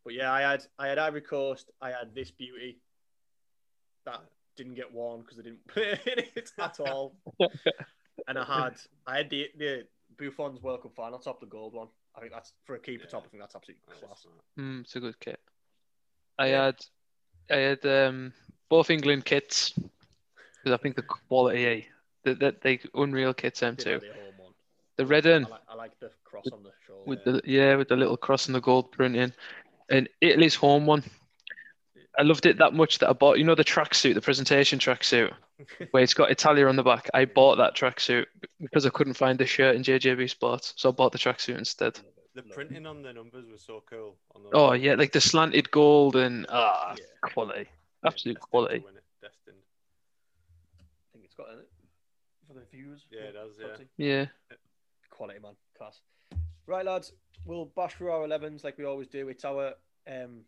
But 0.06 0.16
yeah, 0.16 0.34
I 0.34 0.42
had 0.42 0.66
I 0.78 0.88
had 0.88 0.98
Ivory 1.00 1.22
Coast. 1.22 1.72
I 1.82 1.92
had 1.92 2.14
this 2.14 2.30
beauty 2.30 2.80
that 4.06 4.20
didn't 4.58 4.76
get 4.76 4.94
worn 4.94 5.22
because 5.22 5.38
they 5.38 5.44
didn't 5.44 5.66
play 5.68 5.98
it 6.06 6.06
in 6.06 6.26
it 6.36 6.52
at 6.60 6.78
all. 6.82 7.16
and 8.28 8.38
I 8.38 8.44
had 8.44 8.76
I 9.08 9.16
had 9.18 9.30
the 9.30 9.48
the 9.58 9.88
Buffon's 10.18 10.62
World 10.62 10.82
Cup 10.82 10.94
final 10.94 11.20
top, 11.20 11.40
the 11.40 11.46
gold 11.46 11.74
one. 11.74 11.88
I 12.18 12.20
think 12.20 12.34
that's 12.34 12.52
for 12.66 12.76
a 12.76 12.80
keeper 12.80 13.06
Yeah. 13.06 13.12
top. 13.12 13.24
I 13.26 13.30
think 13.30 13.42
that's 13.44 13.56
absolutely 13.56 13.84
class. 13.98 14.28
Mm, 14.60 14.82
it's 14.82 14.96
a 14.98 15.00
good 15.00 15.18
kit. 15.22 15.40
I 16.38 16.48
Yeah. 16.50 16.66
had, 16.66 16.86
I 17.52 17.56
had 17.56 17.86
um, 17.86 18.34
both 18.70 18.90
England 18.90 19.26
kits 19.26 19.74
because 20.64 20.78
I 20.78 20.82
think 20.82 20.96
the 20.96 21.02
quality, 21.04 21.66
eh, 21.66 21.82
the, 22.24 22.36
the, 22.36 22.56
they 22.62 22.80
unreal 22.96 23.34
kits 23.34 23.60
them 23.60 23.76
too. 23.76 23.92
have 23.92 24.02
the 24.02 24.08
home 24.08 24.34
one. 24.38 24.54
The 24.98 25.06
red 25.06 25.28
I 25.28 25.34
one 25.34 25.44
like, 25.44 25.62
I 25.70 25.76
like 25.76 26.00
the 26.00 26.12
cross 26.24 26.46
on 26.52 26.64
the 26.64 26.72
shoulder. 26.86 27.04
with 27.06 27.24
the 27.24 27.42
yeah 27.46 27.76
with 27.76 27.90
the 27.90 27.96
little 27.96 28.18
cross 28.18 28.48
and 28.48 28.56
the 28.56 28.62
gold 28.62 28.92
printing, 28.92 29.34
and 29.90 30.10
Italy's 30.22 30.56
home 30.56 30.86
one. 30.86 31.04
I 32.18 32.22
loved 32.22 32.46
it 32.46 32.60
that 32.60 32.76
much 32.76 33.00
that 33.00 33.10
I 33.10 33.14
bought. 33.14 33.40
You 33.40 33.44
know 33.44 33.56
the 33.56 33.64
tracksuit, 33.64 34.14
the 34.14 34.22
presentation 34.22 34.78
tracksuit, 34.78 35.34
where 35.92 36.04
it's 36.04 36.14
got 36.14 36.32
Italia 36.32 36.68
on 36.68 36.76
the 36.76 36.84
back. 36.84 37.10
I 37.14 37.26
bought 37.26 37.58
that 37.58 37.76
tracksuit 37.76 38.26
because 38.62 38.86
I 38.86 38.90
couldn't 38.90 39.16
find 39.16 39.38
the 39.40 39.48
shirt 39.48 39.76
in 39.76 39.84
JJB 39.84 40.30
Sports, 40.30 40.74
so 40.78 40.90
I 40.90 40.92
bought 40.92 41.12
the 41.12 41.18
tracksuit 41.18 41.58
instead. 41.58 42.00
The 42.36 42.42
printing 42.44 42.86
on 42.88 43.04
the 43.04 43.14
numbers 43.14 43.46
was 43.48 43.62
so 43.62 43.84
cool. 43.88 44.16
On 44.36 44.42
Oh 44.54 44.74
yeah, 44.74 44.96
like 44.96 45.12
the 45.12 45.22
slanted 45.22 45.70
gold 45.70 46.16
and 46.16 46.46
ah 46.50 46.96
Yeah. 46.98 47.06
quality, 47.22 47.70
absolute 48.04 48.36
destined 48.36 48.50
quality. 48.50 48.80
To. 48.80 48.88
Destined. 49.22 49.58
I 50.80 50.84
think 51.14 51.26
it's 51.26 51.36
got 51.36 51.50
in 51.54 51.60
it 51.60 51.70
for 52.48 52.54
the 52.54 52.66
views. 52.72 53.06
Yeah, 53.12 53.22
it 53.22 53.34
does, 53.34 53.54
yeah. 53.60 53.66
Quality. 53.66 53.88
Yeah, 53.98 54.26
Quality, 55.12 55.40
man. 55.40 55.56
Class. 55.78 56.02
Right, 56.66 56.86
lads. 56.86 57.14
We'll 57.46 57.66
bash 57.66 57.94
through 57.96 58.12
our 58.12 58.26
11s 58.26 58.64
like 58.64 58.78
we 58.78 58.86
always 58.86 59.08
do. 59.08 59.28
It's 59.30 59.46
our 59.46 59.74
um. 60.08 60.42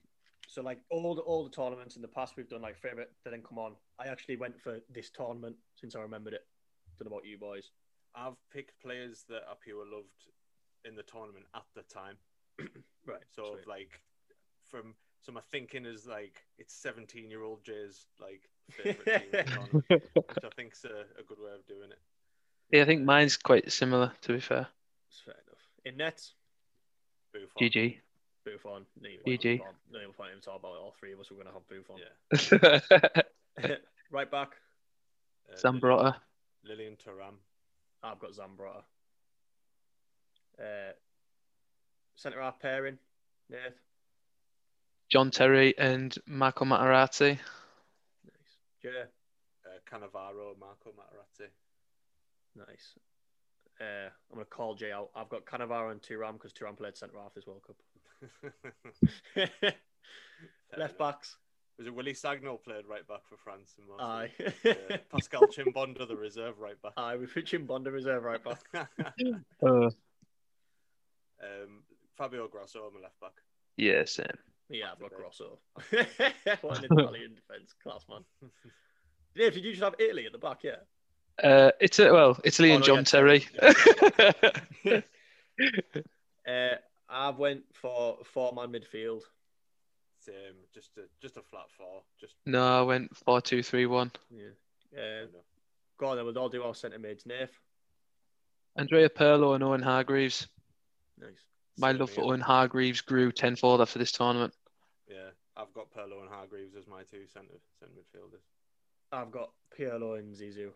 So 0.48 0.62
like 0.62 0.80
all 0.90 1.16
the 1.16 1.22
all 1.22 1.44
the 1.44 1.50
tournaments 1.50 1.96
in 1.96 2.02
the 2.02 2.08
past 2.08 2.36
we've 2.38 2.48
done 2.50 2.62
like 2.62 2.78
favorite 2.78 3.12
that 3.24 3.32
didn't 3.32 3.48
come 3.48 3.60
on. 3.60 3.76
I 4.00 4.08
actually 4.08 4.38
went 4.38 4.60
for 4.60 4.80
this 4.90 5.10
tournament 5.10 5.56
since 5.76 5.96
I 5.96 6.02
remembered 6.02 6.34
it. 6.34 6.46
Don't 6.98 7.10
know 7.10 7.16
about 7.18 7.26
you 7.26 7.38
boys. 7.38 7.72
I've 8.16 8.38
picked 8.52 8.80
players 8.82 9.26
that 9.28 9.44
are 9.50 9.58
pure 9.62 9.84
loved 9.86 10.08
in 10.88 10.96
the 10.96 11.04
tournament 11.04 11.46
at 11.56 11.64
the 11.76 11.84
time. 11.84 12.18
Right. 13.08 13.22
So 13.36 13.54
sweet. 13.54 13.68
like 13.68 14.02
from 14.72 14.96
so 15.22 15.32
my 15.32 15.42
thinking 15.52 15.86
is 15.86 16.08
like 16.08 16.42
it's 16.58 16.74
17 16.74 17.30
year 17.30 17.44
old 17.44 17.64
Jay's 17.64 18.08
like 18.20 18.50
favorite 18.72 19.06
team 19.06 19.30
in 19.32 19.32
the 19.32 19.44
tournament, 19.52 19.86
which 20.16 20.44
I 20.44 20.50
think's 20.56 20.84
a, 20.86 21.06
a 21.20 21.24
good 21.28 21.38
way 21.40 21.52
of 21.54 21.68
doing 21.68 21.92
it. 21.92 22.00
yeah. 22.72 22.82
I 22.82 22.86
think 22.86 23.04
mine's 23.04 23.38
quite 23.38 23.72
similar. 23.72 24.12
To 24.24 24.34
be 24.34 24.40
fair, 24.40 24.66
It's 25.10 25.20
fair 25.20 25.36
enough. 25.36 25.62
In 25.86 25.98
nets, 25.98 26.34
Buffon. 27.32 27.48
GG. 27.62 27.98
Buffon. 28.44 28.86
No 29.00 29.08
even 29.10 29.24
GG. 29.40 29.60
point- 29.60 29.76
No 29.92 30.00
even 30.00 30.14
point 30.14 30.32
to 30.34 30.42
talk 30.42 30.60
about 30.60 30.74
it. 30.74 30.80
All 30.82 30.96
three 31.00 31.14
of 31.14 31.20
us 31.20 31.30
are 31.30 31.36
going 31.36 31.46
to 31.46 31.54
have 31.54 31.68
Buffon. 31.70 31.98
Yeah. 33.62 33.76
right 34.12 34.32
back, 34.32 34.54
Uh, 35.52 35.56
Zambrotta. 35.58 36.16
Lilian 36.64 36.96
Thuram. 36.96 37.36
I've 38.02 38.18
got 38.20 38.32
Zambrotta. 38.32 38.82
Uh, 40.60 40.94
centre 42.16 42.42
half 42.42 42.60
pairing, 42.60 42.98
Nath. 43.50 43.74
John 45.10 45.32
Terry 45.32 45.78
and 45.78 46.16
Marco 46.26 46.66
Materazzi. 46.66 47.38
Nice. 48.26 48.58
Yeah. 48.84 49.06
Uh, 49.66 49.80
Cannavaro, 49.90 50.58
Marco 50.60 50.92
Materazzi. 50.92 51.48
Nice. 52.56 52.96
Uh, 53.80 54.10
I'm 54.32 54.36
going 54.36 54.46
to 54.46 54.50
call 54.50 54.76
Jay 54.76 54.92
out. 54.92 55.10
I've 55.16 55.30
got 55.30 55.46
Cannavaro 55.46 55.92
and 55.92 56.02
Thuram 56.02 56.34
because 56.34 56.54
Thuram 56.54 56.78
played 56.78 56.96
centre 56.98 57.18
half 57.22 57.34
this 57.34 57.46
World 57.46 57.62
Cup. 57.66 57.76
Left 59.36 59.64
enough. 60.78 60.98
backs. 60.98 61.38
Was 61.78 61.86
Was 61.86 61.88
it 61.88 61.96
Willie 61.96 62.14
Sagnol 62.14 62.64
played 62.64 62.86
right 62.88 63.06
back 63.06 63.28
for 63.28 63.36
France? 63.38 63.74
In 63.78 63.88
most 63.88 64.00
of 64.00 64.10
Aye. 64.10 64.32
it? 64.40 64.56
Yeah. 64.64 64.98
Pascal 65.12 65.42
Chimbonda, 65.48 66.08
the 66.08 66.16
reserve 66.16 66.60
right 66.60 66.82
back. 66.82 66.94
Aye, 66.96 67.18
we 67.18 67.26
put 67.26 67.46
Chimbonda 67.46 67.92
reserve 67.92 68.24
right 68.24 68.42
back. 68.42 68.62
Uh, 69.62 69.90
um, 71.42 71.84
Fabio 72.18 72.48
Grosso, 72.48 72.92
my 72.94 73.02
left 73.02 73.20
back. 73.20 73.34
yeah, 73.78 74.06
same. 74.06 74.26
Yeah, 74.70 74.92
I've 74.94 75.00
got 75.00 75.12
Today. 75.12 75.22
Grosso. 75.22 75.60
what 76.62 76.80
an 76.80 76.86
Italian 76.86 77.36
defence, 77.48 77.74
class 77.84 78.04
man. 78.10 78.24
Dave, 79.36 79.54
did 79.54 79.64
you 79.64 79.72
just 79.72 79.84
have 79.84 79.94
Italy 80.00 80.26
at 80.26 80.32
the 80.32 80.38
back? 80.40 80.64
Yeah. 80.64 80.78
Uh, 81.44 81.72
it's 81.80 82.00
a, 82.00 82.12
well, 82.12 82.40
Italy 82.44 82.72
Oh, 82.72 82.76
and 82.76 82.82
no, 82.82 82.88
John 82.88 82.98
yeah, 82.98 83.04
Terry. 83.04 83.46
Uh, 86.48 86.76
I 87.10 87.30
went 87.32 87.64
for 87.74 88.18
four 88.24 88.54
man 88.54 88.72
midfield. 88.72 89.22
Same, 90.20 90.36
just 90.74 90.92
a 90.98 91.02
just 91.22 91.38
a 91.38 91.42
flat 91.42 91.66
four. 91.78 92.04
Just 92.20 92.36
no, 92.46 92.80
I 92.80 92.82
went 92.84 93.16
four 93.18 93.42
two 93.42 93.64
three 93.64 93.86
one. 93.88 94.12
Yeah. 94.30 94.50
Uh, 94.96 95.22
you 95.22 95.28
go 95.98 96.08
on 96.08 96.18
then, 96.18 96.26
we'll 96.26 96.38
all 96.38 96.50
do 96.50 96.62
our 96.64 96.76
centre 96.76 97.00
mids. 97.00 97.26
Nath. 97.26 97.50
Andrea 98.76 99.10
Pirlo 99.10 99.56
and 99.56 99.64
Owen 99.64 99.82
Hargreaves. 99.82 100.48
Nice. 101.20 101.30
My 101.78 101.92
Same 101.92 102.00
love 102.00 102.12
for. 102.12 102.22
Owen 102.22 102.42
Hargreaves 102.42 103.02
grew 103.02 103.32
tenfold 103.32 103.82
after 103.82 104.00
this 104.00 104.12
tournament. 104.12 104.54
Yeah, 105.10 105.30
I've 105.58 105.74
got 105.74 105.92
Pirlo 105.92 106.22
and 106.22 106.30
Hargreaves 106.30 106.76
as 106.76 106.88
my 106.88 107.04
two 107.04 107.28
centre 107.28 107.60
centre 107.80 107.94
midfielders. 107.94 108.44
I've 109.12 109.32
got 109.32 109.52
Pirlo 109.78 110.18
and 110.20 110.34
Zizou. 110.34 110.72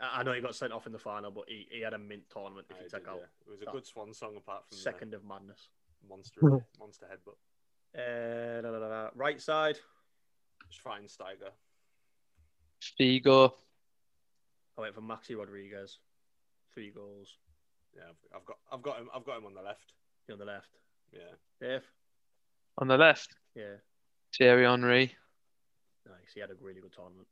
I 0.00 0.20
I 0.20 0.22
know 0.22 0.32
he 0.32 0.40
got 0.40 0.54
sent 0.54 0.72
off 0.72 0.86
in 0.86 0.92
the 0.92 0.98
final, 0.98 1.30
but 1.30 1.44
he, 1.48 1.66
he 1.70 1.80
had 1.80 1.94
a 1.94 1.98
mint 1.98 2.22
tournament 2.32 2.66
if 2.70 2.76
I 2.76 2.80
you 2.80 2.88
did, 2.88 2.96
take 2.96 3.08
out 3.08 3.18
yeah. 3.20 3.26
It 3.46 3.50
was 3.50 3.62
a 3.62 3.64
that 3.64 3.72
good 3.72 3.86
swan 3.86 4.12
song 4.14 4.36
apart 4.36 4.66
from 4.68 4.78
second 4.78 5.14
of 5.14 5.24
madness. 5.24 5.68
monster 6.08 6.40
monster 6.78 7.06
headbutt. 7.06 7.36
Uh, 7.96 8.60
da, 8.60 8.70
da, 8.70 8.78
da, 8.78 8.88
da. 8.88 9.10
Right 9.14 9.40
side, 9.40 9.78
Schweinsteiger. 10.70 11.50
Figo. 13.00 13.52
I 14.76 14.82
went 14.82 14.94
for 14.94 15.00
Maxi 15.00 15.36
Rodriguez. 15.36 15.98
Three 16.74 16.90
goals. 16.90 17.38
Yeah, 17.96 18.02
I've, 18.08 18.38
I've 18.38 18.44
got 18.44 18.56
I've 18.72 18.82
got 18.82 18.98
him 18.98 19.08
I've 19.14 19.24
got 19.24 19.38
him 19.38 19.46
on 19.46 19.54
the 19.54 19.62
left. 19.62 19.92
You 20.28 20.34
on 20.34 20.38
the 20.38 20.44
left. 20.44 20.68
Yeah, 21.12 21.20
Dave? 21.60 21.82
On 22.78 22.88
the 22.88 22.96
left, 22.98 23.34
Yeah. 23.54 23.76
Thierry 24.36 24.64
Henry. 24.66 25.14
Nice. 26.06 26.32
He 26.34 26.40
had 26.40 26.50
a 26.50 26.54
really 26.60 26.80
good 26.80 26.92
tournament. 26.92 27.26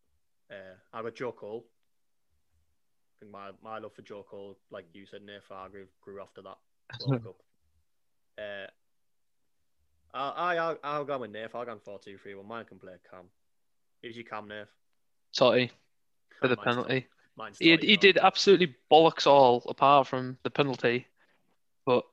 Uh, 0.50 0.76
I 0.92 1.02
got 1.02 1.14
Joe 1.14 1.32
Cole. 1.32 1.66
I 1.66 3.12
think 3.20 3.32
my, 3.32 3.50
my 3.62 3.78
love 3.78 3.92
for 3.92 4.02
Joe 4.02 4.24
Cole, 4.28 4.56
like 4.70 4.86
you 4.94 5.04
said, 5.04 5.22
Nath 5.22 5.42
Hargrave 5.50 5.88
grew 6.00 6.22
after 6.22 6.40
that 6.42 6.56
World 7.06 7.24
Cup. 7.24 7.36
Uh, 8.38 8.66
I, 10.16 10.56
I, 10.58 10.76
I'll 10.82 11.04
go 11.04 11.18
with 11.18 11.30
Nath. 11.30 11.54
I'll 11.54 11.64
go 11.66 11.76
4 11.84 11.98
2 11.98 12.16
3 12.16 12.34
1. 12.36 12.46
Mine 12.48 12.64
can 12.64 12.78
play 12.78 12.94
Cam. 13.10 13.24
Who's 14.02 14.16
your 14.16 14.24
Cam, 14.24 14.48
Nath? 14.48 14.68
Totti 15.36 15.70
for 16.40 16.48
the 16.48 16.56
Mine's 16.56 16.64
penalty. 16.64 17.06
Totti. 17.34 17.38
Mine's 17.38 17.58
He, 17.58 17.76
he 17.76 17.96
did 17.96 18.18
absolutely 18.18 18.74
bollocks 18.90 19.26
all 19.26 19.62
apart 19.68 20.06
from 20.06 20.38
the 20.42 20.50
penalty. 20.50 21.06
But 21.86 22.04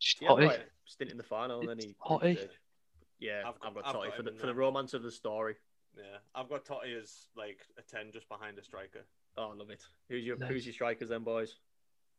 just 0.00 0.18
He 0.20 0.26
Totti. 0.26 0.46
like 0.46 0.66
stint 0.84 1.10
in 1.10 1.16
the 1.16 1.22
final 1.22 1.60
and 1.60 1.68
then 1.68 1.78
he. 1.78 1.94
Totti. 2.04 2.48
Yeah, 3.18 3.42
I've 3.46 3.54
I've 3.62 3.74
got, 3.74 3.84
got- 3.84 3.94
Totti 3.94 4.04
I've 4.04 4.10
got 4.10 4.16
for, 4.16 4.22
the, 4.22 4.32
for 4.32 4.46
the 4.46 4.54
romance 4.54 4.94
of 4.94 5.02
the 5.02 5.10
story. 5.10 5.56
yeah. 5.96 6.18
I've 6.34 6.48
got 6.48 6.64
Totti 6.64 7.00
as 7.00 7.26
like 7.36 7.60
a 7.78 7.82
ten 7.82 8.12
just 8.12 8.28
behind 8.28 8.58
a 8.58 8.62
striker. 8.62 9.04
Oh, 9.38 9.50
I 9.52 9.54
love 9.54 9.70
it. 9.70 9.82
Who's 10.08 10.24
your 10.24 10.36
Nice. 10.38 10.48
Who's 10.48 10.66
your 10.66 10.72
strikers 10.72 11.08
then, 11.10 11.22
boys? 11.22 11.56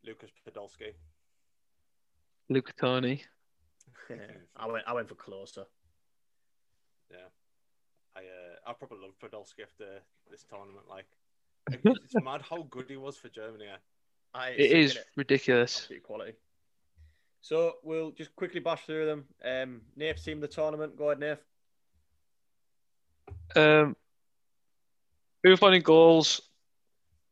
Lucas 0.05 0.29
Podolski. 0.47 0.93
Luca 2.49 2.71
Toni. 2.79 3.23
I 4.55 4.67
went 4.67 4.83
I 4.87 4.93
went 4.93 5.09
for 5.09 5.15
Klose. 5.15 5.57
Yeah, 7.11 7.17
I 8.15 8.19
uh, 8.19 8.69
I 8.69 8.73
probably 8.73 8.99
love 9.01 9.13
Podolski 9.21 9.63
after 9.63 10.01
this 10.29 10.43
tournament. 10.43 10.87
Like, 10.89 11.05
it's 11.83 12.13
mad 12.23 12.41
how 12.49 12.63
good 12.69 12.89
he 12.89 12.97
was 12.97 13.17
for 13.17 13.29
Germany. 13.29 13.65
I 14.33 14.49
It 14.49 14.69
sick 14.69 14.77
is 14.77 14.91
of 14.91 14.97
it. 14.97 15.05
ridiculous. 15.15 15.77
Absolute 15.81 16.03
quality. 16.03 16.33
So 17.41 17.75
we'll 17.83 18.11
just 18.11 18.35
quickly 18.35 18.59
bash 18.59 18.85
through 18.85 19.05
them. 19.05 19.25
Um, 19.43 19.81
Nath's 19.95 20.23
team 20.23 20.37
of 20.37 20.41
the 20.41 20.47
tournament. 20.47 20.97
Go 20.97 21.09
ahead, 21.11 21.19
Nath. 21.19 21.39
Um, 23.55 23.95
Buffon 25.43 25.73
in 25.73 25.81
goals, 25.81 26.41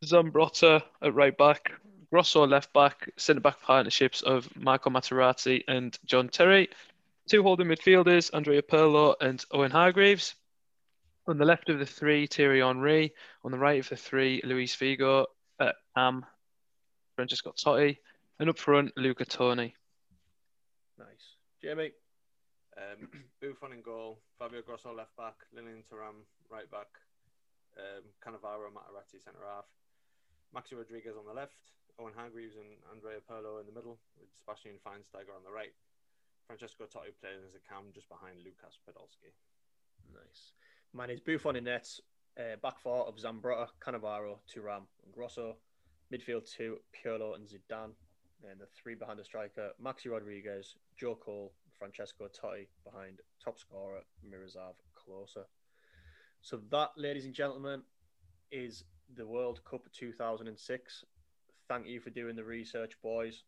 Zambrotta 0.05 0.81
at 1.01 1.13
right 1.13 1.37
back, 1.37 1.71
Grosso 2.11 2.45
left 2.47 2.71
back, 2.73 3.09
centre 3.17 3.41
back 3.41 3.61
partnerships 3.61 4.21
of 4.21 4.47
Marco 4.55 4.89
Materazzi 4.89 5.63
and 5.67 5.97
John 6.05 6.29
Terry, 6.29 6.69
two 7.29 7.43
holding 7.43 7.67
midfielders, 7.67 8.29
Andrea 8.33 8.61
Pirlo 8.61 9.15
and 9.19 9.43
Owen 9.51 9.71
Hargreaves. 9.71 10.35
On 11.27 11.37
the 11.37 11.45
left 11.45 11.69
of 11.69 11.79
the 11.79 11.85
three, 11.85 12.27
Thierry 12.27 12.61
Henry. 12.61 13.13
On 13.43 13.51
the 13.51 13.57
right 13.57 13.79
of 13.79 13.89
the 13.89 13.95
three, 13.95 14.41
Luis 14.43 14.75
Figo, 14.75 15.25
uh, 15.59 15.71
Am, 15.95 16.25
Francesco 17.15 17.51
Totti, 17.57 17.97
and 18.39 18.49
up 18.49 18.59
front, 18.59 18.91
Luca 18.95 19.25
Toni. 19.25 19.73
Nice. 20.99 21.35
Jamie. 21.61 21.91
Um, 22.77 23.07
Buffon 23.41 23.71
in 23.71 23.81
goal, 23.81 24.19
Fabio 24.37 24.61
Grosso 24.61 24.91
left 24.93 25.15
back, 25.15 25.35
Lilian 25.55 25.81
Thuram 25.87 26.27
right 26.51 26.69
back, 26.69 26.91
um, 27.79 28.03
Cannavaro 28.19 28.67
Materazzi 28.67 29.23
centre 29.23 29.47
half, 29.47 29.63
Maxi 30.51 30.75
Rodriguez 30.75 31.15
on 31.15 31.23
the 31.23 31.31
left, 31.31 31.71
Owen 31.95 32.11
Hargreaves 32.11 32.59
and 32.59 32.75
Andrea 32.91 33.23
Pirlo 33.23 33.63
in 33.63 33.65
the 33.65 33.71
middle, 33.71 33.95
with 34.19 34.27
Sebastian 34.35 34.75
Schweinsteiger 34.83 35.31
on 35.31 35.47
the 35.47 35.55
right. 35.55 35.71
Francesco 36.47 36.83
Totti 36.85 37.15
playing 37.17 37.41
as 37.47 37.55
a 37.55 37.63
cam 37.63 37.89
just 37.95 38.11
behind 38.11 38.43
Lukas 38.43 38.77
Podolski. 38.83 39.31
Nice. 40.13 40.53
Mine 40.95 41.09
is 41.09 41.19
Buffon 41.19 41.57
in 41.57 41.65
nets. 41.65 41.99
Uh, 42.39 42.55
back 42.63 42.79
four 42.79 43.05
of 43.05 43.17
Zambrotta, 43.17 43.67
Cannavaro, 43.85 44.37
Thuram, 44.49 44.83
and 45.03 45.13
Grosso. 45.13 45.57
Midfield 46.13 46.49
two, 46.49 46.77
Pirlo 46.95 47.35
and 47.35 47.45
Zidane. 47.45 47.91
And 48.49 48.61
the 48.61 48.67
three 48.81 48.95
behind 48.95 49.19
the 49.19 49.25
striker, 49.25 49.71
Maxi 49.83 50.09
Rodriguez, 50.09 50.75
Joe 50.97 51.15
Cole, 51.15 51.51
Francesco 51.77 52.27
Totti 52.27 52.67
behind 52.85 53.19
top 53.43 53.59
scorer 53.59 54.01
Miroslav 54.23 54.75
Klose. 54.95 55.43
So 56.41 56.61
that, 56.71 56.91
ladies 56.95 57.25
and 57.25 57.33
gentlemen, 57.33 57.81
is 58.51 58.85
the 59.17 59.25
World 59.27 59.59
Cup 59.65 59.81
2006. 59.91 61.03
Thank 61.67 61.87
you 61.87 61.99
for 61.99 62.09
doing 62.09 62.37
the 62.37 62.43
research, 62.43 62.93
boys. 63.03 63.43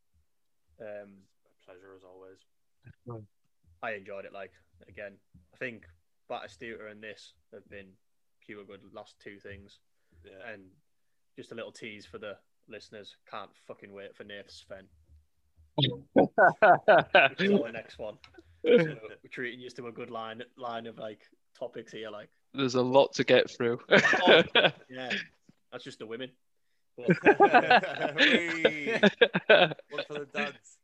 Um, 0.81 1.13
A 1.45 1.65
pleasure 1.65 1.95
as 1.95 2.03
always. 2.03 3.23
I 3.81 3.93
enjoyed 3.93 4.25
it. 4.25 4.33
Like 4.33 4.51
again, 4.89 5.13
I 5.53 5.57
think 5.57 5.85
Batistuta 6.29 6.91
and 6.91 7.01
this 7.01 7.33
have 7.53 7.67
been 7.69 7.87
pure 8.45 8.63
good 8.65 8.81
last 8.93 9.15
two 9.19 9.39
things, 9.39 9.79
Yeah. 10.25 10.51
and 10.53 10.63
just 11.35 11.51
a 11.51 11.55
little 11.55 11.71
tease 11.71 12.05
for 12.05 12.17
the 12.17 12.37
listeners. 12.67 13.15
Can't 13.29 13.49
fucking 13.67 13.91
wait 13.93 14.15
for 14.15 14.23
Nath 14.23 14.49
Sven. 14.49 14.85
Which 16.13 16.29
the 17.37 17.69
next 17.71 17.99
one. 17.99 18.17
So 18.65 18.71
we're 18.71 19.29
treating 19.31 19.59
you 19.59 19.69
to 19.69 19.87
a 19.87 19.91
good 19.91 20.09
line 20.09 20.41
line 20.57 20.87
of 20.87 20.97
like 20.97 21.21
topics 21.57 21.91
here. 21.91 22.09
Like 22.09 22.29
There's 22.53 22.75
a 22.75 22.81
lot 22.81 23.13
to 23.13 23.23
get 23.23 23.49
through. 23.49 23.79
yeah, 24.89 25.11
that's 25.71 25.83
just 25.83 25.99
the 25.99 26.07
women. 26.07 26.31
But, 26.97 27.07
One 29.89 30.03
for 30.07 30.13
the 30.13 30.27
dads. 30.33 30.77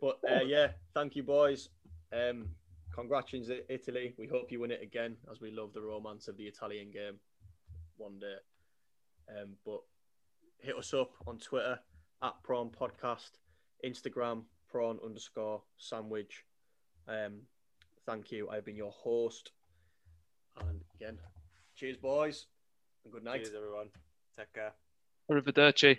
but 0.00 0.18
uh, 0.28 0.40
yeah, 0.44 0.68
thank 0.94 1.14
you, 1.14 1.22
boys. 1.22 1.68
Um, 2.12 2.48
congratulations, 2.94 3.50
Italy. 3.68 4.14
We 4.18 4.26
hope 4.26 4.52
you 4.52 4.60
win 4.60 4.70
it 4.70 4.82
again, 4.82 5.16
as 5.30 5.40
we 5.40 5.50
love 5.50 5.72
the 5.72 5.82
romance 5.82 6.28
of 6.28 6.36
the 6.36 6.44
Italian 6.44 6.90
game 6.90 7.18
one 7.96 8.18
day. 8.18 8.36
Um, 9.28 9.56
but 9.64 9.80
hit 10.58 10.76
us 10.76 10.92
up 10.94 11.12
on 11.26 11.38
Twitter 11.38 11.78
at 12.22 12.42
Prawn 12.42 12.70
Podcast, 12.70 13.30
Instagram 13.84 14.42
Prawn 14.70 14.98
underscore 15.04 15.62
Sandwich. 15.76 16.44
Um, 17.08 17.40
thank 18.06 18.30
you. 18.30 18.48
I've 18.48 18.64
been 18.64 18.76
your 18.76 18.92
host, 18.92 19.52
and 20.60 20.82
again, 20.94 21.18
cheers, 21.76 21.96
boys, 21.96 22.46
and 23.04 23.12
good 23.12 23.24
night. 23.24 23.44
Cheers, 23.44 23.54
everyone. 23.56 23.88
Take 24.36 24.52
care. 24.52 24.72
Arrivederci. 25.30 25.98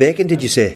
How's 0.00 0.08
bacon, 0.08 0.26
did 0.26 0.42
you 0.42 0.48
say? 0.48 0.72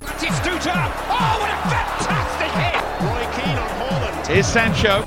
Batistuta! 0.00 0.72
Oh, 1.10 1.36
what 1.38 1.50
a 1.52 1.56
fantastic 1.68 2.52
hit! 2.56 2.80
Roy 3.04 3.24
Keane 3.36 3.58
on 3.58 3.68
Holland. 3.76 4.26
Here's 4.26 4.46
Sancho. 4.46 5.04